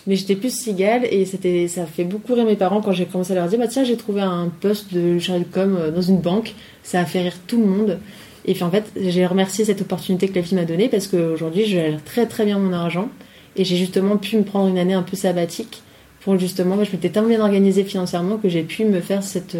Mais 0.07 0.15
j'étais 0.15 0.37
plus 0.37 0.55
cigale 0.55 1.05
et 1.11 1.25
c'était, 1.25 1.67
ça 1.67 1.85
fait 1.85 2.05
beaucoup 2.05 2.35
rire 2.35 2.45
mes 2.45 2.55
parents 2.55 2.81
quand 2.81 2.93
j'ai 2.93 3.07
commencé 3.07 3.33
à 3.33 3.35
leur 3.37 3.49
dire 3.49 3.59
bah 3.59 3.67
tiens 3.67 3.83
j'ai 3.83 3.97
trouvé 3.97 4.21
un 4.21 4.51
poste 4.61 4.95
de 4.95 5.19
de 5.19 5.45
com 5.45 5.77
euh, 5.79 5.91
dans 5.91 6.03
une 6.03 6.21
banque. 6.21 6.55
Ça 6.83 7.01
a 7.01 7.05
fait 7.05 7.23
rire 7.23 7.37
tout 7.47 7.61
le 7.61 7.67
monde. 7.67 7.99
Et 8.45 8.55
puis 8.55 8.63
en 8.63 8.71
fait 8.71 8.85
j'ai 8.97 9.27
remercié 9.27 9.65
cette 9.65 9.81
opportunité 9.81 10.29
que 10.29 10.37
la 10.37 10.43
vie 10.43 10.55
m'a 10.55 10.65
donnée 10.65 10.89
parce 10.89 11.09
qu'aujourd'hui 11.09 11.65
je 11.65 11.71
gère 11.71 12.05
très 12.05 12.27
très 12.27 12.45
bien 12.45 12.59
mon 12.59 12.73
argent 12.73 13.09
et 13.57 13.65
j'ai 13.65 13.77
justement 13.77 14.17
pu 14.17 14.37
me 14.37 14.45
prendre 14.45 14.69
une 14.69 14.79
année 14.79 14.95
un 14.95 15.03
peu 15.03 15.17
sabbatique 15.17 15.83
pour 16.21 16.39
justement, 16.39 16.83
je 16.83 16.91
m'étais 16.91 17.11
tellement 17.11 17.29
bien 17.29 17.41
organisée 17.41 17.85
financièrement 17.85 18.37
que 18.37 18.49
j'ai 18.49 18.63
pu 18.65 18.85
me 18.85 19.01
faire 19.01 19.23
cette 19.23 19.57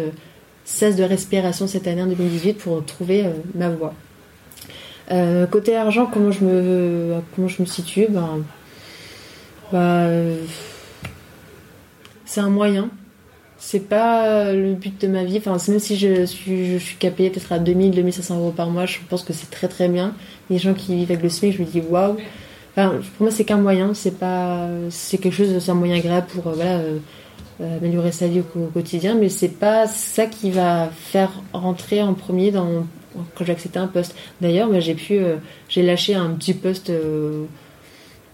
cesse 0.65 0.97
de 0.97 1.03
respiration 1.03 1.65
cette 1.65 1.87
année 1.87 2.01
en 2.01 2.07
2018 2.07 2.55
pour 2.55 2.83
trouver 2.83 3.23
ma 3.55 3.69
voie. 3.69 3.93
côté 5.49 5.77
argent, 5.77 6.09
comment 6.11 6.31
je 6.31 6.43
me, 6.43 7.13
comment 7.33 7.47
je 7.47 7.61
me 7.61 7.65
situe? 7.65 8.07
Ben, 8.09 8.43
bah, 9.71 10.07
c'est 12.25 12.41
un 12.41 12.49
moyen. 12.49 12.89
C'est 13.59 13.89
pas 13.89 14.53
le 14.53 14.73
but 14.73 15.01
de 15.01 15.07
ma 15.07 15.23
vie. 15.23 15.37
Enfin, 15.37 15.57
même 15.69 15.79
si 15.79 15.97
je 15.97 16.25
suis, 16.25 16.73
je 16.73 16.77
suis 16.77 16.97
capée 16.97 17.29
peut-être 17.29 17.51
à 17.51 17.59
2000, 17.59 17.91
2500 17.91 18.37
euros 18.37 18.51
par 18.51 18.69
mois, 18.69 18.85
je 18.85 18.99
pense 19.09 19.23
que 19.23 19.33
c'est 19.33 19.49
très 19.49 19.67
très 19.67 19.87
bien. 19.89 20.13
Les 20.49 20.59
gens 20.59 20.73
qui 20.73 20.95
vivent 20.95 21.11
avec 21.11 21.23
le 21.23 21.29
SMIC, 21.29 21.57
je 21.57 21.61
me 21.61 21.65
dis 21.65 21.81
waouh. 21.81 22.17
Enfin, 22.77 22.91
pour 23.17 23.23
moi, 23.23 23.31
c'est 23.31 23.43
qu'un 23.43 23.57
moyen. 23.57 23.93
C'est 23.95 24.19
pas, 24.19 24.67
c'est 24.91 25.17
quelque 25.17 25.33
chose, 25.33 25.57
c'est 25.59 25.71
un 25.71 25.75
moyen 25.75 25.95
agréable 25.95 26.27
pour 26.27 26.47
euh, 26.47 26.53
voilà, 26.53 26.77
euh, 26.77 26.99
euh, 27.61 27.77
améliorer 27.77 28.11
sa 28.11 28.27
vie 28.27 28.41
au, 28.41 28.67
quotidien, 28.67 29.15
mais 29.15 29.29
c'est 29.29 29.47
pas 29.59 29.87
ça 29.87 30.27
qui 30.27 30.51
va 30.51 30.89
faire 30.93 31.31
rentrer 31.53 32.03
en 32.03 32.13
premier 32.13 32.51
dans 32.51 32.85
quand 33.35 33.45
j'ai 33.45 33.55
un 33.75 33.87
poste. 33.87 34.15
D'ailleurs, 34.41 34.69
j'ai 34.79 34.93
pu, 34.93 35.19
j'ai 35.69 35.81
lâché 35.81 36.13
un 36.13 36.29
petit 36.29 36.53
poste 36.53 36.91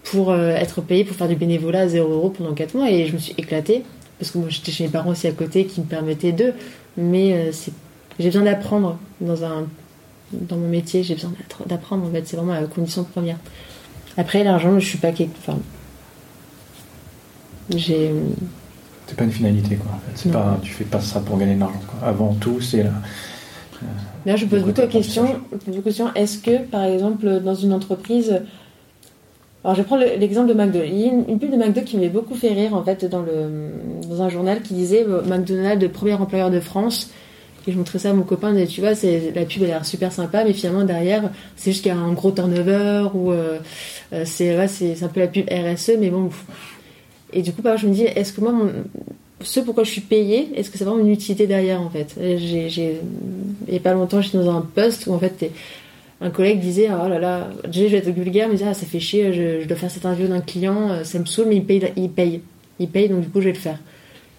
pour 0.04 0.30
euh, 0.30 0.50
être 0.50 0.80
payé 0.82 1.04
pour 1.04 1.16
faire 1.16 1.28
du 1.28 1.34
bénévolat 1.36 1.80
à 1.80 1.88
0 1.88 2.12
euros 2.12 2.30
pendant 2.30 2.52
4 2.54 2.74
mois. 2.74 2.90
Et 2.90 3.06
je 3.06 3.12
me 3.12 3.18
suis 3.18 3.34
éclatée 3.36 3.82
parce 4.18 4.30
que 4.30 4.38
moi 4.38 4.48
j'étais 4.48 4.70
chez 4.70 4.84
mes 4.84 4.90
parents 4.90 5.10
aussi 5.10 5.26
à 5.26 5.32
côté 5.32 5.66
qui 5.66 5.80
me 5.80 5.86
permettaient 5.86 6.32
d'eux. 6.32 6.52
Mais 6.96 7.32
euh, 7.32 7.52
j'ai 8.18 8.26
besoin 8.26 8.42
d'apprendre 8.42 8.98
dans 9.20 9.44
un 9.44 9.66
dans 10.32 10.56
mon 10.56 10.68
métier. 10.68 11.02
J'ai 11.02 11.14
besoin 11.14 11.32
d'apprendre 11.66 12.06
en 12.06 12.10
fait. 12.10 12.26
C'est 12.26 12.36
vraiment 12.36 12.54
la 12.54 12.66
condition 12.66 13.04
première. 13.04 13.38
Après 14.16 14.44
l'argent 14.44 14.78
je 14.78 14.86
suis 14.86 14.98
pas 14.98 15.10
enfin 15.10 15.58
j'ai 17.74 18.12
c'est 19.06 19.16
pas 19.16 19.24
une 19.24 19.32
finalité 19.32 19.76
quoi 19.76 19.92
en 19.92 19.98
fait. 19.98 20.12
C'est 20.14 20.32
pas 20.32 20.58
tu 20.62 20.72
fais 20.72 20.84
pas 20.84 21.00
ça 21.00 21.20
pour 21.20 21.38
gagner 21.38 21.54
de 21.54 21.60
l'argent 21.60 21.80
avant 22.02 22.34
tout 22.34 22.60
c'est 22.60 22.84
la 22.84 22.92
Là, 24.26 24.36
je 24.36 24.46
pose 24.46 24.60
beaucoup 24.60 24.80
de 24.80 24.86
questions. 24.86 25.28
Est-ce 26.14 26.38
que, 26.38 26.62
par 26.64 26.84
exemple, 26.84 27.40
dans 27.40 27.54
une 27.54 27.72
entreprise, 27.72 28.40
alors 29.64 29.76
je 29.76 29.82
prendre 29.82 30.04
l'exemple 30.18 30.48
de 30.48 30.54
McDo. 30.54 30.80
Il 30.84 30.98
y 30.98 31.04
a 31.04 31.12
une, 31.12 31.38
pub 31.38 31.50
de 31.50 31.56
McDo 31.56 31.80
qui 31.80 31.96
m'avait 31.96 32.10
beaucoup 32.10 32.34
fait 32.34 32.52
rire 32.52 32.74
en 32.74 32.84
fait 32.84 33.06
dans, 33.06 33.22
le, 33.22 33.72
dans 34.08 34.22
un 34.22 34.28
journal 34.28 34.60
qui 34.60 34.74
disait 34.74 35.04
euh, 35.08 35.22
McDonald's, 35.22 35.88
premier 35.88 36.12
employeur 36.12 36.50
de 36.50 36.60
France. 36.60 37.10
Et 37.66 37.72
je 37.72 37.78
montrais 37.78 37.98
ça 37.98 38.10
à 38.10 38.12
mon 38.12 38.24
copain, 38.24 38.54
et 38.56 38.66
tu 38.66 38.82
vois, 38.82 38.94
c'est, 38.94 39.32
la 39.34 39.46
pub 39.46 39.62
a 39.62 39.66
l'air 39.66 39.86
super 39.86 40.12
sympa, 40.12 40.44
mais 40.44 40.52
finalement 40.52 40.84
derrière, 40.84 41.30
c'est 41.56 41.72
juste 41.72 41.82
qu'il 41.82 41.90
y 41.90 41.96
a 41.96 41.98
un 41.98 42.12
gros 42.12 42.30
turnover, 42.30 43.08
ou 43.14 43.32
euh, 43.32 43.58
euh, 44.12 44.24
c'est, 44.26 44.54
ouais, 44.54 44.68
c'est, 44.68 45.02
un 45.02 45.08
peu 45.08 45.20
la 45.20 45.28
pub 45.28 45.48
RSE, 45.48 45.92
mais 45.98 46.10
bon. 46.10 46.28
Et 47.32 47.40
du 47.40 47.52
coup, 47.52 47.62
je 47.78 47.86
me 47.86 47.94
dis, 47.94 48.02
est-ce 48.02 48.34
que 48.34 48.42
moi, 48.42 48.52
mon, 48.52 48.70
ce 49.40 49.60
pourquoi 49.60 49.84
je 49.84 49.90
suis 49.90 50.02
payée, 50.02 50.50
est-ce 50.54 50.70
que 50.70 50.76
c'est 50.76 50.84
vraiment 50.84 51.00
une 51.00 51.10
utilité 51.10 51.46
derrière 51.46 51.80
en 51.80 51.88
fait? 51.88 52.14
Il 52.20 52.90
n'y 53.68 53.76
a 53.76 53.80
pas 53.80 53.94
longtemps, 53.94 54.20
j'étais 54.20 54.36
dans 54.36 54.54
un 54.54 54.60
poste 54.60 55.06
où 55.06 55.14
en 55.14 55.18
fait, 55.18 55.50
un 56.24 56.30
collègue 56.30 56.58
disait 56.58 56.88
oh 56.90 57.06
là 57.06 57.18
là 57.18 57.50
déjà 57.68 57.86
je 57.86 57.92
vais 57.92 57.98
être 57.98 58.08
vulgaire 58.08 58.48
mais 58.50 58.56
ah, 58.66 58.72
ça 58.72 58.86
fait 58.86 58.98
chier 58.98 59.32
je, 59.32 59.66
dois 59.66 59.76
faire 59.76 59.90
cette 59.90 60.06
interview 60.06 60.26
d'un 60.26 60.40
client 60.40 60.90
euh, 60.90 61.04
ça 61.04 61.18
me 61.18 61.26
saoule 61.26 61.48
mais 61.48 61.56
il 61.56 61.64
paye 61.64 61.92
il 61.96 62.10
paye. 62.10 62.40
Il 62.80 62.88
paye 62.88 63.08
donc 63.08 63.20
du 63.20 63.28
coup 63.28 63.40
je 63.40 63.46
vais 63.46 63.52
le 63.52 63.58
faire. 63.58 63.78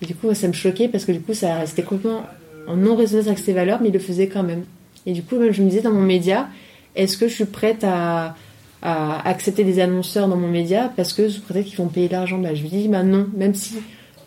Et 0.02 0.06
du 0.06 0.16
coup 0.16 0.34
ça 0.34 0.48
me 0.48 0.54
choquait 0.54 0.88
parce 0.88 1.06
que 1.06 1.12
du 1.12 1.22
coup 1.22 1.34
ça 1.34 1.66
c'était 1.68 1.84
complètement 1.84 2.24
en 2.68 2.76
non 2.76 2.96
résonance 2.96 3.28
avec 3.28 3.40
ses 3.40 3.54
valeurs 3.54 3.80
mais 3.82 3.90
il 3.90 3.94
le 3.94 4.00
faisait 4.00 4.28
quand 4.28 4.44
même. 4.44 4.64
Et 5.06 5.14
du 5.14 5.22
coup 5.22 5.36
je 5.52 5.62
me 5.62 5.70
disais 5.70 5.84
dans 5.84 5.94
mon 5.94 6.02
média 6.02 6.50
est-ce 6.96 7.18
que 7.18 7.28
je 7.28 7.34
suis 7.36 7.46
prête 7.46 7.84
à, 7.84 8.36
accepter 8.82 9.64
des 9.64 9.80
annonceurs 9.80 10.28
dans 10.28 10.36
mon 10.36 10.48
média 10.48 10.92
parce 10.96 11.14
que 11.14 11.28
sous 11.28 11.42
prétexte 11.42 11.72
qu'ils 11.72 11.80
vont 11.80 11.88
payer 11.88 12.08
de 12.08 12.14
l'argent? 12.14 12.38
Bah, 12.38 12.54
je 12.54 12.62
lui 12.62 12.70
dis 12.70 12.88
bah 12.88 13.02
non. 13.04 13.28
Même 13.36 13.56
si 13.56 13.78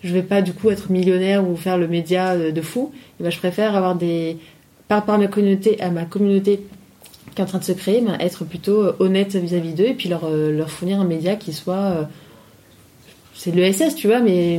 je 0.02 0.12
vais 0.12 0.22
pas 0.22 0.42
du 0.42 0.52
coup 0.52 0.70
être 0.70 0.90
millionnaire 0.90 1.48
ou 1.48 1.56
faire 1.56 1.78
le 1.78 1.86
média 1.86 2.36
de, 2.36 2.60
fou 2.60 2.92
bah, 3.20 3.30
je 3.30 3.38
préfère 3.38 3.76
avoir 3.76 3.94
des 3.94 4.36
par 4.86 5.08
à 5.08 5.18
ma 5.18 5.26
communauté 5.26 5.80
à 5.80 5.90
ma 5.90 6.04
communauté 6.04 6.60
qui 7.34 7.40
est 7.40 7.44
en 7.44 7.46
train 7.46 7.58
de 7.58 7.64
se 7.64 7.72
créer, 7.72 8.00
mais 8.00 8.12
être 8.24 8.44
plutôt 8.44 8.82
euh, 8.82 8.96
honnête 8.98 9.36
vis-à-vis 9.36 9.74
d'eux 9.74 9.86
et 9.86 9.94
puis 9.94 10.08
leur, 10.08 10.24
euh, 10.24 10.50
leur 10.50 10.70
fournir 10.70 11.00
un 11.00 11.04
média 11.04 11.36
qui 11.36 11.52
soit. 11.52 11.74
Euh, 11.74 12.04
c'est 13.34 13.54
le 13.54 13.72
SS, 13.72 13.94
tu 13.94 14.08
vois, 14.08 14.20
mais, 14.20 14.56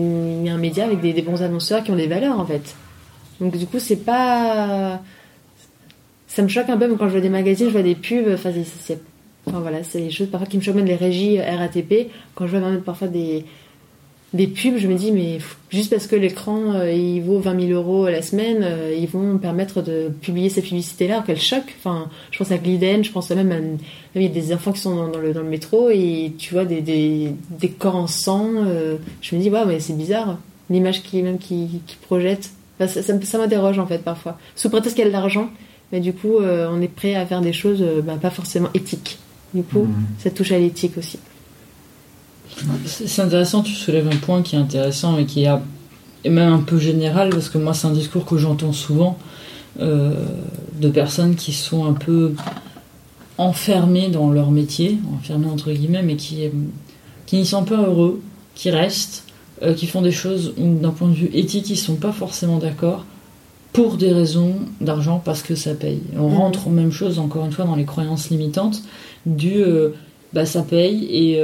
un 0.47 0.57
média 0.57 0.85
avec 0.85 1.01
des, 1.01 1.21
bons 1.21 1.41
annonceurs 1.41 1.83
qui 1.83 1.91
ont 1.91 1.97
des 1.97 2.07
valeurs 2.07 2.39
en 2.39 2.45
fait. 2.45 2.75
Donc 3.41 3.57
du 3.57 3.65
coup, 3.65 3.79
c'est 3.79 3.97
pas. 3.97 5.01
Ça 6.27 6.43
me 6.43 6.47
choque 6.47 6.69
un 6.69 6.77
peu, 6.77 6.87
quand 6.95 7.07
je 7.07 7.11
vois 7.11 7.21
des 7.21 7.29
magazines, 7.29 7.67
je 7.67 7.73
vois 7.73 7.81
des 7.81 7.95
pubs. 7.95 8.29
Enfin, 8.33 8.51
c'est, 8.63 8.99
enfin 9.47 9.59
voilà, 9.59 9.83
c'est 9.83 9.99
des 9.99 10.11
choses 10.11 10.27
parfois 10.27 10.47
qui 10.47 10.57
me 10.57 10.61
choquent, 10.61 10.75
même 10.75 10.85
les 10.85 10.95
régies 10.95 11.41
RATP. 11.41 12.09
Quand 12.35 12.47
je 12.47 12.55
vois 12.55 12.69
même 12.69 12.81
parfois 12.81 13.07
des, 13.09 13.45
des 14.33 14.47
pubs, 14.47 14.77
je 14.77 14.87
me 14.87 14.95
dis, 14.95 15.11
mais 15.11 15.39
juste 15.71 15.89
parce 15.89 16.05
que 16.05 16.15
l'écran 16.15 16.73
euh, 16.73 16.91
il 16.91 17.21
vaut 17.21 17.39
20 17.39 17.67
000 17.67 17.71
euros 17.71 18.07
la 18.07 18.21
semaine, 18.21 18.59
euh, 18.61 18.95
ils 18.95 19.07
vont 19.07 19.39
permettre 19.39 19.81
de 19.81 20.11
publier 20.21 20.49
ces 20.49 20.61
publicités-là, 20.61 21.23
qu'elles 21.25 21.41
choquent. 21.41 21.75
Enfin, 21.79 22.09
je 22.29 22.37
pense 22.37 22.51
à 22.51 22.57
Gliden, 22.57 23.03
je 23.03 23.11
pense 23.11 23.29
même 23.31 23.51
à. 23.51 23.57
Il 24.15 24.21
y 24.21 24.25
a 24.25 24.29
des 24.29 24.53
enfants 24.53 24.71
qui 24.71 24.81
sont 24.81 25.07
dans, 25.07 25.19
le, 25.19 25.33
dans 25.33 25.41
le 25.41 25.49
métro 25.49 25.89
et 25.89 26.33
tu 26.37 26.53
vois 26.53 26.65
des, 26.65 26.81
des, 26.81 27.33
des 27.49 27.69
corps 27.69 27.95
en 27.95 28.07
sang. 28.07 28.51
Euh, 28.55 28.97
je 29.21 29.35
me 29.35 29.41
dis, 29.41 29.49
ouais, 29.49 29.65
mais 29.65 29.79
c'est 29.79 29.97
bizarre. 29.97 30.37
L'image 30.69 31.01
qui, 31.01 31.23
même 31.23 31.39
qui, 31.39 31.81
qui 31.87 31.95
projette. 31.95 32.51
ça, 32.79 32.87
ça, 32.87 33.37
m'interroge 33.37 33.79
en 33.79 33.87
fait 33.87 34.03
parfois. 34.03 34.37
Sous 34.55 34.69
prétexte 34.69 34.95
qu'il 34.95 35.03
y 35.03 35.07
a 35.07 35.09
de 35.09 35.13
l'argent, 35.13 35.49
mais 35.91 35.99
du 35.99 36.13
coup, 36.13 36.35
on 36.39 36.81
est 36.81 36.87
prêt 36.87 37.15
à 37.15 37.25
faire 37.25 37.41
des 37.41 37.53
choses 37.53 37.83
bah, 38.03 38.17
pas 38.21 38.29
forcément 38.29 38.69
éthiques. 38.75 39.17
Du 39.55 39.63
coup, 39.63 39.85
mmh. 39.85 40.05
ça 40.19 40.29
touche 40.29 40.51
à 40.51 40.59
l'éthique 40.59 40.95
aussi. 40.99 41.17
C'est 42.85 43.21
intéressant, 43.21 43.61
tu 43.61 43.73
soulèves 43.73 44.07
un 44.07 44.17
point 44.17 44.41
qui 44.41 44.55
est 44.55 44.59
intéressant 44.59 45.17
et 45.17 45.25
qui 45.25 45.43
est 45.43 46.29
même 46.29 46.53
un 46.53 46.59
peu 46.59 46.77
général, 46.77 47.29
parce 47.29 47.49
que 47.49 47.57
moi 47.57 47.73
c'est 47.73 47.87
un 47.87 47.91
discours 47.91 48.25
que 48.25 48.37
j'entends 48.37 48.73
souvent 48.73 49.17
euh, 49.79 50.13
de 50.79 50.89
personnes 50.89 51.35
qui 51.35 51.53
sont 51.53 51.85
un 51.85 51.93
peu 51.93 52.33
enfermées 53.37 54.09
dans 54.09 54.31
leur 54.31 54.51
métier, 54.51 54.97
enfermées 55.15 55.47
entre 55.47 55.71
guillemets, 55.71 56.03
mais 56.03 56.15
qui, 56.15 56.49
qui 57.25 57.37
n'y 57.37 57.45
sont 57.45 57.63
pas 57.63 57.81
heureux, 57.81 58.21
qui 58.55 58.71
restent, 58.71 59.23
euh, 59.61 59.73
qui 59.73 59.87
font 59.87 60.01
des 60.01 60.11
choses 60.11 60.53
où 60.57 60.75
d'un 60.79 60.91
point 60.91 61.07
de 61.07 61.13
vue 61.13 61.29
éthique 61.33 61.69
ils 61.69 61.77
sont 61.77 61.95
pas 61.95 62.11
forcément 62.11 62.57
d'accord 62.57 63.05
pour 63.71 63.97
des 63.97 64.11
raisons 64.11 64.55
d'argent 64.81 65.21
parce 65.23 65.43
que 65.43 65.55
ça 65.55 65.75
paye. 65.75 66.01
On 66.17 66.29
mmh. 66.29 66.35
rentre 66.35 66.67
aux 66.67 66.71
même 66.71 66.91
chose 66.91 67.19
encore 67.19 67.45
une 67.45 67.51
fois 67.51 67.65
dans 67.65 67.75
les 67.75 67.85
croyances 67.85 68.29
limitantes 68.29 68.81
du 69.25 69.61
euh, 69.61 69.89
bah 70.33 70.45
ça 70.45 70.63
paye 70.63 71.05
et 71.09 71.39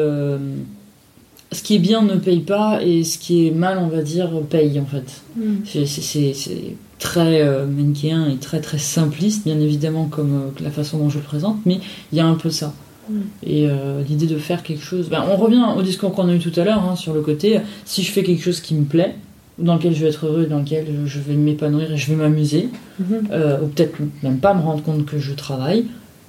ce 1.51 1.63
qui 1.63 1.75
est 1.75 1.79
bien 1.79 2.01
ne 2.01 2.15
paye 2.15 2.39
pas 2.39 2.81
et 2.83 3.03
ce 3.03 3.17
qui 3.17 3.47
est 3.47 3.51
mal, 3.51 3.77
on 3.77 3.87
va 3.87 4.01
dire, 4.01 4.29
paye 4.49 4.79
en 4.79 4.85
fait. 4.85 5.21
Mm. 5.37 5.55
C'est 5.65 6.75
très 6.99 7.41
euh, 7.41 7.65
manichéen 7.65 8.29
et 8.29 8.37
très 8.37 8.61
très 8.61 8.77
simpliste, 8.77 9.45
bien 9.45 9.59
évidemment, 9.59 10.05
comme 10.05 10.33
euh, 10.33 10.63
la 10.63 10.71
façon 10.71 10.97
dont 10.97 11.09
je 11.09 11.17
le 11.17 11.23
présente, 11.23 11.57
mais 11.65 11.79
il 12.11 12.17
y 12.17 12.21
a 12.21 12.25
un 12.25 12.35
peu 12.35 12.49
ça. 12.49 12.73
Mm. 13.09 13.13
Et 13.43 13.67
euh, 13.67 14.01
l'idée 14.07 14.27
de 14.27 14.37
faire 14.37 14.63
quelque 14.63 14.83
chose. 14.83 15.09
Ben, 15.09 15.23
on 15.29 15.35
revient 15.35 15.65
au 15.77 15.81
discours 15.81 16.13
qu'on 16.13 16.29
a 16.29 16.33
eu 16.33 16.39
tout 16.39 16.57
à 16.59 16.63
l'heure 16.63 16.83
hein, 16.83 16.95
sur 16.95 17.13
le 17.13 17.21
côté 17.21 17.59
si 17.85 18.03
je 18.03 18.11
fais 18.11 18.23
quelque 18.23 18.43
chose 18.43 18.59
qui 18.59 18.75
me 18.75 18.85
plaît, 18.85 19.15
dans 19.57 19.75
lequel 19.75 19.95
je 19.95 20.03
vais 20.03 20.09
être 20.09 20.25
heureux, 20.25 20.45
dans 20.45 20.59
lequel 20.59 20.87
je 21.05 21.19
vais 21.19 21.35
m'épanouir 21.35 21.91
et 21.91 21.97
je 21.97 22.09
vais 22.09 22.17
m'amuser, 22.17 22.69
mm-hmm. 23.01 23.63
ou 23.63 23.67
peut-être 23.67 23.99
même 24.23 24.39
pas 24.39 24.53
me 24.53 24.61
rendre 24.61 24.83
compte 24.83 25.05
que 25.05 25.19
je 25.19 25.33
travaille, 25.33 25.85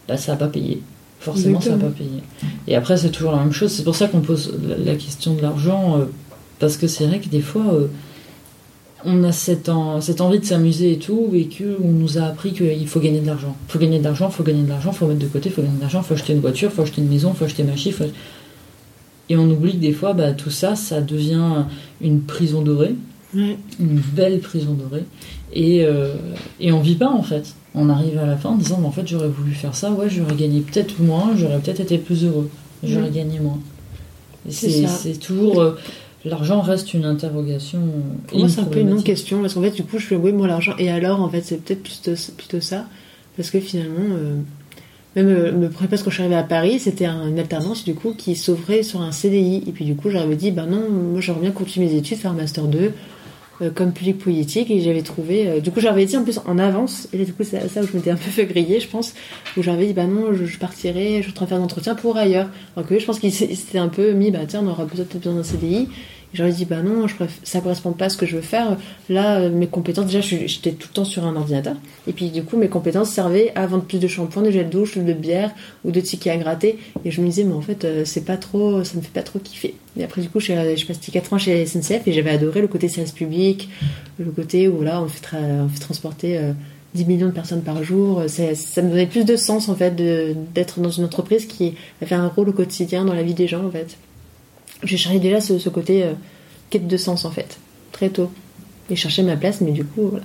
ben, 0.08 0.16
ça 0.16 0.32
va 0.32 0.38
pas 0.38 0.48
payer 0.48 0.80
forcément 1.20 1.60
ça 1.60 1.70
va 1.70 1.86
pas 1.86 1.92
payer. 1.92 2.22
Et 2.68 2.76
après, 2.76 2.96
c'est 2.96 3.10
toujours 3.10 3.32
la 3.32 3.38
même 3.38 3.52
chose. 3.52 3.72
C'est 3.72 3.84
pour 3.84 3.96
ça 3.96 4.08
qu'on 4.08 4.20
pose 4.20 4.54
la 4.84 4.94
question 4.94 5.34
de 5.34 5.42
l'argent, 5.42 5.98
euh, 5.98 6.04
parce 6.58 6.76
que 6.76 6.86
c'est 6.86 7.06
vrai 7.06 7.20
que 7.20 7.28
des 7.28 7.40
fois, 7.40 7.64
euh, 7.72 7.86
on 9.04 9.22
a 9.24 9.32
cette, 9.32 9.70
cette 10.00 10.20
envie 10.20 10.40
de 10.40 10.44
s'amuser 10.44 10.92
et 10.92 10.98
tout, 10.98 11.30
et 11.34 11.48
qu'on 11.48 11.88
nous 11.88 12.18
a 12.18 12.22
appris 12.22 12.52
qu'il 12.52 12.88
faut 12.88 13.00
gagner 13.00 13.20
de 13.20 13.26
l'argent. 13.26 13.56
Il 13.68 13.72
faut 13.72 13.78
gagner 13.78 13.98
de 13.98 14.04
l'argent, 14.04 14.28
il 14.28 14.34
faut 14.34 14.42
gagner 14.42 14.62
de 14.62 14.68
l'argent, 14.68 14.90
il 14.92 14.96
faut 14.96 15.06
mettre 15.06 15.20
de 15.20 15.26
côté, 15.26 15.48
il 15.48 15.52
faut 15.52 15.62
gagner 15.62 15.76
de 15.76 15.80
l'argent, 15.80 16.00
il 16.02 16.06
faut 16.06 16.14
acheter 16.14 16.32
une 16.32 16.40
voiture, 16.40 16.70
il 16.72 16.74
faut 16.74 16.82
acheter 16.82 17.02
une 17.02 17.08
maison, 17.08 17.30
il 17.32 17.36
faut 17.36 17.44
acheter 17.44 17.62
ma 17.62 17.76
chiffre. 17.76 18.04
Et 19.28 19.36
on 19.36 19.48
oublie 19.50 19.72
que 19.72 19.78
des 19.78 19.92
fois, 19.92 20.12
bah, 20.12 20.32
tout 20.32 20.50
ça, 20.50 20.76
ça 20.76 21.00
devient 21.00 21.64
une 22.00 22.22
prison 22.22 22.62
dorée, 22.62 22.94
une 23.34 23.56
belle 24.14 24.40
prison 24.40 24.72
dorée, 24.72 25.04
et, 25.52 25.84
euh, 25.84 26.14
et 26.60 26.72
on 26.72 26.80
vit 26.80 26.96
pas 26.96 27.08
en 27.08 27.22
fait. 27.22 27.54
On 27.74 27.88
arrive 27.88 28.18
à 28.18 28.26
la 28.26 28.36
fin 28.36 28.50
en 28.50 28.56
disant 28.56 28.78
mais 28.80 28.86
en 28.86 28.92
fait 28.92 29.06
j'aurais 29.06 29.28
voulu 29.28 29.52
faire 29.52 29.74
ça, 29.74 29.90
ouais 29.90 30.08
j'aurais 30.08 30.34
gagné 30.34 30.60
peut-être 30.60 31.00
moins, 31.00 31.32
j'aurais 31.36 31.58
peut-être 31.58 31.80
été 31.80 31.98
plus 31.98 32.24
heureux, 32.24 32.50
j'aurais 32.82 33.10
gagné 33.10 33.40
moins. 33.40 33.58
C'est 34.48 35.18
toujours 35.20 35.60
euh, 35.60 35.78
l'argent 36.24 36.60
reste 36.60 36.94
une 36.94 37.04
interrogation. 37.04 37.80
Pour 38.28 38.38
moi 38.38 38.48
c'est 38.48 38.60
un 38.60 38.64
peu 38.64 38.80
une 38.80 38.90
non-question 38.90 39.40
parce 39.40 39.54
qu'en 39.54 39.62
fait 39.62 39.70
du 39.70 39.84
coup 39.84 39.98
je 39.98 40.06
fais 40.06 40.16
oui 40.16 40.32
moi 40.32 40.46
l'argent. 40.46 40.74
Et 40.78 40.90
alors 40.90 41.20
en 41.20 41.28
fait 41.28 41.42
c'est 41.42 41.62
peut-être 41.62 41.82
plutôt, 41.82 42.60
ça. 42.60 42.86
Parce 43.36 43.50
que 43.50 43.60
finalement 43.60 44.14
euh, 44.16 44.36
même 45.14 45.28
euh, 45.28 45.50
le 45.50 45.70
premier 45.70 45.88
poste 45.88 46.04
quand 46.04 46.10
je 46.10 46.16
suis 46.16 46.22
arrivée 46.22 46.38
à 46.38 46.42
Paris 46.42 46.78
c'était 46.78 47.06
une 47.06 47.38
alternance 47.38 47.84
du 47.84 47.94
coup 47.94 48.14
qui 48.16 48.36
s'ouvrait 48.36 48.82
sur 48.82 49.02
un 49.02 49.12
CDI 49.12 49.64
et 49.66 49.72
puis 49.72 49.84
du 49.84 49.94
coup 49.94 50.10
j'avais 50.10 50.36
dit 50.36 50.50
bah 50.50 50.66
non 50.66 50.88
moi 50.88 51.20
j'aimerais 51.20 51.42
bien 51.42 51.50
continuer 51.50 51.88
mes 51.88 51.96
études 51.96 52.18
faire 52.18 52.30
un 52.30 52.34
master 52.34 52.64
2 52.64 52.78
euh, 52.78 52.90
comme 53.74 53.92
public 53.92 54.18
politique 54.18 54.70
et 54.70 54.80
j'avais 54.80 55.02
trouvé 55.02 55.48
euh, 55.48 55.60
du 55.60 55.70
coup 55.70 55.80
j'avais 55.80 56.04
dit 56.04 56.16
en 56.16 56.24
plus 56.24 56.40
en 56.44 56.58
avance 56.58 57.08
et 57.12 57.24
du 57.24 57.32
coup 57.32 57.42
c'est 57.42 57.68
ça 57.68 57.82
où 57.82 57.86
je 57.86 57.96
m'étais 57.96 58.10
un 58.10 58.16
peu 58.16 58.30
fait 58.30 58.44
griller 58.44 58.80
je 58.80 58.88
pense 58.88 59.14
où 59.56 59.62
j'avais 59.62 59.86
dit 59.86 59.92
bah 59.92 60.06
non 60.06 60.34
je, 60.34 60.58
partirai 60.58 61.18
je 61.18 61.22
suis 61.22 61.30
en 61.30 61.34
train 61.34 61.44
de 61.46 61.48
faire 61.50 61.58
d'entretien 61.58 61.94
pour 61.94 62.16
ailleurs. 62.16 62.48
Alors 62.76 62.88
que 62.88 62.98
je 62.98 63.04
pense 63.04 63.18
qu'il 63.18 63.32
s'était 63.32 63.78
un 63.78 63.88
peu 63.88 64.12
mis 64.12 64.30
bah 64.30 64.40
tiens 64.46 64.62
on 64.64 64.68
aura 64.68 64.86
peut-être 64.86 65.16
besoin 65.16 65.34
d'un 65.34 65.42
CDI 65.42 65.88
Et 66.36 66.38
j'aurais 66.38 66.52
dit, 66.52 66.66
bah 66.66 66.82
non, 66.82 67.06
je 67.08 67.14
préf... 67.14 67.38
ça 67.44 67.62
correspond 67.62 67.92
pas 67.92 68.04
à 68.04 68.08
ce 68.10 68.18
que 68.18 68.26
je 68.26 68.36
veux 68.36 68.42
faire. 68.42 68.76
Là, 69.08 69.38
euh, 69.38 69.50
mes 69.50 69.66
compétences, 69.68 70.04
déjà, 70.04 70.20
je- 70.20 70.46
j'étais 70.46 70.72
tout 70.72 70.88
le 70.90 70.94
temps 70.94 71.04
sur 71.06 71.24
un 71.24 71.34
ordinateur. 71.34 71.74
Et 72.06 72.12
puis, 72.12 72.28
du 72.28 72.42
coup, 72.44 72.58
mes 72.58 72.68
compétences 72.68 73.08
servaient 73.10 73.52
à 73.54 73.66
vendre 73.66 73.84
plus 73.84 73.98
de 73.98 74.06
shampoing, 74.06 74.42
de 74.42 74.50
gel 74.50 74.68
douche, 74.68 74.98
de 74.98 75.12
bière 75.14 75.50
ou 75.84 75.92
de 75.92 76.00
tickets 76.00 76.34
à 76.34 76.36
gratter. 76.36 76.78
Et 77.06 77.10
je 77.10 77.22
me 77.22 77.26
disais, 77.26 77.44
mais 77.44 77.54
en 77.54 77.62
fait, 77.62 77.86
euh, 77.86 78.02
c'est 78.04 78.26
pas 78.26 78.36
trop, 78.36 78.84
ça 78.84 78.96
me 78.98 79.00
fait 79.00 79.12
pas 79.14 79.22
trop 79.22 79.38
kiffer. 79.38 79.74
Et 79.98 80.04
après, 80.04 80.20
du 80.20 80.28
coup, 80.28 80.40
je 80.40 80.52
suis 80.52 80.76
je 80.76 80.86
passée 80.86 81.10
4 81.10 81.32
ans 81.32 81.38
chez 81.38 81.64
SNCF 81.64 82.06
et 82.06 82.12
j'avais 82.12 82.30
adoré 82.30 82.60
le 82.60 82.68
côté 82.68 82.88
service 82.88 83.12
public, 83.12 83.70
le 84.18 84.30
côté 84.30 84.68
où 84.68 84.82
là, 84.82 85.00
on 85.02 85.08
fait, 85.08 85.26
transporter 85.80 86.36
euh, 86.36 86.52
10 86.94 87.04
millions 87.06 87.26
de 87.28 87.32
personnes 87.32 87.62
par 87.62 87.82
jour. 87.82 88.22
Ça 88.26 88.82
me 88.82 88.90
donnait 88.90 89.06
plus 89.06 89.24
de 89.24 89.36
sens, 89.36 89.68
en 89.70 89.74
fait, 89.74 89.94
d'être 89.96 90.80
dans 90.80 90.90
une 90.90 91.04
entreprise 91.04 91.46
qui 91.46 91.74
avait 92.02 92.14
un 92.14 92.28
rôle 92.28 92.50
au 92.50 92.52
quotidien 92.52 93.04
dans 93.04 93.14
la 93.14 93.22
vie 93.22 93.34
des 93.34 93.46
gens, 93.48 93.64
en 93.64 93.70
fait. 93.70 93.96
J'ai 94.82 94.96
cherché 94.96 95.18
déjà 95.20 95.40
ce, 95.40 95.58
ce 95.58 95.68
côté 95.68 96.02
euh, 96.04 96.12
quête 96.70 96.86
de 96.86 96.96
sens, 96.96 97.24
en 97.24 97.30
fait, 97.30 97.58
très 97.92 98.10
tôt. 98.10 98.30
Et 98.90 98.96
chercher 98.96 99.22
ma 99.22 99.36
place, 99.36 99.60
mais 99.60 99.72
du 99.72 99.84
coup, 99.84 100.08
voilà. 100.08 100.24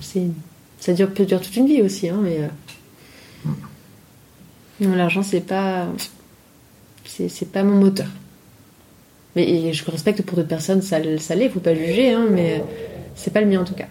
C'est- 0.00 0.28
Ça 0.78 0.92
dure, 0.92 1.12
peut 1.12 1.24
durer 1.24 1.40
toute 1.40 1.56
une 1.56 1.66
vie 1.66 1.80
aussi, 1.82 2.08
hein, 2.08 2.20
mais. 2.22 2.38
euh, 2.40 3.50
non, 4.80 4.94
L'argent, 4.94 5.22
c'est 5.22 5.40
pas. 5.40 5.86
C'est 7.06 7.28
c'est 7.30 7.46
pas 7.50 7.62
mon 7.62 7.76
moteur. 7.76 8.08
Mais 9.34 9.48
et 9.48 9.72
je 9.72 9.90
respecte 9.90 10.22
pour 10.22 10.36
d'autres 10.36 10.48
personnes, 10.48 10.82
ça, 10.82 10.98
ça 11.18 11.34
l'est, 11.34 11.48
faut 11.48 11.60
pas 11.60 11.74
juger, 11.74 12.12
hein, 12.12 12.26
mais 12.30 12.62
c'est 13.14 13.32
pas 13.32 13.40
le 13.40 13.46
mien 13.46 13.60
en 13.60 13.64
tout 13.64 13.74
cas. 13.74 13.86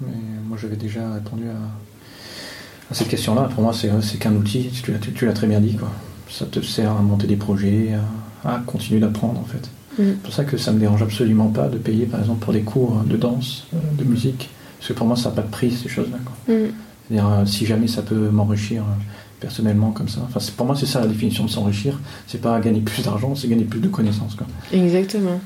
Mais 0.00 0.12
moi, 0.46 0.56
j'avais 0.60 0.76
déjà 0.76 1.12
répondu 1.14 1.44
à, 1.48 2.90
à 2.90 2.94
cette 2.94 3.08
question-là. 3.08 3.48
Pour 3.52 3.62
moi, 3.62 3.72
c'est 3.72 3.90
c'est 4.02 4.18
qu'un 4.18 4.34
outil, 4.34 4.70
tu 4.82 4.92
l'as 4.92 4.98
tu- 4.98 5.12
tu 5.12 5.26
l'as 5.26 5.32
très 5.32 5.46
bien 5.46 5.60
dit. 5.60 5.76
Quoi. 5.76 5.90
Ça 6.30 6.46
te 6.46 6.60
sert 6.60 6.90
à 6.92 7.00
monter 7.02 7.26
des 7.26 7.36
projets, 7.36 7.94
à, 8.44 8.54
à 8.54 8.58
continuer 8.60 9.00
d'apprendre, 9.00 9.40
en 9.40 9.44
fait. 9.44 9.68
Mm. 10.02 10.06
C'est 10.12 10.22
pour 10.22 10.32
ça 10.34 10.44
que 10.44 10.56
ça 10.58 10.72
me 10.72 10.78
dérange 10.78 11.02
absolument 11.02 11.48
pas 11.48 11.68
de 11.68 11.78
payer, 11.78 12.06
par 12.06 12.20
exemple, 12.20 12.40
pour 12.44 12.52
des 12.52 12.62
cours 12.62 13.02
de 13.06 13.16
danse, 13.16 13.66
euh, 13.74 13.78
de 13.98 14.04
musique. 14.04 14.50
Parce 14.78 14.88
que 14.88 14.92
pour 14.94 15.06
moi, 15.06 15.16
ça 15.16 15.30
n'a 15.30 15.34
pas 15.36 15.42
de 15.42 15.50
prix, 15.50 15.70
ces 15.72 15.88
choses-là. 15.88 16.18
quoi. 16.24 16.54
Mm. 16.54 16.68
C'est-à-dire, 17.08 17.28
euh, 17.28 17.46
si 17.46 17.64
jamais 17.66 17.88
ça 17.88 18.02
peut 18.02 18.28
m'enrichir 18.30 18.82
euh, 18.82 19.02
personnellement 19.40 19.90
comme 19.92 20.08
ça. 20.08 20.20
Enfin, 20.24 20.40
c'est- 20.40 20.54
pour 20.54 20.66
moi, 20.66 20.76
c'est 20.76 20.86
ça 20.86 21.00
la 21.00 21.06
définition 21.06 21.44
de 21.44 21.50
s'enrichir. 21.50 21.98
C'est 22.26 22.40
pas 22.40 22.60
gagner 22.60 22.80
plus 22.80 23.02
d'argent, 23.02 23.34
c'est 23.34 23.48
gagner 23.48 23.64
plus 23.64 23.80
de 23.80 23.88
connaissances. 23.88 24.34
Quoi. 24.34 24.46
Exactement. 24.72 25.40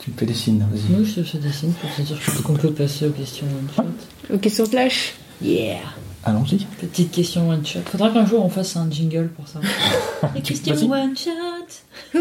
Tu 0.00 0.10
me 0.10 0.16
fais 0.16 0.26
des 0.26 0.34
signes, 0.34 0.58
vas-y. 0.70 0.92
Moi, 0.92 1.04
je 1.04 1.20
te 1.20 1.22
fais 1.22 1.38
des 1.38 1.52
signes 1.52 1.72
pour 1.72 1.90
te 1.94 2.02
dire 2.02 2.18
que 2.24 2.42
qu'on 2.42 2.54
peut 2.54 2.72
passer 2.72 3.06
aux 3.06 3.10
questions 3.12 3.46
one 3.46 3.68
shot. 3.74 4.34
Ok, 4.34 4.40
question 4.40 4.66
flash 4.66 5.14
Yeah 5.42 5.78
Allons-y. 6.26 6.64
Petite 6.80 7.10
question 7.10 7.48
one 7.50 7.64
shot. 7.66 7.80
Faudra 7.86 8.10
qu'un 8.10 8.24
jour 8.24 8.44
on 8.44 8.48
fasse 8.48 8.76
un 8.76 8.90
jingle 8.90 9.28
pour 9.28 9.46
ça. 9.46 9.60
Les 10.34 10.40
questions 10.40 10.74
Vas-y. 10.74 10.88
one 10.90 11.16
shot. 11.16 12.18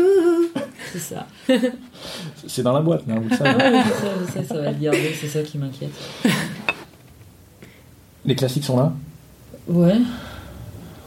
C'est 0.91 0.99
ça. 0.99 1.25
C'est 2.47 2.63
dans 2.63 2.73
la 2.73 2.81
boîte, 2.81 3.07
là, 3.07 3.15
vous 3.15 3.29
le 3.29 3.35
savez. 3.35 3.55
Ouais, 3.63 3.81
je 3.83 3.89
sais, 3.89 4.07
je 4.27 4.31
sais, 4.33 4.43
ça 4.45 4.55
va 4.61 4.67
être 4.69 4.79
gardé, 4.79 5.15
c'est 5.19 5.27
ça 5.27 5.41
qui 5.41 5.57
m'inquiète. 5.57 5.93
Les 8.25 8.35
classiques 8.35 8.65
sont 8.65 8.77
là? 8.77 8.93
Ouais. 9.67 9.97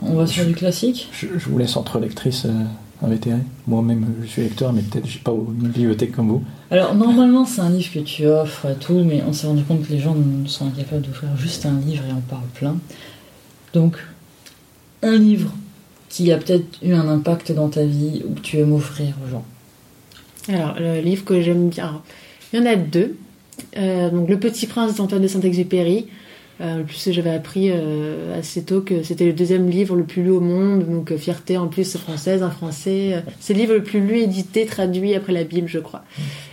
On 0.03 0.15
va 0.15 0.27
sur 0.27 0.45
du 0.45 0.55
classique? 0.55 1.09
Je, 1.13 1.27
je 1.39 1.49
vous 1.49 1.59
laisse 1.59 1.77
entre 1.77 1.99
lectrices 2.01 2.47
euh, 2.47 2.65
Moi-même, 3.67 4.07
je 4.23 4.27
suis 4.27 4.43
lecteur, 4.43 4.73
mais 4.73 4.83
peut-être 4.83 5.07
j'ai 5.07 5.19
pas 5.19 5.33
une 5.33 5.69
bibliothèque 5.69 6.13
comme 6.13 6.29
vous. 6.29 6.43
Alors, 6.71 6.95
normalement, 6.95 7.45
c'est 7.45 7.61
un 7.61 7.71
livre 7.71 7.93
que 7.93 7.99
tu 8.01 8.27
offres 8.27 8.67
et 8.67 8.75
tout, 8.75 9.03
mais 9.05 9.23
on 9.27 9.33
s'est 9.33 9.47
rendu 9.47 9.63
compte 9.63 9.87
que 9.87 9.93
les 9.93 9.99
gens 9.99 10.17
sont 10.47 10.67
incapables 10.67 11.03
d'offrir 11.03 11.37
juste 11.37 11.67
un 11.67 11.79
livre 11.81 12.05
et 12.09 12.13
on 12.13 12.21
parle 12.21 12.47
plein. 12.55 12.77
Donc, 13.73 13.97
un 15.03 15.17
livre 15.17 15.53
qui 16.09 16.33
a 16.33 16.39
peut-être 16.39 16.79
eu 16.83 16.95
un 16.95 17.09
impact 17.09 17.53
dans 17.53 17.69
ta 17.69 17.85
vie 17.85 18.23
ou 18.27 18.35
que 18.35 18.41
tu 18.41 18.59
aimes 18.59 18.73
offrir 18.73 19.15
aux 19.25 19.31
gens. 19.31 19.45
Alors, 20.49 20.77
le 20.79 21.01
livre 21.01 21.25
que 21.25 21.41
j'aime 21.41 21.69
bien, 21.69 21.89
alors, 21.89 22.03
il 22.53 22.61
y 22.61 22.63
en 22.63 22.67
a 22.67 22.77
deux. 22.77 23.17
Euh, 23.77 24.11
donc, 24.11 24.29
Le 24.29 24.39
Petit 24.39 24.67
Prince 24.67 24.97
d'Antoine 24.97 25.23
de 25.23 25.29
Saint-Exupéry. 25.29 26.07
Euh, 26.61 26.81
en 26.81 26.85
plus, 26.85 27.11
j'avais 27.13 27.31
appris 27.31 27.71
euh, 27.71 28.39
assez 28.39 28.63
tôt 28.63 28.81
que 28.81 29.03
c'était 29.03 29.27
le 29.27 29.33
deuxième 29.33 29.69
livre 29.69 29.95
le 29.95 30.05
plus 30.05 30.23
lu 30.23 30.31
au 30.31 30.41
monde, 30.41 30.87
donc 30.89 31.13
euh, 31.13 31.19
fierté 31.19 31.59
en 31.59 31.67
plus 31.67 31.97
française, 31.97 32.43
un 32.43 32.51
français. 32.51 33.15
Euh, 33.15 33.21
C'est 33.41 33.53
le 33.53 33.61
livre 33.61 33.75
le 33.75 33.83
plus 33.83 34.01
lu, 34.01 34.19
édité, 34.21 34.65
traduit 34.65 35.15
après 35.15 35.33
la 35.33 35.45
Bible, 35.45 35.69
je 35.69 35.79
crois. 35.79 36.05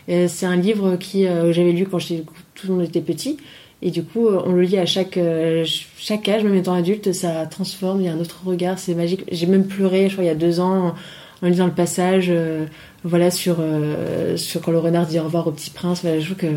C'est 0.07 0.45
un 0.45 0.57
livre 0.57 0.97
qui 0.97 1.25
euh, 1.25 1.53
j'avais 1.53 1.71
lu 1.71 1.85
quand 1.85 1.99
tout 1.99 2.67
le 2.67 2.73
monde 2.73 2.83
était 2.83 3.01
petit. 3.01 3.37
Et 3.81 3.91
du 3.91 4.03
coup, 4.03 4.27
euh, 4.27 4.41
on 4.45 4.53
le 4.53 4.61
lit 4.61 4.77
à 4.77 4.85
chaque, 4.85 5.17
euh, 5.17 5.65
chaque 5.97 6.27
âge, 6.29 6.43
même 6.43 6.55
étant 6.55 6.73
adulte, 6.73 7.11
ça 7.11 7.45
transforme, 7.45 7.99
il 7.99 8.05
y 8.05 8.07
a 8.07 8.13
un 8.13 8.19
autre 8.19 8.41
regard, 8.45 8.79
c'est 8.79 8.95
magique. 8.95 9.25
J'ai 9.29 9.45
même 9.45 9.67
pleuré, 9.67 10.07
je 10.07 10.13
crois, 10.13 10.23
il 10.23 10.27
y 10.27 10.29
a 10.29 10.35
deux 10.35 10.61
ans, 10.61 10.95
en 11.41 11.47
lisant 11.47 11.65
le 11.65 11.73
passage, 11.73 12.27
euh, 12.29 12.65
voilà, 13.03 13.29
sur, 13.29 13.57
euh, 13.59 14.37
sur 14.37 14.61
quand 14.61 14.71
le 14.71 14.79
renard 14.79 15.05
dit 15.05 15.19
au 15.19 15.23
revoir 15.23 15.47
au 15.47 15.51
petit 15.51 15.69
prince. 15.69 16.01
Voilà, 16.01 16.19
je 16.21 16.25
trouve 16.25 16.37
que, 16.37 16.55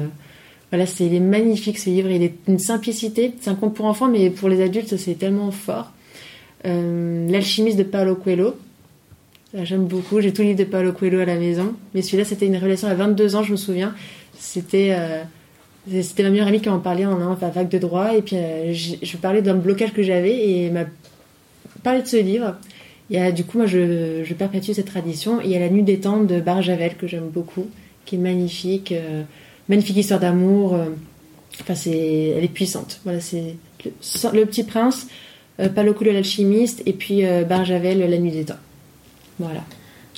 voilà, 0.70 0.86
c'est, 0.86 1.06
il 1.06 1.14
est 1.14 1.20
magnifique 1.20 1.78
ce 1.78 1.88
livre, 1.90 2.10
il 2.10 2.22
est 2.22 2.34
une 2.48 2.58
simplicité, 2.58 3.32
c'est 3.40 3.50
un 3.50 3.54
conte 3.54 3.74
pour 3.74 3.84
enfants, 3.86 4.08
mais 4.08 4.30
pour 4.30 4.48
les 4.48 4.60
adultes, 4.62 4.96
c'est 4.96 5.14
tellement 5.18 5.50
fort. 5.50 5.92
Euh, 6.66 7.28
L'alchimiste 7.30 7.76
de 7.78 7.82
Paolo 7.84 8.16
Coelho. 8.16 8.54
Ça, 9.54 9.64
J'aime 9.64 9.84
beaucoup, 9.86 10.20
j'ai 10.20 10.32
tout 10.32 10.42
le 10.42 10.48
livre 10.48 10.58
de 10.58 10.64
Paolo 10.64 10.92
Coelho 10.92 11.20
à 11.20 11.24
la 11.24 11.36
maison, 11.36 11.74
mais 11.94 12.02
celui-là, 12.02 12.24
c'était 12.24 12.46
une 12.46 12.56
révélation 12.56 12.88
à 12.88 12.94
22 12.94 13.36
ans, 13.36 13.42
je 13.44 13.52
me 13.52 13.56
souviens. 13.56 13.94
C'était, 14.38 14.90
euh, 14.98 15.22
c'était 16.02 16.24
ma 16.24 16.30
meilleure 16.30 16.48
amie 16.48 16.60
qui 16.60 16.68
en 16.68 16.80
parlait 16.80 17.06
en 17.06 17.20
un 17.20 17.36
fac 17.36 17.68
de 17.68 17.78
droit, 17.78 18.16
et 18.16 18.22
puis 18.22 18.36
euh, 18.36 18.72
j'ai- 18.72 18.98
je 19.02 19.16
parlais 19.16 19.42
d'un 19.42 19.54
blocage 19.54 19.92
que 19.92 20.02
j'avais, 20.02 20.36
et 20.48 20.70
m'a 20.70 20.84
parlé 21.84 22.02
de 22.02 22.06
ce 22.08 22.16
livre. 22.16 22.56
Il 23.08 23.24
y 23.24 23.32
du 23.32 23.44
coup, 23.44 23.58
moi, 23.58 23.68
je, 23.68 24.24
je 24.24 24.34
perpétue 24.34 24.72
cette 24.72 24.86
tradition. 24.86 25.40
Et 25.40 25.44
il 25.44 25.50
y 25.52 25.56
a 25.56 25.60
La 25.60 25.68
Nuit 25.70 25.84
des 25.84 26.00
Temps 26.00 26.24
de 26.24 26.40
Barjavel, 26.40 26.96
que 26.96 27.06
j'aime 27.06 27.28
beaucoup, 27.28 27.66
qui 28.04 28.16
est 28.16 28.18
magnifique. 28.18 28.92
Magnifique 29.68 29.96
histoire 29.96 30.20
d'amour. 30.20 30.74
euh, 30.74 30.86
enfin, 31.60 31.74
c'est, 31.74 32.34
elle 32.36 32.44
est 32.44 32.48
puissante. 32.48 33.00
Voilà, 33.04 33.20
c'est 33.20 33.56
le, 33.84 33.90
le 34.32 34.46
Petit 34.46 34.64
Prince, 34.64 35.06
euh, 35.60 35.68
Coelho 35.68 36.12
l'alchimiste, 36.12 36.82
et 36.86 36.92
puis 36.92 37.24
euh, 37.24 37.44
Barjavel, 37.44 37.98
La 37.98 38.18
Nuit 38.18 38.30
des 38.30 38.44
Temps. 38.44 38.54
Voilà. 39.38 39.60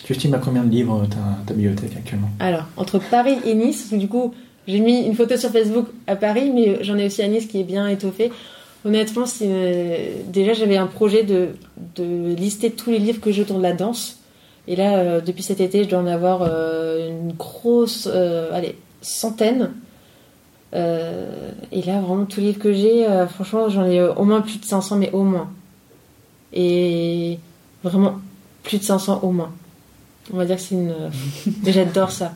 Tu 0.05 0.13
estimes 0.13 0.35
à 0.35 0.39
combien 0.39 0.65
de 0.65 0.71
livres 0.71 1.07
ta, 1.11 1.45
ta 1.47 1.55
bibliothèque 1.55 1.97
actuellement? 1.97 2.31
Alors, 2.41 2.67
entre 2.77 2.99
Paris 2.99 3.37
et 3.45 3.55
Nice, 3.55 3.93
du 3.93 4.09
coup, 4.09 4.33
j'ai 4.67 4.81
mis 4.81 5.01
une 5.03 5.15
photo 5.15 5.37
sur 5.37 5.51
Facebook 5.51 5.89
à 6.07 6.17
Paris, 6.17 6.51
mais 6.55 6.83
j'en 6.85 6.97
ai 6.97 7.07
aussi 7.07 7.23
à 7.23 7.29
Nice 7.29 7.47
qui 7.47 7.61
est 7.61 7.65
bien 7.65 7.89
étoffée. 7.89 8.31
Honnêtement, 8.85 9.27
c'est, 9.27 9.47
euh, 9.49 9.97
déjà, 10.29 10.53
j'avais 10.53 10.77
un 10.77 10.87
projet 10.87 11.25
de, 11.25 11.49
de 11.97 12.35
lister 12.35 12.71
tous 12.71 12.91
les 12.91 12.99
livres 12.99 13.21
que 13.21 13.33
j'ai 13.33 13.43
autour 13.43 13.59
de 13.59 13.63
la 13.63 13.73
danse. 13.73 14.21
Et 14.69 14.77
là, 14.77 15.23
depuis 15.23 15.43
cet 15.43 15.61
été, 15.61 15.83
je 15.83 15.89
dois 15.89 16.01
en 16.01 16.07
avoir 16.07 16.43
une 16.43 17.33
grosse, 17.33 18.07
allez, 18.07 18.77
centaine. 19.01 19.71
Euh, 20.75 21.51
et 21.73 21.83
là, 21.83 22.01
vraiment, 22.01 22.25
tous 22.27 22.41
les 22.41 22.49
livres 22.49 22.59
que 22.59 22.73
j'ai, 22.73 23.07
euh, 23.07 23.27
franchement, 23.27 23.69
j'en 23.69 23.87
ai 23.87 23.99
euh, 24.01 24.13
au 24.15 24.25
moins 24.25 24.41
plus 24.41 24.59
de 24.61 24.65
500, 24.65 24.97
mais 24.97 25.11
au 25.13 25.23
moins. 25.23 25.49
Et 26.53 27.39
vraiment, 27.83 28.19
plus 28.63 28.79
de 28.79 28.85
500 28.85 29.21
au 29.23 29.31
moins. 29.33 29.51
On 30.33 30.37
va 30.37 30.45
dire 30.45 30.57
que 30.57 30.63
c'est 30.63 30.75
une... 30.75 30.93
j'adore 31.67 32.11
ça. 32.11 32.33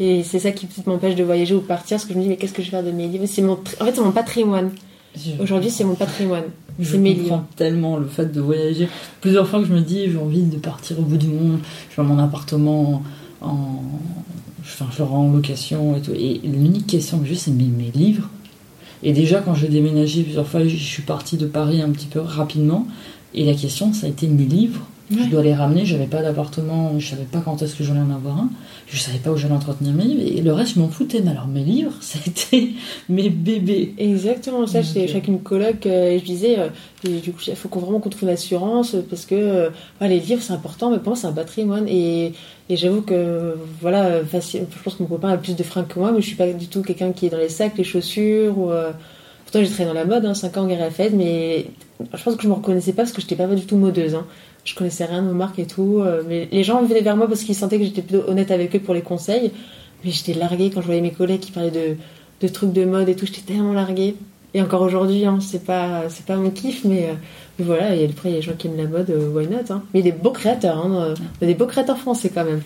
Et 0.00 0.22
c'est 0.24 0.38
ça 0.38 0.50
qui 0.50 0.66
peut-être 0.66 0.86
m'empêche 0.86 1.14
de 1.14 1.22
voyager 1.22 1.54
ou 1.54 1.60
partir, 1.60 1.96
parce 1.96 2.06
que 2.06 2.12
je 2.14 2.18
me 2.18 2.22
dis, 2.22 2.28
mais 2.28 2.36
qu'est-ce 2.36 2.52
que 2.54 2.62
je 2.62 2.66
vais 2.70 2.78
faire 2.78 2.84
de 2.84 2.90
mes 2.90 3.06
livres? 3.06 3.26
C'est 3.26 3.42
mon... 3.42 3.52
En 3.80 3.84
fait, 3.84 3.94
c'est 3.94 4.00
mon 4.00 4.12
patrimoine. 4.12 4.70
Aujourd'hui, 5.40 5.70
c'est 5.70 5.84
mon 5.84 5.94
patrimoine. 5.96 6.44
Je 6.78 6.92
C'est 6.92 6.98
mes 6.98 7.14
comprends 7.14 7.36
livres. 7.36 7.44
tellement 7.56 7.96
le 7.98 8.06
fait 8.06 8.26
de 8.32 8.40
voyager. 8.40 8.88
Plusieurs 9.20 9.46
fois 9.46 9.60
que 9.60 9.66
je 9.66 9.74
me 9.74 9.80
dis, 9.80 10.10
j'ai 10.10 10.16
envie 10.18 10.42
de 10.42 10.56
partir 10.56 10.98
au 10.98 11.02
bout 11.02 11.16
du 11.18 11.26
monde, 11.26 11.58
je 11.94 12.00
mets 12.00 12.06
mon 12.08 12.18
appartement 12.18 13.02
en. 13.42 13.82
Enfin, 14.62 14.86
je 14.92 14.98
le 14.98 15.04
rends 15.04 15.26
en 15.26 15.32
location 15.32 15.96
et 15.96 16.00
tout. 16.00 16.12
Et 16.12 16.40
l'unique 16.44 16.86
question 16.86 17.18
que 17.18 17.26
j'ai, 17.26 17.34
c'est 17.34 17.50
mes, 17.50 17.64
mes 17.64 17.90
livres? 17.90 18.28
Et 19.02 19.12
déjà, 19.12 19.40
quand 19.40 19.54
j'ai 19.54 19.68
déménagé 19.68 20.22
plusieurs 20.22 20.46
fois, 20.46 20.66
je 20.66 20.76
suis 20.76 21.02
partie 21.02 21.36
de 21.36 21.46
Paris 21.46 21.80
un 21.80 21.90
petit 21.90 22.06
peu 22.06 22.20
rapidement. 22.20 22.86
Et 23.34 23.44
la 23.44 23.54
question, 23.54 23.92
ça 23.92 24.06
a 24.06 24.10
été 24.10 24.26
mes 24.26 24.44
livres? 24.44 24.86
Je 25.10 25.24
dois 25.28 25.42
les 25.42 25.54
ramener. 25.54 25.84
J'avais 25.84 26.06
pas 26.06 26.22
d'appartement, 26.22 26.98
je 26.98 27.10
savais 27.10 27.24
pas 27.24 27.40
quand 27.40 27.60
est-ce 27.62 27.74
que 27.74 27.82
j'allais 27.82 28.00
en 28.00 28.10
avoir 28.10 28.38
un. 28.38 28.50
Je 28.86 28.96
savais 28.98 29.18
pas 29.18 29.30
où 29.32 29.36
j'allais 29.36 29.54
entretenir 29.54 29.92
mes 29.92 30.04
livres. 30.04 30.22
Et 30.24 30.40
le 30.40 30.52
reste, 30.52 30.74
je 30.74 30.80
m'en 30.80 30.88
foutais. 30.88 31.20
Mais 31.24 31.32
alors, 31.32 31.48
mes 31.48 31.64
livres, 31.64 31.92
ça 32.00 32.18
a 32.24 32.28
été 32.28 32.74
mes 33.08 33.28
bébés. 33.28 33.92
Exactement, 33.98 34.66
ça, 34.68 34.82
c'est 34.84 35.08
chacune 35.08 35.40
coloc. 35.40 35.84
euh, 35.86 36.10
et 36.10 36.18
je 36.20 36.24
disais, 36.24 36.58
euh, 36.60 36.68
et 37.04 37.18
du 37.20 37.32
coup, 37.32 37.40
il 37.46 37.56
faut 37.56 37.68
qu'on 37.68 37.80
vraiment 37.80 37.98
qu'on 37.98 38.08
trouve 38.10 38.28
une 38.28 38.34
assurance 38.34 38.94
euh, 38.94 39.04
parce 39.08 39.26
que 39.26 39.34
euh, 39.34 39.70
ouais, 40.00 40.08
les 40.08 40.20
livres, 40.20 40.42
c'est 40.42 40.52
important, 40.52 40.90
mais 40.90 40.98
pour 40.98 41.08
moi, 41.08 41.16
c'est 41.16 41.26
un 41.26 41.32
patrimoine. 41.32 41.88
Et, 41.88 42.32
et 42.68 42.76
j'avoue 42.76 43.02
que, 43.02 43.56
voilà, 43.80 44.04
euh, 44.06 44.24
facile, 44.24 44.66
je 44.76 44.82
pense 44.82 44.94
que 44.94 45.02
mon 45.02 45.08
copain 45.08 45.30
a 45.30 45.36
plus 45.38 45.56
de 45.56 45.62
fringues 45.64 45.88
que 45.88 45.98
moi, 45.98 46.12
mais 46.12 46.20
je 46.20 46.26
suis 46.28 46.36
pas 46.36 46.52
du 46.52 46.68
tout 46.68 46.82
quelqu'un 46.82 47.10
qui 47.12 47.26
est 47.26 47.30
dans 47.30 47.38
les 47.38 47.48
sacs, 47.48 47.76
les 47.76 47.84
chaussures. 47.84 48.56
Ou, 48.56 48.70
euh, 48.70 48.92
Pourtant, 49.44 49.64
j'ai 49.64 49.70
travaillé 49.70 49.88
dans 49.88 49.94
la 49.94 50.04
mode, 50.04 50.24
hein, 50.26 50.34
5 50.34 50.56
ans 50.58 50.62
en 50.62 50.66
guerre 50.68 50.82
à 50.84 50.90
fête, 50.90 51.12
mais 51.12 51.66
je 52.14 52.22
pense 52.22 52.36
que 52.36 52.42
je 52.42 52.46
me 52.48 52.52
reconnaissais 52.52 52.92
pas 52.92 53.02
parce 53.02 53.10
que 53.10 53.20
j'étais 53.20 53.34
pas 53.34 53.48
du 53.48 53.66
tout 53.66 53.76
modeuse. 53.76 54.14
Hein. 54.14 54.24
Je 54.64 54.74
connaissais 54.74 55.04
rien 55.06 55.26
aux 55.28 55.32
marques 55.34 55.58
et 55.58 55.66
tout. 55.66 56.00
euh, 56.00 56.22
mais 56.28 56.48
les 56.52 56.64
gens 56.64 56.82
venaient 56.82 57.00
vers 57.00 57.16
moi 57.16 57.26
parce 57.28 57.42
qu'ils 57.42 57.54
sentaient 57.54 57.78
que 57.78 57.84
j'étais 57.84 58.02
plutôt 58.02 58.28
honnête 58.28 58.50
avec 58.50 58.74
eux 58.76 58.80
pour 58.80 58.94
les 58.94 59.02
conseils. 59.02 59.52
Mais 60.04 60.10
j'étais 60.10 60.34
larguée 60.34 60.70
quand 60.70 60.80
je 60.80 60.86
voyais 60.86 61.00
mes 61.00 61.12
collègues 61.12 61.40
qui 61.40 61.50
parlaient 61.52 61.70
de, 61.70 61.96
de 62.40 62.48
trucs 62.48 62.72
de 62.72 62.84
mode 62.84 63.08
et 63.08 63.16
tout. 63.16 63.26
J'étais 63.26 63.40
tellement 63.52 63.72
larguée. 63.72 64.16
Et 64.52 64.60
encore 64.62 64.82
aujourd'hui, 64.82 65.24
hein, 65.26 65.38
c'est 65.40 65.64
pas, 65.64 66.08
c'est 66.08 66.26
pas 66.26 66.36
mon 66.36 66.50
kiff, 66.50 66.84
mais, 66.84 67.04
euh, 67.10 67.12
mais 67.58 67.64
voilà. 67.64 67.94
Et 67.94 68.04
après, 68.04 68.30
il 68.30 68.32
y 68.32 68.34
a 68.36 68.40
des 68.40 68.46
gens 68.46 68.54
qui 68.58 68.66
aiment 68.66 68.76
la 68.76 68.86
mode, 68.88 69.08
euh, 69.10 69.30
why 69.32 69.46
not 69.46 69.58
hein. 69.72 69.82
Mais 69.94 70.00
il 70.00 70.06
y 70.06 70.08
a 70.08 70.12
des 70.12 70.18
beaux 70.18 70.32
créateurs, 70.32 70.78
hein, 70.84 70.92
euh, 71.00 71.14
il 71.40 71.48
y 71.48 71.50
a 71.50 71.52
des 71.54 71.58
beaux 71.58 71.66
créateurs 71.66 71.98
français 71.98 72.30
quand 72.34 72.44
même. 72.44 72.62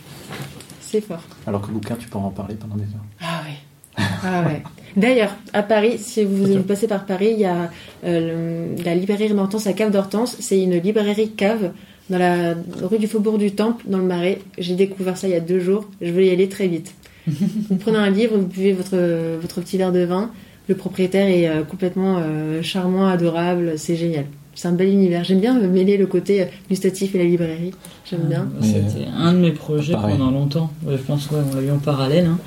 C'est 0.81 1.01
fort. 1.03 1.23
Alors 1.47 1.61
que 1.61 1.71
bouquin, 1.71 1.97
tu 1.97 2.09
peux 2.09 2.17
en 2.19 2.31
parler 2.31 2.55
pendant 2.55 2.77
des 2.77 2.85
heures. 2.85 3.05
Ah 3.21 3.43
ouais. 3.45 4.05
Ah 4.23 4.43
ouais. 4.47 4.63
D'ailleurs, 4.97 5.35
à 5.53 5.63
Paris, 5.63 5.99
si 5.99 6.25
vous 6.25 6.63
passez 6.63 6.87
par 6.87 7.05
Paris, 7.05 7.31
il 7.33 7.41
y 7.41 7.45
a 7.45 7.71
euh, 8.05 8.69
le- 8.77 8.85
la 8.85 8.95
librairie 8.95 9.29
d'Hortense, 9.29 9.65
la 9.65 9.73
cave 9.73 9.91
d'Hortense. 9.91 10.37
C'est 10.41 10.61
une 10.63 10.77
librairie 10.79 11.31
cave 11.31 11.73
dans 12.11 12.19
la 12.19 12.55
rue 12.83 12.99
du 12.99 13.07
Faubourg 13.07 13.39
du 13.39 13.51
Temple, 13.53 13.85
dans 13.89 13.99
le 13.99 14.05
Marais. 14.05 14.39
J'ai 14.59 14.75
découvert 14.75 15.17
ça 15.17 15.27
il 15.27 15.33
y 15.33 15.37
a 15.37 15.41
deux 15.41 15.59
jours. 15.61 15.89
Je 16.01 16.13
veux 16.13 16.25
y 16.25 16.31
aller 16.31 16.49
très 16.49 16.69
vite. 16.69 16.95
vous 17.27 17.77
prenez 17.77 17.99
un 17.99 18.11
livre, 18.11 18.37
vous 18.37 18.47
buvez 18.47 18.73
votre, 18.73 18.97
votre 19.41 19.61
petit 19.63 19.79
verre 19.79 19.93
de 19.93 20.05
vin. 20.05 20.31
Le 20.69 20.75
propriétaire 20.77 21.27
est 21.29 21.49
euh, 21.49 21.63
complètement 21.63 22.19
euh, 22.23 22.63
charmant, 22.63 23.07
adorable. 23.07 23.73
C'est 23.77 23.97
génial. 23.97 24.27
C'est 24.55 24.69
un 24.69 24.73
bel 24.73 24.89
univers. 24.89 25.25
J'aime 25.25 25.41
bien 25.41 25.59
mêler 25.59 25.97
le 25.97 26.07
côté 26.07 26.47
gustatif 26.71 27.15
et 27.15 27.19
la 27.19 27.25
librairie. 27.25 27.73
J'aime 28.09 28.21
bien. 28.29 28.49
Euh, 28.63 28.65
C'était 28.65 29.07
un 29.17 29.33
de 29.33 29.39
mes 29.39 29.51
projets 29.51 29.95
Pareil. 29.95 30.17
pendant 30.17 30.31
longtemps. 30.31 30.71
Ouais, 30.87 30.95
je 30.97 31.03
pense 31.03 31.29
ouais, 31.33 31.39
on 31.53 31.57
l'a 31.57 31.63
eu 31.63 31.71
en 31.73 31.79
parallèle, 31.79 32.27
hein, 32.27 32.39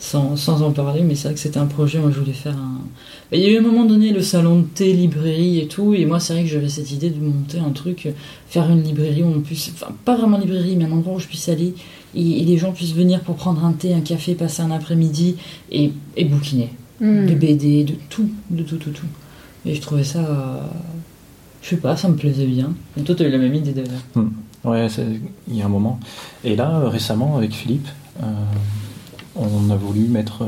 sans, 0.00 0.34
sans 0.34 0.62
en 0.62 0.72
parler, 0.72 1.02
mais 1.02 1.14
c'est 1.14 1.28
vrai 1.28 1.34
que 1.34 1.40
c'était 1.40 1.58
un 1.58 1.66
projet. 1.66 1.98
Moi, 2.00 2.10
je 2.12 2.18
voulais 2.18 2.32
faire 2.32 2.56
un. 2.56 2.80
Il 3.32 3.38
y 3.40 3.44
a 3.46 3.50
eu 3.50 3.58
un 3.58 3.62
moment 3.62 3.84
donné 3.84 4.10
le 4.12 4.22
salon 4.22 4.60
de 4.60 4.64
thé, 4.64 4.92
librairie 4.92 5.60
et 5.60 5.68
tout, 5.68 5.94
et 5.94 6.04
moi, 6.06 6.18
c'est 6.18 6.32
vrai 6.32 6.42
que 6.42 6.48
j'avais 6.48 6.68
cette 6.70 6.90
idée 6.90 7.10
de 7.10 7.20
monter 7.20 7.58
un 7.58 7.70
truc, 7.70 8.08
faire 8.48 8.68
une 8.70 8.82
librairie 8.82 9.22
où 9.22 9.28
on 9.28 9.40
puisse, 9.40 9.70
enfin, 9.74 9.92
pas 10.04 10.16
vraiment 10.16 10.38
librairie, 10.38 10.74
mais 10.74 10.86
un 10.86 10.92
endroit 10.92 11.14
où 11.14 11.20
je 11.20 11.26
puisse 11.28 11.48
aller 11.48 11.74
et, 12.16 12.40
et 12.40 12.44
les 12.44 12.56
gens 12.58 12.72
puissent 12.72 12.94
venir 12.94 13.20
pour 13.20 13.36
prendre 13.36 13.64
un 13.64 13.72
thé, 13.72 13.94
un 13.94 14.00
café, 14.00 14.34
passer 14.34 14.62
un 14.62 14.70
après-midi 14.72 15.36
et, 15.70 15.92
et 16.16 16.24
bouquiner. 16.24 16.70
Hmm. 17.00 17.26
De 17.26 17.34
BD, 17.34 17.84
de 17.84 17.94
tout, 18.08 18.28
de 18.50 18.62
tout, 18.64 18.76
tout, 18.78 18.90
tout. 18.90 19.06
Et 19.64 19.74
je 19.74 19.80
trouvais 19.80 20.04
ça. 20.04 20.18
euh, 20.20 20.60
Je 21.62 21.68
sais 21.68 21.76
pas, 21.76 21.94
ça 21.96 22.08
me 22.08 22.16
plaisait 22.16 22.46
bien. 22.46 22.72
Et 22.98 23.02
toi, 23.02 23.14
t'as 23.14 23.24
eu 23.28 23.30
la 23.30 23.38
même 23.38 23.54
idée 23.54 23.72
d'ailleurs? 23.72 24.26
Ouais, 24.64 24.88
c'est- 24.88 25.06
il 25.48 25.56
y 25.56 25.62
a 25.62 25.66
un 25.66 25.68
moment. 25.70 26.00
Et 26.42 26.56
là, 26.56 26.88
récemment, 26.88 27.36
avec 27.36 27.52
Philippe, 27.52 27.88
euh, 28.22 28.26
on 29.40 29.70
a 29.70 29.76
voulu 29.76 30.00
mettre, 30.08 30.42
euh, 30.42 30.46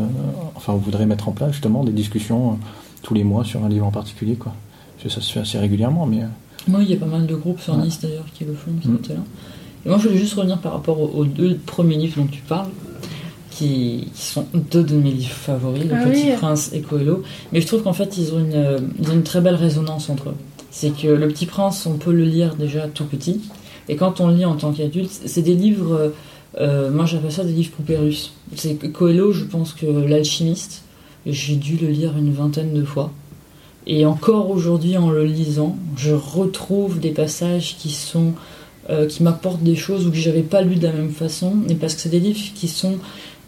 enfin, 0.55 0.73
on 0.75 0.77
voudrait 0.77 1.07
mettre 1.07 1.29
en 1.29 1.33
place 1.33 1.53
justement 1.53 1.85
des 1.85 1.93
discussions 1.93 2.53
euh, 2.53 2.55
tous 3.03 3.15
les 3.15 3.25
mois 3.25 3.45
sur 3.45 3.65
un 3.65 3.69
livre 3.69 3.87
en 3.87 3.91
particulier, 3.91 4.35
quoi. 4.35 4.53
Parce 4.97 5.05
que 5.15 5.21
ça 5.21 5.27
se 5.27 5.33
fait 5.33 5.41
assez 5.41 5.59
régulièrement, 5.59 6.07
mais 6.07 6.23
euh, 6.23 6.27
Moi, 6.69 6.81
il 6.83 6.91
y 6.91 6.95
a 6.95 6.97
pas 6.97 7.07
mal 7.07 7.27
de 7.27 7.35
groupes 7.35 7.61
sur 7.61 7.77
Ouais. 7.77 7.83
Nice 7.85 8.01
d'ailleurs 8.01 8.27
qui 8.35 8.45
le 8.45 8.55
font, 8.55 8.71
qui 8.81 8.89
Mm. 8.89 8.99
là. 9.09 9.15
Et 9.85 9.89
moi, 9.89 9.99
je 9.99 10.07
voulais 10.09 10.21
juste 10.21 10.35
revenir 10.35 10.59
par 10.59 10.73
rapport 10.75 10.99
aux, 11.17 11.25
deux 11.25 11.57
premiers 11.67 11.97
livres 11.97 12.21
dont 12.21 12.29
tu 12.29 12.41
parles, 12.43 12.69
qui, 13.51 14.09
qui 14.15 14.23
sont 14.23 14.47
deux 14.71 14.85
de 14.85 14.95
mes 14.95 15.11
livres 15.11 15.31
favoris, 15.35 15.85
Le 15.85 15.95
Ah 15.95 16.05
Petit 16.07 16.27
oui. 16.31 16.37
Prince 16.37 16.71
et 16.73 16.81
Coelho. 16.81 17.23
Mais 17.53 17.61
je 17.61 17.67
trouve 17.67 17.83
qu'en 17.83 17.93
fait, 17.93 18.17
ils 18.17 18.33
ont, 18.33 18.39
une, 18.39 18.89
ils 19.01 19.11
ont 19.11 19.15
une 19.15 19.25
très 19.25 19.41
belle 19.41 19.57
résonance 19.57 20.09
entre 20.09 20.31
eux. 20.31 20.37
C'est 20.71 20.91
que 20.97 21.09
Le 21.09 21.29
Petit 21.29 21.47
Prince, 21.47 21.85
on 21.87 21.95
peut 21.99 22.13
le 22.13 22.25
lire 22.25 22.55
déjà 22.55 22.87
tout 22.89 23.05
petit. 23.05 23.41
Et 23.89 23.97
quand 23.97 24.21
on 24.21 24.29
le 24.29 24.35
lit 24.37 24.45
en 24.45 24.55
tant 24.55 24.73
qu'adulte, 24.73 25.11
c'est 25.27 25.43
des 25.43 25.55
livres. 25.55 26.13
Euh, 26.61 26.91
moi, 26.91 27.07
j'appelle 27.07 27.33
ça 27.33 27.45
des 27.45 27.53
livres 27.53 27.71
poupées 27.73 27.97
russes. 27.97 28.33
C'est 28.57 28.75
Coelho, 28.93 29.33
je 29.33 29.45
pense 29.45 29.73
que 29.73 29.87
L'Alchimiste, 29.87 30.83
j'ai 31.27 31.57
dû 31.57 31.77
le 31.77 31.89
lire 31.89 32.17
une 32.17 32.33
vingtaine 32.33 32.75
de 32.75 32.85
fois. 32.85 33.11
Et 33.87 34.05
encore 34.07 34.51
aujourd'hui, 34.51 34.97
en 34.97 35.11
le 35.11 35.25
lisant, 35.25 35.77
je 35.97 36.15
retrouve 36.15 37.01
des 37.01 37.11
passages 37.11 37.77
qui 37.79 37.91
sont 37.91 38.33
euh, 38.91 39.07
qui 39.07 39.23
m'apportent 39.23 39.63
des 39.63 39.77
choses 39.77 40.07
ou 40.07 40.11
que 40.11 40.17
j'avais 40.17 40.43
pas 40.43 40.61
lu 40.63 40.77
de 40.77 40.83
la 40.87 40.93
même 40.93 41.11
façon. 41.11 41.55
Et 41.69 41.75
parce 41.75 41.95
que 41.95 42.01
c'est 42.01 42.09
des 42.09 42.21
livres 42.21 42.41
qui 42.55 42.69
sont 42.69 42.97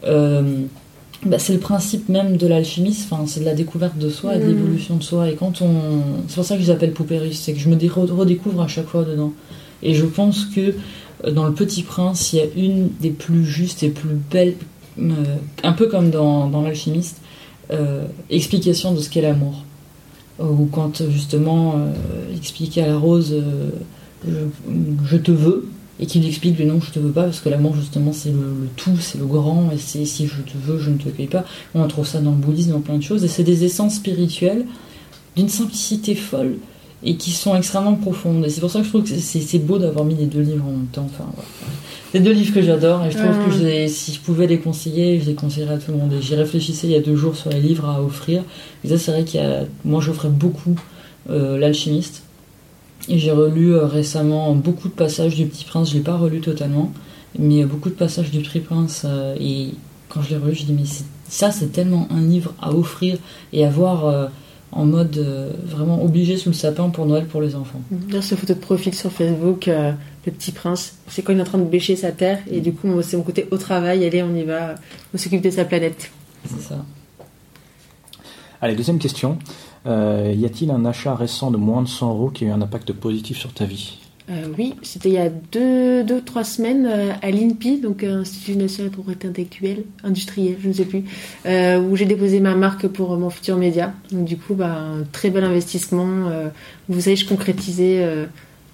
euh, 0.05 0.43
bah, 1.27 1.39
c'est 1.39 1.53
le 1.55 1.59
principe 1.59 2.09
même 2.09 2.37
de 2.37 2.47
l'alchimiste. 2.47 3.09
Enfin, 3.11 3.25
c'est 3.27 3.41
de 3.41 3.45
la 3.45 3.55
découverte 3.55 3.97
de 3.99 4.09
soi 4.11 4.37
et 4.37 4.39
de 4.39 4.45
Mhm. 4.45 4.51
l'évolution 4.51 4.97
de 4.97 5.03
soi. 5.03 5.29
Et 5.31 5.35
quand 5.35 5.63
on, 5.63 5.71
c'est 6.29 6.35
pour 6.37 6.45
ça 6.45 6.55
que 6.57 6.63
je 6.63 6.67
les 6.69 6.73
appelle 6.73 6.93
poupées 6.93 7.19
russes, 7.19 7.39
c'est 7.41 7.53
que 7.53 7.59
je 7.61 7.69
me 7.69 7.77
dé- 7.77 7.89
redécouvre 7.89 8.63
à 8.63 8.69
chaque 8.69 8.87
fois 8.87 9.05
dedans. 9.05 9.33
Et 9.83 9.95
je 9.95 10.05
pense 10.07 10.47
que 10.47 10.75
dans 11.33 11.47
Le 11.47 11.55
Petit 11.55 11.83
Prince, 11.83 12.33
il 12.33 12.37
y 12.37 12.41
a 12.41 12.47
une 12.57 12.91
des 13.01 13.11
plus 13.11 13.45
justes 13.45 13.83
et 13.83 13.91
plus 13.91 14.17
belles, 14.31 14.55
euh, 14.99 15.37
un 15.63 15.73
peu 15.73 15.87
comme 15.87 16.11
dans, 16.11 16.63
L'Alchimiste, 16.63 17.21
euh, 17.71 18.07
explication 18.31 18.93
de 18.93 19.01
ce 19.01 19.09
qu'est 19.09 19.23
l'amour. 19.23 19.65
Ou 20.41 20.67
quand 20.67 21.09
justement 21.11 21.75
euh, 21.77 21.93
il 22.33 22.39
expliquait 22.39 22.83
à 22.83 22.89
la 22.89 22.97
rose 22.97 23.33
euh, 23.33 23.71
je, 25.07 25.17
te 25.17 25.31
veux, 25.31 25.69
et 26.01 26.07
qu'il 26.07 26.27
explique 26.27 26.59
que 26.59 26.65
non, 26.65 26.81
je 26.81 26.91
te 26.91 26.99
veux 26.99 27.13
pas, 27.13 27.25
parce 27.25 27.39
que 27.39 27.49
l'amour 27.49 27.77
justement 27.77 28.13
c'est 28.13 28.31
le, 28.31 28.39
le 28.39 28.69
tout, 28.75 28.97
c'est 28.99 29.19
le 29.19 29.27
grand, 29.27 29.71
et 29.73 29.79
c'est 29.79 30.05
si 30.05 30.27
je 30.27 30.41
te 30.43 30.59
veux, 30.59 30.81
je 30.81 30.91
ne 30.91 30.97
te 30.97 31.09
cueille 31.09 31.29
pas. 31.29 31.45
On 31.75 31.87
trouve 31.87 32.07
ça 32.07 32.21
dans 32.21 32.33
le 32.33 32.37
bouddhisme, 32.37 32.73
dans 32.73 32.81
plein 32.81 32.99
de 32.99 33.03
choses, 33.03 33.23
et 33.23 33.29
c'est 33.29 33.45
des 33.45 33.65
essences 33.65 33.97
spirituelles 33.97 34.67
d'une 35.37 35.49
simplicité 35.49 36.15
folle 36.15 36.57
et 37.05 37.17
qui 37.17 37.31
sont 37.33 37.55
extrêmement 37.55 37.95
profondes. 37.95 38.45
Et 38.47 38.49
c'est 38.51 38.61
pour 38.61 38.71
ça 38.71 38.79
que 38.81 38.85
je 38.87 38.91
trouve 38.91 39.05
que 39.05 39.11
c'est 39.19 39.59
beau 39.59 39.79
d'avoir 39.79 40.05
mis 40.05 40.15
les 40.15 40.27
deux 40.27 40.41
livres 40.41 40.65
en 40.67 40.71
même 40.73 40.87
temps. 40.87 41.07
Enfin. 41.13 41.31
C'est 42.13 42.21
deux 42.21 42.33
livres 42.33 42.55
que 42.55 42.63
j'adore 42.63 43.05
et 43.05 43.11
je 43.11 43.19
trouve 43.19 43.37
que 43.45 43.51
je 43.51 43.65
les- 43.65 43.89
si 43.89 44.13
je 44.15 44.21
pouvais 44.21 44.47
les 44.47 44.59
conseiller, 44.59 45.21
je 45.21 45.27
les 45.27 45.35
conseillerais 45.35 45.75
à 45.75 45.79
tout 45.79 45.91
le 45.91 45.99
monde. 45.99 46.13
Et 46.13 46.23
j'y 46.23 46.35
réfléchissais 46.35 46.87
il 46.87 46.93
y 46.93 46.97
a 46.97 47.01
deux 47.01 47.17
jours 47.17 47.37
sur 47.37 47.51
les 47.51 47.61
livres 47.61 47.87
à 47.89 48.03
offrir. 48.03 48.43
Et 48.85 48.89
ça, 48.89 48.99
c'est 48.99 49.11
vrai 49.11 49.25
qu'il 49.25 49.41
y 49.41 49.45
a, 49.45 49.65
moi, 49.85 50.01
j'offrais 50.01 50.29
beaucoup 50.29 50.77
euh, 51.31 51.59
L'Alchimiste. 51.59 52.23
Et 53.09 53.19
j'ai 53.19 53.33
relu 53.33 53.75
euh, 53.75 53.85
récemment 53.87 54.55
beaucoup 54.55 54.89
de 54.89 54.95
passages 54.95 55.35
du 55.35 55.45
Petit 55.47 55.65
Prince. 55.65 55.91
Je 55.91 55.95
l'ai 55.97 56.01
pas 56.03 56.17
relu 56.17 56.41
totalement, 56.41 56.93
mais 57.39 57.65
beaucoup 57.65 57.91
de 57.91 57.95
passages 57.95 58.31
du 58.31 58.41
Petit 58.41 58.61
Prince. 58.61 59.03
euh, 59.05 59.35
et 59.39 59.71
quand 60.09 60.23
je 60.23 60.31
l'ai 60.31 60.37
relu, 60.37 60.55
je 60.55 60.65
dis 60.65 60.73
mais 60.73 60.85
ça, 61.29 61.51
c'est 61.51 61.73
tellement 61.73 62.07
un 62.11 62.21
livre 62.23 62.55
à 62.63 62.73
offrir 62.73 63.19
et 63.53 63.65
à 63.65 63.69
voir 63.71 64.31
en 64.75 64.85
mode 64.85 65.17
euh, 65.19 65.53
vraiment 65.65 66.03
obligé 66.03 66.37
sous 66.37 66.51
le 66.51 66.55
sapin 66.55 66.91
pour 66.91 67.07
Noël 67.07 67.27
pour 67.27 67.41
les 67.41 67.55
enfants. 67.55 67.81
Dans 67.91 68.21
cette 68.21 68.39
photo 68.39 68.55
de 68.55 68.59
profil 68.59 68.93
sur 68.93 69.11
Facebook, 69.11 69.69
euh, 69.69 69.93
le 70.27 70.33
petit 70.33 70.53
prince, 70.53 70.97
c'est 71.09 71.23
quand 71.23 71.33
il 71.33 71.39
est 71.39 71.43
en 71.43 71.47
train 71.47 71.59
de 71.59 71.65
bêcher 71.65 71.97
sa 71.97 72.13
terre, 72.13 72.41
et 72.51 72.61
du 72.61 72.73
coup, 72.73 73.01
c'est 73.03 73.17
mon 73.17 73.23
côté 73.23 73.47
au 73.51 73.57
travail, 73.57 74.05
allez, 74.05 74.23
on 74.23 74.35
y 74.35 74.43
va, 74.43 74.75
on 75.15 75.19
s'occupe 75.19 75.43
de 75.43 75.51
sa 75.51 75.65
planète. 75.65 76.11
C'est 76.47 76.61
ça. 76.61 76.85
Allez, 78.61 78.75
deuxième 78.75 78.99
question. 78.99 79.39
Euh, 79.87 80.35
y 80.37 80.45
a-t-il 80.47 80.71
un 80.71 80.85
achat 80.85 81.15
récent 81.15 81.51
de 81.51 81.57
moins 81.57 81.83
de 81.83 81.89
100 81.89 82.11
euros 82.11 82.31
qui 82.31 82.45
a 82.45 82.49
eu 82.49 82.51
un 82.51 82.63
impact 82.63 82.93
positif 82.93 83.39
sur 83.39 83.53
ta 83.53 83.67
vie? 83.67 83.99
Euh, 84.31 84.49
oui, 84.57 84.75
c'était 84.83 85.11
il 85.11 85.15
y 85.15 85.19
a 85.19 85.29
deux, 85.29 86.03
deux 86.03 86.23
trois 86.23 86.45
semaines 86.45 86.87
euh, 86.87 87.13
à 87.21 87.31
l'INPI, 87.31 87.81
donc 87.81 88.03
euh, 88.03 88.21
Institut 88.21 88.57
national 88.57 88.91
de 88.91 88.95
propriété 88.95 89.29
intellectuelle, 89.29 89.85
industrielle, 90.03 90.57
je 90.63 90.69
ne 90.69 90.73
sais 90.73 90.87
plus, 90.87 91.05
euh, 91.45 91.79
où 91.79 91.95
j'ai 91.95 92.07
déposé 92.07 92.41
ma 92.41 92.55
marque 92.55 92.89
pour 92.89 93.15
mon 93.19 93.29
futur 93.29 93.59
média. 93.59 93.93
Donc 94.13 94.25
du 94.25 94.39
coup, 94.39 94.55
bah, 94.55 94.79
un 94.79 95.03
très 95.13 95.29
bel 95.29 95.45
investissement. 95.45 96.29
euh, 96.31 96.49
vous 96.89 97.03
savez, 97.03 97.17
je 97.17 97.29
concrétisais 97.29 98.03
euh, 98.03 98.25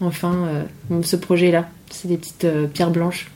enfin 0.00 0.66
euh, 0.90 1.02
ce 1.02 1.16
projet-là. 1.16 1.68
C'est 1.90 2.06
des 2.06 2.16
petites 2.16 2.44
euh, 2.44 2.68
pierres 2.68 2.92
blanches. 2.92 3.28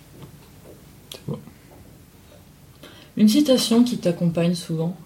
Une 3.16 3.28
citation 3.28 3.82
qui 3.82 3.98
t'accompagne 3.98 4.54
souvent? 4.54 4.96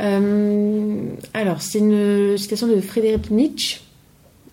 Euh, 0.00 1.02
alors, 1.34 1.60
c'est 1.60 1.78
une 1.78 2.36
citation 2.38 2.66
de 2.66 2.80
Frédéric 2.80 3.30
Nietzsche, 3.30 3.80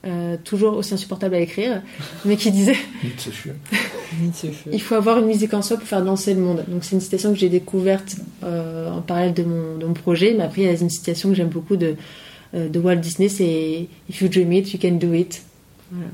euh, 0.06 0.38
toujours 0.44 0.78
aussi 0.78 0.94
insupportable 0.94 1.36
à 1.36 1.40
écrire, 1.40 1.82
mais 2.26 2.36
qui 2.38 2.52
disait 2.52 2.76
Il 4.72 4.82
faut 4.82 4.96
avoir 4.96 5.20
une 5.20 5.26
musique 5.26 5.54
en 5.54 5.62
soi 5.62 5.78
pour 5.78 5.88
faire 5.88 6.04
danser 6.04 6.34
le 6.34 6.42
monde. 6.42 6.64
Donc, 6.68 6.84
c'est 6.84 6.96
une 6.96 7.02
citation 7.02 7.34
que 7.34 7.40
j'ai 7.40 7.50
découverte 7.50 8.16
euh, 8.44 8.92
en 8.92 9.02
parallèle 9.02 9.34
de 9.34 9.44
mon, 9.44 9.78
de 9.78 9.86
mon 9.86 9.94
projet, 9.94 10.34
mais 10.38 10.44
après, 10.44 10.62
il 10.62 10.66
y 10.66 10.70
a 10.70 10.74
une 10.80 10.90
citation 10.90 11.30
que 11.30 11.36
j'aime 11.36 11.50
beaucoup 11.50 11.76
de, 11.76 11.96
euh, 12.54 12.70
de 12.70 12.80
Walt 12.80 12.98
Disney 12.98 13.30
c'est 13.30 13.88
If 14.10 14.22
you 14.22 14.28
dream 14.30 14.52
it, 14.54 14.72
you 14.74 14.80
can 14.82 14.96
do 14.96 15.14
it. 15.14 15.42
Voilà. 15.92 16.08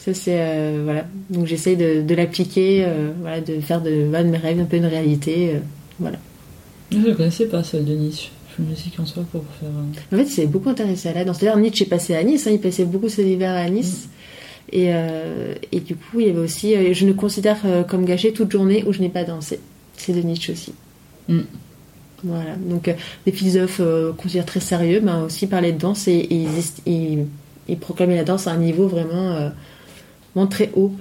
Ça, 0.00 0.14
c'est. 0.14 0.36
euh, 0.38 0.80
voilà. 0.84 1.04
Donc, 1.30 1.46
j'essaye 1.46 1.76
de, 1.76 2.00
de 2.02 2.14
l'appliquer, 2.14 2.84
euh, 2.86 3.10
voilà, 3.20 3.40
de 3.40 3.60
faire 3.60 3.80
de, 3.82 3.90
de 3.90 4.22
mes 4.30 4.38
rêves 4.38 4.60
un 4.60 4.64
peu 4.64 4.76
une 4.76 4.86
réalité. 4.86 5.50
euh, 5.54 5.58
voilà. 5.98 6.18
Je 6.92 6.98
ne 6.98 7.12
connaissais 7.14 7.46
pas 7.46 7.62
celle 7.64 7.84
de 7.84 7.94
Nietzsche. 7.94 8.30
Musique 8.58 8.98
en 8.98 9.06
soi 9.06 9.24
pour 9.30 9.42
faire. 9.60 9.68
euh, 9.68 10.14
En 10.14 10.18
fait, 10.18 10.24
il 10.24 10.30
s'est 10.30 10.46
beaucoup 10.46 10.68
intéressé 10.70 11.08
à 11.08 11.12
la 11.14 11.24
danse. 11.24 11.38
D'ailleurs, 11.40 11.58
Nietzsche 11.58 11.84
est 11.84 11.88
passé 11.88 12.14
à 12.14 12.22
Nice, 12.22 12.46
hein, 12.46 12.50
il 12.52 12.60
passait 12.60 12.84
beaucoup 12.84 13.08
ses 13.08 13.24
hivers 13.24 13.54
à 13.54 13.68
Nice. 13.68 14.08
Et, 14.72 14.86
euh, 14.88 15.54
et 15.72 15.80
du 15.80 15.94
coup, 15.94 16.20
il 16.20 16.26
y 16.26 16.30
avait 16.30 16.40
aussi 16.40 16.74
euh, 16.74 16.92
Je 16.92 17.06
ne 17.06 17.12
considère 17.12 17.58
comme 17.88 18.04
gâché 18.04 18.32
toute 18.32 18.50
journée 18.50 18.82
où 18.86 18.92
je 18.92 19.00
n'ai 19.00 19.08
pas 19.08 19.24
dansé. 19.24 19.60
C'est 19.96 20.12
de 20.12 20.20
Nietzsche 20.20 20.52
aussi. 20.52 20.72
Mm. 21.28 21.40
Voilà. 22.24 22.56
Donc, 22.56 22.92
des 23.26 23.32
philosophes 23.32 23.80
euh, 23.80 24.10
qu'on 24.12 24.22
considère 24.22 24.46
très 24.46 24.60
sérieux, 24.60 25.00
ben, 25.00 25.24
aussi 25.24 25.46
parlaient 25.46 25.72
de 25.72 25.78
danse 25.78 26.08
et, 26.08 26.26
et 26.86 27.76
proclamaient 27.76 28.16
la 28.16 28.24
danse 28.24 28.46
à 28.46 28.52
un 28.52 28.58
niveau 28.58 28.88
vraiment, 28.88 29.50
vraiment 30.34 30.48
très 30.48 30.70
haut. 30.74 30.92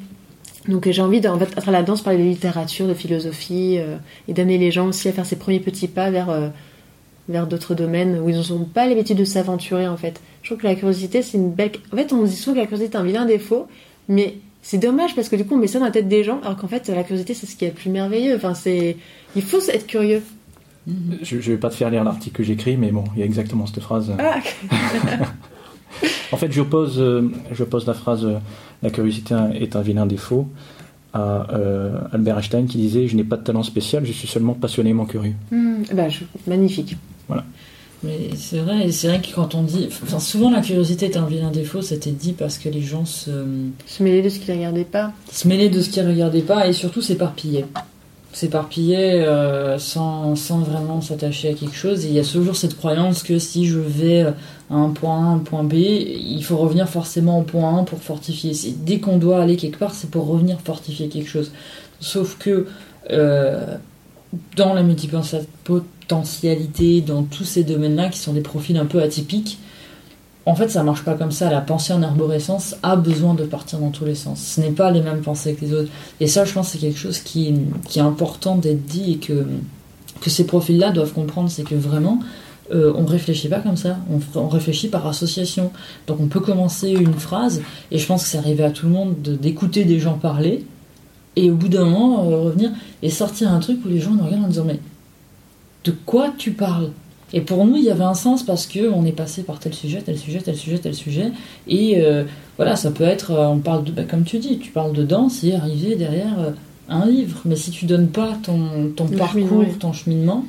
Donc, 0.67 0.89
j'ai 0.89 1.01
envie, 1.01 1.21
de, 1.21 1.29
en 1.29 1.37
fait, 1.37 1.45
à 1.55 1.61
travers 1.61 1.79
la 1.81 1.83
danse, 1.83 2.01
parler 2.01 2.19
de 2.19 2.23
littérature, 2.29 2.87
de 2.87 2.93
philosophie 2.93 3.77
euh, 3.79 3.97
et 4.27 4.33
d'amener 4.33 4.57
les 4.57 4.71
gens 4.71 4.87
aussi 4.87 5.07
à 5.07 5.13
faire 5.13 5.25
ces 5.25 5.35
premiers 5.37 5.59
petits 5.59 5.87
pas 5.87 6.09
vers. 6.11 6.29
euh, 6.29 6.49
vers 7.29 7.47
d'autres 7.47 7.73
domaines 7.75 8.19
où 8.19 8.29
ils 8.29 8.37
n'ont 8.53 8.65
pas 8.65 8.87
l'habitude 8.87 9.17
de 9.17 9.23
s'aventurer 9.25 9.87
en 9.87 9.97
fait. 9.97 10.21
Je 10.43 10.49
trouve 10.49 10.59
que 10.59 10.67
la 10.67 10.75
curiosité 10.75 11.21
c'est 11.21 11.37
une 11.37 11.51
belle. 11.51 11.71
En 11.91 11.95
fait, 11.97 12.13
on 12.13 12.23
dit 12.23 12.35
souvent 12.35 12.55
que 12.55 12.59
la 12.61 12.67
curiosité 12.67 12.95
est 12.97 12.99
un 12.99 13.03
vilain 13.03 13.25
défaut, 13.25 13.67
mais 14.09 14.35
c'est 14.61 14.77
dommage 14.77 15.15
parce 15.15 15.29
que 15.29 15.35
du 15.35 15.45
coup 15.45 15.55
on 15.55 15.57
met 15.57 15.67
ça 15.67 15.79
dans 15.79 15.85
la 15.85 15.91
tête 15.91 16.07
des 16.07 16.23
gens 16.23 16.39
alors 16.41 16.57
qu'en 16.57 16.67
fait 16.67 16.87
la 16.89 17.03
curiosité 17.03 17.33
c'est 17.33 17.45
ce 17.47 17.55
qui 17.55 17.65
est 17.65 17.69
le 17.69 17.73
plus 17.73 17.89
merveilleux. 17.89 18.35
Enfin, 18.35 18.53
c'est. 18.53 18.97
Il 19.35 19.41
faut 19.41 19.59
être 19.69 19.87
curieux. 19.87 20.21
Je, 21.23 21.39
je 21.41 21.51
vais 21.51 21.57
pas 21.57 21.69
te 21.69 21.75
faire 21.75 21.89
lire 21.89 22.03
l'article 22.03 22.35
que 22.37 22.43
j'écris, 22.43 22.77
mais 22.77 22.91
bon, 22.91 23.03
il 23.15 23.19
y 23.19 23.23
a 23.23 23.25
exactement 23.25 23.65
cette 23.65 23.79
phrase. 23.81 24.11
Ah, 24.19 24.37
En 26.31 26.37
fait, 26.37 26.51
j'oppose, 26.51 26.99
euh, 26.99 27.31
j'oppose 27.51 27.85
la 27.87 27.93
phrase 27.93 28.25
euh, 28.25 28.37
La 28.83 28.89
curiosité 28.89 29.33
est 29.55 29.75
un 29.75 29.81
vilain 29.81 30.05
défaut 30.05 30.47
à 31.13 31.47
euh, 31.53 31.97
Albert 32.11 32.37
Einstein 32.37 32.65
qui 32.67 32.77
disait 32.77 33.07
Je 33.07 33.15
n'ai 33.15 33.23
pas 33.23 33.37
de 33.37 33.43
talent 33.43 33.63
spécial, 33.63 34.05
je 34.05 34.11
suis 34.11 34.27
seulement 34.27 34.53
passionnément 34.53 35.05
curieux. 35.05 35.33
Hmm, 35.51 35.83
bah, 35.93 36.09
je- 36.09 36.23
magnifique. 36.47 36.97
Mais 38.03 38.29
c'est 38.35 38.59
vrai, 38.59 38.87
et 38.87 38.91
c'est 38.91 39.07
vrai 39.07 39.19
que 39.21 39.33
quand 39.33 39.55
on 39.55 39.63
dit. 39.63 39.87
Enfin, 40.03 40.19
souvent 40.19 40.51
la 40.51 40.61
curiosité 40.61 41.05
est 41.07 41.17
un 41.17 41.25
vilain 41.25 41.49
défaut, 41.49 41.81
c'était 41.81 42.11
dit 42.11 42.33
parce 42.33 42.57
que 42.59 42.69
les 42.69 42.81
gens 42.81 43.05
se, 43.05 43.31
Se 43.87 44.03
mêler 44.03 44.21
de 44.21 44.29
ce 44.29 44.37
qu'ils 44.39 44.53
regardaient 44.53 44.83
pas. 44.83 45.11
se 45.31 45.47
mêlaient 45.47 45.69
de 45.69 45.81
ce 45.81 45.89
qu'ils 45.89 46.05
regardaient 46.07 46.41
pas 46.41 46.67
et 46.67 46.73
surtout 46.73 47.01
s'éparpillaient. 47.01 47.65
S'éparpillaient 48.31 49.21
euh, 49.25 49.79
sans, 49.79 50.35
sans 50.35 50.59
vraiment 50.59 50.99
s'attacher 51.01 51.49
à 51.49 51.53
quelque 51.53 51.75
chose. 51.75 52.05
Et 52.05 52.09
il 52.09 52.13
y 52.13 52.19
a 52.19 52.23
toujours 52.23 52.57
cette 52.57 52.77
croyance 52.77 53.23
que 53.23 53.39
si 53.39 53.65
je 53.65 53.79
vais 53.79 54.23
à 54.69 54.75
un 54.75 54.89
point 54.89 55.17
A, 55.17 55.27
un 55.29 55.37
point 55.39 55.63
B, 55.63 55.73
il 55.75 56.43
faut 56.43 56.57
revenir 56.57 56.89
forcément 56.89 57.39
au 57.39 57.43
point 57.43 57.79
1 57.79 57.83
pour 57.85 57.99
fortifier. 57.99 58.53
C'est- 58.53 58.83
Dès 58.83 58.99
qu'on 58.99 59.17
doit 59.17 59.41
aller 59.41 59.55
quelque 59.55 59.79
part, 59.79 59.93
c'est 59.95 60.09
pour 60.11 60.27
revenir 60.27 60.57
fortifier 60.65 61.07
quelque 61.07 61.29
chose. 61.29 61.51
Sauf 62.01 62.37
que 62.37 62.67
euh, 63.11 63.77
dans 64.55 64.73
la 64.73 64.83
multipotentialité, 64.83 67.01
dans 67.01 67.23
tous 67.23 67.43
ces 67.43 67.63
domaines-là 67.63 68.09
qui 68.09 68.19
sont 68.19 68.33
des 68.33 68.41
profils 68.41 68.77
un 68.77 68.85
peu 68.85 69.01
atypiques, 69.01 69.57
en 70.47 70.53
fait, 70.53 70.69
ça 70.69 70.83
marche 70.83 71.03
pas 71.03 71.15
comme 71.15 71.31
ça. 71.31 71.49
La 71.49 71.61
pensée 71.61 71.93
en 71.93 72.03
arborescence 72.03 72.75
a 72.83 72.95
besoin 72.95 73.33
de 73.33 73.43
partir 73.43 73.79
dans 73.79 73.89
tous 73.89 74.05
les 74.05 74.15
sens. 74.15 74.39
Ce 74.39 74.61
n'est 74.61 74.71
pas 74.71 74.91
les 74.91 75.01
mêmes 75.01 75.21
pensées 75.21 75.55
que 75.55 75.65
les 75.65 75.73
autres. 75.73 75.89
Et 76.19 76.27
ça, 76.27 76.45
je 76.45 76.53
pense, 76.53 76.69
c'est 76.69 76.77
quelque 76.77 76.99
chose 76.99 77.19
qui, 77.19 77.55
est 77.95 77.99
important 77.99 78.55
d'être 78.55 78.85
dit 78.85 79.13
et 79.13 79.17
que, 79.17 79.45
ces 80.27 80.45
profils-là 80.45 80.91
doivent 80.91 81.13
comprendre. 81.13 81.49
C'est 81.49 81.63
que 81.63 81.73
vraiment, 81.73 82.19
euh, 82.71 82.93
on 82.95 83.05
réfléchit 83.05 83.49
pas 83.49 83.59
comme 83.59 83.77
ça. 83.77 83.97
On, 84.35 84.47
réfléchit 84.47 84.87
par 84.87 85.07
association. 85.07 85.71
Donc, 86.05 86.19
on 86.19 86.27
peut 86.27 86.39
commencer 86.39 86.91
une 86.91 87.15
phrase, 87.15 87.61
et 87.89 87.97
je 87.97 88.05
pense 88.05 88.23
que 88.23 88.29
c'est 88.29 88.37
arrivé 88.37 88.63
à 88.63 88.69
tout 88.69 88.85
le 88.85 88.91
monde 88.91 89.19
de- 89.23 89.35
d'écouter 89.35 89.83
des 89.83 89.99
gens 89.99 90.13
parler, 90.13 90.63
et 91.35 91.51
au 91.51 91.55
bout 91.55 91.67
d'un 91.67 91.85
moment, 91.85 92.23
euh, 92.23 92.37
revenir 92.41 92.71
et 93.01 93.09
sortir 93.09 93.51
un 93.51 93.59
truc 93.59 93.79
où 93.85 93.89
les 93.89 93.99
gens 93.99 94.11
nous 94.11 94.23
regardent 94.23 94.45
en 94.45 94.49
disant 94.49 94.65
Mais 94.65 94.79
de 95.83 95.91
quoi 96.05 96.33
tu 96.37 96.51
parles? 96.51 96.91
Et 97.33 97.41
pour 97.41 97.65
nous, 97.65 97.75
il 97.75 97.83
y 97.83 97.89
avait 97.89 98.03
un 98.03 98.13
sens 98.13 98.43
parce 98.43 98.67
que 98.67 98.89
on 98.89 99.05
est 99.05 99.11
passé 99.11 99.43
par 99.43 99.59
tel 99.59 99.73
sujet, 99.73 100.01
tel 100.01 100.17
sujet, 100.17 100.39
tel 100.39 100.55
sujet, 100.55 100.77
tel 100.77 100.93
sujet. 100.93 101.31
Et 101.67 102.01
euh, 102.01 102.23
voilà, 102.55 102.75
ça 102.75 102.91
peut 102.91 103.03
être, 103.03 103.31
euh, 103.31 103.47
on 103.47 103.59
parle 103.59 103.83
de, 103.83 103.91
bah, 103.91 104.03
comme 104.03 104.23
tu 104.23 104.37
dis, 104.39 104.59
tu 104.59 104.71
parles 104.71 104.93
de 104.93 105.03
danse 105.03 105.43
et 105.43 105.53
arriver 105.53 105.95
derrière 105.95 106.39
euh, 106.39 106.51
un 106.87 107.05
livre. 107.05 107.41
Mais 107.45 107.55
si 107.55 107.71
tu 107.71 107.85
donnes 107.85 108.07
pas 108.07 108.37
ton, 108.43 108.91
ton 108.95 109.07
Le 109.09 109.17
parcours, 109.17 109.41
cheminement, 109.41 109.59
oui. 109.59 109.77
ton 109.79 109.91
cheminement, 109.91 110.45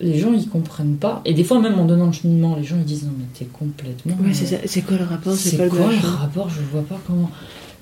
les 0.00 0.18
gens 0.18 0.32
ils 0.32 0.48
comprennent 0.48 0.96
pas. 0.96 1.22
Et 1.24 1.34
des 1.34 1.44
fois, 1.44 1.60
même 1.60 1.78
en 1.78 1.86
donnant 1.86 2.06
le 2.06 2.12
cheminement, 2.12 2.56
les 2.56 2.64
gens 2.64 2.76
ils 2.76 2.84
disent 2.84 3.04
non 3.04 3.12
mais 3.18 3.24
t'es 3.34 3.46
complètement. 3.46 4.16
Ouais, 4.22 4.32
c'est 4.32 4.82
quoi 4.82 4.96
le 4.96 5.04
rapport? 5.04 5.32
C'est 5.34 5.56
quoi 5.68 5.90
le 5.90 6.08
rapport? 6.08 6.50
Je 6.50 6.60
vois 6.70 6.82
pas 6.82 7.00
comment. 7.06 7.30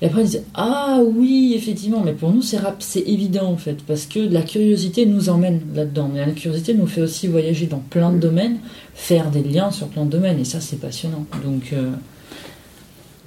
Et 0.01 0.05
après, 0.05 0.21
ils 0.21 0.25
disent 0.29 0.43
Ah 0.53 0.99
oui, 1.05 1.53
effectivement, 1.55 2.01
mais 2.03 2.13
pour 2.13 2.31
nous, 2.31 2.41
c'est 2.41 2.57
rap- 2.57 2.81
c'est 2.81 3.01
évident 3.01 3.47
en 3.51 3.57
fait, 3.57 3.83
parce 3.85 4.05
que 4.05 4.19
la 4.19 4.41
curiosité 4.41 5.05
nous 5.05 5.27
emmène 5.29 5.61
là-dedans. 5.75 6.09
Mais 6.13 6.25
la 6.25 6.31
curiosité 6.31 6.73
nous 6.73 6.87
fait 6.87 7.01
aussi 7.01 7.27
voyager 7.27 7.65
dans 7.67 7.79
plein 7.79 8.11
de 8.13 8.17
domaines, 8.19 8.59
faire 8.93 9.29
des 9.29 9.43
liens 9.43 9.71
sur 9.71 9.87
plein 9.87 10.05
de 10.05 10.09
domaines, 10.11 10.39
et 10.39 10.45
ça, 10.45 10.61
c'est 10.61 10.77
passionnant. 10.79 11.25
Donc, 11.43 11.73
euh, 11.73 11.91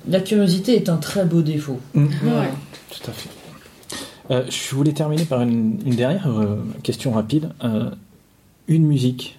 la 0.08 0.20
curiosité 0.20 0.74
est 0.76 0.88
un 0.88 0.96
très 0.96 1.24
beau 1.24 1.42
défaut. 1.42 1.78
Mm. 1.94 2.06
Voilà. 2.22 2.40
Ouais. 2.40 2.48
Tout 2.90 3.10
à 3.10 3.12
fait. 3.12 3.28
Euh, 4.30 4.44
je 4.48 4.74
voulais 4.74 4.92
terminer 4.92 5.24
par 5.24 5.42
une, 5.42 5.78
une 5.84 5.94
dernière 5.96 6.26
euh, 6.28 6.56
question 6.82 7.12
rapide. 7.12 7.50
Euh, 7.64 7.90
une 8.68 8.86
musique. 8.86 9.38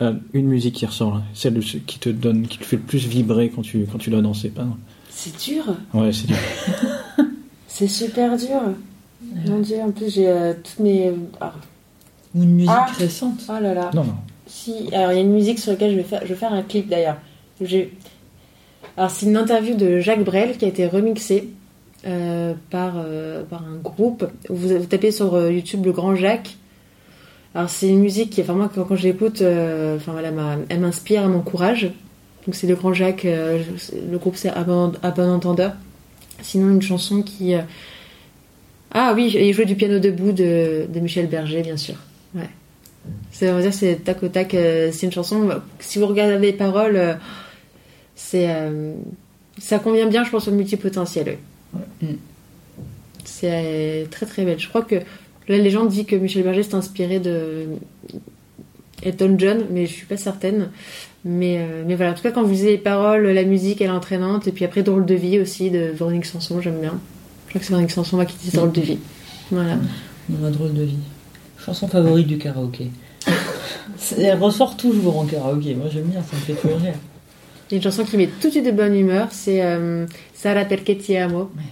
Euh, 0.00 0.14
une 0.32 0.46
musique 0.46 0.74
qui 0.76 0.86
ressort, 0.86 1.20
celle 1.34 1.54
de 1.54 1.60
ce- 1.60 1.76
qui 1.76 1.98
te 1.98 2.08
donne, 2.08 2.46
qui 2.48 2.58
te 2.58 2.64
fait 2.64 2.76
le 2.76 2.82
plus 2.82 3.06
vibrer 3.06 3.50
quand 3.54 3.62
tu, 3.62 3.86
quand 3.90 3.98
tu 3.98 4.10
dois 4.10 4.22
danser. 4.22 4.48
Pas, 4.48 4.64
non 4.64 4.76
C'est 5.16 5.36
dur, 5.52 5.64
Ouais, 5.94 6.10
c'est 6.12 6.26
dur. 6.26 6.36
c'est 7.68 7.86
super 7.88 8.36
dur. 8.36 8.60
Mon 9.46 9.60
dieu, 9.60 9.76
en 9.80 9.90
plus 9.90 10.12
j'ai 10.14 10.28
euh, 10.28 10.52
toutes 10.54 10.80
mes. 10.80 11.12
ah, 11.40 11.52
Ou 12.34 12.42
une 12.42 12.54
musique 12.56 12.70
Ah. 12.72 12.86
récente. 12.98 13.40
Oh 13.48 13.52
là 13.60 13.74
là. 13.74 13.90
Non, 13.94 14.04
non. 14.04 14.14
Si, 14.46 14.88
alors 14.92 15.12
il 15.12 15.16
y 15.16 15.18
a 15.18 15.22
une 15.22 15.32
musique 15.32 15.58
sur 15.58 15.72
laquelle 15.72 15.92
je 15.92 15.96
vais 15.96 16.02
faire, 16.02 16.20
je 16.22 16.28
vais 16.28 16.34
faire 16.34 16.52
un 16.52 16.62
clip 16.62 16.88
d'ailleurs. 16.88 17.16
J'ai- 17.60 17.92
Alors, 18.96 19.10
c'est 19.10 19.26
une 19.26 19.36
interview 19.36 19.74
de 19.76 20.00
Jacques 20.00 20.24
Brel 20.24 20.56
qui 20.56 20.64
a 20.64 20.68
été 20.68 20.86
remixée 20.86 21.48
euh, 22.06 22.52
par, 22.70 22.94
euh, 22.96 23.42
par 23.44 23.62
un 23.62 23.76
groupe. 23.76 24.26
Vous, 24.50 24.68
vous 24.68 24.86
tapez 24.86 25.10
sur 25.12 25.34
euh, 25.34 25.50
YouTube 25.52 25.84
Le 25.86 25.92
Grand 25.92 26.14
Jacques. 26.16 26.56
Alors, 27.54 27.70
c'est 27.70 27.88
une 27.88 28.00
musique 28.00 28.30
qui, 28.30 28.40
enfin, 28.42 28.54
moi, 28.54 28.70
quand, 28.72 28.84
quand 28.84 28.96
je 28.96 29.04
l'écoute, 29.04 29.40
euh, 29.42 29.96
enfin, 29.96 30.12
voilà, 30.12 30.30
elle 30.68 30.80
m'inspire, 30.80 31.22
elle 31.22 31.30
m'encourage. 31.30 31.90
Donc, 32.46 32.54
c'est 32.54 32.66
Le 32.66 32.74
Grand 32.74 32.92
Jacques. 32.92 33.24
euh, 33.24 33.62
le 34.10 34.18
groupe, 34.18 34.36
c'est 34.36 34.50
À 34.50 34.64
bon, 34.64 34.92
à 35.02 35.10
bon 35.10 35.30
entendeur. 35.30 35.72
Sinon, 36.42 36.70
une 36.70 36.82
chanson 36.82 37.22
qui. 37.22 37.54
euh, 37.54 37.62
Ah 38.92 39.12
oui, 39.14 39.34
et 39.36 39.52
jouer 39.52 39.64
du 39.64 39.74
piano 39.76 39.98
debout 39.98 40.32
de, 40.32 40.86
de 40.88 41.00
Michel 41.00 41.26
Berger, 41.28 41.62
bien 41.62 41.76
sûr. 41.76 41.96
Ouais. 42.34 42.48
C'est, 43.32 43.50
on 43.50 43.54
va 43.56 43.62
dire, 43.62 43.72
c'est 43.74 43.96
tac 44.04 44.22
au 44.22 44.28
tac. 44.28 44.54
euh, 44.54 44.90
c'est 44.92 45.06
une 45.06 45.12
chanson. 45.12 45.48
Si 45.78 45.98
vous 45.98 46.06
regardez 46.06 46.38
les 46.38 46.52
paroles. 46.52 46.96
euh, 46.96 47.14
c'est 48.16 48.46
euh, 48.48 48.94
ça 49.58 49.80
convient 49.80 50.06
bien 50.06 50.22
je 50.24 50.30
pense 50.30 50.46
au 50.46 50.52
multipotentiel 50.52 51.36
oui. 51.74 51.80
Mm. 52.02 52.06
c'est 53.24 53.50
euh, 53.52 54.04
très 54.08 54.24
très 54.26 54.44
belle 54.44 54.60
je 54.60 54.68
crois 54.68 54.82
que 54.82 54.96
la 55.48 55.58
légende 55.58 55.88
dit 55.88 56.04
que 56.06 56.14
Michel 56.14 56.44
Berger 56.44 56.62
s'est 56.62 56.76
inspiré 56.76 57.18
de 57.18 57.66
Elton 59.02 59.34
John 59.36 59.66
mais 59.70 59.86
je 59.86 59.92
suis 59.92 60.06
pas 60.06 60.16
certaine 60.16 60.70
mais, 61.24 61.58
euh, 61.58 61.82
mais 61.86 61.94
voilà 61.94 62.12
en 62.12 62.14
tout 62.14 62.22
cas 62.22 62.30
quand 62.32 62.42
vous 62.42 62.50
lisez 62.50 62.72
les 62.72 62.78
paroles 62.78 63.26
la 63.26 63.44
musique 63.44 63.80
elle 63.80 63.88
est 63.88 63.90
entraînante 63.90 64.46
et 64.46 64.52
puis 64.52 64.64
après 64.64 64.82
Drôle 64.82 65.06
de 65.06 65.14
vie 65.14 65.38
aussi 65.40 65.70
de 65.70 65.90
Véronique 65.94 66.26
Sanson 66.26 66.60
j'aime 66.60 66.80
bien 66.80 66.98
je 67.46 67.50
crois 67.50 67.60
que 67.60 67.64
c'est 67.66 67.70
Véronique 67.72 67.90
Sanson 67.92 68.24
qui 68.24 68.36
dit 68.42 68.54
Drôle 68.56 68.72
de 68.72 68.80
vie 68.80 68.98
voilà 69.50 69.76
Dans 70.28 70.38
ma 70.38 70.50
drôle 70.50 70.72
de 70.74 70.82
vie. 70.84 70.96
Chanson 71.64 71.86
favorite 71.88 72.26
du 72.26 72.36
karaoké. 72.38 72.90
Elle 74.18 74.38
ressort 74.38 74.76
toujours 74.76 75.18
en 75.18 75.24
karaoké. 75.24 75.74
Moi, 75.74 75.86
j'aime 75.92 76.04
bien, 76.04 76.20
ça 76.22 76.36
me 76.36 76.40
fait 76.42 76.52
toujours 76.54 76.78
rire. 76.78 76.94
il 77.70 77.72
y 77.72 77.74
a 77.74 77.76
une 77.78 77.82
chanson 77.82 78.04
qui 78.04 78.16
met 78.18 78.26
tout 78.26 78.48
de 78.48 78.52
suite 78.52 78.66
de 78.66 78.70
bonne 78.70 78.94
humeur 78.94 79.28
c'est 79.30 79.62
euh, 79.62 80.06
Sara 80.34 80.64
perché 80.64 80.96
ti 80.98 81.16
amo 81.16 81.50
Ouais. 81.56 81.62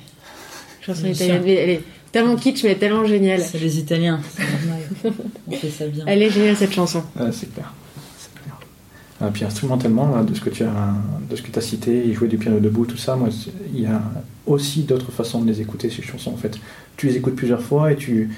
chanson 0.81 1.07
italienne 1.07 1.43
elle 1.47 1.71
est 1.71 1.83
tellement 2.11 2.37
kitsch 2.37 2.63
mais 2.65 2.71
elle 2.71 2.77
est 2.77 2.79
tellement 2.79 3.05
géniale 3.07 3.41
C'est 3.43 3.59
les 3.59 3.79
Italiens, 3.79 4.21
c'est 4.35 4.43
normal. 4.43 5.15
On 5.49 5.53
fait 5.53 5.71
ça 5.71 5.87
bien. 5.87 6.05
elle 6.07 6.23
est 6.23 6.31
géniale 6.31 6.57
cette 6.57 6.73
chanson 6.73 7.03
Ouais, 7.19 7.31
c'est 7.33 7.53
clair. 7.53 7.73
Clair. 9.23 9.29
Ah, 9.29 9.33
puis 9.33 9.45
instrumentalement, 9.45 10.15
là, 10.15 10.23
de 10.23 10.35
ce 10.35 10.41
que 10.41 10.51
tu 10.51 10.65
as, 10.65 10.95
de 11.31 11.37
ce 11.37 11.43
que 11.43 11.57
as 11.57 11.63
cité, 11.63 12.09
et 12.09 12.13
jouer 12.13 12.29
du 12.29 12.39
piano 12.39 12.59
debout, 12.61 12.87
tout 12.87 12.97
ça, 12.97 13.17
moi, 13.17 13.29
il 13.73 13.81
y 13.81 13.87
a 13.87 14.03
aussi 14.47 14.83
d'autres 14.83 15.13
façons 15.13 15.41
de 15.41 15.47
les 15.47 15.61
écouter, 15.61 15.91
ces 15.91 16.03
chansons, 16.03 16.33
en 16.33 16.37
fait. 16.37 16.59
Tu 16.97 17.07
les 17.07 17.17
écoutes 17.17 17.37
plusieurs 17.37 17.63
fois 17.63 17.93
et 17.93 17.97
tu 17.97 18.31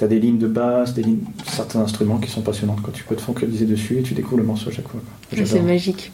as 0.00 0.06
des 0.06 0.20
lignes 0.20 0.38
de 0.38 0.46
basse, 0.46 0.94
des 0.94 1.02
lignes, 1.02 1.24
certains 1.46 1.80
instruments 1.80 2.18
qui 2.18 2.30
sont 2.30 2.42
passionnants, 2.42 2.76
quand 2.82 2.92
tu 2.92 3.04
peux 3.04 3.16
te 3.16 3.20
focaliser 3.20 3.66
dessus 3.66 3.98
et 3.98 4.02
tu 4.02 4.14
découvres 4.14 4.38
le 4.38 4.44
morceau 4.44 4.70
à 4.70 4.72
chaque 4.72 4.88
fois. 4.88 5.00
quoi. 5.00 5.12
J'adore. 5.32 5.52
c'est 5.52 5.62
magique 5.62 6.12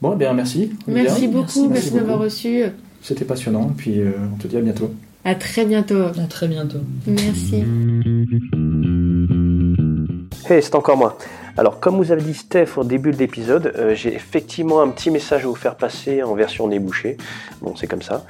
Bon, 0.00 0.12
eh 0.14 0.16
bien, 0.16 0.32
merci. 0.32 0.70
Merci 0.86 1.28
beaucoup, 1.28 1.68
Merci 1.68 1.92
d'avoir 1.92 2.18
reçu. 2.18 2.64
C'était 3.02 3.24
passionnant, 3.24 3.70
et 3.70 3.76
puis 3.76 4.00
euh, 4.00 4.12
on 4.32 4.36
te 4.36 4.46
dit 4.46 4.56
à 4.56 4.60
bientôt. 4.60 4.92
À 5.24 5.34
très 5.34 5.64
bientôt. 5.64 6.02
À 6.02 6.26
très 6.28 6.48
bientôt. 6.48 6.80
Merci. 7.06 7.62
Hey, 10.44 10.60
c'est 10.60 10.74
encore 10.74 10.96
moi. 10.96 11.16
Alors, 11.56 11.78
comme 11.78 11.98
vous 11.98 12.10
avez 12.10 12.20
dit 12.20 12.34
Steph 12.34 12.76
au 12.76 12.82
début 12.82 13.12
de 13.12 13.16
l'épisode, 13.16 13.72
euh, 13.76 13.94
j'ai 13.94 14.12
effectivement 14.12 14.82
un 14.82 14.88
petit 14.88 15.08
message 15.08 15.44
à 15.44 15.46
vous 15.46 15.54
faire 15.54 15.76
passer 15.76 16.24
en 16.24 16.34
version 16.34 16.66
débouchée. 16.66 17.16
Bon, 17.60 17.76
c'est 17.76 17.86
comme 17.86 18.02
ça. 18.02 18.24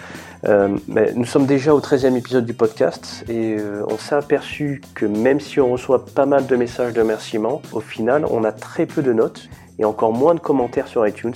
Euh, 0.47 0.77
mais 0.89 1.15
nous 1.15 1.25
sommes 1.25 1.47
déjà 1.47 1.75
au 1.75 1.81
13e 1.81 2.15
épisode 2.15 2.45
du 2.45 2.53
podcast 2.53 3.25
et 3.31 3.57
euh, 3.59 3.83
on 3.89 3.97
s'est 3.97 4.15
aperçu 4.15 4.83
que 4.95 5.07
même 5.07 5.41
si 5.41 5.59
on 5.59 5.73
reçoit 5.73 6.05
pas 6.05 6.27
mal 6.27 6.47
de 6.47 6.55
messages 6.55 6.93
de 6.93 7.01
remerciements, 7.01 7.63
au 7.73 7.81
final, 7.81 8.27
on 8.31 8.45
a 8.45 8.53
très 8.53 8.85
peu 8.85 9.01
de 9.03 9.15
notes 9.15 9.49
et 9.79 9.87
encore 9.87 10.13
moins 10.13 10.35
de 10.35 10.41
commentaires 10.41 10.89
sur 10.89 11.07
iTunes. 11.09 11.35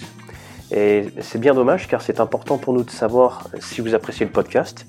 Et 0.72 1.06
c'est 1.22 1.40
bien 1.40 1.54
dommage 1.54 1.88
car 1.88 2.02
c'est 2.02 2.20
important 2.20 2.58
pour 2.58 2.74
nous 2.74 2.82
de 2.82 2.90
savoir 2.90 3.48
si 3.60 3.80
vous 3.80 3.94
appréciez 3.94 4.26
le 4.26 4.32
podcast 4.32 4.86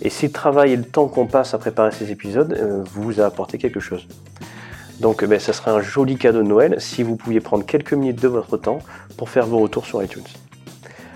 et 0.00 0.10
si 0.10 0.26
le 0.26 0.32
travail 0.32 0.72
et 0.72 0.76
le 0.76 0.84
temps 0.84 1.06
qu'on 1.06 1.26
passe 1.26 1.54
à 1.54 1.58
préparer 1.58 1.92
ces 1.92 2.10
épisodes 2.10 2.84
vous 2.92 3.20
a 3.20 3.26
apporté 3.26 3.56
quelque 3.56 3.78
chose. 3.78 4.08
Donc 5.00 5.24
ben, 5.24 5.38
ça 5.38 5.52
serait 5.52 5.70
un 5.70 5.80
joli 5.80 6.16
cadeau 6.16 6.42
de 6.42 6.48
Noël 6.48 6.76
si 6.78 7.02
vous 7.02 7.16
pouviez 7.16 7.40
prendre 7.40 7.64
quelques 7.64 7.92
minutes 7.92 8.20
de 8.20 8.28
votre 8.28 8.56
temps 8.56 8.78
pour 9.16 9.28
faire 9.28 9.46
vos 9.46 9.58
retours 9.58 9.86
sur 9.86 10.02
iTunes. 10.02 10.24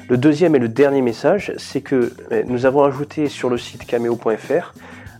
Le 0.09 0.17
deuxième 0.17 0.55
et 0.55 0.61
le 0.61 0.69
dernier 0.69 1.03
message, 1.03 1.53
c'est 1.57 1.81
que 1.81 2.13
ben, 2.31 2.47
nous 2.49 2.67
avons 2.67 2.85
ajouté 2.85 3.29
sur 3.29 3.49
le 3.49 3.59
site 3.59 3.87
cameo.fr 3.87 4.73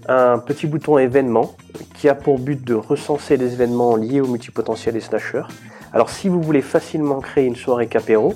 un 0.09 0.39
petit 0.39 0.67
bouton 0.67 0.99
événements 0.99 1.57
qui 1.95 2.09
a 2.09 2.15
pour 2.15 2.39
but 2.39 2.63
de 2.63 2.75
recenser 2.75 3.37
les 3.37 3.55
événements 3.55 3.97
liés 3.97 4.21
au 4.21 4.27
multipotentiel 4.27 4.97
et 4.97 5.01
slasher. 5.01 5.43
Alors 5.93 6.11
si 6.11 6.29
vous 6.29 6.41
voulez 6.41 6.63
facilement 6.63 7.21
créer 7.21 7.47
une 7.47 7.57
soirée 7.57 7.89
capéro, 7.89 8.35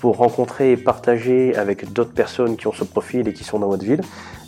pour 0.00 0.16
rencontrer 0.16 0.72
et 0.72 0.76
partager 0.76 1.54
avec 1.54 1.92
d'autres 1.92 2.12
personnes 2.12 2.56
qui 2.56 2.66
ont 2.66 2.72
ce 2.72 2.84
profil 2.84 3.28
et 3.28 3.32
qui 3.32 3.44
sont 3.44 3.58
dans 3.58 3.68
votre 3.68 3.84
ville, 3.84 4.00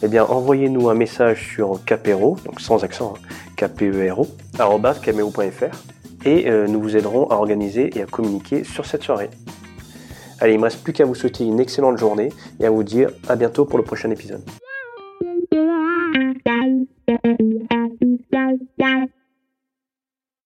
eh 0.02 0.08
bien 0.08 0.24
envoyez-nous 0.24 0.88
un 0.88 0.94
message 0.94 1.46
sur 1.54 1.84
capero, 1.84 2.36
donc 2.44 2.60
sans 2.60 2.82
accent, 2.84 3.14
hein, 3.16 3.68
kpero, 3.68 4.26
et 6.24 6.48
euh, 6.48 6.66
nous 6.68 6.80
vous 6.80 6.96
aiderons 6.96 7.28
à 7.30 7.34
organiser 7.34 7.90
et 7.96 8.02
à 8.02 8.06
communiquer 8.06 8.64
sur 8.64 8.86
cette 8.86 9.02
soirée. 9.02 9.30
Allez, 10.40 10.54
il 10.54 10.56
ne 10.56 10.60
me 10.60 10.64
reste 10.64 10.82
plus 10.82 10.92
qu'à 10.92 11.04
vous 11.04 11.14
souhaiter 11.14 11.44
une 11.44 11.60
excellente 11.60 11.98
journée 11.98 12.30
et 12.58 12.66
à 12.66 12.70
vous 12.70 12.82
dire 12.82 13.10
à 13.28 13.36
bientôt 13.36 13.64
pour 13.64 13.78
le 13.78 13.84
prochain 13.84 14.10
épisode. 14.10 14.42